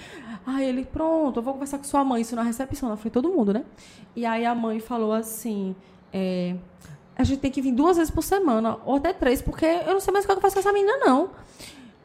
Aí 0.47 0.65
ele, 0.65 0.85
pronto, 0.85 1.39
eu 1.41 1.43
vou 1.43 1.55
conversar 1.55 1.79
com 1.79 1.85
sua 1.85 2.05
mãe, 2.05 2.23
isso 2.23 2.37
na 2.37 2.43
recepção, 2.43 2.89
frente 2.97 3.05
de 3.05 3.11
todo 3.11 3.29
mundo, 3.29 3.53
né? 3.53 3.65
E 4.15 4.25
aí 4.25 4.47
a 4.47 4.55
mãe 4.55 4.79
falou 4.79 5.13
assim, 5.13 5.75
é, 6.13 6.55
a 7.23 7.25
gente 7.25 7.41
tem 7.41 7.51
que 7.51 7.63
vir 7.63 7.73
duas 7.73 7.97
vezes 7.97 8.11
por 8.11 8.23
semana, 8.23 8.79
ou 8.85 8.97
até 8.97 9.13
três, 9.13 9.41
porque 9.41 9.65
eu 9.65 9.93
não 9.93 10.01
sei 10.01 10.13
mais 10.13 10.25
o 10.25 10.29
que 10.29 10.35
eu 10.35 10.41
faço 10.41 10.55
com 10.55 10.61
essa 10.61 10.73
menina, 10.73 10.99
não. 10.99 11.31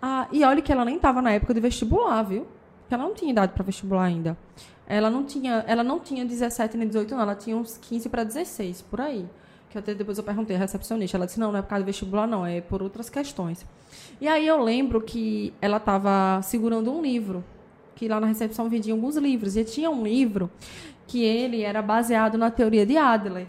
Ah, 0.01 0.27
e 0.31 0.43
olha 0.43 0.61
que 0.61 0.71
ela 0.71 0.85
nem 0.85 0.95
estava 0.95 1.21
na 1.21 1.31
época 1.31 1.53
de 1.53 1.59
vestibular, 1.59 2.21
viu? 2.23 2.45
Porque 2.81 2.93
ela 2.93 3.03
não 3.03 3.13
tinha 3.13 3.31
idade 3.31 3.53
para 3.53 3.63
vestibular 3.63 4.03
ainda. 4.03 4.37
Ela 4.87 5.09
não 5.09 5.23
tinha, 5.23 5.65
ela 5.67 5.83
não 5.83 5.99
tinha 5.99 6.23
17 6.23 6.77
nem 6.77 6.87
18, 6.87 7.13
não. 7.13 7.21
Ela 7.21 7.35
tinha 7.35 7.57
uns 7.57 7.77
15 7.77 8.07
para 8.07 8.23
16, 8.23 8.83
por 8.83 9.01
aí. 9.01 9.25
Que 9.69 9.77
até 9.77 9.93
depois 9.93 10.17
eu 10.17 10.23
perguntei 10.23 10.55
à 10.55 10.59
recepcionista. 10.59 11.17
Ela 11.17 11.25
disse, 11.25 11.39
não, 11.39 11.51
não 11.51 11.59
é 11.59 11.61
por 11.61 11.69
causa 11.69 11.83
do 11.83 11.87
vestibular, 11.87 12.25
não. 12.25 12.45
É 12.45 12.61
por 12.61 12.81
outras 12.81 13.09
questões. 13.09 13.65
E 14.21 14.27
aí 14.27 14.47
eu 14.47 14.63
lembro 14.63 15.01
que 15.01 15.53
ela 15.59 15.77
estava 15.77 16.41
segurando 16.43 16.91
um 16.91 17.01
livro. 17.01 17.43
Que 17.95 18.07
lá 18.07 18.19
na 18.19 18.27
recepção 18.27 18.69
vendiam 18.69 18.95
alguns 18.95 19.17
livros. 19.17 19.57
E 19.57 19.65
tinha 19.65 19.89
um 19.89 20.03
livro 20.03 20.49
que 21.05 21.21
ele 21.23 21.63
era 21.63 21.81
baseado 21.81 22.37
na 22.37 22.49
teoria 22.49 22.85
de 22.85 22.95
Adler 22.95 23.47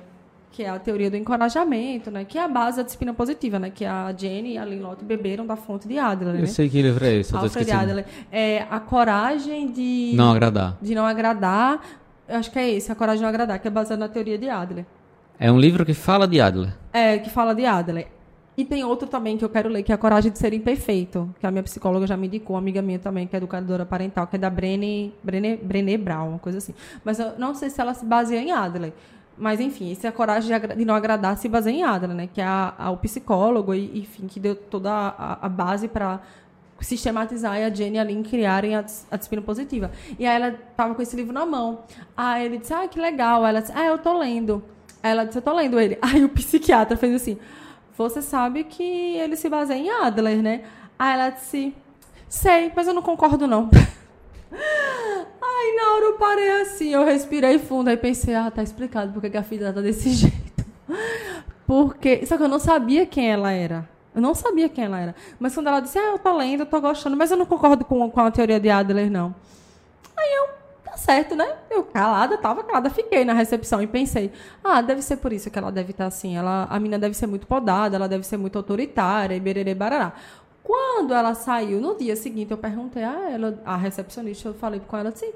que 0.59 0.65
é 0.65 0.69
a 0.69 0.77
teoria 0.77 1.09
do 1.09 1.17
encorajamento, 1.17 2.11
né? 2.11 2.25
Que 2.25 2.37
é 2.37 2.43
a 2.43 2.49
base 2.49 2.79
da 2.79 2.83
disciplina 2.83 3.15
positiva, 3.15 3.61
né? 3.61 3.71
Que 3.71 3.85
a 3.85 4.13
Jenny 4.13 4.55
e 4.55 4.59
a 4.59 4.65
Linlotte 4.65 5.05
beberam 5.05 5.47
da 5.47 5.55
fonte 5.55 5.87
de 5.87 5.97
Adler, 5.97 6.35
né? 6.35 6.43
Eu 6.43 6.49
sei 6.49 6.69
que 6.69 6.83
livro 6.83 7.05
é 7.05 7.15
esse, 7.15 7.33
eu 7.33 7.39
tô 7.39 7.45
Alfred. 7.45 7.71
Adler. 7.71 8.05
É 8.33 8.67
a 8.69 8.81
coragem 8.81 9.71
de 9.71 10.15
Não 10.17 10.33
agradar. 10.33 10.77
de 10.83 10.97
não 10.97 11.07
agradar. 11.07 11.81
Eu 12.29 12.39
acho 12.39 12.51
que 12.51 12.59
é 12.59 12.69
esse, 12.71 12.91
a 12.91 12.97
coragem 12.97 13.19
de 13.19 13.23
não 13.23 13.29
agradar, 13.29 13.61
que 13.61 13.69
é 13.69 13.71
baseado 13.71 14.01
na 14.01 14.09
teoria 14.09 14.37
de 14.37 14.51
Adler. 14.51 14.85
É 15.39 15.53
um 15.53 15.61
livro 15.61 15.87
que 15.87 15.95
fala 15.95 16.27
de 16.27 16.41
Adler. 16.41 16.75
É, 16.93 17.19
que 17.19 17.31
fala 17.31 17.55
de 17.55 17.65
Adler. 17.65 18.09
E 18.57 18.65
tem 18.65 18.83
outro 18.83 19.07
também 19.07 19.39
que 19.39 19.45
eu 19.45 19.49
quero 19.49 19.69
ler, 19.69 19.85
que 19.85 19.93
é 19.93 19.95
a 19.95 19.99
coragem 19.99 20.33
de 20.33 20.39
ser 20.41 20.53
imperfeito, 20.53 21.33
que 21.39 21.47
a 21.47 21.53
minha 21.53 21.63
psicóloga 21.63 22.05
já 22.05 22.17
me 22.17 22.27
indicou, 22.27 22.57
uma 22.57 22.61
amiga 22.61 22.83
minha 22.83 22.99
também, 22.99 23.29
que 23.29 23.37
é 23.37 23.39
educadora 23.39 23.87
parental, 23.87 24.27
que 24.27 24.35
é 24.35 24.39
da 24.41 24.51
Brené, 24.51 25.11
Brené, 25.23 25.57
Brené 25.57 25.97
Brown, 25.97 26.31
uma 26.31 26.39
coisa 26.41 26.59
assim. 26.59 26.75
Mas 27.05 27.21
eu 27.21 27.39
não 27.39 27.55
sei 27.55 27.71
se 27.71 27.81
ela 27.81 27.95
se 27.95 28.05
baseia 28.05 28.41
em 28.43 28.51
Adler. 28.51 28.93
Mas, 29.39 29.61
enfim, 29.61 29.93
esse 29.93 30.05
é 30.07 30.09
a 30.09 30.13
coragem 30.13 30.59
de, 30.61 30.67
de 30.75 30.85
não 30.85 30.95
agradar 30.95 31.37
se 31.39 31.49
baseia 31.49 31.75
em 31.77 31.83
Adler, 31.85 32.17
né? 32.17 32.29
Que 32.33 32.41
é 32.41 32.45
a, 32.45 32.75
a- 32.77 32.91
o 32.91 32.97
psicólogo, 32.97 33.73
e, 33.75 34.01
enfim, 34.01 34.27
que 34.27 34.41
deu 34.41 34.57
toda 34.57 34.91
a, 34.93 35.47
a 35.47 35.49
base 35.49 35.87
para 35.89 36.21
sistematizar 36.81 37.59
e 37.59 37.65
a 37.65 37.71
Jenny 37.75 37.97
e 37.97 37.99
a 38.01 38.05
Lynn 38.05 38.23
criarem 38.23 38.77
a, 38.77 38.85
a 39.11 39.17
disciplina 39.17 39.43
positiva. 39.45 39.91
E 40.19 40.27
aí 40.27 40.37
ela 40.41 40.53
tava 40.77 40.95
com 40.95 41.03
esse 41.03 41.17
livro 41.17 41.33
na 41.33 41.45
mão. 41.45 41.81
Aí 42.17 42.45
ele 42.47 42.59
disse, 42.59 42.73
ah, 42.73 42.87
que 42.87 43.01
legal. 43.01 43.45
Aí 43.45 43.51
ela 43.51 43.61
disse, 43.61 43.73
ah, 43.75 43.87
eu 43.87 43.99
tô 43.99 44.17
lendo. 44.19 44.63
Aí 45.03 45.11
ela 45.11 45.25
disse, 45.25 45.39
eu 45.39 45.43
tô 45.43 45.53
lendo 45.55 45.79
ele. 45.81 45.99
Aí 46.03 46.25
o 46.25 46.29
psiquiatra 46.29 46.97
fez 46.97 47.15
assim, 47.15 47.39
você 47.97 48.23
sabe 48.23 48.65
que 48.65 48.83
ele 48.83 49.35
se 49.37 49.49
baseia 49.49 49.79
em 49.79 49.91
Adler, 49.91 50.41
né? 50.43 50.63
Aí 50.99 51.15
ela 51.15 51.31
disse, 51.31 51.75
sei, 52.29 52.71
mas 52.77 52.87
eu 52.87 52.95
não 52.95 53.03
concordo 53.03 53.47
não. 53.47 53.69
Aí 54.53 55.77
na 55.77 55.93
hora 55.95 56.05
eu 56.05 56.15
parei 56.15 56.63
assim, 56.63 56.91
eu 56.91 57.05
respirei 57.05 57.59
fundo, 57.59 57.89
aí 57.89 57.97
pensei, 57.97 58.35
ah, 58.35 58.51
tá 58.51 58.63
explicado 58.63 59.13
porque 59.13 59.31
que 59.31 59.37
a 59.37 59.43
filha 59.43 59.73
tá 59.73 59.81
desse 59.81 60.11
jeito. 60.11 60.65
Porque. 61.67 62.25
Só 62.25 62.37
que 62.37 62.43
eu 62.43 62.49
não 62.49 62.59
sabia 62.59 63.05
quem 63.05 63.31
ela 63.31 63.53
era. 63.53 63.89
Eu 64.15 64.23
não 64.23 64.35
sabia 64.35 64.69
quem 64.69 64.85
ela 64.85 64.99
era. 64.99 65.15
Mas 65.39 65.55
quando 65.55 65.67
ela 65.67 65.81
disse, 65.81 65.99
ah, 65.99 66.13
eu 66.13 66.19
tô 66.19 66.35
lendo, 66.37 66.61
eu 66.61 66.67
tô 66.67 66.81
gostando, 66.81 67.17
mas 67.17 67.31
eu 67.31 67.37
não 67.37 67.47
concordo 67.47 67.85
com, 67.85 68.11
com 68.11 68.21
a 68.21 68.31
teoria 68.31 68.59
de 68.59 68.71
Adler, 68.71 69.11
não. 69.11 69.35
Aí 70.17 70.35
eu, 70.35 70.49
tá 70.83 70.97
certo, 70.97 71.37
né? 71.37 71.47
Eu 71.71 71.85
calada, 71.85 72.37
tava 72.39 72.65
calada, 72.65 72.89
fiquei 72.91 73.25
na 73.25 73.35
recepção 73.35 73.83
e 73.83 73.87
pensei, 73.87 74.33
ah, 74.65 74.81
deve 74.81 75.03
ser 75.03 75.19
por 75.19 75.33
isso 75.33 75.51
que 75.51 75.59
ela 75.59 75.71
deve 75.71 75.91
estar 75.93 76.07
assim. 76.07 76.37
Ela, 76.37 76.67
a 76.71 76.81
menina 76.81 76.99
deve 76.99 77.15
ser 77.15 77.27
muito 77.27 77.47
podada, 77.47 77.97
ela 77.97 78.09
deve 78.09 78.25
ser 78.25 78.39
muito 78.39 78.57
autoritária, 78.57 79.37
e 79.37 79.41
bererê 79.41 79.75
barará. 79.75 80.15
Quando 80.69 81.15
ela 81.15 81.33
saiu, 81.33 81.81
no 81.81 81.97
dia 81.97 82.15
seguinte, 82.15 82.51
eu 82.51 82.59
perguntei 82.59 83.03
a 83.03 83.31
ela, 83.31 83.59
a 83.65 83.75
recepcionista, 83.75 84.51
eu 84.51 84.53
falei 84.53 84.79
com 84.87 84.99
ela 84.99 85.09
assim, 85.09 85.33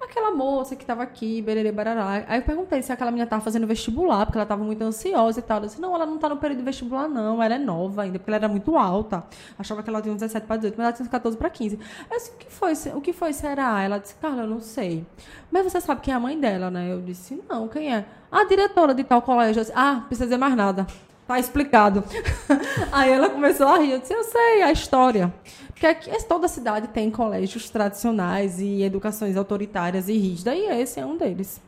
aquela 0.00 0.30
moça 0.30 0.74
que 0.74 0.86
tava 0.86 1.02
aqui, 1.02 1.42
bererê, 1.42 1.70
barará. 1.70 2.24
Aí 2.26 2.38
eu 2.38 2.42
perguntei 2.42 2.80
se 2.80 2.90
aquela 2.90 3.10
menina 3.10 3.26
tava 3.26 3.44
fazendo 3.44 3.66
vestibular, 3.66 4.24
porque 4.24 4.38
ela 4.38 4.46
tava 4.46 4.64
muito 4.64 4.80
ansiosa 4.82 5.38
e 5.38 5.42
tal. 5.42 5.58
Eu 5.58 5.66
disse, 5.66 5.78
não, 5.82 5.94
ela 5.94 6.06
não 6.06 6.16
tá 6.16 6.30
no 6.30 6.38
período 6.38 6.60
de 6.60 6.64
vestibular, 6.64 7.06
não. 7.08 7.42
Ela 7.42 7.56
é 7.56 7.58
nova 7.58 8.04
ainda, 8.04 8.18
porque 8.18 8.30
ela 8.30 8.38
era 8.38 8.48
muito 8.48 8.74
alta. 8.78 9.22
Achava 9.58 9.82
que 9.82 9.90
ela 9.90 10.00
tinha 10.00 10.14
uns 10.14 10.20
17 10.20 10.46
para 10.46 10.56
18, 10.56 10.74
mas 10.78 10.84
ela 10.86 10.92
tinha 10.94 11.04
uns 11.04 11.10
14 11.10 11.36
para 11.36 11.50
15. 11.50 11.78
Eu 12.10 12.16
disse, 12.16 12.30
o 12.30 12.36
que 12.38 12.50
foi, 12.50 12.72
o 12.94 13.00
que 13.02 13.12
foi, 13.12 13.32
será? 13.34 13.82
Ela 13.82 13.98
disse, 13.98 14.14
Carla, 14.14 14.44
eu 14.44 14.48
não 14.48 14.60
sei. 14.60 15.04
Mas 15.50 15.70
você 15.70 15.78
sabe 15.78 16.00
quem 16.00 16.14
é 16.14 16.16
a 16.16 16.20
mãe 16.20 16.40
dela, 16.40 16.70
né? 16.70 16.90
Eu 16.90 17.02
disse, 17.02 17.38
não, 17.46 17.68
quem 17.68 17.94
é? 17.94 18.06
A 18.32 18.44
diretora 18.44 18.94
de 18.94 19.04
tal 19.04 19.20
colégio. 19.20 19.60
Eu 19.60 19.64
disse, 19.64 19.76
ah, 19.76 20.04
precisa 20.08 20.24
dizer 20.24 20.38
mais 20.38 20.56
nada. 20.56 20.86
Tá 21.30 21.38
explicado. 21.38 22.02
Aí 22.90 23.12
ela 23.12 23.30
começou 23.30 23.68
a 23.68 23.78
rir. 23.78 23.92
Eu 23.92 24.00
disse, 24.00 24.12
eu 24.12 24.24
sei 24.24 24.62
a 24.62 24.72
história. 24.72 25.32
Porque 25.68 25.86
aqui, 25.86 26.10
toda 26.24 26.48
cidade 26.48 26.88
tem 26.88 27.08
colégios 27.08 27.70
tradicionais 27.70 28.58
e 28.58 28.82
educações 28.82 29.36
autoritárias 29.36 30.08
e 30.08 30.18
rígidas, 30.18 30.56
e 30.56 30.64
esse 30.64 30.98
é 30.98 31.06
um 31.06 31.16
deles. 31.16 31.62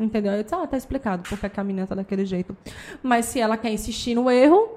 Entendeu? 0.00 0.32
Eu 0.32 0.42
disse, 0.42 0.56
ah, 0.56 0.66
tá 0.66 0.76
explicado 0.76 1.22
porque 1.22 1.60
a 1.60 1.62
menina 1.62 1.86
tá 1.86 1.94
daquele 1.94 2.26
jeito. 2.26 2.56
Mas 3.00 3.26
se 3.26 3.38
ela 3.38 3.56
quer 3.56 3.70
insistir 3.70 4.16
no 4.16 4.28
erro, 4.28 4.70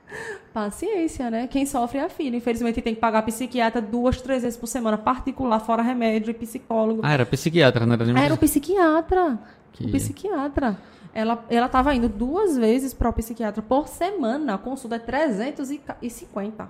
paciência, 0.54 1.30
né? 1.30 1.46
Quem 1.46 1.66
sofre 1.66 1.98
é 1.98 2.04
a 2.04 2.08
filha. 2.08 2.38
Infelizmente 2.38 2.80
tem 2.80 2.94
que 2.94 3.00
pagar 3.02 3.20
psiquiatra 3.20 3.82
duas, 3.82 4.18
três 4.18 4.44
vezes 4.44 4.58
por 4.58 4.66
semana, 4.66 4.96
particular, 4.96 5.60
fora 5.60 5.82
remédio 5.82 6.30
e 6.30 6.34
psicólogo. 6.34 7.02
Ah, 7.04 7.12
era 7.12 7.26
psiquiatra, 7.26 7.84
não 7.84 7.92
era 7.92 8.06
nem 8.06 8.16
Era 8.16 8.32
o 8.32 8.38
psiquiatra. 8.38 9.38
Que... 9.74 9.84
O 9.84 9.90
psiquiatra. 9.90 10.78
Ela, 11.14 11.44
ela 11.48 11.68
tava 11.68 11.94
indo 11.94 12.08
duas 12.08 12.56
vezes 12.56 12.92
para 12.92 13.08
o 13.08 13.12
psiquiatra 13.12 13.62
por 13.62 13.86
semana. 13.86 14.54
A 14.54 14.58
consulta 14.58 14.96
é 14.96 14.98
350. 14.98 16.68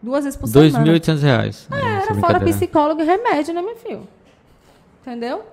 Duas 0.00 0.24
vezes 0.24 0.38
por 0.38 0.46
semana. 0.46 0.84
R$ 0.84 1.00
2.800. 1.00 1.66
É, 1.72 2.04
era 2.04 2.14
fora 2.14 2.40
psicólogo 2.40 3.02
e 3.02 3.04
remédio, 3.04 3.52
né, 3.52 3.60
meu 3.60 3.76
filho? 3.76 4.06
Entendeu? 5.00 5.44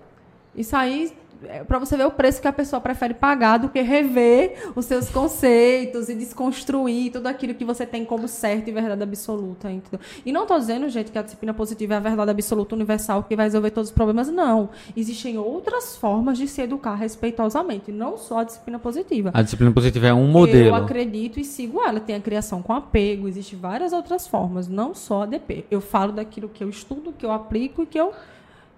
Isso 0.55 0.75
aí 0.75 1.17
é, 1.45 1.63
para 1.63 1.79
você 1.79 1.95
ver 1.95 2.05
o 2.05 2.11
preço 2.11 2.41
que 2.41 2.47
a 2.47 2.53
pessoa 2.53 2.81
prefere 2.81 3.13
pagar 3.13 3.57
do 3.57 3.69
que 3.69 3.81
rever 3.81 4.71
os 4.75 4.85
seus 4.85 5.09
conceitos 5.09 6.09
e 6.09 6.15
desconstruir 6.15 7.11
tudo 7.11 7.27
aquilo 7.27 7.53
que 7.53 7.63
você 7.63 7.85
tem 7.85 8.03
como 8.03 8.27
certo 8.27 8.67
e 8.67 8.71
verdade 8.71 9.03
absoluta. 9.03 9.71
Entendeu? 9.71 9.99
E 10.25 10.31
não 10.31 10.43
estou 10.43 10.59
dizendo, 10.59 10.89
gente, 10.89 11.11
que 11.11 11.17
a 11.17 11.21
disciplina 11.21 11.53
positiva 11.53 11.93
é 11.93 11.97
a 11.97 11.99
verdade 11.99 12.31
absoluta 12.31 12.75
universal 12.75 13.23
que 13.23 13.35
vai 13.35 13.45
resolver 13.45 13.71
todos 13.71 13.89
os 13.89 13.95
problemas. 13.95 14.27
Não. 14.27 14.69
Existem 14.95 15.37
outras 15.37 15.95
formas 15.95 16.37
de 16.37 16.47
se 16.47 16.61
educar 16.61 16.95
respeitosamente, 16.95 17.91
não 17.91 18.17
só 18.17 18.39
a 18.39 18.43
disciplina 18.43 18.79
positiva. 18.79 19.31
A 19.33 19.41
disciplina 19.41 19.71
positiva 19.71 20.07
é 20.07 20.13
um 20.13 20.27
modelo. 20.27 20.67
Eu 20.67 20.75
acredito 20.75 21.39
e 21.39 21.45
sigo 21.45 21.81
ela. 21.81 21.99
Tem 21.99 22.15
a 22.15 22.19
criação 22.19 22.61
com 22.61 22.73
apego, 22.73 23.27
existem 23.27 23.57
várias 23.57 23.93
outras 23.93 24.27
formas, 24.27 24.67
não 24.67 24.93
só 24.93 25.23
a 25.23 25.25
DP. 25.25 25.65
Eu 25.71 25.81
falo 25.81 26.11
daquilo 26.11 26.49
que 26.49 26.63
eu 26.63 26.69
estudo, 26.69 27.13
que 27.17 27.25
eu 27.25 27.31
aplico 27.31 27.83
e 27.83 27.85
que 27.85 27.99
eu 27.99 28.11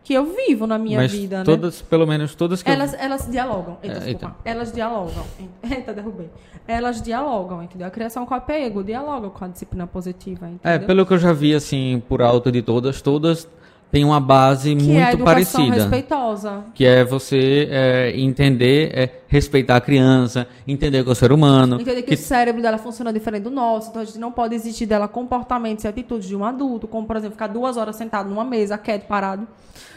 que 0.03 0.13
eu 0.13 0.25
vivo 0.25 0.65
na 0.65 0.77
minha 0.77 0.97
Mas 0.97 1.11
vida, 1.11 1.43
todas, 1.43 1.81
né? 1.81 1.87
pelo 1.89 2.07
menos 2.07 2.33
todas 2.33 2.63
que 2.63 2.69
elas, 2.69 2.93
eu... 2.93 2.99
elas 2.99 3.29
dialogam. 3.29 3.77
Eita, 3.83 3.97
é, 3.97 3.99
desculpa. 3.99 4.35
Elas 4.43 4.71
dialogam. 4.71 5.23
Eita, 5.63 5.93
derrubei. 5.93 6.29
Elas 6.67 7.01
dialogam, 7.01 7.63
entendeu? 7.63 7.87
A 7.87 7.91
criação 7.91 8.25
com 8.25 8.33
apego 8.33 8.83
dialoga 8.83 9.29
com 9.29 9.45
a 9.45 9.47
disciplina 9.47 9.85
positiva, 9.85 10.47
entendeu? 10.47 10.59
É, 10.63 10.79
pelo 10.79 11.05
que 11.05 11.13
eu 11.13 11.19
já 11.19 11.33
vi, 11.33 11.53
assim, 11.53 12.01
por 12.07 12.21
alto 12.21 12.51
de 12.51 12.61
todas, 12.61 13.01
todas 13.01 13.47
têm 13.91 14.05
uma 14.05 14.19
base 14.19 14.73
que 14.75 14.83
muito 14.83 14.99
é 14.99 15.11
a 15.11 15.17
parecida. 15.17 15.75
respeitosa. 15.75 16.63
Que 16.73 16.85
é 16.85 17.03
você 17.03 17.67
é, 17.69 18.13
entender, 18.17 18.91
é, 18.97 19.09
respeitar 19.27 19.75
a 19.75 19.81
criança, 19.81 20.47
entender 20.65 21.03
que 21.03 21.09
é 21.09 21.11
o 21.11 21.15
ser 21.15 21.31
humano. 21.31 21.75
Entender 21.79 22.01
que, 22.01 22.15
que, 22.15 22.15
o 22.15 22.17
cérebro 22.17 22.61
dela 22.61 22.77
funciona 22.77 23.11
diferente 23.11 23.43
do 23.43 23.51
nosso, 23.51 23.89
então 23.89 24.01
a 24.01 24.05
gente 24.05 24.17
não 24.17 24.31
pode 24.31 24.55
exigir 24.55 24.87
dela 24.87 25.07
comportamentos 25.07 25.83
e 25.83 25.87
atitudes 25.87 26.27
de 26.27 26.35
um 26.35 26.45
adulto, 26.45 26.87
como, 26.87 27.05
por 27.05 27.17
exemplo, 27.17 27.33
ficar 27.33 27.47
duas 27.47 27.75
horas 27.75 27.97
sentado 27.97 28.29
numa 28.29 28.45
mesa, 28.45 28.77
quieto, 28.77 29.05
parado. 29.07 29.45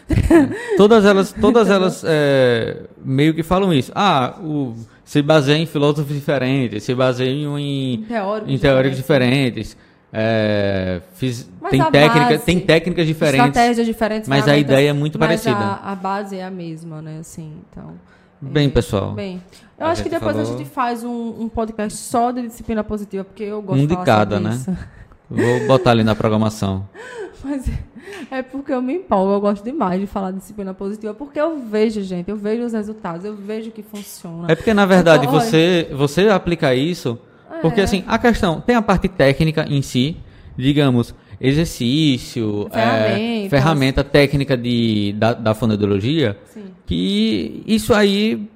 todas 0.77 1.05
elas, 1.05 1.33
todas 1.33 1.71
elas 1.71 2.05
é, 2.07 2.83
meio 3.05 3.35
que 3.35 3.43
falam 3.43 3.73
isso. 3.73 3.93
Ah, 3.95 4.37
o, 4.41 4.75
se 5.05 5.23
baseia 5.23 5.59
em 5.59 5.67
filósofos 5.67 6.15
diferentes, 6.15 6.83
se 6.83 6.95
baseiam 6.95 7.59
em, 7.59 8.05
teóricos, 8.09 8.53
em 8.53 8.59
teóricos 8.59 8.97
diferentes. 8.97 9.77
É, 10.17 11.01
fiz, 11.15 11.51
tem, 11.71 11.83
técnica, 11.91 12.31
base, 12.31 12.45
tem 12.45 12.61
técnicas 12.61 13.07
diferentes. 13.07 13.47
Estratégias 13.49 13.87
diferentes. 13.87 14.29
Mas 14.29 14.47
a 14.47 14.57
ideia 14.57 14.91
é 14.91 14.93
muito 14.93 15.19
parecida. 15.19 15.57
A, 15.57 15.93
a 15.93 15.95
base 15.97 16.37
é 16.37 16.45
a 16.45 16.51
mesma, 16.51 17.03
né? 17.03 17.19
Assim, 17.19 17.53
então. 17.69 17.95
Bem, 18.41 18.69
é, 18.69 18.71
pessoal. 18.71 19.13
Bem, 19.13 19.43
eu 19.79 19.87
acho 19.87 20.03
que 20.03 20.09
depois 20.09 20.37
falou... 20.37 20.55
a 20.55 20.57
gente 20.57 20.69
faz 20.69 21.03
um, 21.03 21.43
um, 21.43 21.49
podcast 21.49 21.99
só 21.99 22.31
de 22.31 22.43
disciplina 22.43 22.85
positiva, 22.85 23.25
porque 23.25 23.43
eu 23.43 23.61
gosto 23.61 23.83
um 23.83 23.87
de, 23.87 23.97
de 23.97 24.05
cada, 24.05 24.39
né? 24.39 24.61
Vou 25.31 25.67
botar 25.67 25.91
ali 25.93 26.05
na 26.05 26.15
programação. 26.15 26.89
Mas 27.43 27.69
é 28.31 28.43
porque 28.43 28.73
eu 28.73 28.81
me 28.81 28.95
empolgo, 28.95 29.33
eu 29.33 29.41
gosto 29.41 29.63
demais 29.63 30.01
de 30.01 30.07
falar 30.07 30.31
de 30.31 30.39
disciplina 30.39 30.73
positiva, 30.73 31.13
porque 31.15 31.39
eu 31.39 31.59
vejo, 31.59 32.03
gente, 32.03 32.31
eu 32.31 32.37
vejo 32.37 32.65
os 32.65 32.73
resultados, 32.73 33.25
eu 33.25 33.35
vejo 33.35 33.71
que 33.71 33.83
funciona. 33.83 34.51
É 34.51 34.55
porque, 34.55 34.73
na 34.73 34.87
verdade, 34.87 35.27
então, 35.27 35.39
você, 35.39 35.89
você 35.93 36.29
aplica 36.29 36.75
isso, 36.75 37.19
é. 37.51 37.61
porque 37.61 37.81
assim, 37.81 38.03
a 38.07 38.19
questão, 38.19 38.61
tem 38.61 38.75
a 38.77 38.83
parte 38.83 39.09
técnica 39.09 39.67
em 39.69 39.83
si, 39.83 40.17
digamos, 40.57 41.15
exercício, 41.41 42.69
é, 42.73 43.49
ferramenta 43.49 44.03
técnica 44.03 44.57
de, 44.57 45.15
da, 45.19 45.35
da 45.35 45.55
fonoaudiologia, 45.55 46.39
Sim. 46.47 46.65
que 46.87 47.63
isso 47.67 47.93
aí, 47.93 48.49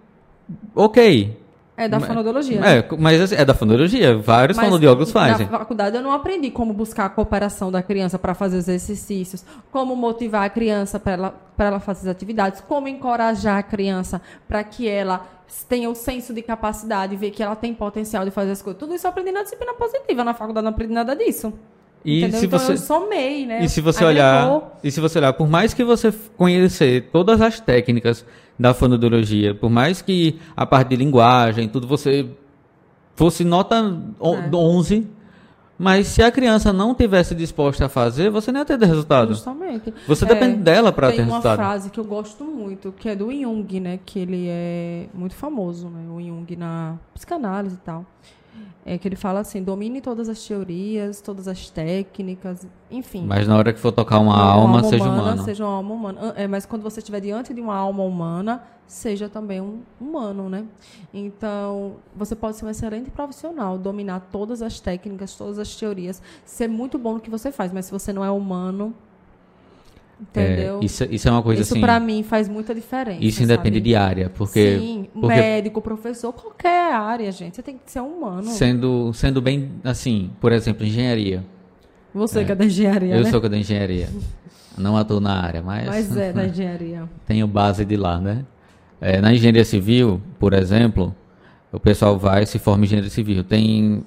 ok, 0.75 1.37
é 1.79 1.89
da 1.89 2.01
fonoaudiologia. 2.01 2.59
É, 2.59 2.83
né? 2.83 2.85
mas 2.99 3.21
assim, 3.21 3.37
é 3.37 3.45
da 3.45 3.55
fonoaudiologia. 3.55 4.19
Vários 4.19 4.57
mas 4.57 4.67
fonoaudiólogos 4.67 5.13
fazem. 5.13 5.47
Na 5.47 5.59
faculdade 5.59 5.97
eu 5.97 6.03
não 6.03 6.11
aprendi 6.13 6.51
como 6.51 6.73
buscar 6.73 7.05
a 7.05 7.09
cooperação 7.09 7.71
da 7.71 7.81
criança 7.83 8.19
para 8.19 8.35
fazer 8.35 8.57
os 8.57 8.67
exercícios, 8.67 9.45
como 9.71 9.95
motivar 9.95 10.43
a 10.43 10.51
criança 10.51 10.99
para 10.99 11.13
ela, 11.13 11.35
ela 11.57 11.79
fazer 11.79 12.09
as 12.11 12.17
atividades, 12.17 12.61
como 12.61 12.89
encorajar 12.89 13.59
a 13.59 13.63
criança 13.63 14.21
para 14.49 14.65
que 14.65 14.89
ela 14.89 15.25
tenha 15.69 15.89
o 15.89 15.95
senso 15.95 16.35
de 16.35 16.43
capacidade, 16.43 17.15
ver 17.15 17.31
que 17.31 17.43
ela 17.43 17.55
tem 17.55 17.73
potencial 17.73 18.25
de 18.25 18.33
fazer 18.33 18.51
as 18.51 18.61
coisas. 18.61 18.79
Tudo 18.79 18.95
isso 18.95 19.07
eu 19.07 19.11
aprendi 19.11 19.31
na 19.31 19.45
disciplina 19.45 19.73
positiva. 19.75 20.25
Na 20.25 20.35
faculdade 20.35 20.65
não 20.65 20.73
aprendi 20.73 20.93
nada 20.93 21.15
disso. 21.15 21.53
E 22.05 22.19
Entendeu? 22.19 22.41
se 22.41 22.47
então 22.47 22.59
você 22.59 22.73
eu 22.73 22.77
somei, 22.77 23.47
né? 23.47 23.65
E 23.65 23.69
se 23.69 23.81
você 23.81 24.05
olhar, 24.05 24.79
e 24.83 24.91
se 24.91 25.01
você 25.01 25.19
olhar, 25.19 25.33
por 25.33 25.49
mais 25.49 25.75
que 25.75 25.85
você 25.85 26.13
conhecer 26.37 27.09
todas 27.13 27.41
as 27.41 27.61
técnicas 27.61 28.25
da 28.59 28.75
fonoaudiologia, 28.75 29.55
por 29.55 29.71
mais 29.71 30.03
que 30.03 30.39
a 30.57 30.67
parte 30.67 30.89
de 30.89 30.97
linguagem, 30.97 31.69
tudo 31.69 31.87
você 31.87 32.29
fosse 33.15 33.45
nota 33.45 33.77
é. 34.21 34.57
11, 34.57 35.07
mas 35.79 36.09
se 36.09 36.23
a 36.23 36.31
criança 36.31 36.73
não 36.73 36.95
tivesse 36.95 37.35
disposta 37.35 37.87
a 37.87 37.89
fazer, 37.89 38.31
você 38.31 38.51
não 38.51 38.61
ia 38.61 38.65
ter 38.65 38.79
resultado. 38.81 39.29
Justamente. 39.29 39.95
Você 40.09 40.25
é, 40.25 40.29
depende 40.29 40.57
dela 40.57 40.93
para 40.93 41.13
ter 41.13 41.23
resultado. 41.23 41.43
Tem 41.43 41.51
uma 41.51 41.57
frase 41.57 41.91
que 41.91 42.01
eu 42.01 42.05
gosto 42.05 42.45
muito, 42.45 42.93
que 42.93 43.09
é 43.09 43.15
do 43.15 43.31
Jung, 43.31 43.79
né? 43.79 44.01
Que 44.05 44.19
ele 44.19 44.47
é 44.49 45.07
muito 45.15 45.37
famoso, 45.37 45.89
né? 45.89 46.01
O 46.11 46.21
Jung 46.21 46.57
na 46.57 46.97
psicanálise 47.15 47.77
e 47.77 47.79
tal 47.79 48.05
é 48.89 48.97
que 48.97 49.07
ele 49.07 49.17
fala 49.17 49.41
assim, 49.41 49.63
domine 49.63 50.01
todas 50.01 50.31
as 50.31 50.43
teorias, 50.43 51.21
todas 51.21 51.47
as 51.47 51.69
técnicas, 51.69 52.67
enfim. 52.91 53.27
Mas 53.27 53.47
na 53.47 53.57
hora 53.57 53.73
que 53.73 53.79
for 53.79 53.93
tocar 53.93 54.19
uma, 54.19 54.35
uma 54.35 54.43
alma, 54.43 54.77
alma, 54.79 54.89
seja 54.89 55.05
humana, 55.05 55.23
humano. 55.23 55.43
Seja 55.45 55.65
uma 55.65 55.77
alma 55.77 55.95
humana. 55.95 56.35
É, 56.37 56.49
mas 56.49 56.65
quando 56.65 56.83
você 56.83 57.01
estiver 57.01 57.21
diante 57.21 57.53
de 57.53 57.61
uma 57.61 57.75
alma 57.75 58.03
humana, 58.03 58.63
seja 58.87 59.29
também 59.29 59.61
um 59.61 59.83
humano, 60.01 60.49
né? 60.49 60.65
Então, 61.13 61.97
você 62.17 62.35
pode 62.35 62.57
ser 62.57 62.65
um 62.65 62.71
excelente 62.71 63.11
profissional, 63.11 63.77
dominar 63.77 64.29
todas 64.33 64.63
as 64.63 64.81
técnicas, 64.81 65.37
todas 65.37 65.59
as 65.59 65.77
teorias, 65.77 66.23
ser 66.47 66.67
muito 66.67 66.99
bom 66.99 67.15
no 67.15 67.21
que 67.21 67.29
você 67.29 67.53
faz, 67.53 67.71
mas 67.73 67.85
se 67.85 67.93
você 67.93 68.11
não 68.11 68.25
é 68.25 68.31
humano, 68.31 68.95
Entendeu? 70.21 70.81
É, 70.83 70.85
isso, 70.85 71.05
isso 71.05 71.29
é 71.29 71.31
uma 71.31 71.43
coisa 71.43 71.63
isso 71.63 71.73
assim. 71.73 71.79
Isso 71.79 71.87
para 71.87 72.01
mim 72.01 72.25
faz 72.25 72.49
muita 72.49 72.75
diferença. 72.75 73.25
Isso 73.25 73.43
independe 73.43 73.81
de 73.81 73.95
área, 73.95 74.29
porque. 74.29 74.79
Sim, 74.79 75.09
porque, 75.13 75.29
médico, 75.29 75.81
professor, 75.81 76.33
qualquer 76.33 76.93
área, 76.93 77.31
gente. 77.31 77.57
Você 77.57 77.63
tem 77.63 77.79
que 77.79 77.91
ser 77.91 78.01
humano. 78.01 78.43
Sendo, 78.43 79.13
sendo 79.15 79.41
bem, 79.41 79.71
assim, 79.85 80.31
por 80.41 80.51
exemplo, 80.51 80.85
engenharia. 80.85 81.45
Você 82.13 82.41
é, 82.41 82.45
que 82.45 82.51
é 82.51 82.55
da 82.55 82.65
engenharia. 82.65 83.15
Eu 83.15 83.23
né? 83.23 83.31
sou 83.31 83.41
que 83.41 83.47
é 83.47 83.51
da 83.51 83.57
engenharia. 83.57 84.09
Não 84.77 84.97
atuo 84.97 85.21
na 85.21 85.41
área, 85.41 85.63
mas. 85.63 85.87
Mas 85.87 86.17
é 86.17 86.33
da 86.33 86.47
engenharia. 86.47 87.09
tenho 87.27 87.47
base 87.47 87.85
de 87.85 87.97
lá, 87.97 88.21
né? 88.21 88.45
É, 89.01 89.21
na 89.21 89.33
engenharia 89.33 89.65
civil, 89.65 90.21
por 90.41 90.53
exemplo, 90.53 91.15
o 91.71 91.79
pessoal 91.79 92.19
vai 92.19 92.45
se 92.45 92.59
forma 92.59 92.83
em 92.83 92.87
engenharia 92.87 93.11
civil. 93.11 93.45
Tem 93.45 94.05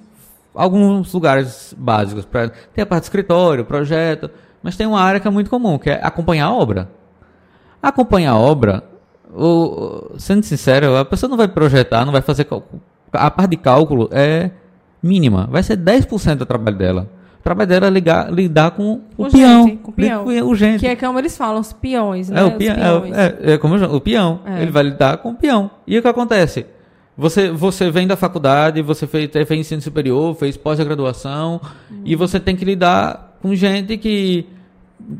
alguns 0.54 1.10
lugares 1.14 1.74
básicos 1.78 2.26
para. 2.26 2.50
Tem 2.50 2.82
a 2.82 2.86
parte 2.86 3.04
de 3.04 3.06
escritório, 3.06 3.64
projeto 3.64 4.30
mas 4.62 4.76
tem 4.76 4.86
uma 4.86 5.00
área 5.00 5.20
que 5.20 5.26
é 5.26 5.30
muito 5.30 5.50
comum, 5.50 5.78
que 5.78 5.90
é 5.90 6.00
acompanhar 6.02 6.46
a 6.46 6.52
obra. 6.52 6.88
Acompanhar 7.82 8.32
a 8.32 8.38
obra, 8.38 8.84
sendo 10.18 10.44
sincero, 10.44 10.96
a 10.96 11.04
pessoa 11.04 11.28
não 11.28 11.36
vai 11.36 11.48
projetar, 11.48 12.04
não 12.04 12.12
vai 12.12 12.22
fazer 12.22 12.44
cálculo. 12.44 12.80
A 13.12 13.30
parte 13.30 13.50
de 13.50 13.56
cálculo 13.56 14.08
é 14.12 14.50
mínima, 15.02 15.48
vai 15.50 15.62
ser 15.62 15.76
10% 15.76 16.36
do 16.36 16.46
trabalho 16.46 16.76
dela. 16.76 17.08
O 17.40 17.42
trabalho 17.42 17.68
dela 17.68 17.88
é 17.88 17.90
ligar, 17.90 18.32
lidar 18.32 18.70
com 18.70 19.00
o, 19.18 19.26
o 19.26 19.30
peão. 19.30 19.66
Gente, 19.66 19.76
com 19.78 19.90
o 19.90 19.94
peão. 19.94 20.24
O 20.46 20.54
gente. 20.54 20.78
Que 20.78 20.86
é 20.86 20.94
como 20.94 21.18
eles 21.18 21.36
falam, 21.36 21.60
os 21.60 21.72
peões, 21.72 22.30
né? 22.30 22.40
É, 22.40 22.44
o 22.44 22.52
peão, 22.52 23.04
é, 23.04 23.10
é, 23.10 23.52
é, 23.54 23.58
como 23.58 23.74
o 23.74 24.00
peão. 24.00 24.40
É. 24.46 24.62
Ele 24.62 24.70
vai 24.70 24.84
lidar 24.84 25.16
com 25.16 25.30
o 25.30 25.34
peão. 25.34 25.68
E 25.84 25.98
o 25.98 26.02
que 26.02 26.06
acontece? 26.06 26.66
Você, 27.16 27.50
você 27.50 27.90
vem 27.90 28.06
da 28.06 28.16
faculdade, 28.16 28.80
você 28.80 29.08
fez, 29.08 29.28
fez 29.28 29.50
ensino 29.50 29.82
superior, 29.82 30.36
fez 30.36 30.56
pós-graduação, 30.56 31.60
uhum. 31.90 32.02
e 32.04 32.14
você 32.14 32.38
tem 32.38 32.54
que 32.54 32.64
lidar 32.64 33.31
com 33.42 33.54
gente 33.54 33.96
que 33.98 34.46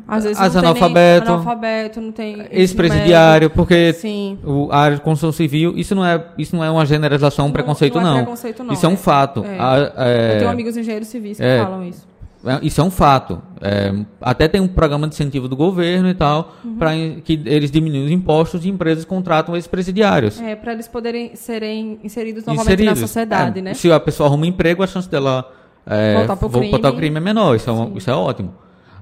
Às 0.07 0.23
vezes 0.23 0.39
As 0.41 0.55
não 0.55 0.61
tem 0.61 0.71
nem 0.71 0.81
analfabeto. 0.81 1.31
analfabeto, 1.31 2.01
não 2.01 2.11
tem 2.13 2.47
ex-presidiário, 2.51 3.49
porque. 3.49 3.91
Sim. 3.93 4.39
o, 4.43 4.69
a 4.71 4.77
área 4.77 4.95
de 4.97 5.03
construção 5.03 5.31
civil, 5.33 5.73
isso 5.77 5.93
não 5.93 6.05
é, 6.05 6.25
isso 6.37 6.55
não 6.55 6.63
é 6.63 6.71
uma 6.71 6.85
generalização, 6.85 7.45
um 7.45 7.47
Não- 7.49 7.53
preconceito, 7.53 7.95
não 7.95 8.01
é 8.01 8.03
não. 8.05 8.15
preconceito, 8.17 8.63
não, 8.63 8.73
Isso 8.73 8.85
é 8.85 8.89
um 8.89 8.93
é- 8.93 8.97
fato. 8.97 9.43
é. 9.45 9.59
A- 9.59 9.93
é- 9.97 10.33
Eu 10.35 10.39
tenho 10.39 10.51
amigos 10.51 10.77
engenheiros 10.77 11.09
civis 11.09 11.37
que 11.37 11.43
é. 11.43 11.61
falam 11.61 11.83
isso. 11.85 12.07
É, 12.45 12.59
Isso 12.61 12.81
é 12.81 12.83
um 12.83 12.91
fato. 12.91 13.41
É, 13.61 13.93
até 14.21 14.49
tem 14.49 14.59
um 14.59 14.67
programa 14.67 15.07
de 15.07 15.13
incentivo 15.13 15.47
do 15.47 15.55
governo 15.55 16.09
e 16.09 16.13
tal, 16.13 16.53
Uhum. 16.65 16.75
para 16.75 16.91
que 17.23 17.41
eles 17.45 17.71
diminuam 17.71 18.03
os 18.05 18.11
impostos 18.11 18.61
de 18.61 18.69
empresas 18.69 19.05
contratam 19.05 19.55
ex-presidiários. 19.55 20.41
É, 20.41 20.53
para 20.53 20.73
eles 20.73 20.85
poderem 20.87 21.35
serem 21.35 21.99
inseridos 22.03 22.43
novamente 22.45 22.67
Inseridos. 22.73 22.99
na 23.01 23.07
sociedade, 23.07 23.59
É, 23.59 23.61
né? 23.61 23.73
Se 23.73 23.89
a 23.89 23.97
pessoa 23.99 24.27
arruma 24.27 24.43
um 24.43 24.47
emprego, 24.47 24.83
a 24.83 24.87
chance 24.87 25.09
dela 25.09 25.49
é, 25.85 26.15
Voltar 26.17 26.35
pro 26.37 26.49
voltar 26.49 26.69
crime. 26.69 26.85
ao 26.87 26.93
crime 26.95 27.17
é 27.17 27.19
menor. 27.19 27.55
Isso 27.55 27.69
é, 27.69 27.73
um- 27.73 27.87
Sim. 27.87 27.93
isso 27.97 28.09
é 28.09 28.13
ótimo. 28.13 28.53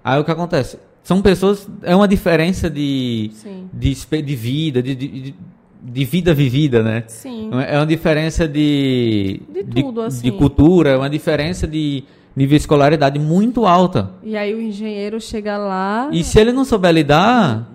Aí 0.03 0.19
o 0.19 0.23
que 0.23 0.31
acontece? 0.31 0.77
São 1.03 1.21
pessoas. 1.21 1.67
É 1.83 1.95
uma 1.95 2.07
diferença 2.07 2.69
de, 2.69 3.31
de, 3.73 3.93
de 4.21 4.35
vida, 4.35 4.81
de, 4.83 4.95
de, 4.95 5.35
de 5.83 6.05
vida 6.05 6.33
vivida, 6.33 6.83
né? 6.83 7.03
Sim. 7.07 7.49
É 7.67 7.77
uma 7.77 7.85
diferença 7.87 8.47
de, 8.47 9.41
De 9.51 9.81
tudo, 9.81 10.01
assim. 10.01 10.23
de 10.23 10.31
cultura, 10.31 10.91
é 10.91 10.97
uma 10.97 11.09
diferença 11.09 11.67
de 11.67 12.03
nível 12.35 12.57
de 12.57 12.61
escolaridade 12.61 13.19
muito 13.19 13.65
alta. 13.65 14.11
E 14.23 14.37
aí 14.37 14.53
o 14.53 14.61
engenheiro 14.61 15.19
chega 15.19 15.57
lá, 15.57 16.09
E 16.11 16.23
se 16.23 16.39
ele 16.39 16.51
não 16.51 16.63
souber 16.63 16.91
lidar, 16.93 17.67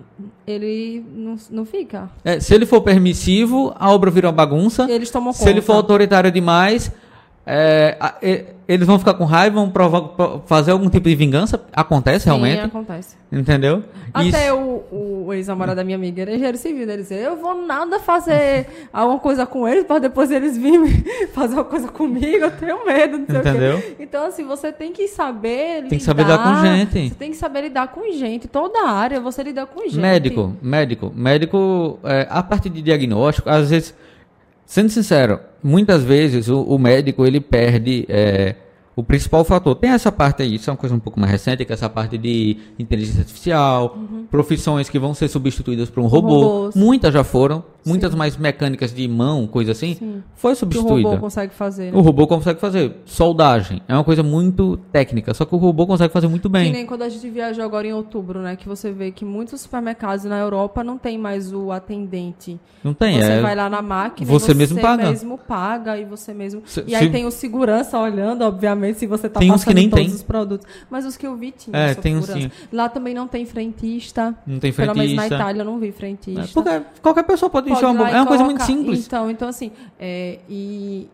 ele 0.45 1.05
não, 1.15 1.35
não 1.51 1.65
fica. 1.65 2.09
é, 2.23 2.39
se 2.39 2.53
ele 2.55 2.65
for 2.65 2.81
permissivo, 2.81 3.73
a 3.77 3.91
obra 3.91 4.09
vira 4.09 4.27
uma 4.27 4.33
bagunça. 4.33 4.87
Eles 4.89 5.11
tomam 5.11 5.33
Se 5.33 5.47
ele 5.49 5.61
for 5.61 5.73
conta. 5.75 5.79
autoritário 5.79 6.31
demais, 6.31 6.91
é, 7.47 8.45
eles 8.67 8.85
vão 8.85 8.99
ficar 8.99 9.13
com 9.13 9.23
raiva, 9.23 9.55
vão 9.55 9.69
provar, 9.69 10.01
pro- 10.01 10.41
fazer 10.45 10.71
algum 10.71 10.89
tipo 10.89 11.07
de 11.07 11.15
vingança. 11.15 11.63
Acontece 11.71 12.23
Sim, 12.25 12.29
realmente, 12.31 12.59
acontece. 12.59 13.15
entendeu? 13.31 13.81
Até 14.13 14.47
Isso- 14.47 14.55
o, 14.91 15.27
o 15.27 15.33
ex-namorado 15.33 15.77
da 15.77 15.83
minha 15.85 15.95
amiga 15.95 16.21
era 16.23 16.31
engenheiro 16.31 16.57
civil. 16.57 16.83
Ele 16.83 16.97
dizia, 17.03 17.17
eu 17.17 17.37
vou 17.37 17.65
nada 17.65 17.99
fazer 17.99 18.67
alguma 18.91 19.19
coisa 19.19 19.45
com 19.45 19.65
eles 19.65 19.85
para 19.85 19.99
depois 19.99 20.29
eles 20.31 20.57
virem 20.57 20.85
fazer 21.33 21.53
uma 21.53 21.63
coisa 21.63 21.87
comigo. 21.87 22.43
Eu 22.43 22.51
tenho 22.51 22.85
medo, 22.85 23.17
não 23.19 23.25
sei 23.27 23.37
Entendeu? 23.37 23.77
o 23.77 23.81
quê. 23.81 23.95
Então, 23.99 24.25
assim, 24.25 24.43
você 24.45 24.71
tem 24.73 24.91
que 24.91 25.07
saber 25.07 25.83
Tem 25.87 25.97
que 25.97 26.03
saber 26.03 26.23
lidar 26.23 26.43
com 26.43 26.65
gente. 26.65 27.09
Você 27.09 27.15
tem 27.15 27.31
que 27.31 27.37
saber 27.37 27.61
lidar 27.61 27.87
com 27.87 28.11
gente. 28.11 28.47
Toda 28.49 28.89
área 28.89 29.21
você 29.21 29.41
lida 29.43 29.65
com 29.65 29.81
gente. 29.83 29.97
Médico, 29.99 30.53
médico, 30.61 31.11
médico, 31.15 31.99
é, 32.03 32.27
a 32.29 32.43
parte 32.43 32.69
de 32.69 32.81
diagnóstico, 32.81 33.49
às 33.49 33.69
vezes, 33.69 33.95
sendo 34.67 34.89
sincero, 34.89 35.39
muitas 35.63 36.03
vezes 36.03 36.49
o, 36.49 36.61
o 36.61 36.77
médico 36.77 37.25
ele 37.25 37.39
perde 37.39 38.05
é, 38.07 38.53
o 38.97 39.03
principal 39.03 39.45
fator. 39.45 39.75
Tem 39.75 39.91
essa 39.91 40.11
parte 40.11 40.41
aí, 40.43 40.55
isso 40.55 40.69
é 40.69 40.73
uma 40.73 40.77
coisa 40.77 40.93
um 40.93 40.99
pouco 40.99 41.17
mais 41.19 41.31
recente, 41.31 41.63
que 41.63 41.71
é 41.71 41.75
essa 41.75 41.87
parte 41.89 42.17
de 42.17 42.57
inteligência 42.77 43.21
artificial, 43.21 43.95
profissões 44.29 44.89
que 44.89 44.99
vão 44.99 45.13
ser 45.13 45.27
substituídas 45.29 45.89
por 45.89 46.01
um 46.03 46.07
robô. 46.07 46.27
Uhum. 46.35 46.41
Robôs. 46.41 46.75
Muitas 46.75 47.13
já 47.13 47.23
foram, 47.23 47.63
muitas 47.85 48.13
mais 48.13 48.35
mecânicas 48.35 48.93
de 48.93 49.07
mão, 49.07 49.47
coisa 49.47 49.71
assim, 49.71 49.93
Sim. 49.95 50.23
foi 50.35 50.51
Que 50.51 50.55
o 50.55 50.59
substituída. 50.59 51.09
robô 51.09 51.21
consegue 51.21 51.53
fazer. 51.53 51.91
né? 51.91 51.97
O 51.97 52.01
robô 52.01 52.27
consegue 52.27 52.59
fazer. 52.59 52.95
Soldagem 53.05 53.81
é 53.87 53.93
uma 53.93 54.03
coisa 54.03 54.23
muito 54.23 54.77
técnica, 54.91 55.33
só 55.33 55.45
que 55.45 55.53
o 55.55 55.57
robô 55.57 55.85
consegue 55.87 56.11
fazer 56.11 56.27
muito 56.27 56.49
Que 56.49 56.53
bem. 56.53 56.71
nem 56.71 56.85
quando 56.85 57.03
a 57.03 57.09
gente 57.09 57.29
viajou 57.29 57.63
agora 57.63 57.87
em 57.87 57.93
outubro, 57.93 58.41
né? 58.41 58.55
Que 58.55 58.67
você 58.67 58.91
vê 58.91 59.11
que 59.11 59.23
muitos 59.23 59.61
supermercados 59.61 60.25
na 60.25 60.37
Europa 60.39 60.83
não 60.83 60.97
tem 60.97 61.17
mais 61.17 61.53
o 61.53 61.71
atendente. 61.71 62.59
Não 62.83 62.93
tem, 62.93 63.19
você 63.21 63.31
é. 63.33 63.41
vai 63.41 63.55
lá 63.55 63.69
na 63.69 63.81
máquina 63.81 64.27
você 64.29 64.45
e 64.51 64.53
você 64.53 64.53
mesmo 64.53 64.81
paga. 64.81 65.09
mesmo 65.09 65.37
paga 65.37 65.97
e 65.97 66.05
você 66.05 66.33
mesmo. 66.33 66.61
Se- 66.65 66.83
e 66.87 66.95
aí 66.95 67.05
se- 67.05 67.11
tem 67.11 67.25
o 67.25 67.31
segurança 67.31 67.99
olhando, 67.99 68.41
obviamente, 68.43 68.86
se 68.93 69.07
você 69.07 69.29
tá 69.29 69.39
Tem 69.39 69.51
uns 69.51 69.61
que 69.61 69.65
passando 69.65 69.75
nem 69.75 69.89
todos 69.89 70.05
tem. 70.05 70.15
os 70.15 70.23
produtos. 70.23 70.67
Mas 70.89 71.05
os 71.05 71.17
que 71.17 71.25
eu 71.25 71.35
vi 71.35 71.51
tinham 71.51 71.79
É, 71.79 71.93
tem 71.95 72.15
uns 72.17 72.25
segurança. 72.25 72.51
Lá 72.71 72.89
também 72.89 73.13
não 73.13 73.27
tem 73.27 73.45
frentista. 73.45 74.35
Não 74.45 74.59
tem 74.59 74.71
Pelo 74.71 74.95
menos 74.95 75.13
na 75.13 75.21
frentista. 75.21 75.35
Itália 75.35 75.61
eu 75.61 75.65
não 75.65 75.79
vi 75.79 75.91
frentista. 75.91 76.41
É, 76.41 76.79
Porque 76.79 76.99
qualquer 77.01 77.23
pessoa 77.23 77.49
pode, 77.49 77.67
Pode 77.67 77.77
encher 77.77 77.85
uma 77.85 78.05
bomba. 78.05 78.09
É 78.09 78.21
uma 78.21 78.27
coisa 78.27 78.43
muito 78.43 78.63
simples. 78.63 79.05
Então, 79.05 79.29
então 79.31 79.49
assim, 79.49 79.71
é, 79.99 80.39
e, 80.49 81.09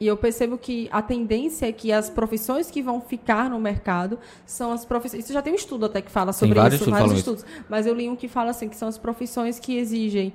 e 0.00 0.06
eu 0.06 0.16
percebo 0.16 0.56
que 0.56 0.88
a 0.92 1.02
tendência 1.02 1.66
é 1.66 1.72
que 1.72 1.92
as 1.92 2.08
profissões 2.08 2.70
que 2.70 2.80
vão 2.80 3.00
ficar 3.00 3.50
no 3.50 3.58
mercado 3.58 4.18
são 4.46 4.72
as 4.72 4.84
profissões. 4.84 5.24
Isso 5.24 5.32
já 5.32 5.42
tem 5.42 5.52
um 5.52 5.56
estudo 5.56 5.86
até 5.86 6.00
que 6.00 6.10
fala 6.10 6.32
sobre 6.32 6.54
vários 6.54 6.80
isso, 6.80 6.84
estudos 6.84 7.00
vários 7.00 7.18
estudos. 7.18 7.44
Mas 7.68 7.86
eu 7.86 7.94
li 7.94 8.08
um 8.08 8.16
que 8.16 8.28
fala 8.28 8.50
assim 8.50 8.68
que 8.68 8.76
são 8.76 8.88
as 8.88 8.96
profissões 8.98 9.58
que 9.58 9.76
exigem 9.76 10.32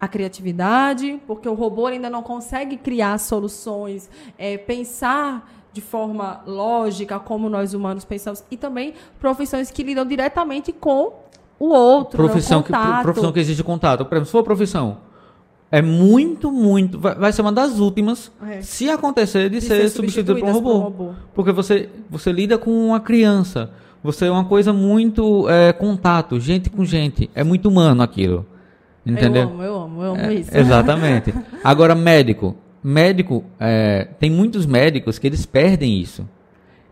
a 0.00 0.06
criatividade, 0.06 1.20
porque 1.26 1.48
o 1.48 1.54
robô 1.54 1.86
ainda 1.86 2.08
não 2.08 2.22
consegue 2.22 2.76
criar 2.76 3.18
soluções, 3.18 4.08
é, 4.38 4.56
pensar 4.56 5.57
de 5.72 5.80
forma 5.80 6.40
lógica 6.46 7.18
como 7.18 7.48
nós 7.48 7.74
humanos 7.74 8.04
pensamos, 8.04 8.42
e 8.50 8.56
também 8.56 8.94
profissões 9.20 9.70
que 9.70 9.82
lidam 9.82 10.06
diretamente 10.06 10.72
com 10.72 11.12
o 11.58 11.68
outro, 11.68 12.22
né, 12.22 12.24
o 12.24 12.28
Profissão 12.28 12.62
que, 12.62 12.72
profissão 13.02 13.32
que 13.32 13.40
exige 13.40 13.62
contato. 13.62 14.04
Por 14.04 14.14
exemplo, 14.14 14.26
se 14.26 14.32
for 14.32 14.42
profissão, 14.42 14.98
é 15.70 15.82
muito, 15.82 16.50
muito. 16.50 16.98
Vai, 16.98 17.14
vai 17.14 17.32
ser 17.32 17.42
uma 17.42 17.52
das 17.52 17.78
últimas, 17.78 18.32
É. 18.42 18.62
se 18.62 18.88
acontecer, 18.88 19.50
de, 19.50 19.60
de 19.60 19.66
ser, 19.66 19.88
substituído 19.90 20.40
por 20.40 20.48
um 20.48 20.52
substituídas 20.54 20.82
robô. 20.82 21.14
Porque 21.34 21.52
você, 21.52 21.90
você 22.08 22.32
lida 22.32 22.56
com 22.56 22.70
uma 22.70 23.00
criança. 23.00 23.70
Você 24.02 24.26
é 24.26 24.30
uma 24.30 24.44
coisa 24.44 24.72
muito 24.72 25.48
é, 25.50 25.72
contato, 25.72 26.38
gente 26.38 26.70
com 26.70 26.84
gente. 26.84 27.28
É 27.34 27.42
muito 27.42 27.68
humano 27.68 28.02
aquilo. 28.02 28.46
Entendeu? 29.04 29.42
Eu 29.42 29.48
amo, 29.48 29.62
eu 29.62 29.76
amo, 29.76 30.02
eu 30.02 30.10
amo 30.12 30.20
É, 30.20 30.34
isso. 30.34 30.56
Exatamente. 30.56 31.34
Agora, 31.64 31.94
médico. 31.94 32.56
Médico, 32.82 33.44
é, 33.58 34.08
tem 34.18 34.30
muitos 34.30 34.64
médicos 34.66 35.18
que 35.18 35.26
eles 35.26 35.44
perdem 35.44 36.00
isso. 36.00 36.28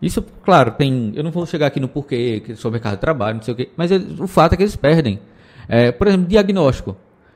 Isso, 0.01 0.21
claro, 0.43 0.71
tem. 0.71 1.11
Eu 1.15 1.23
não 1.23 1.31
vou 1.31 1.45
chegar 1.45 1.67
aqui 1.67 1.79
no 1.79 1.87
porquê, 1.87 2.41
que 2.45 2.55
sobre 2.55 2.77
mercado 2.77 2.95
de 2.95 3.01
trabalho, 3.01 3.37
não 3.37 3.43
sei 3.43 3.53
o 3.53 3.57
quê, 3.57 3.69
mas 3.75 3.89
eles- 3.91 4.19
o 4.19 4.27
fato 4.27 4.53
é 4.53 4.57
que 4.57 4.63
eles 4.63 4.75
perdem. 4.75 5.19
É, 5.67 5.91
por 5.91 6.07
exemplo, 6.07 6.27
diagnóstico. 6.27 6.95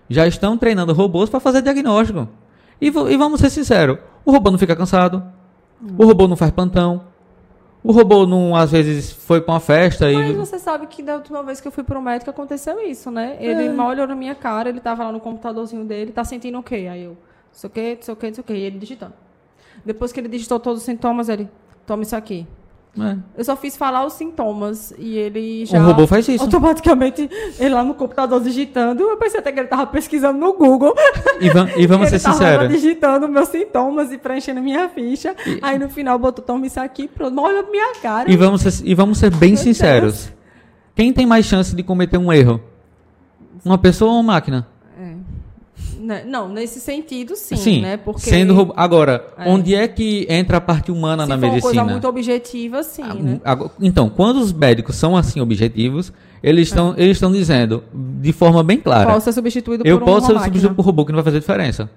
Já 0.10 0.28
estão 0.28 0.57
treinando 0.57 0.94
robôs 0.94 1.30
para 1.30 1.40
fazer 1.40 1.61
diagnóstico. 1.61 2.28
E, 2.80 2.88
e 2.88 3.18
vamos 3.18 3.40
ser 3.40 3.49
sinceros: 3.49 3.98
o 4.26 4.32
robô 4.32 4.52
não 4.52 4.57
fica 4.60 4.76
cansado, 4.76 5.23
o 5.98 6.06
robô 6.06 6.28
não 6.28 6.36
faz 6.36 6.52
plantão, 6.52 7.03
o 7.84 7.91
robô 7.91 8.28
não, 8.28 8.56
às 8.56 8.72
vezes, 8.72 9.11
foi 9.11 9.41
para 9.41 9.53
uma 9.56 9.60
festa 9.60 10.11
Mas 10.11 10.30
e. 10.30 10.34
você 10.34 10.60
sabe 10.60 10.86
que 10.86 11.02
da 11.02 11.15
última 11.15 11.41
vez 11.41 11.60
que 11.60 11.68
eu 11.68 11.72
fui 11.72 11.84
pro 11.84 12.02
médico 12.02 12.30
aconteceu 12.30 12.80
isso, 12.80 13.10
né? 13.10 13.38
Ele 13.40 13.69
mal 13.69 13.90
olhou 13.90 14.06
na 14.06 14.15
minha 14.15 14.36
cara, 14.36 14.69
ele 14.69 14.80
tava 14.80 15.03
lá 15.06 15.11
no 15.11 15.19
computadorzinho 15.19 15.84
dele, 15.84 16.11
tá 16.11 16.23
sentindo 16.23 16.60
o 16.60 16.64
quê? 16.64 16.88
Aí 16.91 17.03
eu, 17.03 17.18
sei 17.52 17.68
o 17.68 17.72
quê, 17.72 17.98
sei 18.02 18.14
o 18.14 18.18
quê, 18.18 18.34
sei 18.34 18.41
o 18.41 18.44
quê, 18.44 18.53
e 18.53 18.61
ele 18.61 18.80
digitando. 18.80 19.14
Depois 19.86 20.11
que 20.11 20.19
ele 20.19 20.28
digitou 20.30 20.60
todos 20.60 20.80
os 20.82 20.86
sintomas, 20.86 21.30
ele, 21.30 21.49
toma 21.86 22.03
isso 22.03 22.15
aqui. 22.15 22.45
É. 22.99 23.15
Eu 23.38 23.45
só 23.45 23.56
fiz 23.56 23.78
falar 23.78 24.06
os 24.06 24.11
sintomas 24.14 24.94
e 24.99 25.18
ele 25.18 25.65
já. 25.65 25.80
Um 25.80 25.86
robô 25.86 26.06
faz 26.06 26.28
isso. 26.28 26.44
Automaticamente, 26.44 27.30
ele 27.57 27.73
lá 27.73 27.86
no 27.86 27.94
computador 27.94 28.41
digitando. 28.44 29.02
Eu 29.03 29.15
pensei 29.15 29.40
até 29.40 29.49
que 29.49 29.60
ele 29.61 29.69
tava 29.69 29.88
pesquisando 29.88 30.38
no 30.38 30.52
Google. 30.52 30.94
E, 31.40 31.49
vam- 31.49 31.69
e 31.78 31.88
vamos 31.88 32.07
ele 32.11 32.19
ser 32.19 32.30
sinceros. 32.32 32.68
digitando 32.69 33.30
meus 33.30 33.48
sintomas 33.48 34.11
e 34.11 34.18
preenchendo 34.18 34.61
minha 34.61 34.90
ficha. 34.90 35.34
Aí 35.61 35.80
no 35.80 35.88
final 35.90 36.19
botou, 36.19 36.44
toma 36.44 36.68
isso 36.68 36.82
aqui, 36.82 37.07
pronto. 37.07 37.34
Pra 37.41 37.64
minha 37.72 37.95
cara. 38.02 38.30
E 38.30 38.36
vamos 38.36 38.61
ser, 38.61 38.86
e 38.86 38.94
vamos 38.94 39.18
ser 39.19 39.34
bem 39.34 39.52
Meu 39.53 39.57
sinceros. 39.57 40.30
Quem 40.94 41.14
tem 41.14 41.26
mais 41.26 41.45
chance 41.45 41.73
de 41.73 41.84
cometer 41.84 42.18
um 42.18 42.32
erro? 42.34 42.60
Uma 43.64 43.78
pessoa 43.78 44.11
ou 44.11 44.18
uma 44.18 44.34
máquina? 44.34 44.68
É. 46.12 46.16
Né, 46.16 46.24
Não, 46.28 46.50
nesse 46.50 46.80
sentido, 46.80 47.36
sim, 47.36 47.82
né? 47.82 47.98
Porque 47.98 48.22
sendo. 48.30 48.74
Agora, 48.76 49.26
É. 49.38 49.50
onde 49.50 49.74
é 49.76 49.88
que 49.88 50.26
entra 50.30 50.58
a 50.58 50.62
parte 50.62 50.92
humana 50.92 51.24
se 51.24 51.30
na 51.30 51.36
for 51.38 51.44
uma 51.46 51.52
medicina? 51.54 51.74
coisa 51.82 51.92
muito 51.92 52.08
objetiva, 52.08 52.84
sim, 52.84 53.04
né? 53.04 53.40
Ago- 53.46 53.72
Então, 53.82 54.10
quando 54.10 54.38
os 54.38 54.52
médicos 54.52 54.96
são 54.96 55.16
assim 55.16 55.40
objetivos, 55.40 56.12
eles 56.44 56.68
É. 56.68 56.72
estão 56.72 56.94
eles 56.98 57.18
estão 57.18 57.32
dizendo 57.32 57.84
de 57.94 58.32
forma 58.34 58.64
bem 58.64 58.78
clara. 58.80 59.12
Posso 59.14 59.26
ser 59.26 59.34
substituído 59.34 59.84
eu 59.86 60.00
por 60.00 60.06
posso 60.06 60.18
uma 60.18 60.28
ser 60.28 60.34
máquina. 60.34 60.46
substituído 60.46 60.76
por 60.76 60.86
robô 60.86 61.06
que 61.06 61.12
não 61.12 61.18
vai 61.18 61.26
fazer 61.26 61.40
diferença. 61.40 61.90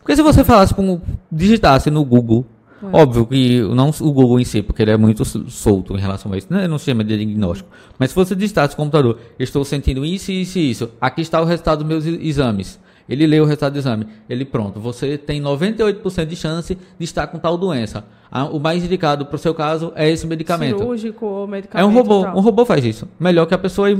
Porque 0.00 0.16
se 0.16 0.22
você 0.22 0.42
falasse 0.44 0.74
com 0.74 1.00
digitasse 1.30 1.88
no 1.90 2.04
Google, 2.04 2.44
É. 2.82 2.96
óbvio 2.96 3.24
que 3.24 3.60
não 3.60 3.90
o 4.00 4.12
Google 4.12 4.40
em 4.40 4.44
si, 4.44 4.60
porque 4.60 4.82
ele 4.82 4.90
é 4.90 4.96
muito 4.96 5.24
solto 5.24 5.94
em 5.96 6.00
relação 6.00 6.32
a 6.32 6.36
isso, 6.36 6.48
né? 6.50 6.66
não 6.66 6.76
se 6.78 6.86
chama 6.86 7.04
de 7.04 7.16
diagnóstico. 7.16 7.70
Mas 7.98 8.10
se 8.10 8.16
você 8.16 8.34
digitasse 8.34 8.72
no 8.72 8.76
computador, 8.78 9.18
estou 9.38 9.64
sentindo 9.64 10.04
isso, 10.04 10.32
isso 10.32 10.58
e 10.58 10.70
isso. 10.72 10.90
Aqui 11.00 11.20
está 11.20 11.40
o 11.40 11.44
resultado 11.44 11.84
dos 11.84 11.86
meus 11.86 12.04
exames. 12.04 12.80
Ele 13.08 13.26
lê 13.26 13.40
o 13.40 13.44
resultado 13.44 13.72
do 13.72 13.78
exame. 13.78 14.06
Ele, 14.28 14.44
pronto, 14.44 14.78
você 14.80 15.18
tem 15.18 15.42
98% 15.42 16.24
de 16.26 16.36
chance 16.36 16.76
de 16.98 17.04
estar 17.04 17.26
com 17.26 17.38
tal 17.38 17.56
doença. 17.58 18.04
O 18.50 18.58
mais 18.58 18.82
indicado 18.82 19.26
para 19.26 19.36
o 19.36 19.38
seu 19.38 19.54
caso 19.54 19.92
é 19.94 20.08
esse 20.08 20.26
medicamento. 20.26 20.78
Cirúrgico 20.78 21.26
ou 21.26 21.46
medicamento. 21.46 21.84
É 21.84 21.86
um 21.86 21.92
robô. 21.92 22.22
tal. 22.22 22.36
Um 22.36 22.40
robô 22.40 22.64
faz 22.64 22.82
isso. 22.82 23.06
Melhor 23.20 23.44
que 23.44 23.52
a 23.52 23.58
pessoa 23.58 23.90
e 23.90 23.96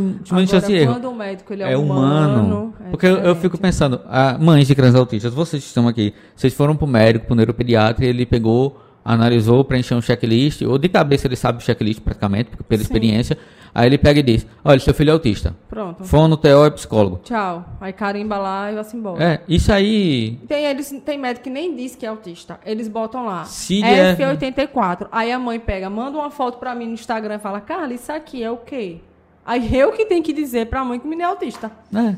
chance 0.46 0.66
de 0.66 0.74
erro. 0.74 0.94
quando 0.94 1.10
o 1.10 1.14
médico 1.14 1.52
ele 1.52 1.62
é, 1.62 1.72
É 1.72 1.76
humano. 1.76 2.72
é 2.80 2.88
Porque 2.90 3.04
eu, 3.04 3.10
eu 3.10 3.16
diferente. 3.18 3.40
fico 3.42 3.58
pensando, 3.58 4.00
ah, 4.08 4.38
mães 4.40 4.66
de 4.66 4.74
crianças 4.74 4.98
autistas, 4.98 5.34
vocês 5.34 5.62
estão 5.62 5.86
aqui, 5.86 6.14
vocês 6.34 6.54
foram 6.54 6.74
pro 6.74 6.86
médico, 6.86 7.26
pro 7.26 7.34
neuropediatra, 7.34 8.06
e 8.06 8.08
ele 8.08 8.24
pegou, 8.24 8.80
analisou, 9.04 9.64
preencheu 9.64 9.96
um 9.96 10.02
checklist, 10.02 10.62
ou 10.62 10.78
de 10.78 10.88
cabeça 10.88 11.26
ele 11.26 11.36
sabe 11.36 11.58
o 11.58 11.60
checklist 11.60 12.00
praticamente, 12.00 12.50
pela 12.68 12.78
Sim. 12.78 12.82
experiência. 12.84 13.38
Aí 13.74 13.86
ele 13.86 13.96
pega 13.96 14.20
e 14.20 14.22
diz: 14.22 14.46
Olha, 14.62 14.78
seu 14.78 14.92
filho 14.92 15.10
é 15.10 15.12
autista. 15.12 15.56
Pronto. 15.68 16.04
Fono, 16.04 16.36
TO 16.36 16.64
é 16.66 16.70
psicólogo. 16.70 17.20
Tchau. 17.24 17.64
Aí 17.80 17.92
carimba 17.92 18.36
lá 18.36 18.70
e 18.70 18.74
vai-se 18.74 18.94
embora. 18.96 19.24
É, 19.24 19.40
isso 19.48 19.72
aí. 19.72 20.38
Tem, 20.46 20.66
eles, 20.66 20.90
tem 21.04 21.18
médico 21.18 21.44
que 21.44 21.50
nem 21.50 21.74
diz 21.74 21.96
que 21.96 22.04
é 22.04 22.08
autista. 22.10 22.60
Eles 22.66 22.86
botam 22.86 23.24
lá. 23.24 23.44
Se 23.44 23.82
é- 23.82 24.14
F84. 24.14 25.08
Aí 25.10 25.32
a 25.32 25.38
mãe 25.38 25.58
pega, 25.58 25.88
manda 25.88 26.18
uma 26.18 26.30
foto 26.30 26.58
pra 26.58 26.74
mim 26.74 26.86
no 26.86 26.92
Instagram 26.94 27.36
e 27.36 27.38
fala, 27.38 27.60
Carla, 27.60 27.94
isso 27.94 28.12
aqui 28.12 28.42
é 28.42 28.50
o 28.50 28.58
quê? 28.58 28.98
Aí 29.44 29.74
eu 29.74 29.90
que 29.92 30.04
tenho 30.04 30.22
que 30.22 30.32
dizer 30.34 30.66
pra 30.66 30.84
mãe 30.84 30.98
que 30.98 31.06
o 31.06 31.08
menino 31.08 31.26
é 31.26 31.30
autista. 31.30 31.72
É. 31.94 32.14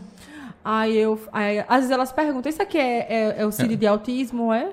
Aí 0.65 0.97
eu. 0.97 1.21
Aí, 1.33 1.61
às 1.61 1.77
vezes 1.77 1.91
elas 1.91 2.11
perguntam, 2.11 2.51
isso 2.51 2.63
aqui 2.63 2.79
é, 2.79 3.07
é, 3.09 3.35
é 3.39 3.47
o 3.47 3.53
CID 3.53 3.77
de 3.77 3.87
autismo, 3.87 4.53
é? 4.53 4.71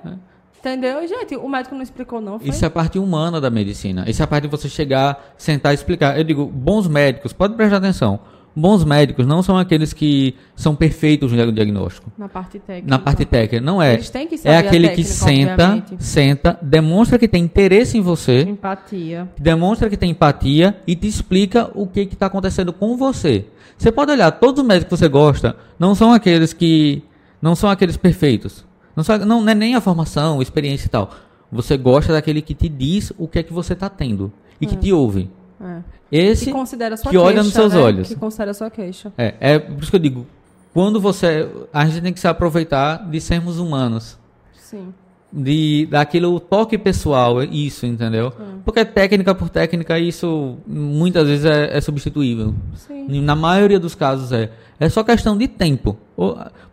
Entendeu? 0.62 1.06
Gente, 1.08 1.34
o 1.34 1.48
médico 1.48 1.74
não 1.74 1.82
explicou, 1.82 2.20
não. 2.20 2.38
Foi? 2.38 2.48
Isso 2.48 2.64
é 2.64 2.68
a 2.68 2.70
parte 2.70 2.96
humana 2.96 3.40
da 3.40 3.50
medicina. 3.50 4.08
Isso 4.08 4.22
é 4.22 4.24
a 4.24 4.28
parte 4.28 4.44
de 4.44 4.48
você 4.48 4.68
chegar, 4.68 5.34
sentar 5.36 5.72
e 5.72 5.74
explicar. 5.74 6.16
Eu 6.16 6.22
digo, 6.22 6.46
bons 6.46 6.86
médicos, 6.86 7.32
pode 7.32 7.54
prestar 7.54 7.78
atenção. 7.78 8.20
Bons 8.54 8.84
médicos 8.84 9.26
não 9.26 9.42
são 9.42 9.56
aqueles 9.58 9.92
que 9.92 10.36
são 10.54 10.76
perfeitos 10.76 11.32
no 11.32 11.52
diagnóstico. 11.52 12.12
Na 12.16 12.28
parte 12.28 12.58
técnica. 12.60 12.86
Na 12.90 12.98
parte 12.98 13.24
técnica, 13.24 13.60
não 13.64 13.82
é. 13.82 13.94
Eles 13.94 14.10
têm 14.10 14.26
que 14.28 14.34
É 14.34 14.38
saber 14.38 14.54
a 14.54 14.58
aquele 14.60 14.88
que 14.90 14.96
técnica, 15.02 15.14
senta, 15.14 15.52
obviamente. 15.52 15.96
senta, 16.04 16.58
demonstra 16.62 17.18
que 17.18 17.26
tem 17.26 17.42
interesse 17.42 17.96
em 17.98 18.02
você, 18.02 18.42
Empatia. 18.42 19.26
demonstra 19.38 19.88
que 19.90 19.96
tem 19.96 20.10
empatia 20.10 20.76
e 20.86 20.94
te 20.94 21.08
explica 21.08 21.70
o 21.74 21.86
que 21.86 22.00
está 22.02 22.26
acontecendo 22.26 22.72
com 22.74 22.94
você. 22.96 23.46
Você 23.76 23.90
pode 23.90 24.12
olhar, 24.12 24.30
todos 24.32 24.60
os 24.62 24.68
médicos 24.68 24.90
que 24.98 25.04
você 25.04 25.08
gosta 25.08 25.56
não 25.78 25.94
são 25.94 26.12
aqueles 26.12 26.52
que. 26.52 27.02
não 27.40 27.56
são 27.56 27.70
aqueles 27.70 27.96
perfeitos. 27.96 28.64
Não, 28.94 29.02
são, 29.02 29.18
não, 29.18 29.40
não 29.40 29.48
é 29.48 29.54
nem 29.54 29.74
a 29.74 29.80
formação, 29.80 30.42
experiência 30.42 30.86
e 30.86 30.90
tal. 30.90 31.10
Você 31.50 31.76
gosta 31.76 32.12
daquele 32.12 32.40
que 32.40 32.54
te 32.54 32.68
diz 32.68 33.12
o 33.18 33.28
que 33.28 33.38
é 33.38 33.42
que 33.42 33.52
você 33.52 33.72
está 33.72 33.88
tendo 33.88 34.32
e 34.60 34.66
que 34.66 34.76
te 34.76 34.92
ouve. 34.92 35.30
É. 35.60 35.82
Esse 36.10 36.46
que 36.46 36.52
considera 36.52 36.94
a 36.94 36.96
sua 36.96 37.10
que 37.10 37.16
queixa. 37.16 37.26
olha 37.26 37.42
nos 37.42 37.52
seus 37.52 37.72
né? 37.72 37.80
olhos. 37.80 38.08
Que 38.08 38.16
considera 38.16 38.50
a 38.50 38.54
sua 38.54 38.70
queixa. 38.70 39.12
É, 39.16 39.34
é 39.40 39.58
por 39.58 39.82
isso 39.82 39.90
que 39.90 39.96
eu 39.96 40.00
digo, 40.00 40.26
quando 40.72 41.00
você. 41.00 41.48
A 41.72 41.86
gente 41.86 42.02
tem 42.02 42.12
que 42.12 42.20
se 42.20 42.28
aproveitar 42.28 43.08
de 43.10 43.20
sermos 43.20 43.58
humanos. 43.58 44.18
Sim. 44.54 44.92
De 45.34 45.86
daquilo 45.90 46.38
toque 46.38 46.76
pessoal, 46.76 47.40
é 47.40 47.46
isso, 47.46 47.86
entendeu? 47.86 48.30
Porque 48.66 48.84
técnica 48.84 49.34
por 49.34 49.48
técnica, 49.48 49.98
isso 49.98 50.58
muitas 50.66 51.26
vezes 51.26 51.46
é, 51.46 51.76
é 51.76 51.80
substituível. 51.80 52.54
Sim. 52.74 53.20
Na 53.22 53.34
maioria 53.34 53.78
dos 53.80 53.94
casos 53.94 54.30
é. 54.30 54.50
É 54.78 54.88
só 54.90 55.02
questão 55.02 55.36
de 55.38 55.48
tempo. 55.48 55.96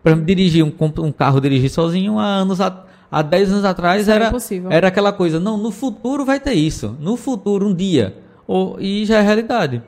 Exemplo, 0.03 0.25
dirigir 0.25 0.63
um, 0.65 0.73
um 0.99 1.11
carro 1.11 1.39
dirigir 1.39 1.69
sozinho 1.69 2.19
há 2.19 2.25
anos 2.25 2.59
a- 2.59 2.83
há 3.11 3.21
10 3.21 3.51
anos 3.51 3.63
atrás 3.65 4.01
Isso 4.01 4.11
era 4.11 4.19
era, 4.25 4.29
impossível. 4.29 4.71
era 4.71 4.87
aquela 4.87 5.13
coisa, 5.13 5.39
não, 5.39 5.57
no 5.57 5.71
futuro 5.71 6.25
vai 6.25 6.39
ter 6.39 6.53
isso. 6.53 6.97
No 6.99 7.15
futuro, 7.15 7.67
um 7.67 7.73
dia. 7.73 8.15
Ou, 8.47 8.77
e 8.79 9.05
já 9.05 9.19
é 9.19 9.21
realidade. 9.21 9.81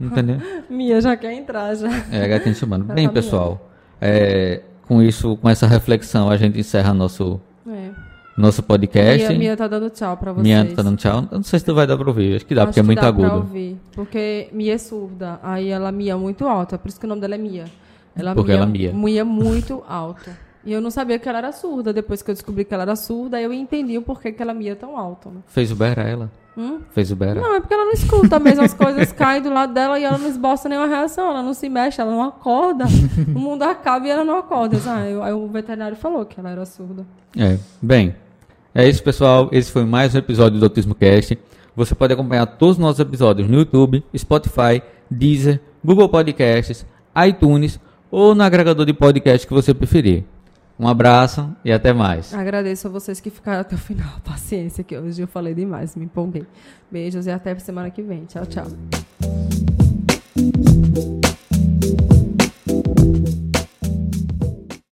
Entendeu? 0.00 0.38
Mia 0.68 1.00
já 1.00 1.16
quer 1.16 1.32
entrar, 1.34 1.74
já. 1.76 1.88
É, 2.10 2.24
a 2.24 2.28
gatinha 2.28 2.54
chamando. 2.54 2.84
Bem, 2.92 3.06
tá 3.06 3.12
pessoal, 3.12 3.70
é, 4.00 4.60
com 4.88 5.00
isso, 5.02 5.36
com 5.36 5.48
essa 5.48 5.66
reflexão, 5.66 6.28
a 6.30 6.36
gente 6.36 6.58
encerra 6.58 6.92
nosso, 6.92 7.40
É. 7.66 7.90
nosso 8.36 8.62
podcast. 8.62 9.28
Mia, 9.28 9.38
Mia 9.38 9.56
tá 9.56 9.68
dando 9.68 9.90
tchau 9.90 10.16
pra 10.16 10.32
vocês. 10.32 10.42
Minha 10.42 10.74
tá 10.74 10.82
dando 10.82 10.96
tchau. 10.96 11.28
Eu 11.30 11.38
não 11.38 11.42
sei 11.44 11.58
se 11.58 11.64
tu 11.64 11.74
vai 11.74 11.86
dar 11.86 11.96
pra 11.96 12.08
ouvir. 12.08 12.36
Acho 12.36 12.46
que 12.46 12.54
dá, 12.54 12.62
Acho 12.62 12.68
porque 12.70 12.80
é 12.80 12.82
muito 12.82 13.00
dá 13.00 13.12
pra 13.12 13.26
agudo. 13.26 13.36
ouvir, 13.42 13.76
porque 13.92 14.48
Mia 14.52 14.74
é 14.74 14.78
surda. 14.78 15.38
Aí 15.42 15.68
ela 15.68 15.92
mia 15.92 16.16
muito 16.16 16.46
alta. 16.46 16.78
Por 16.78 16.88
isso 16.88 16.98
que 16.98 17.06
o 17.06 17.08
nome 17.08 17.20
dela 17.20 17.34
é 17.34 17.38
Mia. 17.38 17.64
Ela 18.14 18.34
Porque 18.34 18.52
ela 18.52 18.66
mia. 18.66 18.92
Mia 18.92 19.24
muito 19.24 19.82
alto. 19.88 20.30
E 20.64 20.72
eu 20.72 20.80
não 20.80 20.90
sabia 20.90 21.18
que 21.18 21.28
ela 21.28 21.38
era 21.38 21.50
surda. 21.52 21.92
Depois 21.92 22.22
que 22.22 22.30
eu 22.30 22.34
descobri 22.34 22.64
que 22.64 22.72
ela 22.74 22.82
era 22.84 22.94
surda, 22.94 23.40
eu 23.40 23.52
entendi 23.52 23.96
o 23.96 24.02
porquê 24.02 24.32
que 24.32 24.42
ela 24.42 24.52
mia 24.54 24.76
tão 24.76 24.96
alto. 24.98 25.30
Né? 25.30 25.40
Fez 25.46 25.72
o 25.72 25.76
Bera 25.76 26.02
ela? 26.02 26.30
Hum? 26.56 26.80
Fez 26.90 27.10
o 27.10 27.16
Bera? 27.16 27.40
Não, 27.40 27.54
é 27.54 27.60
porque 27.60 27.72
ela 27.72 27.84
não 27.86 27.92
escuta 27.92 28.38
mesmo. 28.38 28.62
As 28.62 28.74
coisas 28.74 29.10
caem 29.14 29.40
do 29.42 29.52
lado 29.52 29.72
dela 29.72 29.98
e 29.98 30.04
ela 30.04 30.18
não 30.18 30.28
esboça 30.28 30.68
nenhuma 30.68 30.86
reação. 30.86 31.30
Ela 31.30 31.42
não 31.42 31.54
se 31.54 31.68
mexe, 31.68 32.00
ela 32.00 32.10
não 32.10 32.22
acorda. 32.22 32.84
o 33.34 33.38
mundo 33.38 33.62
acaba 33.62 34.06
e 34.06 34.10
ela 34.10 34.24
não 34.24 34.36
acorda. 34.38 34.76
Eu- 35.08 35.22
aí 35.22 35.32
o 35.32 35.46
veterinário 35.48 35.96
falou 35.96 36.24
que 36.26 36.38
ela 36.38 36.50
era 36.50 36.64
surda. 36.66 37.06
É. 37.38 37.58
Bem, 37.80 38.14
é 38.74 38.86
isso, 38.88 39.02
pessoal. 39.02 39.48
Esse 39.50 39.72
foi 39.72 39.84
mais 39.84 40.14
um 40.14 40.18
episódio 40.18 40.58
do 40.58 40.64
Autismo 40.66 40.94
Cast. 40.94 41.38
Você 41.74 41.94
pode 41.94 42.12
acompanhar 42.12 42.44
todos 42.44 42.76
os 42.76 42.78
nossos 42.82 43.00
episódios 43.00 43.48
no 43.48 43.56
YouTube, 43.58 44.04
Spotify, 44.14 44.82
Deezer, 45.10 45.58
Google 45.82 46.08
Podcasts, 46.08 46.84
iTunes 47.26 47.80
ou 48.10 48.34
no 48.34 48.42
agregador 48.42 48.84
de 48.84 48.92
podcast 48.92 49.46
que 49.46 49.54
você 49.54 49.72
preferir. 49.72 50.24
Um 50.82 50.88
abraço 50.88 51.48
e 51.64 51.70
até 51.70 51.92
mais. 51.92 52.34
Agradeço 52.34 52.88
a 52.88 52.90
vocês 52.90 53.20
que 53.20 53.30
ficaram 53.30 53.60
até 53.60 53.76
o 53.76 53.78
final. 53.78 54.18
Paciência, 54.26 54.82
que 54.82 54.98
hoje 54.98 55.22
eu 55.22 55.28
falei 55.28 55.54
demais, 55.54 55.94
me 55.94 56.06
empolguei. 56.06 56.44
Beijos 56.90 57.26
e 57.26 57.30
até 57.30 57.56
semana 57.60 57.88
que 57.88 58.02
vem. 58.02 58.24
Tchau, 58.24 58.44
tchau. 58.46 58.66